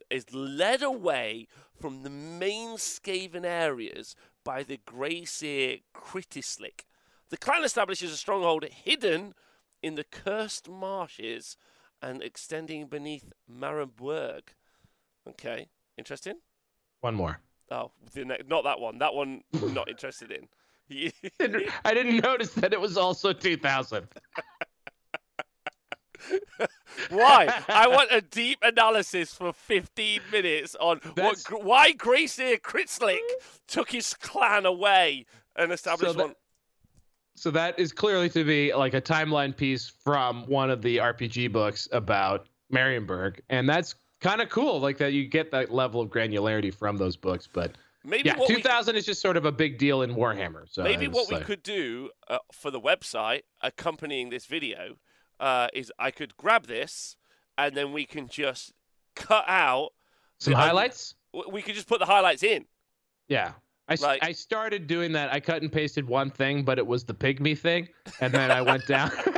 is 0.09 0.33
led 0.33 0.83
away 0.83 1.47
from 1.79 2.03
the 2.03 2.09
main 2.09 2.77
Skaven 2.77 3.43
areas 3.43 4.15
by 4.43 4.63
the 4.63 4.79
Grey 4.85 5.25
Seer 5.25 5.77
Critislick. 5.93 6.85
The 7.29 7.37
clan 7.37 7.63
establishes 7.63 8.11
a 8.11 8.17
stronghold 8.17 8.65
hidden 8.65 9.33
in 9.83 9.95
the 9.95 10.03
cursed 10.05 10.67
marshes 10.69 11.55
and 12.01 12.23
extending 12.23 12.87
beneath 12.87 13.31
Marienburg. 13.51 14.41
Okay, 15.27 15.67
interesting. 15.97 16.35
One 17.01 17.15
more. 17.15 17.39
Oh, 17.69 17.91
the 18.13 18.25
ne- 18.25 18.41
not 18.47 18.63
that 18.63 18.79
one. 18.79 18.97
That 18.99 19.13
one, 19.13 19.41
not 19.53 19.89
interested 19.89 20.31
in. 20.31 20.47
I 21.85 21.93
didn't 21.93 22.17
notice 22.17 22.51
that 22.53 22.73
it 22.73 22.79
was 22.79 22.97
also 22.97 23.33
2000. 23.33 24.07
Why? 27.09 27.63
I 27.67 27.87
want 27.87 28.09
a 28.11 28.21
deep 28.21 28.59
analysis 28.61 29.33
for 29.33 29.51
15 29.53 30.21
minutes 30.31 30.75
on 30.79 30.97
what, 31.03 31.15
That's- 31.15 31.45
why 31.49 31.91
Gracie 31.93 32.57
Kritzlick 32.57 33.17
took 33.67 33.91
his 33.91 34.13
clan 34.13 34.65
away 34.65 35.25
and 35.55 35.71
established 35.71 36.15
that- 36.17 36.27
one. 36.27 36.35
So 37.35 37.51
that 37.51 37.77
is 37.79 37.91
clearly 37.91 38.29
to 38.29 38.43
be 38.43 38.73
like 38.73 38.93
a 38.93 39.01
timeline 39.01 39.55
piece 39.55 39.89
from 39.89 40.45
one 40.47 40.69
of 40.69 40.81
the 40.81 40.97
RPG 40.97 41.51
books 41.51 41.87
about 41.91 42.47
Marienburg, 42.71 43.39
and 43.49 43.67
that's 43.67 43.95
kind 44.21 44.41
of 44.41 44.49
cool. 44.49 44.79
Like 44.79 44.97
that 44.97 45.13
you 45.13 45.27
get 45.27 45.51
that 45.51 45.71
level 45.71 46.01
of 46.01 46.09
granularity 46.09 46.73
from 46.73 46.97
those 46.97 47.15
books. 47.15 47.47
But 47.51 47.75
Maybe 48.03 48.29
yeah, 48.29 48.37
what 48.37 48.49
we 48.49 48.55
2000 48.55 48.95
is 48.95 49.05
just 49.05 49.21
sort 49.21 49.37
of 49.37 49.45
a 49.45 49.51
big 49.51 49.77
deal 49.77 50.01
in 50.01 50.15
Warhammer. 50.15 50.65
So 50.69 50.83
Maybe 50.83 51.07
what 51.07 51.29
we 51.31 51.39
could 51.39 51.63
do 51.63 52.09
uh, 52.27 52.39
for 52.51 52.69
the 52.69 52.79
website 52.79 53.41
accompanying 53.61 54.29
this 54.29 54.45
video 54.45 54.95
uh, 55.39 55.67
is 55.73 55.91
I 55.97 56.11
could 56.11 56.35
grab 56.35 56.67
this 56.67 57.15
and 57.57 57.75
then 57.75 57.93
we 57.93 58.05
can 58.05 58.27
just 58.27 58.73
cut 59.15 59.45
out. 59.47 59.91
some 60.39 60.53
highlights. 60.53 61.15
We 61.49 61.61
could 61.61 61.75
just 61.75 61.87
put 61.87 61.99
the 61.99 62.05
highlights 62.05 62.43
in. 62.43 62.65
Yeah. 63.27 63.53
I, 63.89 63.95
Like- 63.95 64.23
I 64.23 64.31
started 64.31 64.87
doing 64.87 65.11
that. 65.13 65.31
I 65.33 65.39
cut 65.39 65.61
and 65.61 65.71
pasted 65.71 66.07
one 66.07 66.29
thing, 66.29 66.63
but 66.63 66.77
it 66.77 66.87
was 66.87 67.03
the 67.03 67.13
pygmy 67.13 67.57
thing, 67.57 67.89
and 68.21 68.33
then 68.33 68.49
I 68.51 68.61
went 68.61 68.87
down, 68.87 69.11
and 69.25 69.35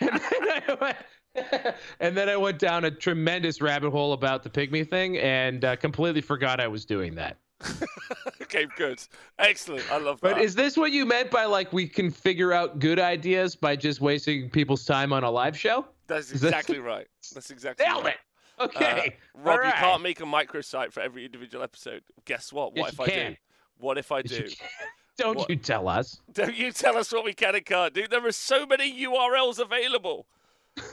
then 0.00 0.62
I 0.68 0.76
went, 0.80 0.96
and 2.00 2.16
then 2.16 2.28
I 2.28 2.36
went 2.36 2.58
down 2.58 2.84
a 2.84 2.90
tremendous 2.90 3.60
rabbit 3.60 3.90
hole 3.90 4.12
about 4.12 4.42
the 4.42 4.50
pygmy 4.50 4.88
thing, 4.88 5.18
and 5.18 5.64
uh, 5.64 5.76
completely 5.76 6.20
forgot 6.20 6.60
I 6.60 6.66
was 6.68 6.84
doing 6.84 7.14
that. 7.14 7.38
okay, 8.42 8.66
good, 8.76 9.00
excellent. 9.38 9.90
I 9.90 9.98
love 9.98 10.20
that. 10.20 10.34
But 10.34 10.42
is 10.42 10.54
this 10.54 10.76
what 10.76 10.90
you 10.92 11.06
meant 11.06 11.30
by 11.30 11.44
like 11.44 11.72
we 11.72 11.86
can 11.88 12.10
figure 12.10 12.52
out 12.52 12.78
good 12.78 12.98
ideas 12.98 13.54
by 13.54 13.76
just 13.76 14.00
wasting 14.00 14.50
people's 14.50 14.84
time 14.84 15.12
on 15.12 15.24
a 15.24 15.30
live 15.30 15.56
show? 15.58 15.86
That's 16.06 16.30
exactly 16.32 16.78
right. 16.80 17.06
That's 17.32 17.50
exactly 17.50 17.86
Nailed 17.86 18.04
right. 18.04 18.14
it. 18.14 18.20
Okay, 18.60 19.16
Uh, 19.34 19.40
Rob, 19.42 19.58
All 19.60 19.66
you 19.66 19.72
can't 19.72 20.02
make 20.02 20.20
a 20.20 20.24
microsite 20.24 20.92
for 20.92 21.00
every 21.00 21.24
individual 21.24 21.64
episode. 21.64 22.02
Guess 22.24 22.52
what? 22.52 22.72
What 22.76 22.84
Yes, 22.84 22.92
if 22.92 23.00
I 23.00 23.06
can. 23.08 23.32
do? 23.32 23.36
What 23.78 23.98
if 23.98 24.10
I 24.12 24.22
do? 24.22 24.48
Don't 25.16 25.36
What? 25.38 25.48
you 25.50 25.56
tell 25.56 25.86
us. 25.88 26.20
Don't 26.32 26.56
you 26.56 26.72
tell 26.72 26.96
us 26.96 27.12
what 27.12 27.24
we 27.24 27.32
can 27.34 27.54
and 27.54 27.64
can't 27.64 27.94
do. 27.94 28.08
There 28.08 28.26
are 28.26 28.32
so 28.32 28.66
many 28.66 28.92
URLs 29.06 29.60
available. 29.60 30.26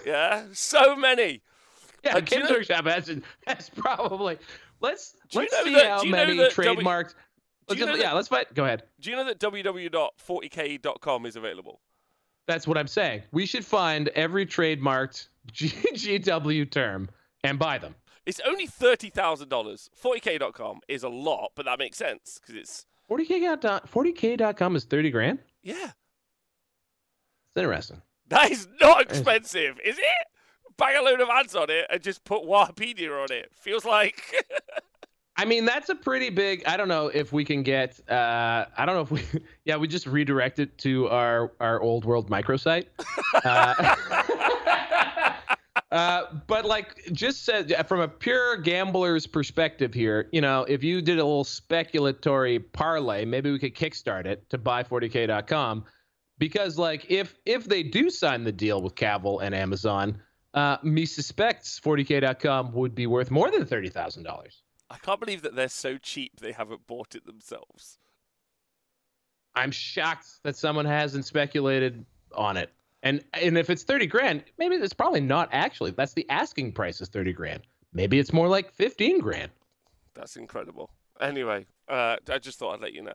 Yeah, 0.06 0.46
so 0.54 0.96
many. 0.96 1.42
Yeah, 2.04 2.18
you 2.32 2.40
know- 2.40 2.50
Workshop 2.52 2.86
has, 2.86 3.08
has 3.48 3.70
probably. 3.70 4.38
Let's 4.80 5.16
let's 5.34 5.56
see 5.64 5.74
that- 5.74 5.88
how 5.88 6.02
do 6.02 6.08
you 6.08 6.12
know 6.12 6.18
many 6.18 6.38
that 6.38 6.54
W- 6.56 6.84
Let's 7.68 7.80
just- 7.80 8.00
yeah, 8.00 8.14
let's 8.14 8.28
fight. 8.28 8.54
Go 8.54 8.66
ahead. 8.66 8.84
Do 9.00 9.10
you 9.10 9.16
know 9.16 9.24
that 9.26 9.40
www.40k.com 9.40 11.26
is 11.26 11.36
available? 11.36 11.82
That's 12.48 12.68
what 12.68 12.78
I'm 12.78 12.88
saying. 12.88 13.24
We 13.32 13.46
should 13.46 13.66
find 13.66 14.10
every 14.10 14.46
trademarked 14.46 15.28
G- 15.52 15.70
GW 15.70 16.70
term 16.70 17.10
and 17.44 17.58
buy 17.58 17.78
them. 17.78 17.96
It's 18.26 18.40
only 18.46 18.68
thirty 18.68 19.10
thousand 19.10 19.50
dollars. 19.50 19.90
40k.com 20.02 20.82
is 20.88 21.04
a 21.04 21.10
lot, 21.10 21.52
but 21.56 21.66
that 21.66 21.80
makes 21.80 21.98
sense 21.98 22.40
because 22.42 22.56
it's 22.62 22.86
40k. 23.10 23.88
40k.com 23.90 24.76
is 24.76 24.86
30 24.86 25.10
grand. 25.12 25.40
yeah, 25.64 25.92
It's 27.56 27.58
interesting. 27.58 28.02
that 28.30 28.52
is 28.52 28.68
not 28.80 29.02
expensive, 29.02 29.80
is 29.84 29.98
it? 29.98 30.28
Bang 30.78 30.96
a 30.98 31.02
load 31.02 31.20
of 31.20 31.30
ads 31.30 31.56
on 31.56 31.70
it 31.70 31.86
and 31.90 32.02
just 32.02 32.24
put 32.24 32.44
Wikipedia 32.44 33.12
on 33.22 33.32
it. 33.32 33.50
Feels 33.54 33.84
like 33.86 34.22
I 35.38 35.46
mean, 35.46 35.66
that's 35.66 35.90
a 35.90 35.96
pretty 35.96 36.30
big. 36.30 36.64
I 36.68 36.78
don't 36.78 36.88
know 36.90 37.08
if 37.08 37.34
we 37.34 37.44
can 37.46 37.64
get. 37.64 38.00
Uh, 38.10 38.66
I 38.78 38.86
don't 38.86 38.96
know 38.96 39.02
if 39.02 39.12
we. 39.12 39.24
Yeah, 39.66 39.78
we 39.78 39.88
just 39.88 40.06
redirect 40.06 40.60
it 40.60 40.78
to 40.80 41.08
our 41.10 41.52
our 41.60 41.82
old 41.82 42.06
world 42.06 42.30
microsite. 42.30 42.88
Uh, 43.44 43.96
uh, 45.92 46.24
but 46.48 46.66
like, 46.66 47.02
just 47.14 47.46
said 47.46 47.88
from 47.88 48.02
a 48.02 48.08
pure 48.08 48.58
gambler's 48.58 49.26
perspective 49.28 49.94
here, 49.94 50.28
you 50.32 50.42
know, 50.42 50.66
if 50.68 50.84
you 50.84 51.02
did 51.02 51.20
a 51.20 51.24
little 51.24 51.44
speculatory 51.44 52.64
parlay, 52.74 53.26
maybe 53.26 53.52
we 53.52 53.60
could 53.60 53.76
kickstart 53.76 54.26
it 54.26 54.50
to 54.50 54.58
buy 54.58 54.84
40k.com, 54.84 55.86
because 56.38 56.78
like 56.78 57.10
if 57.10 57.38
if 57.46 57.66
they 57.66 57.84
do 57.84 58.10
sign 58.10 58.44
the 58.44 58.52
deal 58.52 58.82
with 58.82 58.96
Cavill 58.96 59.42
and 59.42 59.56
Amazon, 59.56 60.22
uh, 60.54 60.78
me 60.84 61.06
suspects 61.06 61.80
40k.com 61.80 62.74
would 62.74 62.96
be 62.96 63.08
worth 63.08 63.32
more 63.32 63.50
than 63.50 63.66
thirty 63.66 63.90
thousand 63.90 64.24
dollars. 64.24 64.64
I 64.90 64.98
can't 64.98 65.20
believe 65.20 65.42
that 65.44 65.56
they're 65.56 65.70
so 65.70 65.98
cheap 65.98 66.42
they 66.42 66.52
haven't 66.52 66.86
bought 66.86 67.16
it 67.16 67.26
themselves. 67.26 67.98
I'm 69.56 69.72
shocked 69.72 70.28
that 70.44 70.56
someone 70.58 70.86
hasn't 70.86 71.26
speculated 71.26 72.06
on 72.36 72.58
it. 72.58 72.72
And 73.04 73.24
and 73.34 73.58
if 73.58 73.70
it's 73.70 73.84
30 73.84 74.06
grand, 74.08 74.44
maybe 74.58 74.76
it's 74.76 74.94
probably 74.94 75.22
not 75.22 75.50
actually. 75.52 75.92
That's 75.92 76.14
the 76.14 76.26
asking 76.30 76.74
price 76.74 77.02
is 77.02 77.10
30 77.10 77.34
grand. 77.34 77.62
Maybe 77.94 78.20
it's 78.20 78.32
more 78.32 78.48
like 78.48 78.72
15 78.74 79.20
grand. 79.20 79.52
That's 80.14 80.36
incredible. 80.36 80.92
Anyway, 81.20 81.66
uh, 81.90 82.18
I 82.30 82.38
just 82.38 82.60
thought 82.60 82.74
I'd 82.76 82.82
let 82.82 82.94
you 82.94 83.02
know. 83.04 83.12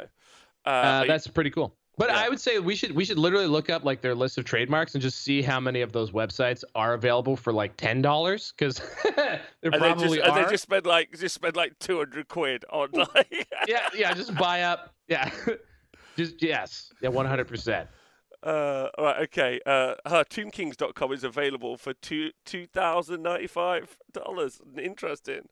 Uh, 0.65 0.69
Uh, 0.69 0.71
are 0.71 1.03
you- 1.03 1.09
that's 1.09 1.27
pretty 1.29 1.51
cool. 1.51 1.75
But 1.99 2.11
Yeah. 2.11 2.19
I 2.19 2.29
would 2.29 2.39
say 2.41 2.59
we 2.59 2.75
should 2.77 2.93
we 2.93 3.07
should 3.07 3.17
literally 3.19 3.47
look 3.47 3.71
up 3.71 3.85
like 3.85 4.03
their 4.03 4.15
list 4.15 4.37
of 4.37 4.45
trademarks 4.45 4.95
and 4.95 5.01
just 5.01 5.23
see 5.23 5.41
how 5.41 5.59
many 5.61 5.81
of 5.81 5.93
those 5.93 6.11
websites 6.11 6.63
are 6.75 6.93
available 6.93 7.37
for 7.37 7.55
like 7.55 7.75
ten 7.79 8.03
dollars 8.03 8.53
because 8.59 8.77
there 9.17 9.41
and 9.63 9.73
they 9.73 9.79
probably 9.79 10.19
just, 10.19 10.29
are. 10.29 10.37
and 10.39 10.45
they 10.47 10.51
just 10.51 10.63
spend 10.65 10.85
like 10.85 11.17
just 11.19 11.35
spend 11.35 11.57
like 11.57 11.79
two 11.79 11.97
hundred 11.99 12.29
quid 12.29 12.67
on 12.71 12.91
like. 13.15 13.47
yeah, 13.67 13.89
yeah, 13.95 14.13
just 14.13 14.35
buy 14.35 14.63
up. 14.63 14.93
Yeah, 15.09 15.31
just 16.19 16.43
yes, 16.43 16.93
yeah, 17.01 17.09
one 17.09 17.25
hundred 17.25 17.49
percent. 17.49 17.89
Uh, 18.47 18.91
all 18.97 19.05
right, 19.05 19.23
okay. 19.25 19.61
Uh, 19.67 19.95
uh, 20.05 20.23
ToonKings.com 20.31 21.13
is 21.13 21.25
available 21.25 21.77
for 21.77 21.93
two 21.95 22.31
two 22.45 22.67
thousand 22.67 23.23
ninety 23.23 23.49
five 23.49 23.97
dollars. 24.13 24.61
Interesting. 24.81 25.49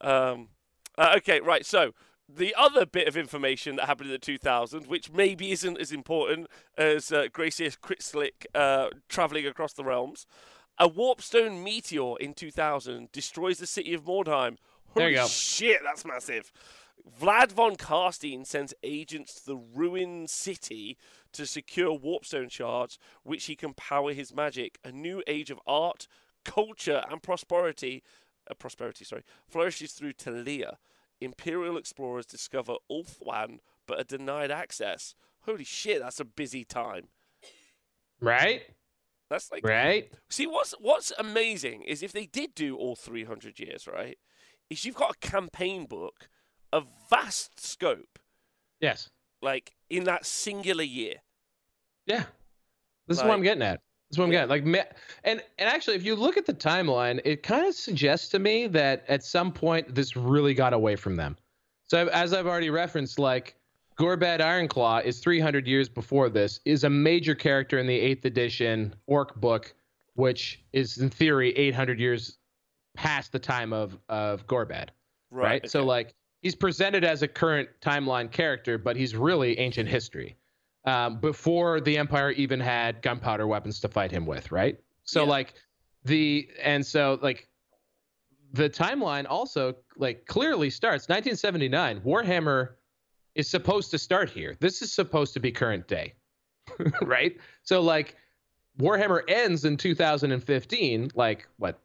Um, 0.00 0.48
uh, 0.96 1.14
okay, 1.16 1.40
right. 1.40 1.66
So 1.66 1.94
the 2.28 2.54
other 2.56 2.86
bit 2.86 3.08
of 3.08 3.16
information 3.16 3.76
that 3.76 3.86
happened 3.86 4.10
in 4.10 4.18
the 4.20 4.38
2000s, 4.38 4.86
which 4.86 5.10
maybe 5.10 5.50
isn't 5.50 5.80
as 5.80 5.92
important 5.92 6.46
as 6.76 7.10
uh, 7.10 7.26
Gracious 7.32 7.74
Kritzlik 7.74 8.46
uh, 8.54 8.90
traveling 9.08 9.46
across 9.46 9.72
the 9.72 9.82
realms, 9.82 10.26
a 10.78 10.88
warpstone 10.88 11.64
meteor 11.64 12.18
in 12.20 12.34
2000 12.34 13.10
destroys 13.12 13.58
the 13.58 13.66
city 13.66 13.94
of 13.94 14.04
Mordheim. 14.04 14.58
Holy 14.88 15.04
There 15.04 15.10
you 15.10 15.16
go. 15.16 15.26
shit, 15.26 15.78
that's 15.82 16.04
massive. 16.04 16.52
Vlad 17.20 17.52
von 17.52 17.76
Karstein 17.76 18.46
sends 18.46 18.74
agents 18.82 19.40
to 19.40 19.46
the 19.46 19.56
ruined 19.56 20.28
city 20.28 20.98
to 21.32 21.46
secure 21.46 21.98
warpstone 21.98 22.50
shards, 22.50 22.98
which 23.22 23.44
he 23.44 23.56
can 23.56 23.74
power 23.74 24.12
his 24.12 24.34
magic. 24.34 24.78
A 24.84 24.92
new 24.92 25.22
age 25.26 25.50
of 25.50 25.60
art, 25.66 26.06
culture, 26.44 27.04
and 27.10 27.22
prosperity, 27.22 28.02
uh, 28.50 28.54
prosperity, 28.54 29.04
sorry, 29.04 29.24
flourishes 29.46 29.92
through 29.92 30.14
Tilea. 30.14 30.76
Imperial 31.20 31.76
explorers 31.76 32.26
discover 32.26 32.74
Ulthuan, 32.90 33.58
but 33.86 34.00
are 34.00 34.04
denied 34.04 34.50
access. 34.50 35.14
Holy 35.40 35.64
shit, 35.64 36.00
that's 36.00 36.20
a 36.20 36.24
busy 36.24 36.64
time. 36.64 37.08
Right? 38.20 38.62
That's 39.30 39.52
like 39.52 39.64
Right? 39.66 40.10
See, 40.30 40.46
what's 40.46 40.74
what's 40.80 41.12
amazing 41.18 41.82
is 41.82 42.02
if 42.02 42.12
they 42.12 42.26
did 42.26 42.54
do 42.54 42.76
all 42.76 42.96
300 42.96 43.58
years, 43.58 43.86
right? 43.86 44.18
Is 44.70 44.84
you've 44.84 44.94
got 44.94 45.16
a 45.16 45.26
campaign 45.26 45.86
book 45.86 46.28
of 46.72 46.86
vast 47.10 47.60
scope, 47.60 48.18
Yes. 48.80 49.10
Like 49.42 49.74
in 49.90 50.04
that 50.04 50.26
singular 50.26 50.82
year. 50.82 51.16
Yeah. 52.06 52.24
This 53.06 53.18
is 53.18 53.24
what 53.24 53.32
I'm 53.32 53.42
getting 53.42 53.62
at. 53.62 53.80
This 54.10 54.14
is 54.14 54.18
what 54.18 54.26
I'm 54.26 54.32
Yeah. 54.32 54.46
getting. 54.46 54.72
Like, 54.72 54.86
and 55.24 55.42
and 55.58 55.68
actually, 55.68 55.96
if 55.96 56.04
you 56.04 56.14
look 56.14 56.36
at 56.36 56.46
the 56.46 56.54
timeline, 56.54 57.20
it 57.24 57.42
kind 57.42 57.66
of 57.66 57.74
suggests 57.74 58.28
to 58.30 58.38
me 58.38 58.66
that 58.68 59.04
at 59.08 59.22
some 59.22 59.52
point 59.52 59.94
this 59.94 60.16
really 60.16 60.54
got 60.54 60.72
away 60.72 60.96
from 60.96 61.16
them. 61.16 61.36
So 61.84 62.08
as 62.08 62.32
I've 62.32 62.46
already 62.46 62.70
referenced, 62.70 63.18
like 63.18 63.56
Gorbad 63.98 64.40
Ironclaw 64.40 65.04
is 65.04 65.20
300 65.20 65.66
years 65.66 65.88
before 65.88 66.28
this, 66.28 66.60
is 66.64 66.84
a 66.84 66.90
major 66.90 67.34
character 67.34 67.78
in 67.78 67.86
the 67.86 67.98
Eighth 67.98 68.24
Edition 68.24 68.94
Orc 69.06 69.34
book, 69.36 69.74
which 70.14 70.62
is 70.72 70.98
in 70.98 71.08
theory 71.10 71.50
800 71.56 71.98
years 71.98 72.38
past 72.94 73.32
the 73.32 73.38
time 73.38 73.72
of 73.72 73.98
of 74.08 74.46
Gorbad 74.46 74.88
right? 75.30 75.68
So 75.68 75.80
okay. 75.80 75.86
like 75.86 76.14
he's 76.42 76.54
presented 76.54 77.04
as 77.04 77.22
a 77.22 77.28
current 77.28 77.68
timeline 77.80 78.30
character, 78.30 78.78
but 78.78 78.96
he's 78.96 79.14
really 79.16 79.58
ancient 79.58 79.88
history. 79.88 80.36
Um, 80.84 81.20
before 81.20 81.80
the 81.80 81.98
Empire 81.98 82.30
even 82.32 82.60
had 82.60 83.02
gunpowder 83.02 83.46
weapons 83.46 83.80
to 83.80 83.88
fight 83.88 84.10
him 84.10 84.24
with, 84.26 84.50
right? 84.52 84.78
So 85.04 85.24
Yeah. 85.24 85.30
like 85.30 85.54
the 86.04 86.48
and 86.62 86.86
so 86.86 87.18
like 87.20 87.48
the 88.52 88.70
timeline 88.70 89.26
also 89.28 89.74
like 89.96 90.24
clearly 90.26 90.70
starts 90.70 91.08
1979. 91.08 92.00
Warhammer 92.00 92.70
is 93.34 93.48
supposed 93.50 93.90
to 93.90 93.98
start 93.98 94.30
here. 94.30 94.56
This 94.60 94.80
is 94.80 94.90
supposed 94.92 95.34
to 95.34 95.40
be 95.40 95.50
current 95.52 95.86
day, 95.88 96.14
right? 97.02 97.36
So 97.62 97.82
like 97.82 98.16
Warhammer 98.78 99.22
ends 99.28 99.64
in 99.64 99.76
2015, 99.76 101.10
like 101.14 101.46
what 101.58 101.80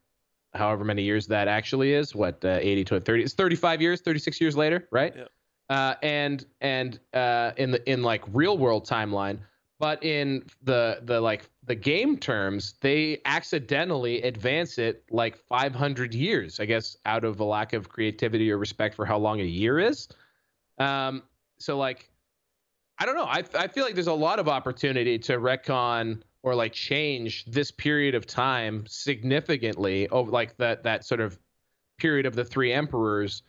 however 0.55 0.83
many 0.83 1.03
years 1.03 1.27
that 1.27 1.47
actually 1.47 1.93
is 1.93 2.15
what 2.15 2.43
uh, 2.45 2.59
80 2.61 2.83
to 2.85 2.99
30 2.99 3.23
it's 3.23 3.33
35 3.33 3.81
years 3.81 4.01
36 4.01 4.39
years 4.41 4.55
later 4.57 4.87
right? 4.91 5.13
Yeah. 5.15 5.25
uh, 5.69 5.95
and 6.03 6.45
and 6.61 6.99
uh, 7.13 7.51
in 7.57 7.71
the 7.71 7.89
in 7.91 8.03
like 8.03 8.23
real 8.33 8.57
world 8.57 8.87
timeline 8.87 9.39
but 9.79 10.03
in 10.03 10.45
the 10.61 10.99
the 11.03 11.19
like 11.19 11.49
the 11.65 11.75
game 11.75 12.17
terms 12.17 12.75
they 12.81 13.19
accidentally 13.25 14.21
advance 14.21 14.77
it 14.77 15.03
like 15.11 15.37
500 15.37 16.13
years 16.13 16.59
i 16.59 16.65
guess 16.65 16.95
out 17.05 17.23
of 17.23 17.39
a 17.39 17.43
lack 17.43 17.73
of 17.73 17.89
creativity 17.89 18.51
or 18.51 18.57
respect 18.57 18.95
for 18.95 19.05
how 19.05 19.17
long 19.17 19.41
a 19.41 19.45
year 19.45 19.79
is. 19.79 20.07
Um 20.77 21.23
so 21.59 21.77
like 21.77 22.09
i 22.99 23.05
don't 23.05 23.15
know. 23.15 23.25
I, 23.25 23.43
I 23.57 23.67
feel 23.67 23.83
like 23.85 23.95
there's 23.95 24.07
a 24.07 24.13
lot 24.13 24.39
of 24.39 24.47
opportunity 24.47 25.17
to 25.19 25.33
retcon 25.39 26.21
or 26.43 26.53
like 26.53 26.73
change 26.73 27.45
this 27.45 27.71
period 27.71 28.13
of 28.13 28.27
time 28.27 28.85
significantly 28.87 30.07
over 30.09 30.29
like 30.29 30.55
that 30.57 30.83
that 30.83 31.03
sort 31.05 31.21
of 31.21 31.39
period 31.97 32.25
of 32.25 32.35
the 32.35 32.45
three 32.45 32.71
emperors 32.71 33.43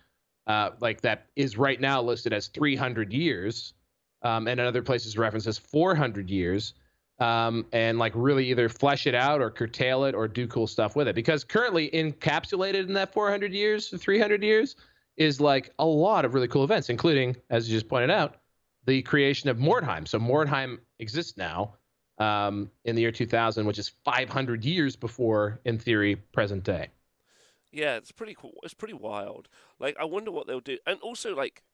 uh, 0.47 0.70
like 0.80 1.01
that 1.01 1.26
is 1.36 1.59
right 1.59 1.80
now 1.80 2.01
listed 2.01 2.32
as 2.32 2.47
300 2.49 3.12
years 3.12 3.74
um, 4.22 4.47
and 4.47 4.61
in 4.61 4.66
other 4.66 4.82
places 4.82 5.18
referenced 5.18 5.47
as 5.47 5.59
400 5.59 6.30
years 6.30 6.74
um, 7.20 7.66
and 7.72 7.99
like 7.99 8.12
really 8.14 8.51
either 8.51 8.68
flesh 8.68 9.07
it 9.07 9.14
out 9.14 9.40
or 9.40 9.51
curtail 9.51 10.05
it 10.05 10.14
or 10.14 10.28
do 10.28 10.47
cool 10.47 10.66
stuff 10.66 10.97
with 10.97 11.09
it. 11.09 11.14
Because 11.14 11.45
currently 11.45 11.90
encapsulated 11.90 12.86
in 12.86 12.92
that 12.95 13.12
400 13.12 13.53
years 13.53 13.88
300 13.88 14.42
years 14.42 14.76
is 15.16 15.40
like 15.40 15.72
a 15.78 15.84
lot 15.84 16.24
of 16.24 16.34
really 16.34 16.49
cool 16.49 16.64
events 16.64 16.90
including 16.90 17.36
as 17.51 17.68
you 17.68 17.76
just 17.76 17.88
pointed 17.88 18.11
out 18.11 18.36
the 18.86 19.01
creation 19.03 19.49
of 19.49 19.59
mordheim. 19.59 20.07
So 20.07 20.18
mordheim 20.18 20.78
exists 20.99 21.36
now 21.36 21.74
um, 22.19 22.71
in 22.85 22.95
the 22.95 23.03
year 23.03 23.12
2000 23.12 23.67
which 23.67 23.79
is 23.79 23.89
500 24.05 24.65
years 24.65 24.97
before 24.97 25.61
in 25.65 25.79
theory 25.79 26.17
present 26.17 26.65
day 26.65 26.89
Yeah, 27.73 27.97
it's 27.97 28.12
pretty 28.12 28.35
cool. 28.35 28.55
It's 28.62 28.73
pretty 28.73 28.95
wild. 28.95 29.49
Like, 29.81 29.97
I 29.99 30.05
wonder 30.05 30.31
what 30.31 30.47
they'll 30.47 30.61
do. 30.61 30.79
And 30.87 31.01
also, 31.01 31.35
like, 31.35 31.65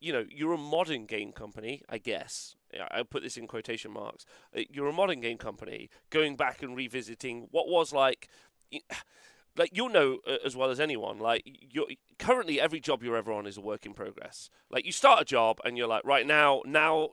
you 0.00 0.12
know, 0.12 0.24
you're 0.30 0.52
a 0.54 0.58
modern 0.58 1.06
game 1.06 1.32
company, 1.32 1.82
I 1.88 1.98
guess. 1.98 2.54
I 2.90 3.02
put 3.02 3.22
this 3.22 3.36
in 3.36 3.46
quotation 3.48 3.90
marks. 3.90 4.24
Uh, 4.56 4.62
You're 4.70 4.86
a 4.88 4.92
modern 4.92 5.20
game 5.20 5.38
company 5.38 5.90
going 6.08 6.36
back 6.36 6.62
and 6.62 6.76
revisiting 6.76 7.48
what 7.50 7.68
was 7.68 7.92
like. 7.92 8.28
Like 9.56 9.70
you'll 9.72 9.88
know 9.88 10.20
uh, 10.28 10.36
as 10.44 10.54
well 10.54 10.70
as 10.70 10.78
anyone. 10.78 11.18
Like 11.18 11.42
you're 11.44 11.88
currently 12.20 12.60
every 12.60 12.78
job 12.78 13.02
you're 13.02 13.16
ever 13.16 13.32
on 13.32 13.48
is 13.48 13.56
a 13.56 13.60
work 13.60 13.84
in 13.84 13.94
progress. 13.94 14.48
Like 14.70 14.86
you 14.86 14.92
start 14.92 15.20
a 15.20 15.24
job 15.24 15.58
and 15.64 15.76
you're 15.76 15.88
like, 15.88 16.04
right 16.04 16.24
now, 16.24 16.62
now 16.64 17.08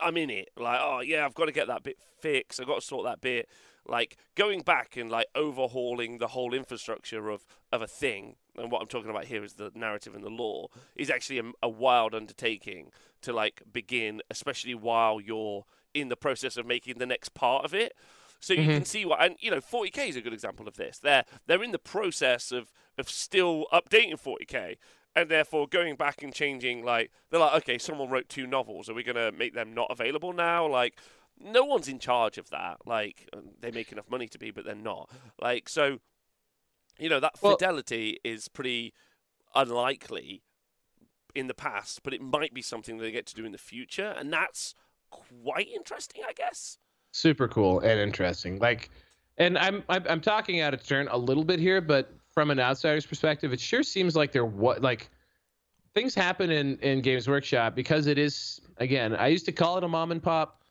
I'm 0.00 0.16
in 0.16 0.30
it. 0.30 0.50
Like, 0.56 0.80
oh 0.82 1.00
yeah, 1.00 1.24
I've 1.24 1.34
got 1.34 1.46
to 1.46 1.52
get 1.52 1.66
that 1.68 1.82
bit 1.82 1.96
fixed. 2.20 2.60
I've 2.60 2.66
got 2.66 2.80
to 2.80 2.86
sort 2.86 3.04
that 3.06 3.20
bit. 3.20 3.48
Like 3.86 4.16
going 4.34 4.62
back 4.62 4.96
and 4.96 5.10
like 5.10 5.26
overhauling 5.34 6.18
the 6.18 6.28
whole 6.28 6.54
infrastructure 6.54 7.28
of 7.30 7.44
of 7.72 7.82
a 7.82 7.86
thing. 7.86 8.36
And 8.56 8.70
what 8.70 8.80
I'm 8.80 8.88
talking 8.88 9.10
about 9.10 9.26
here 9.26 9.44
is 9.44 9.54
the 9.54 9.70
narrative 9.74 10.14
and 10.14 10.24
the 10.24 10.30
law 10.30 10.68
is 10.96 11.10
actually 11.10 11.38
a, 11.38 11.44
a 11.62 11.68
wild 11.68 12.14
undertaking 12.14 12.90
to 13.22 13.32
like 13.32 13.62
begin, 13.72 14.22
especially 14.30 14.74
while 14.74 15.20
you're 15.20 15.64
in 15.92 16.08
the 16.08 16.16
process 16.16 16.56
of 16.56 16.66
making 16.66 16.98
the 16.98 17.06
next 17.06 17.34
part 17.34 17.64
of 17.64 17.74
it. 17.74 17.92
So 18.40 18.52
you 18.52 18.60
Mhm. 18.68 18.74
can 18.74 18.84
see 18.84 19.04
what, 19.06 19.22
and 19.22 19.36
you 19.40 19.50
know, 19.50 19.60
40k 19.60 20.08
is 20.08 20.16
a 20.16 20.20
good 20.20 20.34
example 20.34 20.68
of 20.68 20.74
this. 20.76 20.98
They're 20.98 21.24
they're 21.46 21.62
in 21.62 21.72
the 21.72 21.78
process 21.78 22.52
of 22.52 22.72
of 22.98 23.08
still 23.10 23.66
updating 23.72 24.18
40k, 24.20 24.76
and 25.16 25.28
therefore 25.30 25.66
going 25.68 25.96
back 25.96 26.22
and 26.22 26.32
changing. 26.34 26.84
Like 26.84 27.10
they're 27.30 27.40
like, 27.40 27.54
okay, 27.62 27.78
someone 27.78 28.10
wrote 28.10 28.28
two 28.28 28.46
novels. 28.46 28.88
Are 28.88 28.94
we 28.94 29.02
gonna 29.02 29.32
make 29.32 29.54
them 29.54 29.72
not 29.74 29.88
available 29.90 30.32
now? 30.32 30.66
Like, 30.66 30.98
no 31.38 31.64
one's 31.64 31.88
in 31.88 31.98
charge 31.98 32.38
of 32.38 32.50
that. 32.50 32.78
Like 32.86 33.28
they 33.60 33.70
make 33.70 33.92
enough 33.92 34.10
money 34.10 34.28
to 34.28 34.38
be, 34.38 34.50
but 34.50 34.64
they're 34.64 34.74
not. 34.74 35.10
Like 35.40 35.68
so, 35.68 35.98
you 36.98 37.08
know, 37.08 37.20
that 37.20 37.34
Well- 37.40 37.52
fidelity 37.56 38.18
is 38.24 38.48
pretty 38.48 38.92
unlikely 39.54 40.42
in 41.34 41.46
the 41.48 41.54
past, 41.54 42.02
but 42.02 42.12
it 42.14 42.20
might 42.20 42.54
be 42.54 42.62
something 42.62 42.98
they 42.98 43.10
get 43.10 43.26
to 43.26 43.34
do 43.34 43.44
in 43.44 43.52
the 43.52 43.58
future, 43.58 44.14
and 44.16 44.32
that's 44.32 44.74
quite 45.10 45.68
interesting, 45.68 46.22
I 46.28 46.32
guess. 46.32 46.78
super 47.12 47.46
cool 47.46 47.78
and 47.78 48.00
interesting 48.00 48.58
like 48.58 48.90
and 49.38 49.56
i'm 49.56 49.84
i'm, 49.88 50.04
I'm 50.08 50.20
talking 50.20 50.60
out 50.60 50.74
of 50.74 50.84
turn 50.84 51.06
a 51.12 51.16
little 51.16 51.44
bit 51.44 51.60
here 51.60 51.80
but 51.80 52.12
from 52.34 52.50
an 52.50 52.58
outsider's 52.58 53.06
perspective 53.06 53.52
it 53.52 53.60
sure 53.60 53.82
seems 53.82 54.16
like 54.16 54.32
there 54.32 54.44
what 54.44 54.82
like 54.82 55.08
things 55.94 56.14
happen 56.14 56.50
in 56.50 56.76
in 56.80 57.00
games 57.00 57.28
workshop 57.28 57.74
because 57.76 58.08
it 58.08 58.18
is 58.18 58.60
again 58.78 59.14
i 59.14 59.28
used 59.28 59.46
to 59.46 59.52
call 59.52 59.78
it 59.78 59.84
a 59.84 59.88
mom 59.88 60.10
and 60.10 60.22
pop 60.22 60.62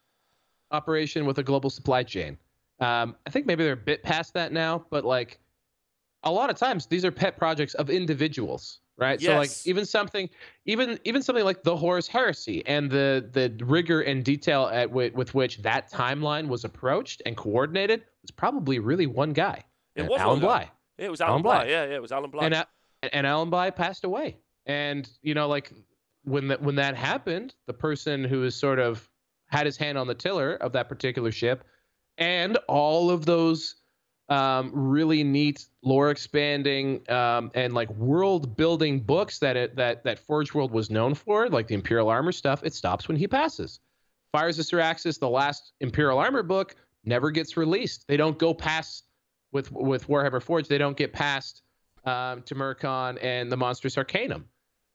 operation 0.71 1.25
with 1.25 1.37
a 1.37 1.43
global 1.43 1.69
supply 1.69 2.03
chain 2.03 2.37
um, 2.81 3.15
i 3.25 3.29
think 3.29 3.45
maybe 3.45 3.63
they're 3.63 3.73
a 3.73 3.77
bit 3.77 4.03
past 4.03 4.33
that 4.33 4.51
now 4.51 4.85
but 4.89 5.05
like 5.05 5.39
a 6.23 6.31
lot 6.31 6.49
of 6.49 6.57
times 6.57 6.85
these 6.87 7.05
are 7.05 7.11
pet 7.11 7.37
projects 7.37 7.73
of 7.75 7.89
individuals 7.89 8.79
right 8.97 9.21
so 9.21 9.37
like 9.37 9.51
even 9.65 9.85
something 9.85 10.29
even 10.65 10.99
even 11.05 11.21
something 11.23 11.45
like 11.45 11.63
the 11.63 11.75
Horus 11.75 12.07
Heresy 12.07 12.63
and 12.67 12.91
the 12.91 13.27
the 13.31 13.51
rigor 13.65 14.01
and 14.01 14.23
detail 14.23 14.69
at 14.71 14.89
wi- 14.89 15.11
with 15.15 15.33
which 15.33 15.57
that 15.63 15.89
timeline 15.91 16.47
was 16.47 16.63
approached 16.63 17.21
and 17.25 17.35
coordinated 17.35 18.03
was 18.21 18.31
probably 18.31 18.79
really 18.79 19.07
one 19.07 19.33
guy, 19.33 19.63
It 19.95 20.07
was 20.07 20.21
Alan 20.21 20.39
one 20.39 20.41
guy. 20.41 20.59
Bligh. 20.59 20.71
Yeah, 20.97 21.05
it 21.07 21.11
was 21.11 21.21
Alan 21.21 21.31
Alan 21.31 21.41
Bligh. 21.43 21.57
Bligh. 21.63 21.69
Yeah, 21.69 21.85
yeah, 21.85 21.95
it 21.95 22.01
was 22.01 22.11
Alan 22.11 22.29
Bligh. 22.29 22.45
And, 22.45 22.65
and 23.11 23.27
Alan 23.27 23.49
Bligh 23.49 23.71
passed 23.71 24.03
away. 24.03 24.37
And 24.65 25.09
you 25.21 25.33
know, 25.33 25.47
like 25.47 25.71
when 26.23 26.47
that 26.49 26.61
when 26.61 26.75
that 26.75 26.95
happened, 26.95 27.53
the 27.67 27.73
person 27.73 28.23
who 28.23 28.41
was 28.41 28.55
sort 28.55 28.79
of 28.79 29.09
had 29.47 29.65
his 29.65 29.77
hand 29.77 29.97
on 29.97 30.07
the 30.07 30.15
tiller 30.15 30.55
of 30.55 30.73
that 30.73 30.89
particular 30.89 31.31
ship, 31.31 31.65
and 32.17 32.57
all 32.67 33.09
of 33.09 33.25
those 33.25 33.75
um, 34.29 34.71
really 34.73 35.23
neat 35.23 35.67
lore 35.83 36.09
expanding 36.09 37.01
um, 37.11 37.51
and 37.53 37.73
like 37.73 37.89
world 37.95 38.55
building 38.55 39.01
books 39.01 39.39
that 39.39 39.57
it 39.57 39.75
that 39.75 40.03
that 40.05 40.19
Forge 40.19 40.53
World 40.53 40.71
was 40.71 40.89
known 40.89 41.13
for, 41.13 41.49
like 41.49 41.67
the 41.67 41.75
Imperial 41.75 42.09
Armor 42.09 42.31
stuff, 42.31 42.63
it 42.63 42.73
stops 42.73 43.07
when 43.07 43.17
he 43.17 43.27
passes. 43.27 43.79
Fires 44.31 44.57
of 44.57 44.65
Cyraxus, 44.65 45.19
the 45.19 45.29
last 45.29 45.73
Imperial 45.81 46.17
Armor 46.17 46.41
book, 46.41 46.75
never 47.05 47.29
gets 47.29 47.57
released. 47.57 48.07
They 48.07 48.17
don't 48.17 48.37
go 48.39 48.53
past 48.53 49.03
with 49.53 49.71
with 49.71 50.07
Warhammer 50.07 50.41
Forge. 50.41 50.67
They 50.67 50.77
don't 50.77 50.97
get 50.97 51.13
past 51.13 51.61
um, 52.05 52.41
Tamurkhan 52.41 53.17
and 53.23 53.49
the 53.51 53.55
Monstrous 53.57 53.97
Arcanum. 53.97 54.45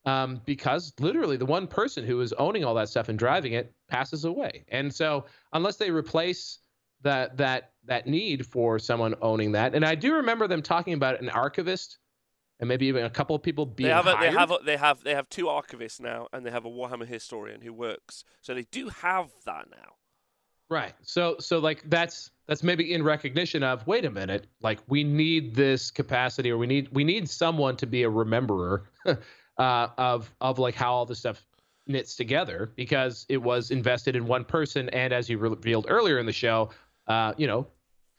um, 0.05 0.41
because 0.47 0.93
literally 1.01 1.37
the 1.37 1.47
one 1.47 1.67
person 1.67 2.05
who 2.05 2.21
is 2.21 2.33
owning 2.35 2.65
all 2.65 2.75
that 2.75 2.89
stuff 2.89 3.09
and 3.09 3.19
driving 3.19 3.53
it 3.53 3.73
passes 3.89 4.25
away. 4.25 4.65
And 4.69 4.95
so 4.95 5.25
unless 5.53 5.77
they 5.77 5.91
replace 5.91 6.59
that 7.03 7.37
that 7.37 7.73
that 7.85 8.07
need 8.07 8.47
for 8.47 8.79
someone 8.79 9.15
owning 9.23 9.53
that, 9.53 9.75
and 9.75 9.85
I 9.85 9.95
do 9.95 10.15
remember 10.15 10.49
them 10.49 10.63
talking 10.63 10.95
about 10.95 11.21
an 11.21 11.29
archivist 11.29 11.99
and 12.61 12.69
maybe 12.69 12.87
even 12.87 13.05
a 13.05 13.11
couple 13.11 13.37
of 13.37 13.43
people 13.43 13.67
being 13.67 13.89
they 13.89 13.95
have 13.95 14.07
a, 14.07 14.17
hired. 14.17 14.33
they 14.33 14.39
have 14.39 14.51
a, 14.51 14.59
they 14.65 14.77
have 14.77 15.05
they 15.05 15.15
have 15.15 15.29
two 15.29 15.45
archivists 15.45 16.01
now, 16.01 16.27
and 16.33 16.45
they 16.45 16.51
have 16.51 16.65
a 16.65 16.71
Warhammer 16.71 17.07
historian 17.07 17.61
who 17.61 17.73
works. 17.73 18.25
So 18.41 18.55
they 18.55 18.67
do 18.73 18.89
have 18.89 19.31
that 19.47 19.67
now. 19.71 19.98
Right. 20.71 20.95
So 21.03 21.37
so 21.39 21.59
like 21.59 21.89
that's 21.89 22.31
that's 22.47 22.63
maybe 22.63 22.93
in 22.93 23.03
recognition 23.03 23.63
of 23.63 23.87
wait 23.87 24.05
a 24.05 24.11
minute, 24.11 24.47
like 24.61 24.81
we 24.87 25.03
need 25.03 25.55
this 25.55 25.91
capacity 25.91 26.51
or 26.51 26.59
we 26.59 26.67
need 26.67 26.89
we 26.93 27.05
need 27.05 27.29
someone 27.29 27.77
to 27.77 27.87
be 27.87 28.03
a 28.03 28.11
rememberer 28.11 28.83
uh, 29.07 29.89
of 29.97 30.35
of 30.41 30.59
like 30.59 30.75
how 30.75 30.93
all 30.93 31.07
this 31.07 31.21
stuff 31.21 31.43
knits 31.87 32.17
together 32.17 32.71
because 32.77 33.25
it 33.31 33.39
was 33.39 33.71
invested 33.71 34.15
in 34.15 34.27
one 34.27 34.45
person 34.45 34.91
and 34.91 35.13
as 35.13 35.31
you 35.31 35.39
revealed 35.39 35.87
earlier 35.89 36.19
in 36.19 36.27
the 36.27 36.33
show, 36.33 36.69
uh, 37.07 37.33
you 37.39 37.47
know, 37.47 37.67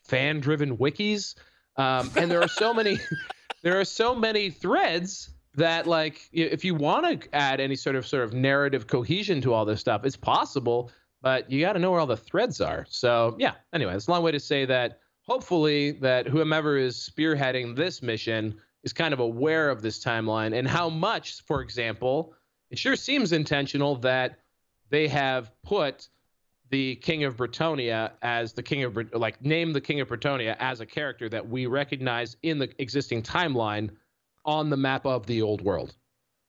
fan 0.03 0.39
driven 0.39 0.75
wikis. 0.77 1.35
Um, 1.75 2.09
and 2.17 2.31
there 2.31 2.41
are 2.41 2.47
so 2.47 2.73
many 2.73 2.99
there 3.61 3.79
are 3.79 3.85
so 3.85 4.15
many 4.15 4.49
threads 4.49 5.29
that 5.55 5.85
like 5.85 6.27
if 6.31 6.65
you 6.65 6.73
want 6.73 7.21
to 7.21 7.35
add 7.35 7.59
any 7.59 7.75
sort 7.75 7.95
of 7.95 8.07
sort 8.07 8.23
of 8.23 8.33
narrative 8.33 8.87
cohesion 8.87 9.39
to 9.41 9.53
all 9.53 9.65
this 9.65 9.79
stuff, 9.79 10.03
it's 10.03 10.17
possible 10.17 10.91
but 11.21 11.49
you 11.51 11.61
got 11.61 11.73
to 11.73 11.79
know 11.79 11.91
where 11.91 11.99
all 11.99 12.07
the 12.07 12.17
threads 12.17 12.61
are. 12.61 12.85
So 12.89 13.35
yeah. 13.39 13.53
Anyway, 13.73 13.95
it's 13.95 14.07
a 14.07 14.11
long 14.11 14.23
way 14.23 14.31
to 14.31 14.39
say 14.39 14.65
that 14.65 14.99
hopefully 15.21 15.91
that 15.91 16.27
whomever 16.27 16.77
is 16.77 16.95
spearheading 16.97 17.75
this 17.75 18.01
mission 18.01 18.57
is 18.83 18.93
kind 18.93 19.13
of 19.13 19.19
aware 19.19 19.69
of 19.69 19.81
this 19.81 20.03
timeline 20.03 20.57
and 20.57 20.67
how 20.67 20.89
much, 20.89 21.41
for 21.43 21.61
example, 21.61 22.33
it 22.71 22.79
sure 22.79 22.95
seems 22.95 23.31
intentional 23.31 23.95
that 23.97 24.39
they 24.89 25.07
have 25.07 25.51
put 25.63 26.07
the 26.69 26.95
King 26.97 27.23
of 27.23 27.35
Bretonnia 27.35 28.11
as 28.21 28.53
the 28.53 28.63
King 28.63 28.83
of 28.83 28.97
like 29.13 29.43
name 29.43 29.73
the 29.73 29.81
King 29.81 30.01
of 30.01 30.07
Bretonnia 30.07 30.55
as 30.59 30.81
a 30.81 30.85
character 30.85 31.27
that 31.29 31.47
we 31.47 31.65
recognize 31.65 32.37
in 32.43 32.59
the 32.59 32.69
existing 32.79 33.23
timeline 33.23 33.89
on 34.45 34.69
the 34.69 34.77
map 34.77 35.05
of 35.05 35.25
the 35.25 35.41
old 35.41 35.61
world. 35.61 35.95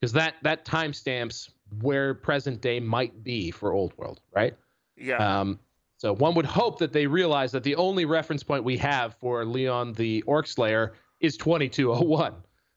Because 0.01 0.13
that 0.13 0.35
that 0.43 0.65
timestamps 0.65 1.51
where 1.81 2.15
present 2.15 2.61
day 2.61 2.81
might 2.81 3.23
be 3.23 3.51
for 3.51 3.73
old 3.73 3.97
world, 3.97 4.21
right? 4.35 4.55
Yeah. 4.97 5.17
Um, 5.17 5.59
so 5.97 6.15
one 6.15 6.35
would 6.35 6.47
hope 6.47 6.79
that 6.79 6.93
they 6.93 7.07
realize 7.07 7.53
that 7.53 7.63
the 7.63 7.77
only 7.77 8.05
reference 8.05 8.43
point 8.43 8.65
we 8.65 8.77
have 8.79 9.15
for 9.17 9.45
Louen 9.45 9.95
the 9.95 10.23
Orc 10.23 10.47
Slayer 10.47 10.95
is 11.21 11.37
2201. 11.37 12.35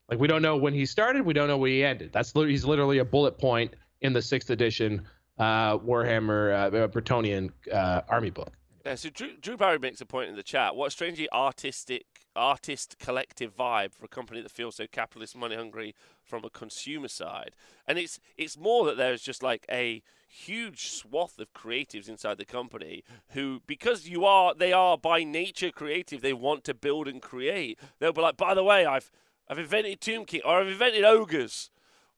Like 0.09 0.19
we 0.19 0.27
don't 0.27 0.41
know 0.41 0.57
when 0.57 0.73
he 0.73 0.85
started, 0.85 1.25
we 1.25 1.33
don't 1.33 1.47
know 1.47 1.57
when 1.57 1.71
he 1.71 1.83
ended. 1.83 2.11
That's 2.11 2.33
he's 2.33 2.65
literally 2.65 2.97
a 2.97 3.05
bullet 3.05 3.37
point 3.37 3.73
in 4.01 4.13
the 4.13 4.21
sixth 4.21 4.49
edition 4.49 5.07
uh, 5.37 5.77
Warhammer 5.77 6.53
uh, 6.53 6.87
Bretonnian 6.87 7.51
uh, 7.71 8.01
army 8.09 8.29
book. 8.29 8.53
Yeah, 8.85 8.95
so 8.95 9.09
Drew, 9.09 9.37
Drew 9.37 9.57
Barry 9.57 9.79
makes 9.79 10.01
a 10.01 10.05
point 10.05 10.29
in 10.29 10.35
the 10.35 10.43
chat. 10.43 10.75
What 10.75 10.91
strangely 10.91 11.29
artistic, 11.31 12.05
artist 12.35 12.97
collective 12.99 13.55
vibe 13.55 13.93
for 13.93 14.05
a 14.05 14.09
company 14.09 14.41
that 14.41 14.51
feels 14.51 14.75
so 14.75 14.87
capitalist, 14.87 15.35
money 15.35 15.55
hungry 15.55 15.95
from 16.23 16.43
a 16.43 16.49
consumer 16.49 17.07
side. 17.07 17.55
And 17.87 17.97
it's 17.97 18.19
it's 18.37 18.57
more 18.57 18.85
that 18.85 18.97
there's 18.97 19.21
just 19.21 19.43
like 19.43 19.65
a 19.69 20.01
huge 20.27 20.89
swath 20.89 21.37
of 21.39 21.53
creatives 21.53 22.09
inside 22.09 22.37
the 22.37 22.45
company 22.45 23.03
who, 23.29 23.61
because 23.67 24.09
you 24.09 24.25
are, 24.25 24.55
they 24.55 24.73
are 24.73 24.97
by 24.97 25.23
nature 25.23 25.69
creative. 25.69 26.21
They 26.21 26.33
want 26.33 26.63
to 26.63 26.73
build 26.73 27.07
and 27.07 27.21
create. 27.21 27.79
They'll 27.99 28.13
be 28.13 28.21
like, 28.21 28.37
by 28.37 28.53
the 28.53 28.63
way, 28.63 28.85
I've 28.85 29.11
I've 29.47 29.59
invented 29.59 30.01
Tomb 30.01 30.25
King 30.25 30.41
or 30.45 30.59
I've 30.59 30.67
invented 30.67 31.03
ogres. 31.03 31.69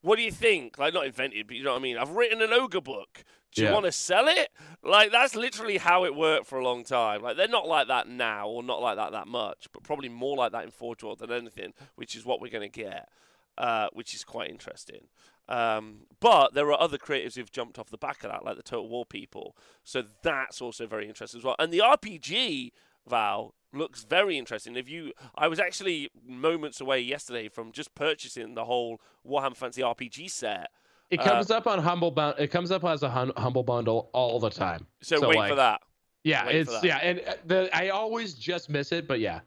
What 0.06 0.18
do 0.18 0.22
you 0.22 0.32
think? 0.32 0.78
Like 0.78 0.94
not 0.94 1.06
invented, 1.08 1.48
but 1.48 1.56
you 1.56 1.64
know 1.64 1.72
what 1.72 1.80
I 1.80 1.82
mean. 1.82 1.98
I've 1.98 2.12
written 2.12 2.42
an 2.42 2.54
ogre 2.54 2.80
book. 2.82 3.24
Do 3.54 3.62
you 3.62 3.68
Yeah. 3.70 3.74
want 3.74 3.86
to 3.86 3.92
sell 3.92 4.28
it? 4.28 4.50
Like 4.84 5.12
that's 5.12 5.36
literally 5.36 5.78
how 5.78 6.06
it 6.06 6.14
worked 6.16 6.46
for 6.46 6.60
a 6.60 6.64
long 6.64 6.84
time. 6.84 7.22
Like 7.24 7.38
they're 7.38 7.48
not 7.48 7.68
like 7.68 7.88
that 7.88 8.08
now, 8.08 8.48
or 8.48 8.62
not 8.62 8.82
like 8.82 8.98
that 8.98 9.14
that 9.14 9.28
much, 9.28 9.68
but 9.74 9.82
probably 9.84 10.10
more 10.10 10.38
like 10.38 10.52
that 10.52 10.64
in 10.64 10.72
Forge 10.72 11.02
World 11.04 11.20
than 11.20 11.32
anything, 11.32 11.74
which 11.96 12.16
is 12.16 12.24
what 12.26 12.40
we're 12.40 12.52
going 12.52 12.70
to 12.72 12.82
get, 12.82 13.10
uh, 13.58 13.88
which 13.94 14.14
is 14.14 14.24
quite 14.24 14.50
interesting. 14.52 15.08
Um, 15.48 16.02
but 16.20 16.54
there 16.54 16.72
are 16.72 16.80
other 16.80 16.98
creatives 16.98 17.36
who've 17.36 17.52
jumped 17.52 17.80
off 17.80 17.90
the 17.90 17.98
back 17.98 18.24
of 18.24 18.32
that, 18.32 18.44
like 18.46 18.58
the 18.58 18.64
Total 18.64 18.88
War 18.88 19.06
people. 19.06 19.56
So 19.84 20.04
that's 20.22 20.62
also 20.62 20.86
very 20.86 21.08
interesting 21.08 21.40
as 21.40 21.44
well. 21.44 21.56
And 21.58 21.72
the 21.72 21.80
RPG 21.82 22.72
Val 23.08 23.54
looks 23.76 24.04
very 24.04 24.38
interesting. 24.38 24.76
If 24.76 24.90
you, 24.90 25.14
I 25.36 25.48
was 25.48 25.60
actually 25.60 26.10
moments 26.26 26.80
away 26.82 27.00
yesterday 27.02 27.48
from 27.50 27.72
just 27.72 27.94
purchasing 27.96 28.56
the 28.56 28.66
whole 28.66 29.00
Warhammer 29.28 29.56
Fantasy 29.58 29.82
RPG 29.82 30.30
set. 30.30 30.70
It 31.10 31.20
Uh, 31.20 31.24
comes 31.24 31.52
up 31.52 31.68
on 31.68 31.80
humble 31.80 32.12
bundle. 32.12 32.42
It 32.44 32.48
comes 32.48 32.72
up 32.72 32.84
as 32.84 33.04
a 33.04 33.10
hun- 33.10 33.32
humble 33.38 33.64
bundle 33.64 34.10
all 34.14 34.40
the 34.40 34.50
time. 34.50 34.88
So, 35.02 35.18
So, 35.20 35.30
wait 35.30 35.38
like, 35.38 35.50
for 35.50 35.56
that. 35.56 35.82
Yeah, 36.24 36.48
Wait 36.48 36.56
it's 36.56 36.72
that. 36.72 36.84
yeah, 36.84 36.98
and 36.98 37.20
uh, 37.20 37.34
the 37.46 37.70
I 37.76 37.90
always 37.90 38.34
just 38.34 38.68
miss 38.70 38.92
it, 38.92 39.08
but 39.08 39.20
yeah, 39.20 39.42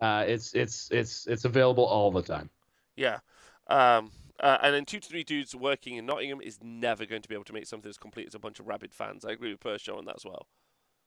uh, 0.00 0.24
it's 0.26 0.52
it's 0.54 0.90
it's 0.90 1.28
it's 1.28 1.44
available 1.44 1.84
all 1.84 2.10
the 2.10 2.22
time. 2.22 2.50
Yeah. 2.96 3.20
Um, 3.68 4.10
uh, 4.40 4.58
and 4.62 4.74
then 4.74 4.84
two 4.84 4.98
to 4.98 5.08
three 5.08 5.22
dudes 5.22 5.54
working 5.54 5.94
in 5.94 6.06
Nottingham 6.06 6.40
is 6.40 6.58
never 6.60 7.06
going 7.06 7.22
to 7.22 7.28
be 7.28 7.36
able 7.36 7.44
to 7.44 7.52
make 7.52 7.66
something 7.68 7.88
as 7.88 7.96
complete 7.96 8.26
as 8.26 8.34
a 8.34 8.40
bunch 8.40 8.58
of 8.58 8.66
rabid 8.66 8.92
fans. 8.92 9.24
I 9.24 9.30
agree 9.30 9.52
with 9.52 9.60
Pershaw 9.60 9.96
on 9.96 10.06
that 10.06 10.16
as 10.16 10.24
well. 10.24 10.48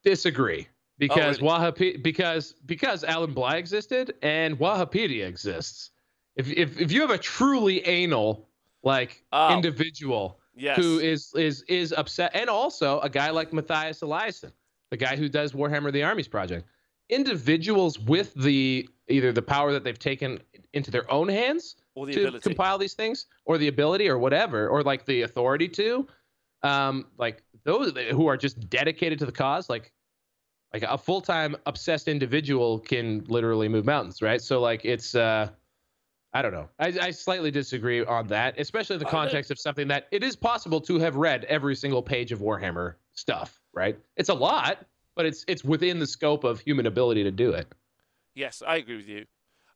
Disagree 0.03 0.67
because 0.97 1.41
really? 1.41 1.53
Wahape- 1.53 2.03
because 2.03 2.53
because 2.65 3.03
Alan 3.03 3.33
Bligh 3.33 3.57
existed 3.57 4.15
and 4.21 4.57
Wahapedia 4.59 5.27
exists. 5.27 5.91
If 6.35 6.49
if 6.51 6.79
if 6.79 6.91
you 6.91 7.01
have 7.01 7.11
a 7.11 7.17
truly 7.17 7.85
anal 7.85 8.49
like 8.83 9.23
Oh. 9.31 9.53
individual 9.55 10.39
Yes. 10.55 10.77
who 10.77 10.99
is 10.99 11.33
is 11.35 11.61
is 11.63 11.93
upset, 11.93 12.31
and 12.33 12.49
also 12.49 12.99
a 13.01 13.09
guy 13.09 13.29
like 13.29 13.53
Mathias 13.53 13.99
Eliasson, 14.01 14.51
the 14.89 14.97
guy 14.97 15.15
who 15.15 15.29
does 15.29 15.53
Warhammer: 15.53 15.91
The 15.91 16.03
Armies 16.03 16.27
project. 16.27 16.67
Individuals 17.09 17.97
with 17.99 18.33
the 18.33 18.87
either 19.07 19.31
the 19.31 19.41
power 19.41 19.71
that 19.71 19.83
they've 19.83 19.97
taken 19.97 20.39
into 20.73 20.91
their 20.91 21.09
own 21.11 21.29
hands 21.29 21.77
or 21.95 22.05
the 22.05 22.11
to 22.13 22.19
ability. 22.27 22.41
compile 22.49 22.77
these 22.77 22.93
things, 22.93 23.27
or 23.45 23.57
the 23.57 23.67
ability, 23.69 24.09
or 24.09 24.17
whatever, 24.17 24.67
or 24.67 24.83
like 24.83 25.05
the 25.05 25.21
authority 25.21 25.67
to, 25.69 26.05
um, 26.63 27.05
like 27.17 27.41
those 27.63 27.93
who 28.11 28.27
are 28.27 28.35
just 28.37 28.69
dedicated 28.69 29.17
to 29.19 29.25
the 29.25 29.31
cause, 29.31 29.69
like 29.69 29.93
like 30.73 30.83
a 30.83 30.97
full-time 30.97 31.55
obsessed 31.65 32.07
individual 32.07 32.79
can 32.79 33.23
literally 33.27 33.67
move 33.67 33.85
mountains, 33.85 34.21
right? 34.21 34.41
So 34.41 34.59
like 34.59 34.85
it's 34.85 35.15
uh 35.15 35.49
I 36.33 36.41
don't 36.41 36.51
know. 36.51 36.69
I, 36.77 36.93
I 37.01 37.11
slightly 37.11 37.51
disagree 37.51 38.03
on 38.03 38.27
that, 38.27 38.59
especially 38.59 38.95
in 38.95 38.99
the 38.99 39.05
context 39.05 39.49
of 39.49 39.57
something 39.57 39.87
that 39.87 40.07
it 40.11 40.23
is 40.23 40.35
possible 40.35 40.79
to 40.81 40.99
have 40.99 41.15
read 41.15 41.45
every 41.45 41.75
single 41.75 42.03
page 42.03 42.31
of 42.31 42.39
Warhammer 42.39 42.95
stuff, 43.13 43.59
right? 43.73 43.97
It's 44.17 44.29
a 44.29 44.33
lot, 44.33 44.85
but 45.15 45.25
it's 45.25 45.45
it's 45.47 45.63
within 45.63 45.99
the 45.99 46.07
scope 46.07 46.43
of 46.43 46.59
human 46.59 46.85
ability 46.85 47.23
to 47.23 47.31
do 47.31 47.51
it. 47.51 47.73
Yes, 48.35 48.61
I 48.65 48.75
agree 48.75 48.97
with 48.97 49.07
you. 49.07 49.25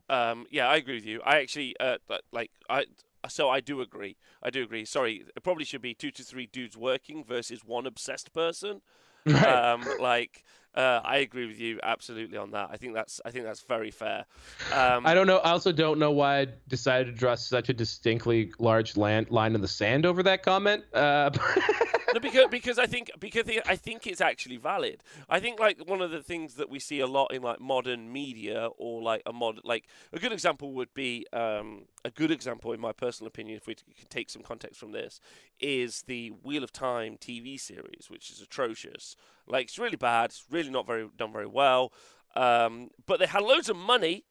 Um, 0.10 0.46
yeah, 0.52 0.68
I 0.68 0.76
agree 0.76 0.96
with 0.96 1.06
you. 1.06 1.22
I 1.26 1.40
actually 1.40 1.76
uh, 1.80 1.98
like 2.32 2.52
I. 2.70 2.86
So 3.30 3.50
I 3.50 3.60
do 3.60 3.82
agree. 3.82 4.18
I 4.44 4.50
do 4.50 4.64
agree. 4.64 4.84
Sorry, 4.84 5.24
it 5.36 5.44
probably 5.44 5.64
should 5.64 5.82
be 5.82 5.94
two 5.94 6.12
to 6.12 6.24
three 6.24 6.48
dudes 6.48 6.76
working 6.76 7.24
versus 7.24 7.64
one 7.64 7.86
obsessed 7.86 8.34
person. 8.34 8.82
Right. 9.32 9.46
Um, 9.46 9.86
like 10.00 10.44
uh, 10.74 11.02
I 11.04 11.18
agree 11.18 11.48
with 11.48 11.60
you 11.60 11.80
absolutely 11.84 12.38
on 12.38 12.52
that. 12.52 12.70
I 12.72 12.78
think 12.78 12.94
that's 12.94 13.20
I 13.26 13.32
think 13.32 13.46
that's 13.46 13.62
very 13.62 13.92
fair. 13.92 14.26
Um, 14.74 15.06
I 15.06 15.14
don't 15.14 15.28
know. 15.28 15.38
I 15.40 15.52
also 15.52 15.72
don't 15.72 16.00
know 16.00 16.12
why 16.12 16.40
I 16.40 16.48
decided 16.68 17.08
to 17.08 17.12
draw 17.12 17.36
such 17.36 17.70
a 17.70 17.74
distinctly 17.74 18.54
large 18.58 18.96
land, 18.96 19.30
line 19.30 19.54
in 19.54 19.62
the 19.62 19.68
sand 19.68 20.06
over 20.06 20.24
that 20.24 20.44
comment. 20.44 20.84
Uh, 20.94 21.30
no, 22.14 22.20
because 22.22 22.48
because 22.50 22.80
I 22.80 22.86
think 22.86 23.12
because 23.20 23.50
I 23.66 23.76
think 23.76 24.08
it's 24.08 24.22
actually 24.22 24.58
valid. 24.58 25.04
I 25.30 25.42
think 25.42 25.60
like 25.60 25.90
one 25.90 26.02
of 26.02 26.12
the 26.12 26.24
things 26.24 26.56
that 26.56 26.70
we 26.70 26.80
see 26.80 27.02
a 27.02 27.08
lot 27.08 27.34
in 27.34 27.42
like 27.42 27.60
modern 27.60 28.12
media 28.12 28.70
or 28.78 29.02
like 29.02 29.24
a 29.26 29.34
mod 29.34 29.60
like 29.66 29.88
a 30.14 30.20
good 30.20 30.32
example 30.32 30.74
would 30.74 30.94
be 30.94 31.26
um, 31.34 31.84
a 32.06 32.12
good 32.12 32.32
example 32.32 32.72
in 32.72 32.80
my 32.80 32.94
personal 32.94 33.28
opinion 33.28 33.58
if 33.58 33.68
we 33.68 33.76
can 33.76 33.86
take 34.10 34.30
some 34.30 34.42
context 34.42 34.80
from 34.80 34.94
this 34.94 35.20
is 35.60 36.04
the 36.04 36.30
Wheel 36.30 36.64
of 36.64 36.72
Time 36.72 37.18
TV 37.18 37.60
series 37.60 38.08
which 38.10 38.30
is 38.30 38.42
atrocious. 38.42 39.11
Like 39.48 39.66
it's 39.66 39.80
really 39.80 39.98
bad. 39.98 40.32
It's 40.32 40.46
really 40.50 40.70
not 40.70 40.88
very 40.88 41.08
done 41.18 41.32
very 41.32 41.48
well. 41.48 41.94
Um, 42.36 42.90
but 43.06 43.20
they 43.20 43.26
had 43.26 43.44
loads 43.44 43.70
of 43.70 43.76
money. 43.76 44.26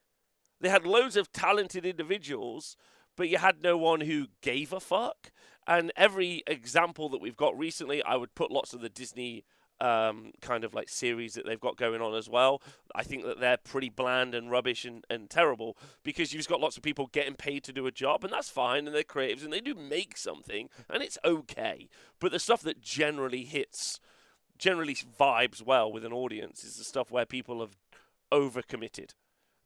They 0.60 0.68
had 0.68 0.86
loads 0.86 1.16
of 1.16 1.32
talented 1.32 1.86
individuals, 1.86 2.76
but 3.16 3.28
you 3.28 3.38
had 3.38 3.62
no 3.62 3.76
one 3.76 4.02
who 4.02 4.28
gave 4.42 4.72
a 4.72 4.80
fuck. 4.80 5.32
And 5.66 5.92
every 5.96 6.42
example 6.46 7.08
that 7.10 7.20
we've 7.20 7.36
got 7.36 7.58
recently, 7.58 8.02
I 8.02 8.16
would 8.16 8.34
put 8.34 8.50
lots 8.50 8.72
of 8.74 8.80
the 8.80 8.88
Disney 8.88 9.44
um, 9.80 10.32
kind 10.40 10.64
of 10.64 10.74
like 10.74 10.88
series 10.88 11.34
that 11.34 11.46
they've 11.46 11.60
got 11.60 11.76
going 11.76 12.02
on 12.02 12.14
as 12.14 12.28
well. 12.28 12.62
I 12.94 13.02
think 13.02 13.24
that 13.24 13.40
they're 13.40 13.56
pretty 13.56 13.88
bland 13.88 14.34
and 14.34 14.50
rubbish 14.50 14.84
and, 14.84 15.04
and 15.08 15.30
terrible 15.30 15.76
because 16.02 16.32
you've 16.32 16.48
got 16.48 16.60
lots 16.60 16.76
of 16.76 16.82
people 16.82 17.06
getting 17.06 17.34
paid 17.34 17.64
to 17.64 17.72
do 17.72 17.86
a 17.86 17.92
job, 17.92 18.24
and 18.24 18.32
that's 18.32 18.50
fine, 18.50 18.86
and 18.86 18.94
they're 18.94 19.02
creatives 19.02 19.42
and 19.42 19.52
they 19.52 19.60
do 19.60 19.74
make 19.74 20.16
something, 20.16 20.68
and 20.88 21.02
it's 21.02 21.18
okay. 21.24 21.88
But 22.18 22.32
the 22.32 22.38
stuff 22.38 22.62
that 22.62 22.80
generally 22.82 23.44
hits, 23.44 24.00
generally 24.60 24.94
vibes 24.94 25.62
well 25.62 25.90
with 25.90 26.04
an 26.04 26.12
audience 26.12 26.62
is 26.64 26.76
the 26.76 26.84
stuff 26.84 27.10
where 27.10 27.26
people 27.26 27.60
have 27.60 27.76
overcommitted. 28.32 29.14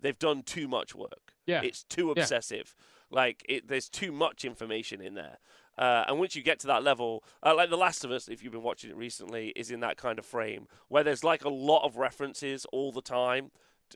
They've 0.00 0.18
done 0.18 0.42
too 0.42 0.68
much 0.68 0.94
work. 0.94 1.34
Yeah. 1.46 1.62
It's 1.62 1.84
too 1.84 2.06
Yeah. 2.16 2.22
obsessive. 2.22 2.74
Like 3.10 3.44
it, 3.48 3.68
there's 3.68 3.88
too 3.88 4.12
much 4.12 4.44
information 4.44 5.00
in 5.00 5.14
there. 5.14 5.38
Uh, 5.76 6.04
and 6.06 6.18
once 6.18 6.36
you 6.36 6.42
get 6.42 6.60
to 6.60 6.66
that 6.68 6.84
level, 6.84 7.24
uh, 7.44 7.54
like 7.54 7.68
The 7.70 7.76
Last 7.76 8.04
of 8.04 8.10
Us, 8.12 8.28
if 8.28 8.42
you've 8.42 8.52
been 8.52 8.62
watching 8.62 8.90
it 8.90 8.96
recently, 8.96 9.48
is 9.56 9.70
in 9.70 9.80
that 9.80 9.96
kind 9.96 10.18
of 10.18 10.24
frame 10.24 10.68
where 10.88 11.02
there's 11.02 11.24
like 11.24 11.44
a 11.44 11.48
lot 11.48 11.84
of 11.84 11.96
references 11.96 12.64
all 12.72 12.92
the 12.92 13.02
time. 13.02 13.50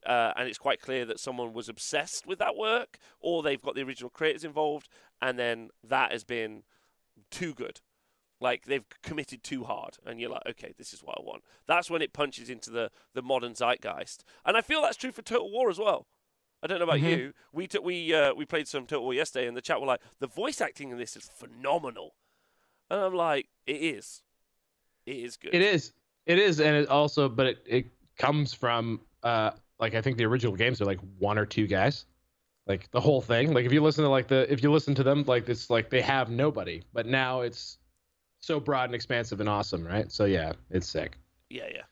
Uh, 0.07 0.33
and 0.37 0.49
it's 0.49 0.59
quite 0.59 0.81
clear 0.81 1.05
that 1.07 1.19
someone 1.19 1.53
was 1.53 1.69
obsessed 1.69 2.27
with 2.27 2.39
that 2.39 2.57
work, 2.57 2.99
or 3.20 3.43
they've 3.43 3.62
got 3.62 3.75
the 3.75 3.83
original 3.83 4.11
creators 4.11 4.45
involved, 4.45 4.89
and 5.20 5.39
then 5.39 5.70
that 5.83 6.12
has 6.12 6.25
been 6.25 6.62
too 7.31 7.55
good. 7.55 7.81
Like 8.40 8.66
they've 8.66 8.85
committed 9.02 9.43
too 9.43 9.65
hard, 9.65 9.97
and 10.06 10.20
you're 10.20 10.31
like, 10.31 10.47
okay, 10.51 10.73
this 10.78 10.93
is 10.93 11.02
what 11.02 11.19
I 11.19 11.23
want. 11.23 11.43
That's 11.66 11.90
when 11.90 12.02
it 12.02 12.12
punches 12.12 12.48
into 12.48 12.70
the 12.70 12.90
the 13.15 13.23
modern 13.23 13.55
zeitgeist, 13.55 14.23
and 14.44 14.56
I 14.56 14.60
feel 14.60 14.82
that's 14.82 14.97
true 14.97 15.12
for 15.12 15.23
Total 15.23 15.51
War 15.51 15.70
as 15.70 15.78
well. 15.78 16.06
I 16.62 16.66
don't 16.66 16.78
know 16.78 16.85
about 16.85 16.98
Mhm. 17.01 17.19
you. 17.19 17.32
We 17.52 17.66
t- 17.66 17.78
we 17.78 18.15
uh, 18.15 18.35
we 18.35 18.44
played 18.44 18.69
some 18.69 18.86
Total 18.86 19.02
War 19.02 19.15
yesterday, 19.15 19.47
and 19.48 19.56
the 19.56 19.60
chat 19.60 19.81
were 19.81 19.86
like, 19.86 20.01
the 20.20 20.27
voice 20.28 20.60
acting 20.60 20.90
in 20.90 20.98
this 20.98 21.16
is 21.16 21.28
phenomenal, 21.35 22.15
and 22.90 23.01
I'm 23.01 23.15
like, 23.15 23.48
it 23.66 23.77
is, 23.82 24.23
it 25.06 25.16
is 25.16 25.36
good. 25.36 25.55
It 25.55 25.62
is. 25.62 25.93
It 26.27 26.39
is, 26.39 26.60
and 26.60 26.77
it 26.77 26.89
also, 26.89 27.28
but 27.28 27.47
it, 27.47 27.59
it 27.66 27.86
comes 28.19 28.52
from 28.55 29.01
uh 29.24 29.51
like 29.81 29.94
I 29.94 30.01
think 30.02 30.16
the 30.16 30.27
original 30.27 30.55
games 30.55 30.81
are 30.81 30.85
like 30.85 31.01
one 31.19 31.39
or 31.39 31.47
two 31.47 31.66
guys, 31.66 32.06
like 32.66 32.90
the 32.90 33.01
whole 33.01 33.20
thing. 33.20 33.52
Like 33.52 33.65
if 33.65 33.73
you 33.73 33.82
listen 33.82 34.05
to 34.05 34.10
like 34.10 34.28
the 34.28 34.52
if 34.52 34.62
you 34.62 34.70
listen 34.70 34.94
to 34.97 35.02
them, 35.02 35.24
like 35.27 35.48
it's 35.48 35.70
like 35.70 35.90
they 35.90 36.02
have 36.02 36.31
nobody, 36.31 36.82
but 36.93 37.06
now 37.06 37.40
it's 37.40 37.78
so 38.40 38.60
broad 38.60 38.85
and 38.85 38.94
expansive 38.94 39.40
and 39.40 39.48
awesome, 39.48 39.86
right? 39.86 40.10
So 40.10 40.24
yeah, 40.24 40.52
it's 40.70 40.86
sick. 40.89 41.19
Yeah, 41.51 41.69
yeah. 41.73 41.82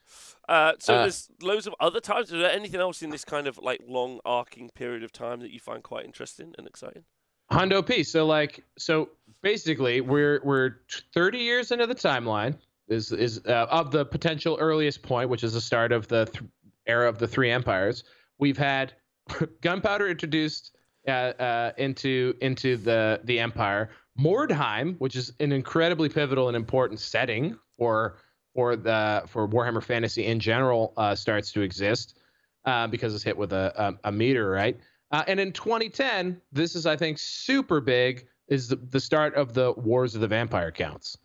Uh, 0.49 0.75
so 0.79 0.95
Uh, 0.95 1.03
there's 1.03 1.29
loads 1.43 1.67
of 1.67 1.75
other 1.81 2.01
times. 2.01 2.33
Is 2.33 2.41
there 2.41 2.51
anything 2.51 2.81
else 2.81 3.03
in 3.03 3.11
this 3.11 3.25
kind 3.25 3.47
of 3.47 3.59
like 3.59 3.81
long 3.87 4.21
arcing 4.25 4.71
period 4.71 5.03
of 5.03 5.13
time 5.13 5.41
that 5.41 5.51
you 5.51 5.59
find 5.59 5.83
quite 5.83 6.05
interesting 6.05 6.55
and 6.59 6.67
exciting? 6.67 7.05
Hondo 7.51 7.83
P. 7.83 8.03
So 8.03 8.27
like 8.27 8.65
so 8.77 9.09
basically 9.43 10.01
we're 10.01 10.41
we're 10.45 10.77
30 11.15 11.39
years 11.39 11.71
into 11.71 11.87
the 11.87 11.95
timeline 11.95 12.57
is 12.89 13.13
is 13.13 13.41
uh, 13.47 13.67
of 13.71 13.91
the 13.91 14.05
potential 14.05 14.57
earliest 14.61 15.03
point, 15.03 15.31
which 15.31 15.45
is 15.45 15.53
the 15.53 15.61
start 15.61 15.93
of 15.93 16.07
the 16.09 16.27
th- 16.27 16.45
era 16.87 17.09
of 17.09 17.19
the 17.19 17.27
three 17.27 17.51
empires. 17.51 18.05
We've 18.39 18.59
had 18.59 18.93
gunpowder 19.61 20.09
introduced 20.09 20.77
uh, 21.09 21.11
uh, 21.11 21.73
into 21.79 22.35
into 22.41 22.77
the 22.77 23.21
the 23.25 23.39
empire. 23.41 23.91
Mordheim, 24.19 24.97
which 24.99 25.17
is 25.17 25.33
an 25.41 25.53
incredibly 25.53 26.09
pivotal 26.09 26.49
and 26.49 26.57
important 26.57 27.01
setting 27.01 27.59
for 27.79 28.19
for 28.55 28.77
the 28.77 29.23
for 29.27 29.47
Warhammer 29.47 29.83
Fantasy 29.83 30.27
in 30.27 30.41
general, 30.41 30.93
uh, 30.97 31.15
starts 31.15 31.53
to 31.53 31.61
exist 31.61 32.19
uh, 32.65 32.87
because 32.87 33.15
it's 33.15 33.25
hit 33.25 33.37
with 33.37 33.53
a 33.53 33.73
a, 34.05 34.09
a 34.09 34.13
meter, 34.13 34.51
right? 34.51 34.79
Uh, 35.13 35.25
and 35.27 35.39
in 35.39 35.53
2010, 35.53 36.41
this 36.53 36.75
is, 36.75 36.87
I 36.87 36.97
think, 36.97 37.19
super 37.19 37.81
big, 37.81 38.27
is 38.49 38.69
the, 38.69 38.77
the 38.77 39.01
start 39.01 39.35
of 39.35 39.55
the 39.55 39.73
Wars 39.73 40.15
of 40.15 40.21
the 40.21 40.29
Vampire 40.29 40.73
Counts. 40.73 41.17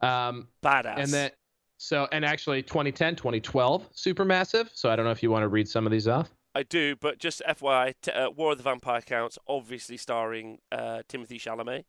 Um, 0.00 0.48
Badass. 0.62 0.98
and 0.98 1.08
then, 1.08 1.30
so, 1.76 2.08
and 2.12 2.24
actually 2.24 2.62
2010, 2.62 3.16
2012, 3.16 3.88
super 3.92 4.24
massive. 4.24 4.70
So 4.74 4.88
I 4.88 4.96
don't 4.96 5.04
know 5.04 5.10
if 5.10 5.22
you 5.22 5.30
want 5.30 5.42
to 5.42 5.48
read 5.48 5.68
some 5.68 5.86
of 5.86 5.92
these 5.92 6.06
off. 6.06 6.30
I 6.54 6.62
do, 6.62 6.94
but 6.94 7.18
just 7.18 7.42
FYI, 7.48 7.94
t- 8.00 8.12
uh, 8.12 8.30
War 8.30 8.52
of 8.52 8.58
the 8.58 8.64
Vampire 8.64 9.00
Counts, 9.00 9.38
obviously 9.48 9.96
starring 9.96 10.58
uh, 10.70 11.02
Timothy 11.08 11.38
Chalamet. 11.38 11.84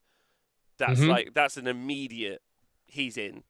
That's 0.78 1.00
Mhm. 1.00 1.10
like 1.10 1.34
that's 1.34 1.58
an 1.58 1.68
immediate. 1.68 2.42
He's 2.86 3.18
in. 3.18 3.44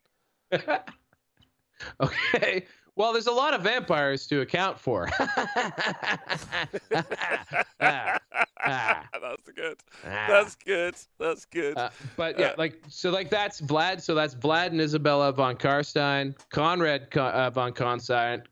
okay. 2.02 2.66
Well, 2.98 3.12
there's 3.12 3.28
a 3.28 3.32
lot 3.32 3.54
of 3.54 3.62
vampires 3.62 4.26
to 4.28 4.40
account 4.40 4.80
for. 4.80 5.10
Ah, 7.82 8.18
ah, 8.66 9.04
that's 9.22 9.50
good. 9.54 9.78
ah. 10.06 10.26
That's 10.30 10.56
good. 10.56 10.96
That's 11.20 11.46
good. 11.46 11.78
Uh, 11.78 11.90
but 12.16 12.40
yeah, 12.40 12.48
Uh, 12.48 12.56
like 12.58 12.82
so, 12.88 13.10
like 13.12 13.30
that's 13.30 13.60
Vlad. 13.62 14.02
So 14.02 14.16
that's 14.16 14.34
Vlad 14.36 14.68
and 14.68 14.80
Isabella 14.80 15.34
von 15.34 15.56
Karstein, 15.58 16.36
Konrad 16.52 17.16
uh, 17.18 17.50
von 17.50 17.74
Karstein, 17.74 18.44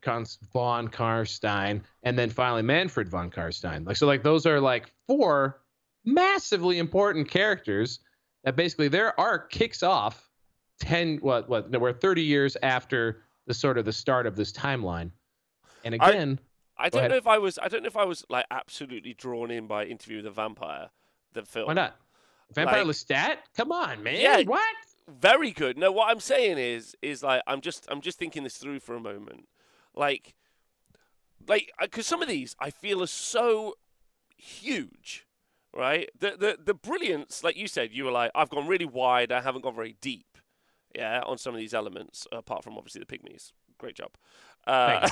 von 0.52 0.88
Karstein, 0.88 1.80
and 2.02 2.18
then 2.18 2.28
finally 2.30 2.62
Manfred 2.62 3.08
von 3.08 3.30
Karstein. 3.30 3.86
Like 3.86 3.96
so, 3.96 4.06
like 4.06 4.22
those 4.22 4.44
are 4.46 4.60
like 4.60 4.92
four 5.06 5.62
massively 6.04 6.78
important 6.78 7.30
characters 7.30 8.00
that 8.44 8.56
basically 8.56 8.88
their 8.88 9.18
arc 9.18 9.50
kicks 9.50 9.82
off 9.82 10.30
ten 10.80 11.18
what 11.18 11.48
what 11.48 11.70
no, 11.70 11.78
we're 11.78 11.92
thirty 11.92 12.22
years 12.22 12.56
after 12.62 13.22
the 13.46 13.54
sort 13.54 13.76
of 13.78 13.84
the 13.84 13.92
start 13.92 14.26
of 14.26 14.36
this 14.36 14.52
timeline. 14.52 15.10
And 15.84 15.94
again, 15.94 16.38
I 16.78 16.88
go 16.88 16.90
don't 16.90 16.98
ahead. 17.00 17.10
know 17.10 17.16
if 17.16 17.26
I 17.26 17.38
was. 17.38 17.58
I 17.58 17.68
don't 17.68 17.82
know 17.82 17.88
if 17.88 17.96
I 17.96 18.04
was 18.04 18.24
like 18.28 18.46
absolutely 18.50 19.14
drawn 19.14 19.50
in 19.50 19.66
by 19.66 19.84
Interview 19.84 20.16
with 20.18 20.24
the 20.24 20.30
Vampire, 20.30 20.90
the 21.32 21.42
film. 21.42 21.66
why 21.66 21.74
not? 21.74 21.96
Vampire 22.54 22.84
Like- 22.84 22.94
Lestat? 22.96 23.36
Come 23.56 23.72
on, 23.72 24.02
man. 24.02 24.20
Yeah. 24.20 24.42
What? 24.42 24.62
very 25.20 25.50
good. 25.50 25.76
No, 25.76 25.92
what 25.92 26.10
I'm 26.10 26.20
saying 26.20 26.56
is, 26.56 26.96
is 27.02 27.22
like 27.22 27.42
I'm 27.46 27.60
just, 27.60 27.86
I'm 27.90 28.00
just 28.00 28.18
thinking 28.18 28.42
this 28.42 28.56
through 28.56 28.80
for 28.80 28.94
a 28.94 29.00
moment. 29.00 29.48
Like, 29.94 30.34
like, 31.46 31.70
uh, 31.78 31.84
because 31.84 32.06
some 32.06 32.22
of 32.22 32.28
these 32.28 32.56
I 32.58 32.70
feel 32.70 33.02
are 33.02 33.06
so 33.06 33.74
huge, 34.36 35.26
right? 35.74 36.08
The, 36.18 36.36
the, 36.38 36.58
the 36.64 36.74
brilliance, 36.74 37.42
like 37.44 37.56
you 37.56 37.66
said, 37.68 37.90
you 37.92 38.04
were 38.04 38.10
like, 38.12 38.30
I've 38.34 38.50
gone 38.50 38.66
really 38.66 38.84
wide. 38.86 39.32
I 39.32 39.40
haven't 39.40 39.62
gone 39.62 39.74
very 39.74 39.96
deep, 40.00 40.38
yeah, 40.94 41.22
on 41.26 41.38
some 41.38 41.54
of 41.54 41.60
these 41.60 41.74
elements. 41.74 42.26
Apart 42.32 42.64
from 42.64 42.76
obviously 42.78 43.00
the 43.00 43.06
pygmies. 43.06 43.52
Great 43.78 43.96
job. 43.96 44.10
Uh, 44.66 45.06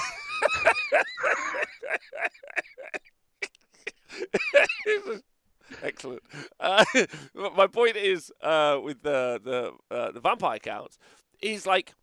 Excellent. 5.83 6.23
Uh, 6.61 6.85
my 7.57 7.67
point 7.67 7.97
is 7.97 8.31
uh, 8.43 8.79
with 8.83 9.03
the 9.03 9.41
the 9.43 9.73
uh, 9.95 10.13
the 10.13 10.21
vampire 10.21 10.59
counts 10.59 10.99
is 11.41 11.67
like 11.67 11.95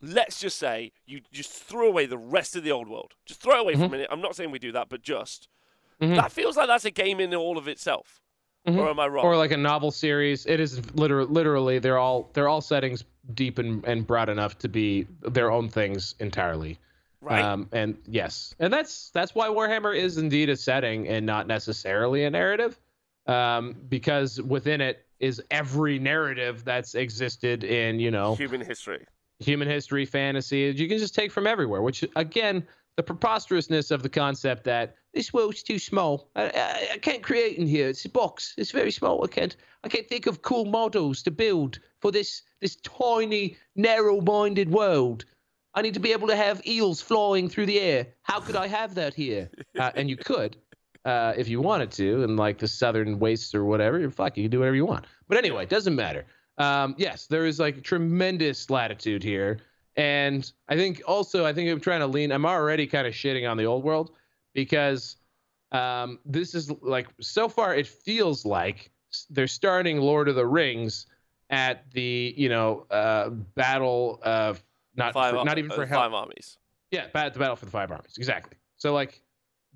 let's 0.00 0.40
just 0.40 0.58
say 0.58 0.92
you 1.06 1.20
just 1.32 1.52
throw 1.52 1.88
away 1.88 2.06
the 2.06 2.18
rest 2.18 2.56
of 2.56 2.64
the 2.64 2.72
old 2.72 2.88
world. 2.88 3.12
Just 3.26 3.42
throw 3.42 3.56
it 3.56 3.60
away 3.60 3.74
for 3.74 3.84
a 3.84 3.88
Mhm. 3.88 3.90
minute. 3.90 4.08
I'm 4.10 4.20
not 4.20 4.36
saying 4.36 4.50
we 4.50 4.58
do 4.58 4.72
that, 4.72 4.88
but 4.88 5.02
just 5.02 5.48
Mhm. 6.02 6.16
that 6.16 6.32
feels 6.32 6.56
like 6.56 6.66
that's 6.68 6.84
a 6.84 6.90
game 6.90 7.20
in 7.20 7.34
all 7.34 7.58
of 7.58 7.66
itself. 7.68 8.20
Mhm. 8.66 8.76
Or 8.76 8.90
am 8.90 9.00
I 9.00 9.06
wrong? 9.08 9.24
or 9.24 9.36
like 9.36 9.50
a 9.52 9.56
novel 9.56 9.90
series. 9.90 10.44
It 10.46 10.60
is 10.60 10.94
literally, 10.94 11.30
literally 11.32 11.78
they're 11.78 11.98
all 11.98 12.28
they're 12.34 12.48
all 12.48 12.60
settings 12.60 13.04
deep 13.34 13.58
and, 13.58 13.84
and 13.84 14.06
broad 14.06 14.28
enough 14.28 14.58
to 14.58 14.68
be 14.68 15.06
their 15.22 15.50
own 15.50 15.68
things 15.68 16.14
entirely. 16.18 16.78
right. 17.20 17.42
Um, 17.44 17.68
and 17.72 17.96
yes, 18.06 18.54
and 18.58 18.72
that's 18.72 19.10
that's 19.10 19.34
why 19.34 19.48
Warhammer 19.48 19.96
is 19.96 20.18
indeed 20.18 20.48
a 20.50 20.56
setting 20.56 21.08
and 21.08 21.24
not 21.26 21.46
necessarily 21.46 22.24
a 22.24 22.30
narrative, 22.30 22.78
um, 23.26 23.74
because 23.88 24.40
within 24.42 24.80
it 24.80 25.04
is 25.18 25.42
every 25.50 25.98
narrative 25.98 26.64
that's 26.64 26.94
existed 26.94 27.64
in 27.64 27.98
you 28.00 28.10
know 28.10 28.34
Human 28.36 28.60
history. 28.60 29.04
human 29.40 29.66
history, 29.68 30.04
fantasy. 30.04 30.72
You 30.76 30.88
can 30.88 30.98
just 30.98 31.14
take 31.14 31.32
from 31.32 31.46
everywhere. 31.46 31.82
Which 31.82 32.04
again, 32.16 32.66
the 32.98 33.02
preposterousness 33.04 33.92
of 33.92 34.02
the 34.02 34.08
concept 34.08 34.64
that 34.64 34.96
this 35.14 35.32
world's 35.32 35.62
too 35.62 35.78
small. 35.78 36.28
I, 36.34 36.46
I, 36.46 36.88
I 36.94 36.98
can't 36.98 37.22
create 37.22 37.56
in 37.56 37.64
here. 37.64 37.88
It's 37.88 38.04
a 38.04 38.08
box. 38.08 38.54
It's 38.58 38.72
very 38.72 38.90
small. 38.90 39.22
I 39.22 39.28
can't. 39.28 39.54
I 39.84 39.88
can't 39.88 40.08
think 40.08 40.26
of 40.26 40.42
cool 40.42 40.64
models 40.64 41.22
to 41.22 41.30
build 41.30 41.78
for 42.00 42.10
this 42.10 42.42
this 42.60 42.74
tiny, 42.74 43.56
narrow-minded 43.76 44.68
world. 44.68 45.26
I 45.74 45.82
need 45.82 45.94
to 45.94 46.00
be 46.00 46.10
able 46.10 46.26
to 46.26 46.34
have 46.34 46.60
eels 46.66 47.00
flying 47.00 47.48
through 47.48 47.66
the 47.66 47.78
air. 47.78 48.08
How 48.22 48.40
could 48.40 48.56
I 48.56 48.66
have 48.66 48.96
that 48.96 49.14
here? 49.14 49.48
Uh, 49.78 49.92
and 49.94 50.10
you 50.10 50.16
could, 50.16 50.56
uh, 51.04 51.34
if 51.36 51.48
you 51.48 51.60
wanted 51.60 51.92
to, 51.92 52.24
in 52.24 52.34
like 52.34 52.58
the 52.58 52.66
southern 52.66 53.20
wastes 53.20 53.54
or 53.54 53.64
whatever. 53.64 54.00
You're 54.00 54.10
fuck. 54.10 54.36
You 54.36 54.42
can 54.42 54.50
do 54.50 54.58
whatever 54.58 54.74
you 54.74 54.86
want. 54.86 55.04
But 55.28 55.38
anyway, 55.38 55.62
it 55.62 55.68
doesn't 55.68 55.94
matter. 55.94 56.26
Um, 56.58 56.96
yes, 56.98 57.28
there 57.28 57.46
is 57.46 57.60
like 57.60 57.84
tremendous 57.84 58.68
latitude 58.68 59.22
here, 59.22 59.60
and 59.98 60.50
I 60.68 60.76
think 60.76 61.02
also 61.06 61.44
I 61.44 61.52
think 61.52 61.68
I'm 61.68 61.80
trying 61.80 62.00
to 62.00 62.06
lean. 62.06 62.30
I'm 62.30 62.46
already 62.46 62.86
kind 62.86 63.06
of 63.06 63.12
shitting 63.12 63.50
on 63.50 63.56
the 63.56 63.66
old 63.66 63.82
world 63.82 64.12
because 64.54 65.16
um, 65.72 66.20
this 66.24 66.54
is 66.54 66.70
like 66.80 67.08
so 67.20 67.48
far 67.48 67.74
it 67.74 67.86
feels 67.86 68.46
like 68.46 68.90
they're 69.28 69.48
starting 69.48 69.98
Lord 69.98 70.28
of 70.28 70.36
the 70.36 70.46
Rings 70.46 71.06
at 71.50 71.90
the 71.90 72.32
you 72.36 72.48
know 72.48 72.86
uh, 72.90 73.30
battle 73.30 74.20
of 74.22 74.62
not 74.94 75.12
Five, 75.12 75.34
for, 75.34 75.44
not 75.44 75.58
even 75.58 75.72
uh, 75.72 75.74
for 75.74 75.86
help. 75.86 76.02
five 76.04 76.14
armies. 76.14 76.58
Yeah, 76.92 77.06
bat 77.12 77.34
the 77.34 77.40
battle 77.40 77.56
for 77.56 77.64
the 77.64 77.70
five 77.70 77.90
armies. 77.90 78.16
Exactly. 78.16 78.56
So 78.76 78.94
like 78.94 79.20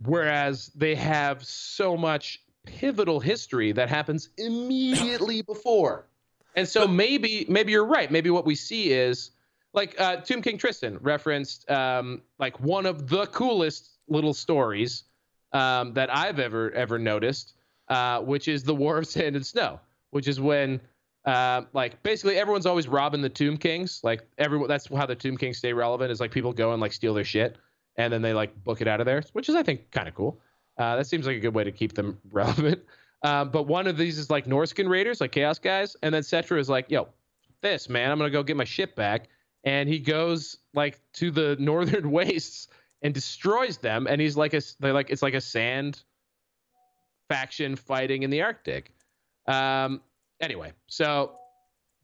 whereas 0.04 0.68
they 0.68 0.94
have 0.94 1.44
so 1.44 1.96
much 1.96 2.40
pivotal 2.64 3.18
history 3.18 3.72
that 3.72 3.88
happens 3.88 4.28
immediately 4.38 5.42
before. 5.42 6.06
And 6.54 6.68
so 6.68 6.86
maybe 6.86 7.44
maybe 7.48 7.72
you're 7.72 7.84
right. 7.84 8.08
Maybe 8.08 8.30
what 8.30 8.46
we 8.46 8.54
see 8.54 8.92
is 8.92 9.32
like 9.74 9.98
uh 10.00 10.16
Tomb 10.16 10.42
King 10.42 10.58
Tristan 10.58 10.98
referenced 11.00 11.70
um 11.70 12.22
like 12.38 12.58
one 12.60 12.86
of 12.86 13.08
the 13.08 13.26
coolest 13.26 13.98
little 14.08 14.34
stories 14.34 15.04
um 15.52 15.94
that 15.94 16.14
I've 16.14 16.38
ever 16.38 16.70
ever 16.72 16.98
noticed, 16.98 17.54
uh, 17.88 18.20
which 18.20 18.48
is 18.48 18.62
the 18.62 18.74
War 18.74 18.98
of 18.98 19.06
Sand 19.06 19.36
and 19.36 19.44
Snow, 19.44 19.80
which 20.10 20.28
is 20.28 20.40
when 20.40 20.80
uh, 21.24 21.62
like 21.72 22.02
basically 22.02 22.36
everyone's 22.36 22.66
always 22.66 22.88
robbing 22.88 23.22
the 23.22 23.28
Tomb 23.28 23.56
Kings. 23.56 24.00
Like 24.02 24.22
everyone, 24.38 24.68
that's 24.68 24.88
how 24.88 25.06
the 25.06 25.14
Tomb 25.14 25.36
Kings 25.36 25.58
stay 25.58 25.72
relevant. 25.72 26.10
Is 26.10 26.20
like 26.20 26.30
people 26.30 26.52
go 26.52 26.72
and 26.72 26.80
like 26.80 26.92
steal 26.92 27.14
their 27.14 27.24
shit, 27.24 27.56
and 27.96 28.12
then 28.12 28.22
they 28.22 28.32
like 28.32 28.62
book 28.64 28.80
it 28.80 28.88
out 28.88 29.00
of 29.00 29.06
there, 29.06 29.22
which 29.32 29.48
is 29.48 29.54
I 29.54 29.62
think 29.62 29.90
kind 29.90 30.08
of 30.08 30.14
cool. 30.14 30.40
Uh, 30.78 30.96
that 30.96 31.06
seems 31.06 31.26
like 31.26 31.36
a 31.36 31.40
good 31.40 31.54
way 31.54 31.64
to 31.64 31.72
keep 31.72 31.94
them 31.94 32.18
relevant. 32.32 32.82
Um, 33.22 33.50
but 33.50 33.64
one 33.64 33.86
of 33.86 33.96
these 33.96 34.18
is 34.18 34.30
like 34.30 34.46
Norscan 34.46 34.88
Raiders, 34.88 35.20
like 35.20 35.32
Chaos 35.32 35.58
guys, 35.58 35.96
and 36.02 36.12
then 36.12 36.22
Settra 36.22 36.58
is 36.58 36.68
like, 36.68 36.90
"Yo, 36.90 37.08
this 37.60 37.88
man, 37.88 38.10
I'm 38.10 38.18
gonna 38.18 38.30
go 38.30 38.42
get 38.42 38.56
my 38.56 38.64
ship 38.64 38.96
back." 38.96 39.28
And 39.64 39.88
he 39.88 39.98
goes 39.98 40.58
like 40.74 41.00
to 41.14 41.30
the 41.30 41.56
northern 41.60 42.10
wastes 42.10 42.68
and 43.02 43.12
destroys 43.12 43.78
them. 43.78 44.06
And 44.06 44.20
he's 44.20 44.36
like 44.36 44.54
a, 44.54 44.62
they're 44.80 44.92
like 44.92 45.10
it's 45.10 45.22
like 45.22 45.34
a 45.34 45.40
sand 45.40 46.02
faction 47.28 47.76
fighting 47.76 48.22
in 48.22 48.30
the 48.30 48.42
Arctic. 48.42 48.92
Um, 49.46 50.00
anyway, 50.40 50.72
so 50.86 51.32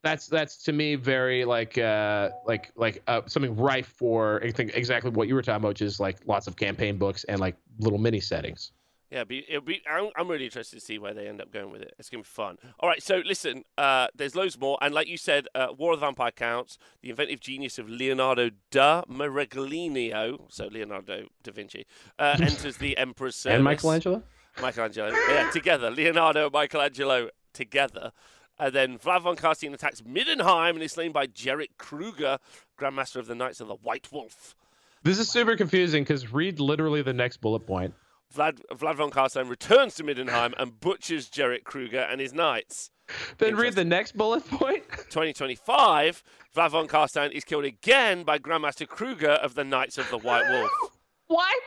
that's 0.02 0.28
that's 0.28 0.62
to 0.64 0.72
me 0.72 0.94
very 0.94 1.44
like 1.44 1.76
uh 1.76 2.30
like 2.47 2.70
like 2.76 3.02
uh, 3.09 3.22
something 3.26 3.56
rife 3.56 3.89
for 3.89 4.40
I 4.44 4.51
think 4.51 4.72
exactly 4.74 5.10
what 5.10 5.28
you 5.28 5.35
were 5.35 5.43
talking 5.43 5.56
about, 5.56 5.68
which 5.68 5.82
is 5.82 6.01
like 6.01 6.18
lots 6.26 6.47
of 6.47 6.56
campaign 6.56 6.98
books 6.98 7.24
and 7.24 7.40
like 7.40 7.56
little 7.78 7.98
mini 7.98 8.20
settings. 8.20 8.72
Yeah, 9.10 9.24
be, 9.24 9.44
it'll 9.48 9.62
be. 9.62 9.80
I'm, 9.90 10.10
I'm 10.16 10.28
really 10.28 10.44
interested 10.44 10.76
to 10.78 10.85
see 10.85 10.98
where 10.98 11.14
they 11.14 11.28
end 11.28 11.40
up 11.40 11.51
going 11.51 11.70
with 11.70 11.80
it. 11.80 11.94
It's 11.98 12.10
gonna 12.10 12.22
be 12.22 12.26
fun. 12.26 12.59
All 12.78 12.89
right, 12.89 13.02
so 13.02 13.22
listen, 13.24 13.64
uh, 13.78 14.09
there's 14.14 14.36
loads 14.36 14.59
more, 14.59 14.76
and 14.82 14.94
like 14.94 15.09
you 15.09 15.16
said, 15.16 15.47
uh, 15.55 15.68
War 15.76 15.94
of 15.94 16.01
the 16.01 16.06
Vampire 16.06 16.30
counts. 16.30 16.78
The 17.01 17.10
inventive 17.10 17.40
genius 17.40 17.78
of 17.78 17.89
Leonardo 17.89 18.51
da 18.70 19.02
Miragliano, 19.10 20.40
so 20.48 20.66
Leonardo 20.66 21.26
da 21.43 21.52
Vinci, 21.52 21.86
uh, 22.18 22.36
enters 22.43 22.76
the 22.76 22.98
Emperor's 22.98 23.36
service. 23.36 23.56
And 23.56 23.64
Michelangelo. 23.64 24.22
Michelangelo, 24.60 25.14
yeah, 25.30 25.51
together. 25.52 25.90
Leonardo 25.90 26.44
and 26.44 26.52
Michelangelo 26.52 27.30
together. 27.55 28.12
And 28.59 28.74
then 28.74 28.98
Vlad 28.98 29.22
von 29.22 29.36
Karstein 29.36 29.72
attacks 29.72 30.02
Middenheim 30.02 30.70
and 30.70 30.82
is 30.82 30.93
slain 30.93 31.12
by 31.12 31.26
Jerek 31.26 31.70
Kruger, 31.78 32.39
Grandmaster 32.78 33.16
of 33.16 33.26
the 33.26 33.35
Knights 33.35 33.60
of 33.60 33.68
the 33.68 33.76
White 33.76 34.10
Wolf. 34.12 34.56
This 35.05 35.18
is 35.18 35.30
super 35.30 35.56
confusing 35.56 36.02
because 36.02 36.32
read 36.32 36.59
literally 36.59 37.02
the 37.02 37.12
next 37.12 37.40
bullet 37.40 37.60
point. 37.60 37.94
Vlad, 38.34 38.60
Vlad 38.72 38.96
von 38.96 39.10
Karstein 39.10 39.48
returns 39.48 39.94
to 39.94 40.05
Middenheim 40.05 40.52
and 40.59 40.78
butchers 40.80 41.28
Jerek 41.30 41.64
Kruger 41.64 42.00
and 42.00 42.20
his 42.20 42.32
knights. 42.32 42.90
Then 43.38 43.56
read 43.56 43.74
the 43.74 43.84
next 43.84 44.16
bullet 44.16 44.46
point. 44.48 44.84
2025, 44.90 46.22
Vlad 46.55 46.70
von 46.70 46.88
Karstein 46.88 47.32
is 47.32 47.44
killed 47.44 47.64
again 47.64 48.22
by 48.22 48.38
Grandmaster 48.38 48.86
Kruger 48.86 49.30
of 49.30 49.55
the 49.55 49.64
Knights 49.64 49.96
of 49.98 50.09
the 50.10 50.18
White 50.18 50.48
Wolf. 50.50 50.70
what? 51.26 51.62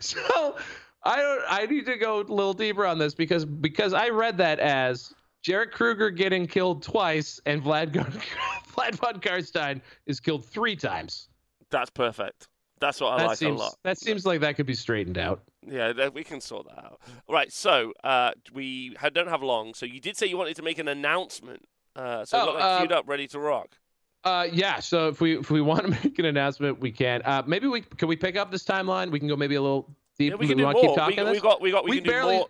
So 0.00 0.56
I 1.04 1.16
don't. 1.16 1.42
I 1.48 1.66
need 1.66 1.86
to 1.86 1.96
go 1.96 2.20
a 2.20 2.22
little 2.22 2.52
deeper 2.52 2.86
on 2.86 2.98
this 2.98 3.14
because 3.14 3.44
because 3.44 3.92
I 3.92 4.08
read 4.08 4.38
that 4.38 4.58
as 4.58 5.12
Jerek 5.44 5.70
Kruger 5.70 6.10
getting 6.10 6.46
killed 6.46 6.82
twice 6.82 7.40
and 7.46 7.62
Vlad 7.62 7.92
Vlad 8.72 8.94
von 8.96 9.20
Karstein 9.20 9.80
is 10.06 10.20
killed 10.20 10.44
three 10.44 10.76
times. 10.76 11.28
That's 11.70 11.90
perfect. 11.90 12.48
That's 12.80 13.00
what 13.00 13.12
I 13.12 13.18
that 13.18 13.26
like 13.28 13.38
seems, 13.38 13.60
a 13.60 13.62
lot. 13.64 13.76
That 13.84 13.98
seems 13.98 14.24
like 14.26 14.40
that 14.40 14.56
could 14.56 14.66
be 14.66 14.74
straightened 14.74 15.18
out. 15.18 15.42
Yeah, 15.66 15.92
th- 15.92 16.12
we 16.14 16.24
can 16.24 16.40
sort 16.40 16.66
that 16.68 16.78
out. 16.78 17.00
All 17.28 17.34
right, 17.34 17.52
so 17.52 17.92
uh, 18.02 18.32
we 18.52 18.96
don't 19.12 19.28
have 19.28 19.42
long. 19.42 19.74
So 19.74 19.84
you 19.86 20.00
did 20.00 20.16
say 20.16 20.26
you 20.26 20.38
wanted 20.38 20.56
to 20.56 20.62
make 20.62 20.78
an 20.78 20.88
announcement. 20.88 21.62
Uh, 21.94 22.24
so 22.24 22.38
Oh, 22.40 22.46
got 22.46 22.54
that 22.58 22.62
uh, 22.62 22.78
queued 22.78 22.92
up, 22.92 23.08
ready 23.08 23.26
to 23.28 23.38
rock. 23.38 23.68
Uh, 24.24 24.46
yeah. 24.52 24.80
So 24.80 25.08
if 25.08 25.20
we 25.20 25.38
if 25.38 25.50
we 25.50 25.60
want 25.70 25.82
to 25.82 25.88
make 25.90 26.18
an 26.18 26.24
announcement, 26.24 26.80
we 26.80 26.90
can. 26.90 27.20
Uh, 27.24 27.42
maybe 27.46 27.66
we 27.66 27.82
can 27.82 28.08
we 28.08 28.16
pick 28.16 28.36
up 28.36 28.50
this 28.50 28.64
timeline. 28.64 29.10
We 29.10 29.18
can 29.18 29.28
go 29.28 29.36
maybe 29.36 29.56
a 29.56 29.62
little 29.62 29.94
deep. 30.18 30.30
Yeah, 30.32 30.36
we 30.36 30.46
can 30.48 30.56
do 30.56 30.64
more. 30.64 30.74
keep 30.74 30.90
We, 30.90 30.96
talking 30.96 31.24
we 31.24 31.32
this? 31.32 31.42
got, 31.42 31.60
we 31.60 31.70
got, 31.70 31.84
we, 31.84 31.90
We 31.90 31.96
can 31.98 32.04
do 32.04 32.10
barely- 32.10 32.36
more. 32.38 32.46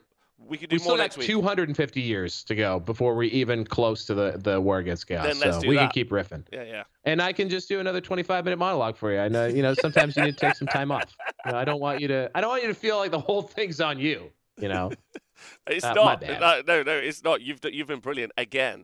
We 0.49 0.57
can 0.59 0.69
do 0.69 0.75
we 0.75 0.79
more 0.79 0.85
still 0.85 0.97
got 0.97 1.03
next 1.03 1.17
week. 1.19 1.27
250 1.29 2.01
years 2.01 2.43
to 2.45 2.55
go 2.55 2.81
before 2.81 3.15
we're 3.15 3.25
even 3.25 3.65
close 3.65 4.05
to 4.07 4.15
the 4.15 4.39
the 4.43 4.61
war 4.61 4.79
against 4.79 5.07
chaos. 5.07 5.25
Then 5.27 5.39
let's 5.39 5.57
so 5.57 5.63
do 5.63 5.69
we 5.69 5.77
that. 5.77 5.83
can 5.83 5.91
keep 5.91 6.11
riffing. 6.11 6.45
Yeah, 6.53 6.65
yeah. 6.65 6.83
and 7.05 7.21
I 7.23 7.33
can 7.33 7.49
just 7.49 7.69
do 7.69 7.79
another 7.81 8.01
25 8.01 8.45
minute 8.45 8.57
monologue 8.59 8.97
for 8.97 9.13
you. 9.13 9.19
I 9.21 9.29
know, 9.29 9.47
you 9.47 9.63
know, 9.63 9.75
sometimes 9.75 10.17
you 10.17 10.23
need 10.25 10.37
to 10.37 10.47
take 10.47 10.57
some 10.57 10.69
time 10.69 10.91
off. 10.91 11.15
You 11.45 11.53
know, 11.53 11.59
I 11.59 11.65
don't 11.65 11.81
want 11.81 12.01
you 12.01 12.09
to, 12.09 12.31
I 12.35 12.41
don't 12.41 12.51
want 12.51 12.63
you 12.63 12.69
to 12.69 12.75
feel 12.75 12.97
like 12.97 13.11
the 13.11 13.21
whole 13.21 13.43
thing's 13.43 13.81
on 13.81 13.99
you. 13.99 14.31
You 14.59 14.69
know, 14.69 14.93
It's 15.67 15.85
Uh, 15.85 15.89
my 15.91 15.95
not. 15.95 16.21
bad. 16.21 16.41
No, 16.41 16.63
no, 16.67 16.83
no, 16.83 16.99
it's 16.99 17.23
not. 17.23 17.41
You've 17.43 17.61
you've 17.65 17.89
been 17.89 18.01
brilliant 18.01 18.33
again. 18.37 18.83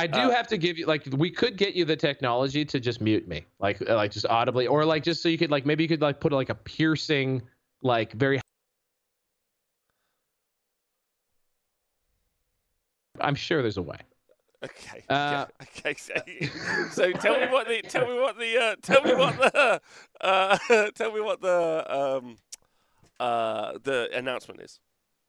I 0.00 0.06
do 0.06 0.20
Uh, 0.20 0.30
have 0.30 0.46
to 0.48 0.56
give 0.56 0.78
you 0.78 0.86
like 0.86 1.04
we 1.16 1.30
could 1.30 1.56
get 1.56 1.74
you 1.74 1.84
the 1.84 1.96
technology 1.96 2.64
to 2.64 2.78
just 2.78 3.00
mute 3.00 3.26
me, 3.26 3.44
like 3.58 3.80
like 3.80 4.12
just 4.12 4.26
audibly, 4.26 4.66
or 4.66 4.84
like 4.84 5.02
just 5.02 5.22
so 5.22 5.28
you 5.28 5.36
could 5.36 5.50
like 5.50 5.66
maybe 5.66 5.82
you 5.82 5.88
could 5.88 6.00
like 6.00 6.20
put 6.20 6.32
like 6.32 6.50
a 6.50 6.54
piercing, 6.54 7.42
like 7.82 8.12
very. 8.12 8.40
I'm 13.20 13.34
sure 13.34 13.62
there's 13.62 13.76
a 13.76 13.82
way. 13.82 13.98
Okay. 14.64 15.04
Uh, 15.08 15.46
okay. 15.62 15.94
So, 15.94 16.14
so 16.90 17.12
tell 17.12 17.38
me 17.38 17.46
what 17.46 17.68
the 17.68 17.80
tell 17.82 18.06
me 18.06 18.18
what 18.18 18.38
the 18.38 18.58
uh, 18.58 18.76
tell 18.82 19.02
me 19.02 19.14
what 19.14 19.36
the 19.36 19.80
uh, 20.20 20.90
tell 20.94 21.12
me 21.12 21.20
what 21.20 21.40
the 21.40 21.86
um 21.88 22.36
uh 23.20 23.78
the 23.82 24.08
announcement 24.14 24.60
is. 24.60 24.80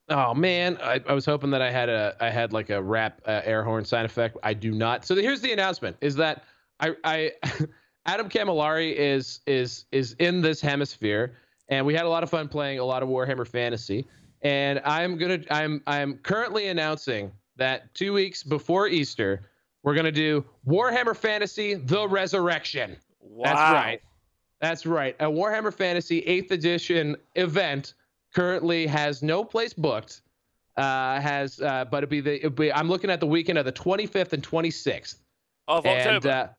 Oh 0.09 0.33
man, 0.33 0.79
I, 0.81 0.99
I 1.07 1.13
was 1.13 1.25
hoping 1.25 1.51
that 1.51 1.61
I 1.61 1.69
had 1.69 1.89
a 1.89 2.15
I 2.19 2.31
had 2.31 2.53
like 2.53 2.71
a 2.71 2.81
rap 2.81 3.21
uh, 3.27 3.41
air 3.43 3.63
horn 3.63 3.85
sound 3.85 4.05
effect. 4.05 4.37
I 4.41 4.55
do 4.55 4.71
not. 4.71 5.05
So 5.05 5.15
here's 5.15 5.41
the 5.41 5.51
announcement: 5.51 5.97
is 6.01 6.15
that 6.15 6.43
I 6.79 6.95
I 7.03 7.31
Adam 8.07 8.29
Camilleri 8.29 8.95
is 8.95 9.41
is 9.45 9.85
is 9.91 10.13
in 10.17 10.41
this 10.41 10.59
hemisphere, 10.59 11.35
and 11.67 11.85
we 11.85 11.93
had 11.93 12.05
a 12.05 12.09
lot 12.09 12.23
of 12.23 12.31
fun 12.31 12.47
playing 12.47 12.79
a 12.79 12.83
lot 12.83 13.03
of 13.03 13.09
Warhammer 13.09 13.47
Fantasy. 13.47 14.07
And 14.41 14.81
I'm 14.85 15.17
gonna 15.17 15.41
I'm 15.51 15.83
I'm 15.85 16.17
currently 16.17 16.69
announcing 16.69 17.31
that 17.59 17.93
two 17.93 18.13
weeks 18.13 18.41
before 18.43 18.87
Easter, 18.87 19.41
we're 19.83 19.93
gonna 19.95 20.11
do 20.11 20.43
Warhammer 20.67 21.15
Fantasy: 21.15 21.75
The 21.75 22.07
Resurrection. 22.07 22.97
Wow. 23.21 23.43
That's 23.45 23.73
right. 23.73 24.01
That's 24.61 24.85
right. 24.85 25.15
A 25.19 25.25
Warhammer 25.25 25.73
Fantasy 25.73 26.21
8th 26.23 26.51
edition 26.51 27.15
event 27.35 27.93
currently 28.35 28.85
has 28.87 29.21
no 29.23 29.43
place 29.43 29.73
booked. 29.73 30.21
Uh, 30.75 31.19
has 31.21 31.61
uh, 31.61 31.85
but 31.91 31.99
it'd 31.99 32.09
be 32.09 32.21
the 32.21 32.35
it'd 32.39 32.55
be, 32.55 32.71
I'm 32.73 32.89
looking 32.89 33.09
at 33.09 33.19
the 33.19 33.27
weekend 33.27 33.57
of 33.57 33.65
the 33.65 33.71
25th 33.71 34.33
and 34.33 34.43
26th 34.43 35.15
Of 35.67 35.85
and 35.85 36.17
October. 36.17 36.49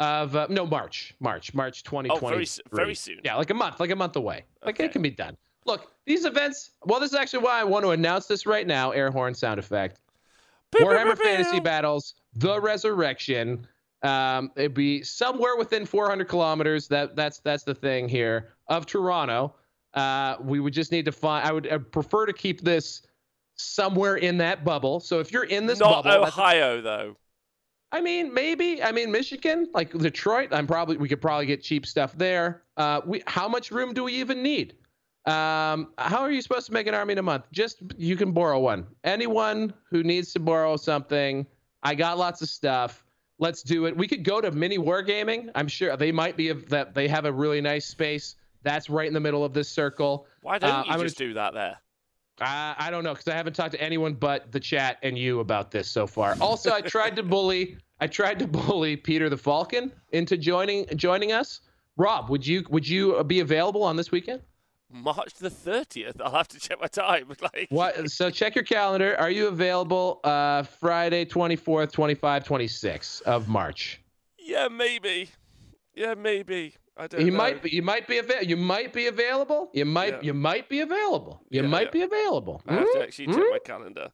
uh, 0.00 0.02
of 0.02 0.36
uh, 0.36 0.46
no 0.50 0.66
March 0.66 1.14
March 1.20 1.52
March 1.54 1.82
2020. 1.84 2.10
oh, 2.10 2.28
very 2.30 2.46
very 2.72 2.94
soon. 2.94 3.20
Yeah, 3.24 3.36
like 3.36 3.50
a 3.50 3.54
month, 3.54 3.80
like 3.80 3.90
a 3.90 3.96
month 3.96 4.16
away. 4.16 4.44
Like 4.64 4.76
Okay. 4.76 4.84
it 4.86 4.92
can 4.92 5.02
be 5.02 5.10
done. 5.10 5.36
Look, 5.66 5.92
these 6.06 6.24
events. 6.24 6.70
Well, 6.84 7.00
this 7.00 7.10
is 7.10 7.16
actually 7.16 7.44
why 7.44 7.60
I 7.60 7.64
want 7.64 7.84
to 7.84 7.90
announce 7.90 8.26
this 8.26 8.46
right 8.46 8.66
now. 8.66 8.92
Air 8.92 9.10
horn 9.10 9.34
sound 9.34 9.58
effect. 9.60 10.00
Warhammer 10.74 11.18
Fantasy 11.18 11.60
Battles: 11.60 12.14
The 12.34 12.60
Resurrection. 12.60 13.66
Um, 14.02 14.50
it'd 14.56 14.72
be 14.72 15.02
somewhere 15.02 15.56
within 15.56 15.84
400 15.84 16.26
kilometers. 16.26 16.88
That 16.88 17.16
that's 17.16 17.40
that's 17.40 17.64
the 17.64 17.74
thing 17.74 18.08
here 18.08 18.54
of 18.68 18.86
Toronto. 18.86 19.54
Uh, 19.94 20.36
we 20.40 20.60
would 20.60 20.72
just 20.72 20.92
need 20.92 21.04
to 21.04 21.12
find. 21.12 21.46
I 21.46 21.52
would 21.52 21.70
uh, 21.70 21.78
prefer 21.78 22.26
to 22.26 22.32
keep 22.32 22.60
this 22.62 23.02
somewhere 23.56 24.16
in 24.16 24.38
that 24.38 24.64
bubble. 24.64 25.00
So 25.00 25.20
if 25.20 25.32
you're 25.32 25.44
in 25.44 25.66
this 25.66 25.80
Not 25.80 26.04
bubble, 26.04 26.26
Ohio 26.26 26.80
though. 26.80 27.16
I 27.92 28.00
mean, 28.00 28.32
maybe. 28.32 28.82
I 28.82 28.92
mean, 28.92 29.10
Michigan, 29.10 29.68
like 29.74 29.92
Detroit. 29.92 30.50
I'm 30.52 30.66
probably 30.66 30.96
we 30.96 31.08
could 31.08 31.20
probably 31.20 31.46
get 31.46 31.62
cheap 31.62 31.86
stuff 31.86 32.16
there. 32.16 32.62
Uh, 32.76 33.00
we 33.04 33.22
how 33.26 33.48
much 33.48 33.70
room 33.70 33.92
do 33.92 34.04
we 34.04 34.14
even 34.14 34.42
need? 34.42 34.76
Um, 35.26 35.92
how 35.98 36.20
are 36.20 36.30
you 36.30 36.40
supposed 36.42 36.66
to 36.66 36.72
make 36.72 36.86
an 36.86 36.94
army 36.94 37.12
in 37.12 37.18
a 37.18 37.22
month? 37.22 37.44
Just 37.52 37.82
you 37.96 38.16
can 38.16 38.32
borrow 38.32 38.58
one. 38.58 38.86
Anyone 39.04 39.74
who 39.90 40.02
needs 40.02 40.32
to 40.32 40.40
borrow 40.40 40.76
something, 40.76 41.46
I 41.82 41.94
got 41.94 42.18
lots 42.18 42.40
of 42.42 42.48
stuff. 42.48 43.04
Let's 43.38 43.62
do 43.62 43.86
it. 43.86 43.96
We 43.96 44.06
could 44.08 44.24
go 44.24 44.40
to 44.40 44.50
mini 44.50 44.78
wargaming. 44.78 45.50
I'm 45.54 45.68
sure 45.68 45.96
they 45.96 46.12
might 46.12 46.36
be 46.36 46.52
that 46.52 46.94
they 46.94 47.08
have 47.08 47.24
a 47.26 47.32
really 47.32 47.60
nice 47.60 47.86
space. 47.86 48.36
That's 48.62 48.90
right 48.90 49.08
in 49.08 49.14
the 49.14 49.20
middle 49.20 49.44
of 49.44 49.54
this 49.54 49.68
circle. 49.68 50.26
Why 50.42 50.58
don't 50.58 50.70
Uh, 50.70 50.72
you 50.84 50.90
I'm 50.92 50.96
gonna- 50.98 51.04
just 51.04 51.18
do 51.18 51.34
that 51.34 51.54
there? 51.54 51.76
I, 52.42 52.74
I 52.78 52.90
don't 52.90 53.04
know 53.04 53.12
because 53.12 53.28
I 53.28 53.34
haven't 53.34 53.52
talked 53.54 53.72
to 53.72 53.82
anyone 53.82 54.14
but 54.14 54.50
the 54.50 54.60
chat 54.60 54.98
and 55.02 55.18
you 55.18 55.40
about 55.40 55.70
this 55.70 55.90
so 55.90 56.06
far. 56.06 56.36
Also, 56.40 56.72
I 56.72 56.80
tried 56.80 57.14
to 57.16 57.22
bully 57.22 57.76
I 58.02 58.06
tried 58.06 58.38
to 58.38 58.46
bully 58.46 58.96
Peter 58.96 59.28
the 59.28 59.36
Falcon 59.36 59.92
into 60.12 60.38
joining 60.38 60.86
joining 60.96 61.32
us. 61.32 61.60
Rob, 61.98 62.30
would 62.30 62.46
you 62.46 62.64
would 62.70 62.88
you 62.88 63.22
be 63.24 63.40
available 63.40 63.82
on 63.82 63.96
this 63.96 64.10
weekend? 64.10 64.40
March 64.92 65.34
the 65.34 65.50
thirtieth. 65.50 66.20
I'll 66.20 66.32
have 66.32 66.48
to 66.48 66.58
check 66.60 66.80
my 66.80 66.86
time. 66.88 67.28
Like 67.40 67.68
What? 67.70 68.10
So 68.10 68.30
check 68.30 68.54
your 68.54 68.64
calendar. 68.64 69.16
Are 69.18 69.30
you 69.30 69.48
available 69.48 70.20
uh, 70.24 70.62
Friday 70.64 71.24
24th, 71.24 71.92
25, 71.92 72.44
26 72.44 73.20
of 73.20 73.48
March? 73.48 74.00
Yeah, 74.38 74.68
maybe. 74.68 75.30
Yeah, 75.94 76.14
maybe. 76.14 76.74
I 76.96 77.06
don't 77.06 77.24
You 77.24 77.30
know. 77.30 77.38
might 77.38 77.62
be, 77.62 77.70
you 77.70 77.82
might 77.82 78.06
be 78.06 78.18
available. 78.18 78.46
You 78.48 78.56
might 78.56 78.92
be 78.92 79.06
available. 79.06 79.70
You 79.72 79.84
might 79.84 80.14
Yeah. 80.14 80.20
you 80.22 80.34
might 80.34 80.68
be 80.68 80.80
available. 80.80 81.40
You 81.50 81.62
Yeah, 81.62 81.68
might 81.68 81.84
yeah. 81.84 81.90
be 81.90 82.02
available. 82.02 82.62
I 82.66 82.74
have 82.74 82.90
to 82.92 82.98
Hmm? 82.98 83.02
actually 83.02 83.26
check 83.28 83.36
Hmm? 83.36 83.50
my 83.50 83.58
calendar. 83.64 84.10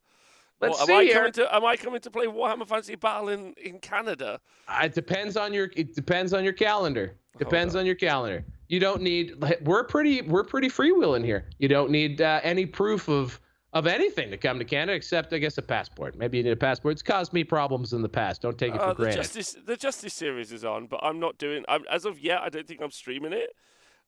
Let's 0.61 0.79
Well, 0.79 0.87
see 0.87 0.93
am 0.93 0.99
I 0.99 1.05
here. 1.05 1.15
coming 1.15 1.33
to 1.33 1.55
am 1.55 1.65
I 1.65 1.77
coming 1.77 2.01
to 2.01 2.11
play 2.11 2.27
Warhammer 2.27 2.67
Fantasy 2.67 2.95
Battle 2.95 3.29
in, 3.29 3.53
in 3.63 3.79
Canada? 3.79 4.41
Uh, 4.69 4.83
It 4.85 4.95
depends 4.95 5.37
on 5.37 5.53
your 5.53 5.71
it 5.77 5.95
depends 5.95 6.33
on 6.33 6.45
your 6.45 6.53
calendar. 6.55 7.15
Depends 7.39 7.75
on. 7.75 7.81
on 7.81 7.87
your 7.87 7.95
calendar. 7.95 8.45
You 8.69 8.81
don't 8.81 9.03
need 9.03 9.35
we're 9.63 9.85
pretty 9.85 10.23
we're 10.23 10.45
pretty 10.45 10.69
freewheeling 10.69 11.25
here. 11.25 11.49
You 11.59 11.69
don't 11.69 11.91
need 11.91 12.21
uh, 12.21 12.41
any 12.43 12.65
proof 12.65 13.09
of 13.09 13.39
of 13.75 13.87
anything 13.87 14.31
to 14.31 14.39
come 14.39 14.59
to 14.59 14.65
Canada 14.65 14.95
except 14.95 15.35
I 15.35 15.39
guess 15.39 15.59
a 15.59 15.63
passport. 15.63 16.17
Maybe 16.17 16.39
you 16.39 16.45
need 16.45 16.51
a 16.53 16.57
passport. 16.57 16.93
It's 16.93 17.03
caused 17.03 17.35
me 17.35 17.45
problems 17.45 17.93
in 17.93 18.01
the 18.01 18.09
past. 18.09 18.41
Don't 18.41 18.57
take 18.57 18.75
it 18.75 18.81
Uh, 18.81 18.89
for 18.89 18.95
the 18.95 19.03
granted. 19.03 19.17
Justice 19.19 19.57
the 19.67 19.77
Justice 19.77 20.15
series 20.15 20.51
is 20.53 20.65
on, 20.65 20.87
but 20.87 21.01
I'm 21.03 21.21
not 21.21 21.37
doing. 21.37 21.65
I'm, 21.69 21.85
as 21.91 22.07
of 22.07 22.19
yet, 22.19 22.41
I 22.41 22.49
don't 22.49 22.67
think 22.67 22.81
I'm 22.81 22.91
streaming 22.91 23.35
it, 23.35 23.51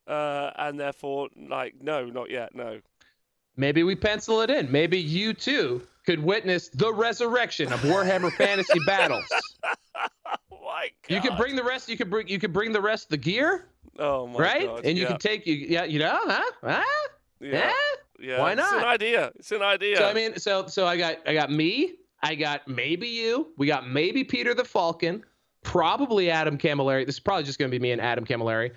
uh, 0.07 0.53
and 0.57 0.81
therefore, 0.81 1.29
like, 1.37 1.75
no, 1.83 2.07
not 2.07 2.31
yet. 2.31 2.55
No. 2.55 2.81
Maybe 3.59 3.83
we 3.83 3.95
pencil 3.97 4.41
it 4.41 4.49
in. 4.51 4.73
Maybe 4.73 4.99
you 4.99 5.35
too 5.35 5.83
could 6.09 6.25
witness 6.25 6.71
the 6.71 6.91
resurrection 6.91 7.71
of 7.71 7.81
Warhammer 7.81 8.33
Fantasy 8.33 8.79
Battles. 8.87 9.27
Oh. 9.95 10.81
You 11.09 11.21
could 11.21 11.37
bring 11.37 11.55
the 11.55 11.63
rest. 11.63 11.87
You 11.91 11.99
could 11.99 12.09
bring. 12.09 12.29
You 12.29 12.39
could 12.39 12.53
bring 12.53 12.73
the 12.73 12.81
rest 12.81 13.05
of 13.05 13.11
the 13.11 13.17
gear, 13.19 13.67
Oh 13.99 14.27
my 14.27 14.39
right? 14.39 14.67
god. 14.67 14.87
and 14.87 14.97
you 14.97 15.03
yeah. 15.03 15.09
can 15.11 15.19
take 15.19 15.47
you. 15.47 15.55
Yeah, 15.55 15.85
you 15.85 15.99
know, 15.99 16.19
huh? 16.25 16.43
Huh? 16.63 16.83
yeah. 17.41 17.73
Yeah. 18.19 18.41
why 18.41 18.53
It's 18.53 18.61
an 18.63 18.79
not? 18.79 18.87
idea. 18.87 19.33
It's 19.37 19.53
an 19.53 19.61
idea. 19.61 19.99
So 19.99 20.09
I 20.09 20.15
mean, 20.15 20.39
so 20.39 20.67
so 20.67 20.87
I 20.87 20.97
got 20.97 21.17
I 21.27 21.35
got 21.35 21.51
me. 21.53 21.97
I 22.23 22.35
got 22.35 22.67
maybe 22.67 23.07
you. 23.09 23.49
We 23.59 23.67
got 23.67 23.87
maybe 23.89 24.25
Peter 24.25 24.55
the 24.55 24.65
Falcon. 24.65 25.23
Probably 25.63 26.31
Adam 26.31 26.57
Camilleri. 26.57 27.05
This 27.05 27.17
is 27.17 27.21
probably 27.21 27.45
just 27.45 27.59
going 27.59 27.71
to 27.71 27.79
be 27.79 27.83
me 27.83 27.93
and 27.93 28.01
Adam 28.01 28.25
Camilleri. 28.25 28.71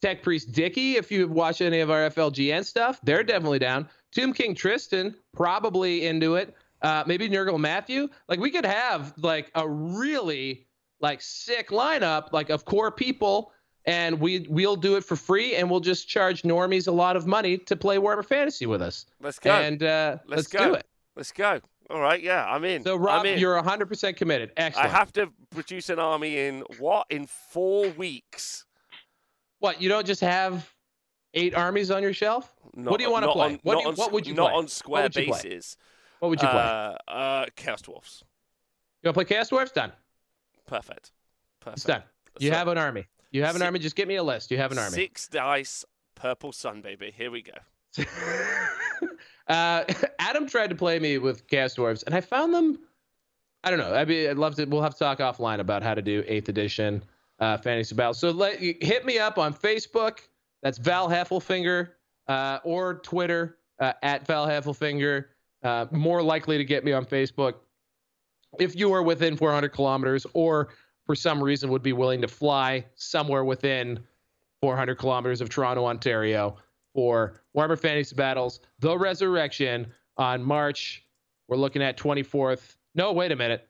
Tech 0.00 0.20
Priest 0.24 0.50
Dicky, 0.50 0.96
if 0.96 1.12
you've 1.12 1.30
watched 1.30 1.60
any 1.60 1.78
of 1.78 1.90
our 1.90 2.10
FLGN 2.10 2.64
stuff, 2.64 2.98
they're 3.04 3.22
definitely 3.22 3.60
down. 3.60 3.88
Tomb 4.10 4.32
King 4.32 4.52
Tristan, 4.54 5.14
probably 5.32 6.06
into 6.06 6.34
it. 6.34 6.56
Uh, 6.82 7.04
maybe 7.06 7.28
Nurgle 7.28 7.58
Matthew. 7.60 8.08
Like 8.28 8.40
we 8.40 8.50
could 8.50 8.66
have 8.66 9.14
like 9.18 9.50
a 9.54 9.68
really 9.68 10.66
like 11.00 11.20
sick 11.22 11.70
lineup 11.70 12.32
like 12.32 12.50
of 12.50 12.64
core 12.64 12.90
people, 12.90 13.52
and 13.86 14.18
we 14.20 14.46
we'll 14.48 14.76
do 14.76 14.96
it 14.96 15.04
for 15.04 15.16
free, 15.16 15.54
and 15.56 15.70
we'll 15.70 15.80
just 15.80 16.08
charge 16.08 16.42
normies 16.42 16.88
a 16.88 16.92
lot 16.92 17.16
of 17.16 17.26
money 17.26 17.56
to 17.58 17.76
play 17.76 17.96
Warhammer 17.98 18.24
Fantasy 18.24 18.66
with 18.66 18.82
us. 18.82 19.06
let's 19.20 19.38
go. 19.38 19.52
And 19.52 19.82
uh, 19.82 20.18
let's, 20.26 20.38
Let's 20.38 20.48
go. 20.48 20.68
do 20.70 20.74
it. 20.74 20.86
let's 21.16 21.30
go. 21.32 21.60
All 21.90 22.00
right. 22.00 22.22
Yeah. 22.22 22.44
I'm 22.46 22.64
in. 22.64 22.82
So 22.84 22.96
Rob, 22.96 23.26
in. 23.26 23.38
you're 23.38 23.60
100% 23.60 24.16
committed. 24.16 24.50
I 24.56 24.60
Excellent. 24.62 24.90
have 24.90 25.12
to 25.14 25.28
produce 25.50 25.90
an 25.90 25.98
army 25.98 26.38
in 26.38 26.64
what? 26.78 27.06
In 27.10 27.26
four 27.26 27.88
weeks. 27.90 28.64
what? 29.58 29.80
You 29.82 29.88
don't 29.90 30.06
just 30.06 30.20
have 30.22 30.70
eight 31.34 31.54
armies 31.54 31.90
on 31.90 32.02
your 32.02 32.14
shelf? 32.14 32.54
Not, 32.74 32.96
do 32.98 33.04
you 33.04 33.10
wanna 33.10 33.30
play? 33.30 33.46
On, 33.54 33.60
What 33.62 33.74
do 33.76 33.82
you- 33.82 33.88
on, 33.88 33.94
what 33.96 34.12
would 34.12 34.26
you 34.26 34.32
Not 34.34 34.50
play? 34.52 34.58
on 34.58 34.68
square 34.68 35.08
bases. 35.10 35.76
play? 35.76 35.91
What 36.22 36.28
would 36.28 36.40
you 36.40 36.46
play? 36.46 36.60
Uh, 36.60 37.10
uh, 37.10 37.46
Chaos 37.56 37.82
Dwarfs. 37.82 38.22
you 39.02 39.08
want 39.08 39.14
to 39.14 39.24
play 39.24 39.24
Chaos 39.24 39.48
Dwarfs? 39.48 39.72
Done. 39.72 39.90
Perfect. 40.68 41.10
Perfect. 41.58 41.78
It's 41.78 41.84
done. 41.84 42.04
You 42.38 42.50
So- 42.50 42.54
have 42.54 42.68
an 42.68 42.78
army. 42.78 43.06
You 43.32 43.42
have 43.42 43.56
an 43.56 43.60
Si- 43.60 43.64
army. 43.66 43.80
Just 43.80 43.96
get 43.96 44.06
me 44.06 44.14
a 44.14 44.22
list. 44.22 44.52
You 44.52 44.56
have 44.58 44.70
an 44.70 44.78
army. 44.78 44.92
Six 44.94 45.26
dice, 45.26 45.84
purple 46.14 46.52
sun, 46.52 46.80
baby. 46.80 47.10
Here 47.16 47.32
we 47.32 47.42
go. 47.42 47.54
uh, 49.48 49.84
Adam 50.20 50.46
tried 50.46 50.68
to 50.70 50.76
play 50.76 51.00
me 51.00 51.18
with 51.18 51.44
Chaos 51.48 51.74
Dwarfs, 51.74 52.04
and 52.04 52.14
I 52.14 52.20
found 52.20 52.54
them. 52.54 52.78
I 53.64 53.70
don't 53.70 53.80
know. 53.80 53.92
I 53.92 54.04
mean, 54.04 54.30
I'd 54.30 54.38
love 54.38 54.54
to. 54.56 54.64
We'll 54.66 54.82
have 54.82 54.92
to 54.92 54.98
talk 55.00 55.18
offline 55.18 55.58
about 55.58 55.82
how 55.82 55.94
to 55.94 56.02
do 56.02 56.22
Eighth 56.28 56.48
Edition 56.48 57.02
uh, 57.40 57.56
Fantasy 57.58 57.96
Battle. 57.96 58.14
So 58.14 58.30
let 58.30 58.60
hit 58.60 59.04
me 59.04 59.18
up 59.18 59.38
on 59.38 59.52
Facebook. 59.52 60.18
That's 60.62 60.78
Val 60.78 61.08
Heffelfinger, 61.08 61.88
uh, 62.28 62.58
or 62.62 62.94
Twitter 63.00 63.58
uh, 63.80 63.92
at 64.04 64.24
Val 64.26 64.46
Heffelfinger. 64.46 65.24
Uh, 65.62 65.86
more 65.90 66.22
likely 66.22 66.58
to 66.58 66.64
get 66.64 66.84
me 66.84 66.92
on 66.92 67.04
Facebook 67.04 67.54
if 68.58 68.76
you 68.76 68.92
are 68.92 69.02
within 69.02 69.36
400 69.36 69.70
kilometers, 69.70 70.26
or 70.34 70.68
for 71.06 71.14
some 71.14 71.42
reason 71.42 71.70
would 71.70 71.82
be 71.82 71.92
willing 71.92 72.20
to 72.20 72.28
fly 72.28 72.84
somewhere 72.94 73.44
within 73.44 73.98
400 74.60 74.96
kilometers 74.96 75.40
of 75.40 75.48
Toronto, 75.48 75.86
Ontario, 75.86 76.56
for 76.94 77.40
Warhammer 77.56 77.78
Fantasy 77.78 78.14
Battles, 78.14 78.60
The 78.80 78.96
Resurrection 78.96 79.86
on 80.16 80.42
March. 80.42 81.04
We're 81.48 81.56
looking 81.56 81.82
at 81.82 81.96
24th. 81.96 82.76
No, 82.94 83.12
wait 83.12 83.32
a 83.32 83.36
minute. 83.36 83.68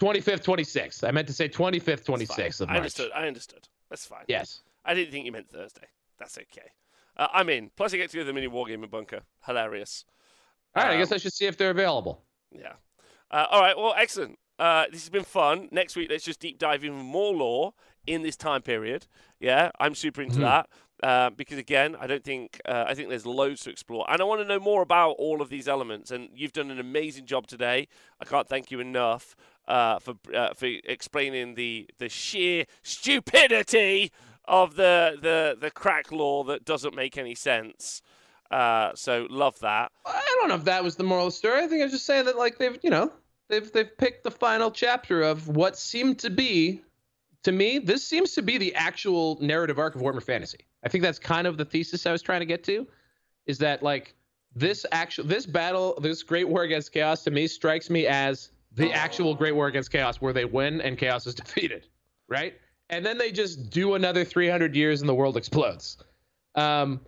25th, 0.00 0.44
26th. 0.44 1.08
I 1.08 1.10
meant 1.10 1.26
to 1.28 1.32
say 1.32 1.48
25th, 1.48 2.04
26th 2.04 2.58
fine. 2.58 2.68
of 2.68 2.74
I 2.74 2.76
understood. 2.76 3.10
I 3.14 3.26
understood. 3.26 3.66
That's 3.88 4.04
fine. 4.04 4.24
Yes. 4.28 4.60
I 4.84 4.92
didn't 4.94 5.12
think 5.12 5.24
you 5.24 5.32
meant 5.32 5.48
Thursday. 5.48 5.86
That's 6.18 6.36
okay. 6.36 6.68
Uh, 7.16 7.28
I'm 7.32 7.48
in. 7.48 7.70
Plus, 7.76 7.94
I 7.94 7.96
get 7.96 8.10
to 8.10 8.18
do 8.18 8.24
the 8.24 8.32
mini 8.32 8.48
wargaming 8.48 8.90
bunker. 8.90 9.20
Hilarious. 9.46 10.04
All 10.74 10.82
right. 10.82 10.90
I 10.90 10.94
Um, 10.94 11.00
guess 11.00 11.12
I 11.12 11.16
should 11.16 11.32
see 11.32 11.46
if 11.46 11.56
they're 11.56 11.70
available. 11.70 12.22
Yeah. 12.50 12.74
Uh, 13.30 13.46
all 13.50 13.60
right. 13.60 13.76
Well, 13.76 13.94
excellent. 13.96 14.38
Uh, 14.58 14.84
this 14.90 15.02
has 15.02 15.10
been 15.10 15.24
fun. 15.24 15.68
Next 15.70 15.96
week, 15.96 16.08
let's 16.10 16.24
just 16.24 16.40
deep 16.40 16.58
dive 16.58 16.84
even 16.84 16.96
more 16.98 17.34
lore 17.34 17.74
in 18.06 18.22
this 18.22 18.36
time 18.36 18.62
period. 18.62 19.06
Yeah, 19.40 19.70
I'm 19.78 19.94
super 19.94 20.22
into 20.22 20.38
Mhm. 20.38 20.42
that 20.42 20.68
uh, 21.02 21.30
because 21.30 21.58
again, 21.58 21.94
I 22.00 22.06
don't 22.06 22.24
think 22.24 22.60
uh, 22.64 22.84
I 22.86 22.94
think 22.94 23.10
there's 23.10 23.26
loads 23.26 23.62
to 23.64 23.70
explore, 23.70 24.06
and 24.10 24.20
I 24.20 24.24
want 24.24 24.40
to 24.40 24.46
know 24.46 24.58
more 24.60 24.80
about 24.80 25.12
all 25.18 25.42
of 25.42 25.50
these 25.50 25.68
elements. 25.68 26.10
And 26.10 26.30
you've 26.34 26.52
done 26.52 26.70
an 26.70 26.78
amazing 26.78 27.26
job 27.26 27.46
today. 27.46 27.88
I 28.20 28.24
can't 28.24 28.48
thank 28.48 28.70
you 28.70 28.80
enough 28.80 29.36
uh, 29.68 29.98
for 29.98 30.14
uh, 30.34 30.54
for 30.54 30.66
explaining 30.84 31.54
the 31.54 31.88
the 31.98 32.08
sheer 32.08 32.64
stupidity 32.82 34.10
of 34.48 34.76
the 34.76 35.16
the 35.20 35.56
the 35.60 35.70
crack 35.70 36.12
law 36.12 36.44
that 36.44 36.64
doesn't 36.64 36.94
make 36.94 37.18
any 37.18 37.34
sense. 37.34 38.02
Uh, 38.50 38.92
so 38.94 39.26
love 39.28 39.58
that. 39.60 39.90
I 40.04 40.36
don't 40.38 40.48
know 40.48 40.54
if 40.54 40.64
that 40.64 40.84
was 40.84 40.96
the 40.96 41.04
moral 41.04 41.30
story. 41.30 41.62
I 41.62 41.66
think 41.66 41.80
I 41.80 41.84
was 41.84 41.92
just 41.92 42.06
saying 42.06 42.26
that, 42.26 42.36
like, 42.36 42.58
they've, 42.58 42.78
you 42.82 42.90
know, 42.90 43.12
they've 43.48 43.70
they've 43.72 43.96
picked 43.98 44.24
the 44.24 44.30
final 44.30 44.70
chapter 44.70 45.22
of 45.22 45.48
what 45.48 45.76
seemed 45.76 46.18
to 46.20 46.30
be, 46.30 46.82
to 47.42 47.52
me, 47.52 47.78
this 47.78 48.06
seems 48.06 48.34
to 48.34 48.42
be 48.42 48.58
the 48.58 48.74
actual 48.74 49.38
narrative 49.40 49.78
arc 49.78 49.94
of 49.94 50.00
Warhammer 50.00 50.22
Fantasy. 50.22 50.60
I 50.84 50.88
think 50.88 51.02
that's 51.02 51.18
kind 51.18 51.46
of 51.46 51.56
the 51.56 51.64
thesis 51.64 52.06
I 52.06 52.12
was 52.12 52.22
trying 52.22 52.40
to 52.40 52.46
get 52.46 52.62
to, 52.64 52.86
is 53.46 53.58
that 53.58 53.82
like 53.82 54.14
this 54.54 54.86
actual 54.92 55.24
this 55.24 55.46
battle, 55.46 55.98
this 56.00 56.22
Great 56.22 56.48
War 56.48 56.62
against 56.62 56.92
Chaos, 56.92 57.24
to 57.24 57.30
me 57.30 57.46
strikes 57.46 57.90
me 57.90 58.06
as 58.06 58.50
the 58.72 58.92
actual 58.92 59.34
Great 59.34 59.52
War 59.52 59.66
against 59.66 59.90
Chaos, 59.90 60.20
where 60.20 60.32
they 60.32 60.44
win 60.44 60.80
and 60.80 60.96
Chaos 60.96 61.26
is 61.26 61.34
defeated, 61.36 61.88
right? 62.28 62.54
And 62.88 63.04
then 63.04 63.18
they 63.18 63.32
just 63.32 63.70
do 63.70 63.94
another 63.94 64.24
300 64.24 64.74
years 64.74 65.00
and 65.00 65.08
the 65.08 65.14
world 65.14 65.36
explodes. 65.36 65.98
Um, 66.54 67.00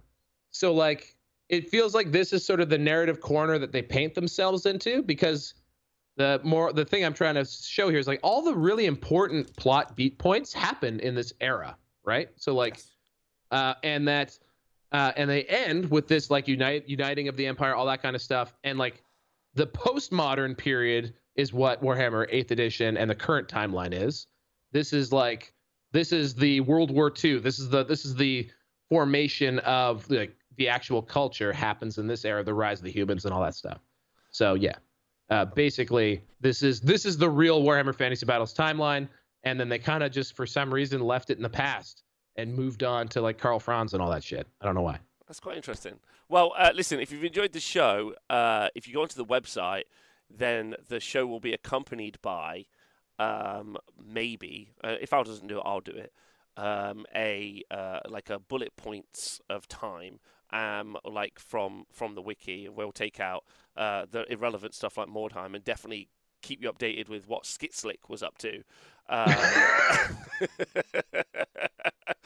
so 0.50 0.72
like 0.72 1.16
it 1.48 1.70
feels 1.70 1.94
like 1.94 2.12
this 2.12 2.32
is 2.32 2.44
sort 2.44 2.60
of 2.60 2.68
the 2.68 2.78
narrative 2.78 3.20
corner 3.20 3.58
that 3.58 3.72
they 3.72 3.82
paint 3.82 4.14
themselves 4.14 4.66
into 4.66 5.02
because 5.02 5.54
the 6.16 6.40
more 6.42 6.72
the 6.72 6.84
thing 6.84 7.04
I'm 7.04 7.14
trying 7.14 7.36
to 7.36 7.44
show 7.44 7.88
here 7.88 7.98
is 7.98 8.08
like 8.08 8.20
all 8.22 8.42
the 8.42 8.54
really 8.54 8.86
important 8.86 9.54
plot 9.56 9.96
beat 9.96 10.18
points 10.18 10.52
happen 10.52 11.00
in 11.00 11.14
this 11.14 11.32
era, 11.40 11.76
right? 12.04 12.28
So 12.36 12.54
like 12.54 12.82
uh 13.50 13.74
and 13.84 14.06
that 14.08 14.38
uh 14.92 15.12
and 15.16 15.30
they 15.30 15.44
end 15.44 15.90
with 15.90 16.08
this 16.08 16.30
like 16.30 16.48
unite 16.48 16.88
uniting 16.88 17.28
of 17.28 17.36
the 17.36 17.46
empire, 17.46 17.74
all 17.74 17.86
that 17.86 18.02
kind 18.02 18.16
of 18.16 18.20
stuff. 18.22 18.52
And 18.64 18.78
like 18.78 19.02
the 19.54 19.66
postmodern 19.66 20.58
period 20.58 21.14
is 21.36 21.52
what 21.52 21.82
Warhammer 21.82 22.30
8th 22.32 22.50
edition 22.50 22.96
and 22.96 23.08
the 23.08 23.14
current 23.14 23.48
timeline 23.48 23.92
is. 23.94 24.26
This 24.72 24.92
is 24.92 25.12
like 25.12 25.54
this 25.92 26.12
is 26.12 26.34
the 26.34 26.60
World 26.60 26.90
War 26.90 27.12
II. 27.22 27.38
This 27.40 27.58
is 27.58 27.68
the 27.68 27.84
this 27.84 28.04
is 28.04 28.14
the 28.14 28.48
formation 28.88 29.58
of 29.60 30.08
like 30.10 30.36
the 30.56 30.68
actual 30.68 31.02
culture 31.02 31.52
happens 31.52 31.98
in 31.98 32.06
this 32.06 32.24
era, 32.24 32.42
the 32.42 32.54
rise 32.54 32.78
of 32.78 32.84
the 32.84 32.90
humans 32.90 33.24
and 33.24 33.32
all 33.32 33.42
that 33.42 33.54
stuff. 33.54 33.80
So 34.30 34.54
yeah, 34.54 34.76
uh, 35.30 35.46
basically 35.46 36.22
this 36.40 36.62
is 36.62 36.80
this 36.80 37.04
is 37.04 37.16
the 37.16 37.30
real 37.30 37.62
Warhammer 37.62 37.94
Fantasy 37.94 38.26
Battles 38.26 38.54
timeline, 38.54 39.08
and 39.44 39.58
then 39.58 39.68
they 39.68 39.78
kind 39.78 40.02
of 40.02 40.12
just 40.12 40.34
for 40.34 40.46
some 40.46 40.72
reason 40.72 41.00
left 41.00 41.30
it 41.30 41.36
in 41.36 41.42
the 41.42 41.48
past 41.48 42.02
and 42.36 42.54
moved 42.54 42.82
on 42.82 43.08
to 43.08 43.20
like 43.20 43.38
Karl 43.38 43.58
Franz 43.58 43.94
and 43.94 44.02
all 44.02 44.10
that 44.10 44.22
shit. 44.22 44.46
I 44.60 44.66
don't 44.66 44.74
know 44.74 44.82
why. 44.82 44.98
That's 45.26 45.40
quite 45.40 45.56
interesting. 45.56 45.98
Well, 46.28 46.52
uh, 46.56 46.72
listen, 46.74 47.00
if 47.00 47.10
you've 47.10 47.24
enjoyed 47.24 47.52
the 47.52 47.60
show, 47.60 48.14
uh, 48.28 48.68
if 48.74 48.86
you 48.86 48.94
go 48.94 49.02
onto 49.02 49.16
the 49.16 49.24
website, 49.24 49.84
then 50.30 50.74
the 50.88 51.00
show 51.00 51.26
will 51.26 51.40
be 51.40 51.52
accompanied 51.52 52.18
by 52.22 52.66
um, 53.18 53.76
maybe, 54.02 54.70
uh, 54.84 54.96
if 55.00 55.12
Al 55.12 55.24
doesn't 55.24 55.48
do 55.48 55.58
it, 55.58 55.62
I'll 55.64 55.80
do 55.80 55.92
it. 55.92 56.12
Um, 56.56 57.06
a 57.14 57.62
uh, 57.70 58.00
like 58.08 58.30
a 58.30 58.38
bullet 58.40 58.74
points 58.76 59.40
of 59.48 59.68
time, 59.68 60.18
um, 60.50 60.96
like 61.04 61.38
from 61.38 61.84
from 61.92 62.14
the 62.14 62.22
wiki. 62.22 62.68
We'll 62.68 62.90
take 62.92 63.20
out 63.20 63.44
uh, 63.76 64.06
the 64.10 64.30
irrelevant 64.32 64.74
stuff 64.74 64.98
like 64.98 65.08
Mordheim 65.08 65.54
and 65.54 65.62
definitely 65.64 66.08
keep 66.42 66.62
you 66.62 66.72
updated 66.72 67.08
with 67.08 67.28
what 67.28 67.44
Skitslick 67.44 68.08
was 68.08 68.22
up 68.24 68.38
to. 68.38 68.62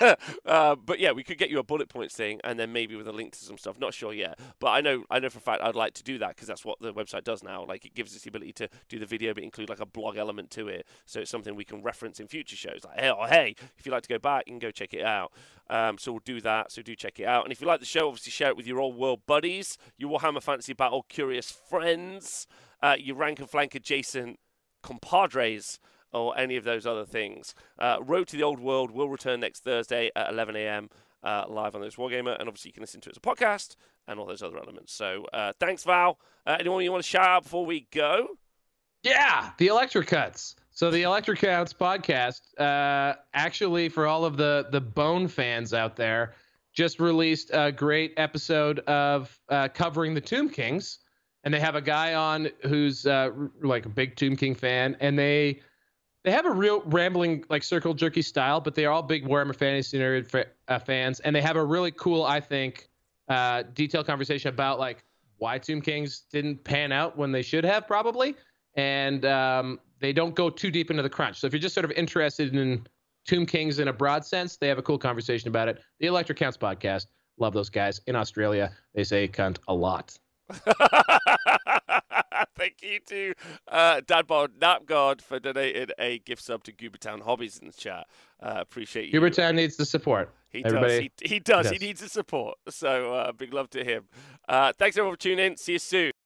Uh, 0.46 0.74
but 0.74 0.98
yeah, 0.98 1.12
we 1.12 1.22
could 1.22 1.36
get 1.36 1.50
you 1.50 1.58
a 1.58 1.62
bullet 1.62 1.88
points 1.88 2.14
thing, 2.14 2.40
and 2.42 2.58
then 2.58 2.72
maybe 2.72 2.96
with 2.96 3.06
a 3.06 3.12
link 3.12 3.32
to 3.32 3.38
some 3.38 3.58
stuff. 3.58 3.78
Not 3.78 3.92
sure 3.92 4.12
yet, 4.12 4.38
but 4.60 4.68
I 4.68 4.80
know 4.80 5.04
I 5.10 5.18
know 5.18 5.28
for 5.28 5.38
a 5.38 5.42
fact 5.42 5.62
I'd 5.62 5.74
like 5.74 5.92
to 5.94 6.02
do 6.02 6.18
that 6.18 6.30
because 6.30 6.48
that's 6.48 6.64
what 6.64 6.78
the 6.80 6.92
website 6.92 7.24
does 7.24 7.42
now. 7.42 7.64
Like 7.64 7.84
it 7.84 7.94
gives 7.94 8.16
us 8.16 8.22
the 8.22 8.30
ability 8.30 8.52
to 8.54 8.68
do 8.88 8.98
the 8.98 9.06
video, 9.06 9.34
but 9.34 9.42
include 9.42 9.68
like 9.68 9.80
a 9.80 9.86
blog 9.86 10.16
element 10.16 10.50
to 10.52 10.68
it, 10.68 10.86
so 11.04 11.20
it's 11.20 11.30
something 11.30 11.54
we 11.54 11.64
can 11.64 11.82
reference 11.82 12.18
in 12.18 12.28
future 12.28 12.56
shows. 12.56 12.80
Like 12.84 13.00
hey, 13.00 13.10
oh, 13.10 13.26
hey, 13.26 13.54
if 13.76 13.84
you'd 13.84 13.92
like 13.92 14.04
to 14.04 14.08
go 14.08 14.18
back, 14.18 14.44
you 14.46 14.52
can 14.52 14.58
go 14.58 14.70
check 14.70 14.94
it 14.94 15.04
out. 15.04 15.32
Um, 15.68 15.98
so 15.98 16.12
we'll 16.12 16.22
do 16.24 16.40
that. 16.40 16.72
So 16.72 16.80
do 16.80 16.94
check 16.94 17.20
it 17.20 17.26
out. 17.26 17.44
And 17.44 17.52
if 17.52 17.60
you 17.60 17.66
like 17.66 17.80
the 17.80 17.86
show, 17.86 18.08
obviously 18.08 18.30
share 18.30 18.48
it 18.48 18.56
with 18.56 18.66
your 18.66 18.80
old 18.80 18.96
world 18.96 19.20
buddies, 19.26 19.76
your 19.98 20.18
Warhammer 20.18 20.42
Fantasy 20.42 20.72
Battle 20.72 21.04
curious 21.08 21.50
friends, 21.50 22.46
uh, 22.82 22.96
your 22.98 23.16
rank 23.16 23.38
and 23.40 23.50
flank 23.50 23.74
adjacent 23.74 24.38
compadres 24.82 25.78
or 26.12 26.36
any 26.38 26.56
of 26.56 26.64
those 26.64 26.86
other 26.86 27.04
things. 27.04 27.54
Uh, 27.78 27.98
Road 28.02 28.28
to 28.28 28.36
the 28.36 28.42
Old 28.42 28.60
World 28.60 28.90
will 28.90 29.08
return 29.08 29.40
next 29.40 29.64
Thursday 29.64 30.10
at 30.16 30.30
11 30.30 30.56
a.m. 30.56 30.90
Uh, 31.22 31.44
live 31.48 31.74
on 31.74 31.80
this 31.80 31.96
Wargamer, 31.96 32.38
and 32.38 32.48
obviously 32.48 32.70
you 32.70 32.72
can 32.72 32.82
listen 32.82 33.00
to 33.02 33.10
it 33.10 33.12
as 33.12 33.16
a 33.16 33.20
podcast 33.20 33.76
and 34.06 34.18
all 34.18 34.26
those 34.26 34.42
other 34.42 34.58
elements. 34.58 34.92
So 34.92 35.26
uh, 35.32 35.52
thanks, 35.58 35.84
Val. 35.84 36.18
Uh, 36.46 36.56
anyone 36.60 36.82
you 36.84 36.92
want 36.92 37.02
to 37.02 37.08
shout 37.08 37.28
out 37.28 37.42
before 37.42 37.66
we 37.66 37.86
go? 37.92 38.28
Yeah, 39.02 39.50
the 39.58 39.68
Electric 39.68 40.06
Counts. 40.06 40.56
So 40.70 40.90
the 40.90 41.02
Electric 41.02 41.40
Counts 41.40 41.72
podcast, 41.72 42.40
uh, 42.58 43.16
actually, 43.34 43.88
for 43.88 44.06
all 44.06 44.24
of 44.24 44.36
the 44.36 44.68
the 44.70 44.80
Bone 44.80 45.28
fans 45.28 45.74
out 45.74 45.96
there, 45.96 46.34
just 46.72 47.00
released 47.00 47.50
a 47.52 47.72
great 47.72 48.14
episode 48.16 48.78
of 48.80 49.36
uh, 49.48 49.68
covering 49.68 50.14
the 50.14 50.20
Tomb 50.20 50.48
Kings, 50.48 50.98
and 51.44 51.52
they 51.52 51.60
have 51.60 51.74
a 51.74 51.80
guy 51.80 52.14
on 52.14 52.48
who's 52.62 53.06
uh, 53.06 53.30
like 53.62 53.86
a 53.86 53.88
big 53.88 54.16
Tomb 54.16 54.36
King 54.36 54.54
fan, 54.54 54.96
and 55.00 55.18
they 55.18 55.60
they 56.28 56.32
have 56.32 56.44
a 56.44 56.50
real 56.50 56.82
rambling 56.84 57.42
like 57.48 57.62
circle 57.62 57.94
jerky 57.94 58.20
style, 58.20 58.60
but 58.60 58.74
they 58.74 58.84
are 58.84 58.92
all 58.92 59.02
big 59.02 59.24
Warhammer 59.26 59.56
Fantasy 59.56 60.22
fa- 60.22 60.44
uh, 60.68 60.78
fans, 60.78 61.20
and 61.20 61.34
they 61.34 61.40
have 61.40 61.56
a 61.56 61.64
really 61.64 61.90
cool, 61.90 62.22
I 62.22 62.38
think, 62.38 62.90
uh, 63.28 63.62
detailed 63.72 64.06
conversation 64.06 64.50
about 64.50 64.78
like 64.78 65.04
why 65.38 65.56
Tomb 65.56 65.80
Kings 65.80 66.24
didn't 66.30 66.62
pan 66.64 66.92
out 66.92 67.16
when 67.16 67.32
they 67.32 67.40
should 67.40 67.64
have 67.64 67.86
probably, 67.86 68.36
and 68.74 69.24
um, 69.24 69.80
they 70.00 70.12
don't 70.12 70.34
go 70.34 70.50
too 70.50 70.70
deep 70.70 70.90
into 70.90 71.02
the 71.02 71.08
crunch. 71.08 71.40
So 71.40 71.46
if 71.46 71.54
you're 71.54 71.60
just 71.60 71.74
sort 71.74 71.86
of 71.86 71.92
interested 71.92 72.54
in 72.54 72.86
Tomb 73.26 73.46
Kings 73.46 73.78
in 73.78 73.88
a 73.88 73.92
broad 73.92 74.22
sense, 74.22 74.58
they 74.58 74.68
have 74.68 74.76
a 74.76 74.82
cool 74.82 74.98
conversation 74.98 75.48
about 75.48 75.68
it. 75.68 75.80
The 75.98 76.08
Electric 76.08 76.36
Counts 76.36 76.58
podcast, 76.58 77.06
love 77.38 77.54
those 77.54 77.70
guys 77.70 78.02
in 78.06 78.14
Australia. 78.14 78.70
They 78.94 79.04
say 79.04 79.28
cunt 79.28 79.56
a 79.66 79.74
lot. 79.74 80.14
Thank 82.58 82.82
you 82.82 82.98
to 83.06 83.34
uh, 83.68 84.00
Dadbod 84.04 84.48
Napgod 84.60 85.22
for 85.22 85.38
donating 85.38 85.88
a 85.98 86.18
gift 86.18 86.42
sub 86.42 86.64
to 86.64 86.72
Goobertown 86.72 87.22
Hobbies 87.22 87.58
in 87.58 87.68
the 87.68 87.72
chat. 87.72 88.06
Uh, 88.42 88.56
appreciate 88.58 89.12
you. 89.12 89.20
Goobertown 89.20 89.54
needs 89.54 89.76
the 89.76 89.86
support. 89.86 90.30
He 90.50 90.64
Everybody- 90.64 91.08
does. 91.08 91.28
He, 91.30 91.34
he 91.34 91.40
does. 91.40 91.70
He 91.70 91.76
He 91.78 91.86
needs 91.86 92.00
the 92.00 92.08
support. 92.08 92.58
So 92.68 93.14
uh, 93.14 93.32
big 93.32 93.52
love 93.54 93.70
to 93.70 93.84
him. 93.84 94.04
Uh, 94.48 94.72
thanks 94.78 94.96
everyone 94.96 95.14
for 95.16 95.20
tuning 95.20 95.44
in. 95.44 95.56
See 95.56 95.72
you 95.74 95.78
soon. 95.78 96.12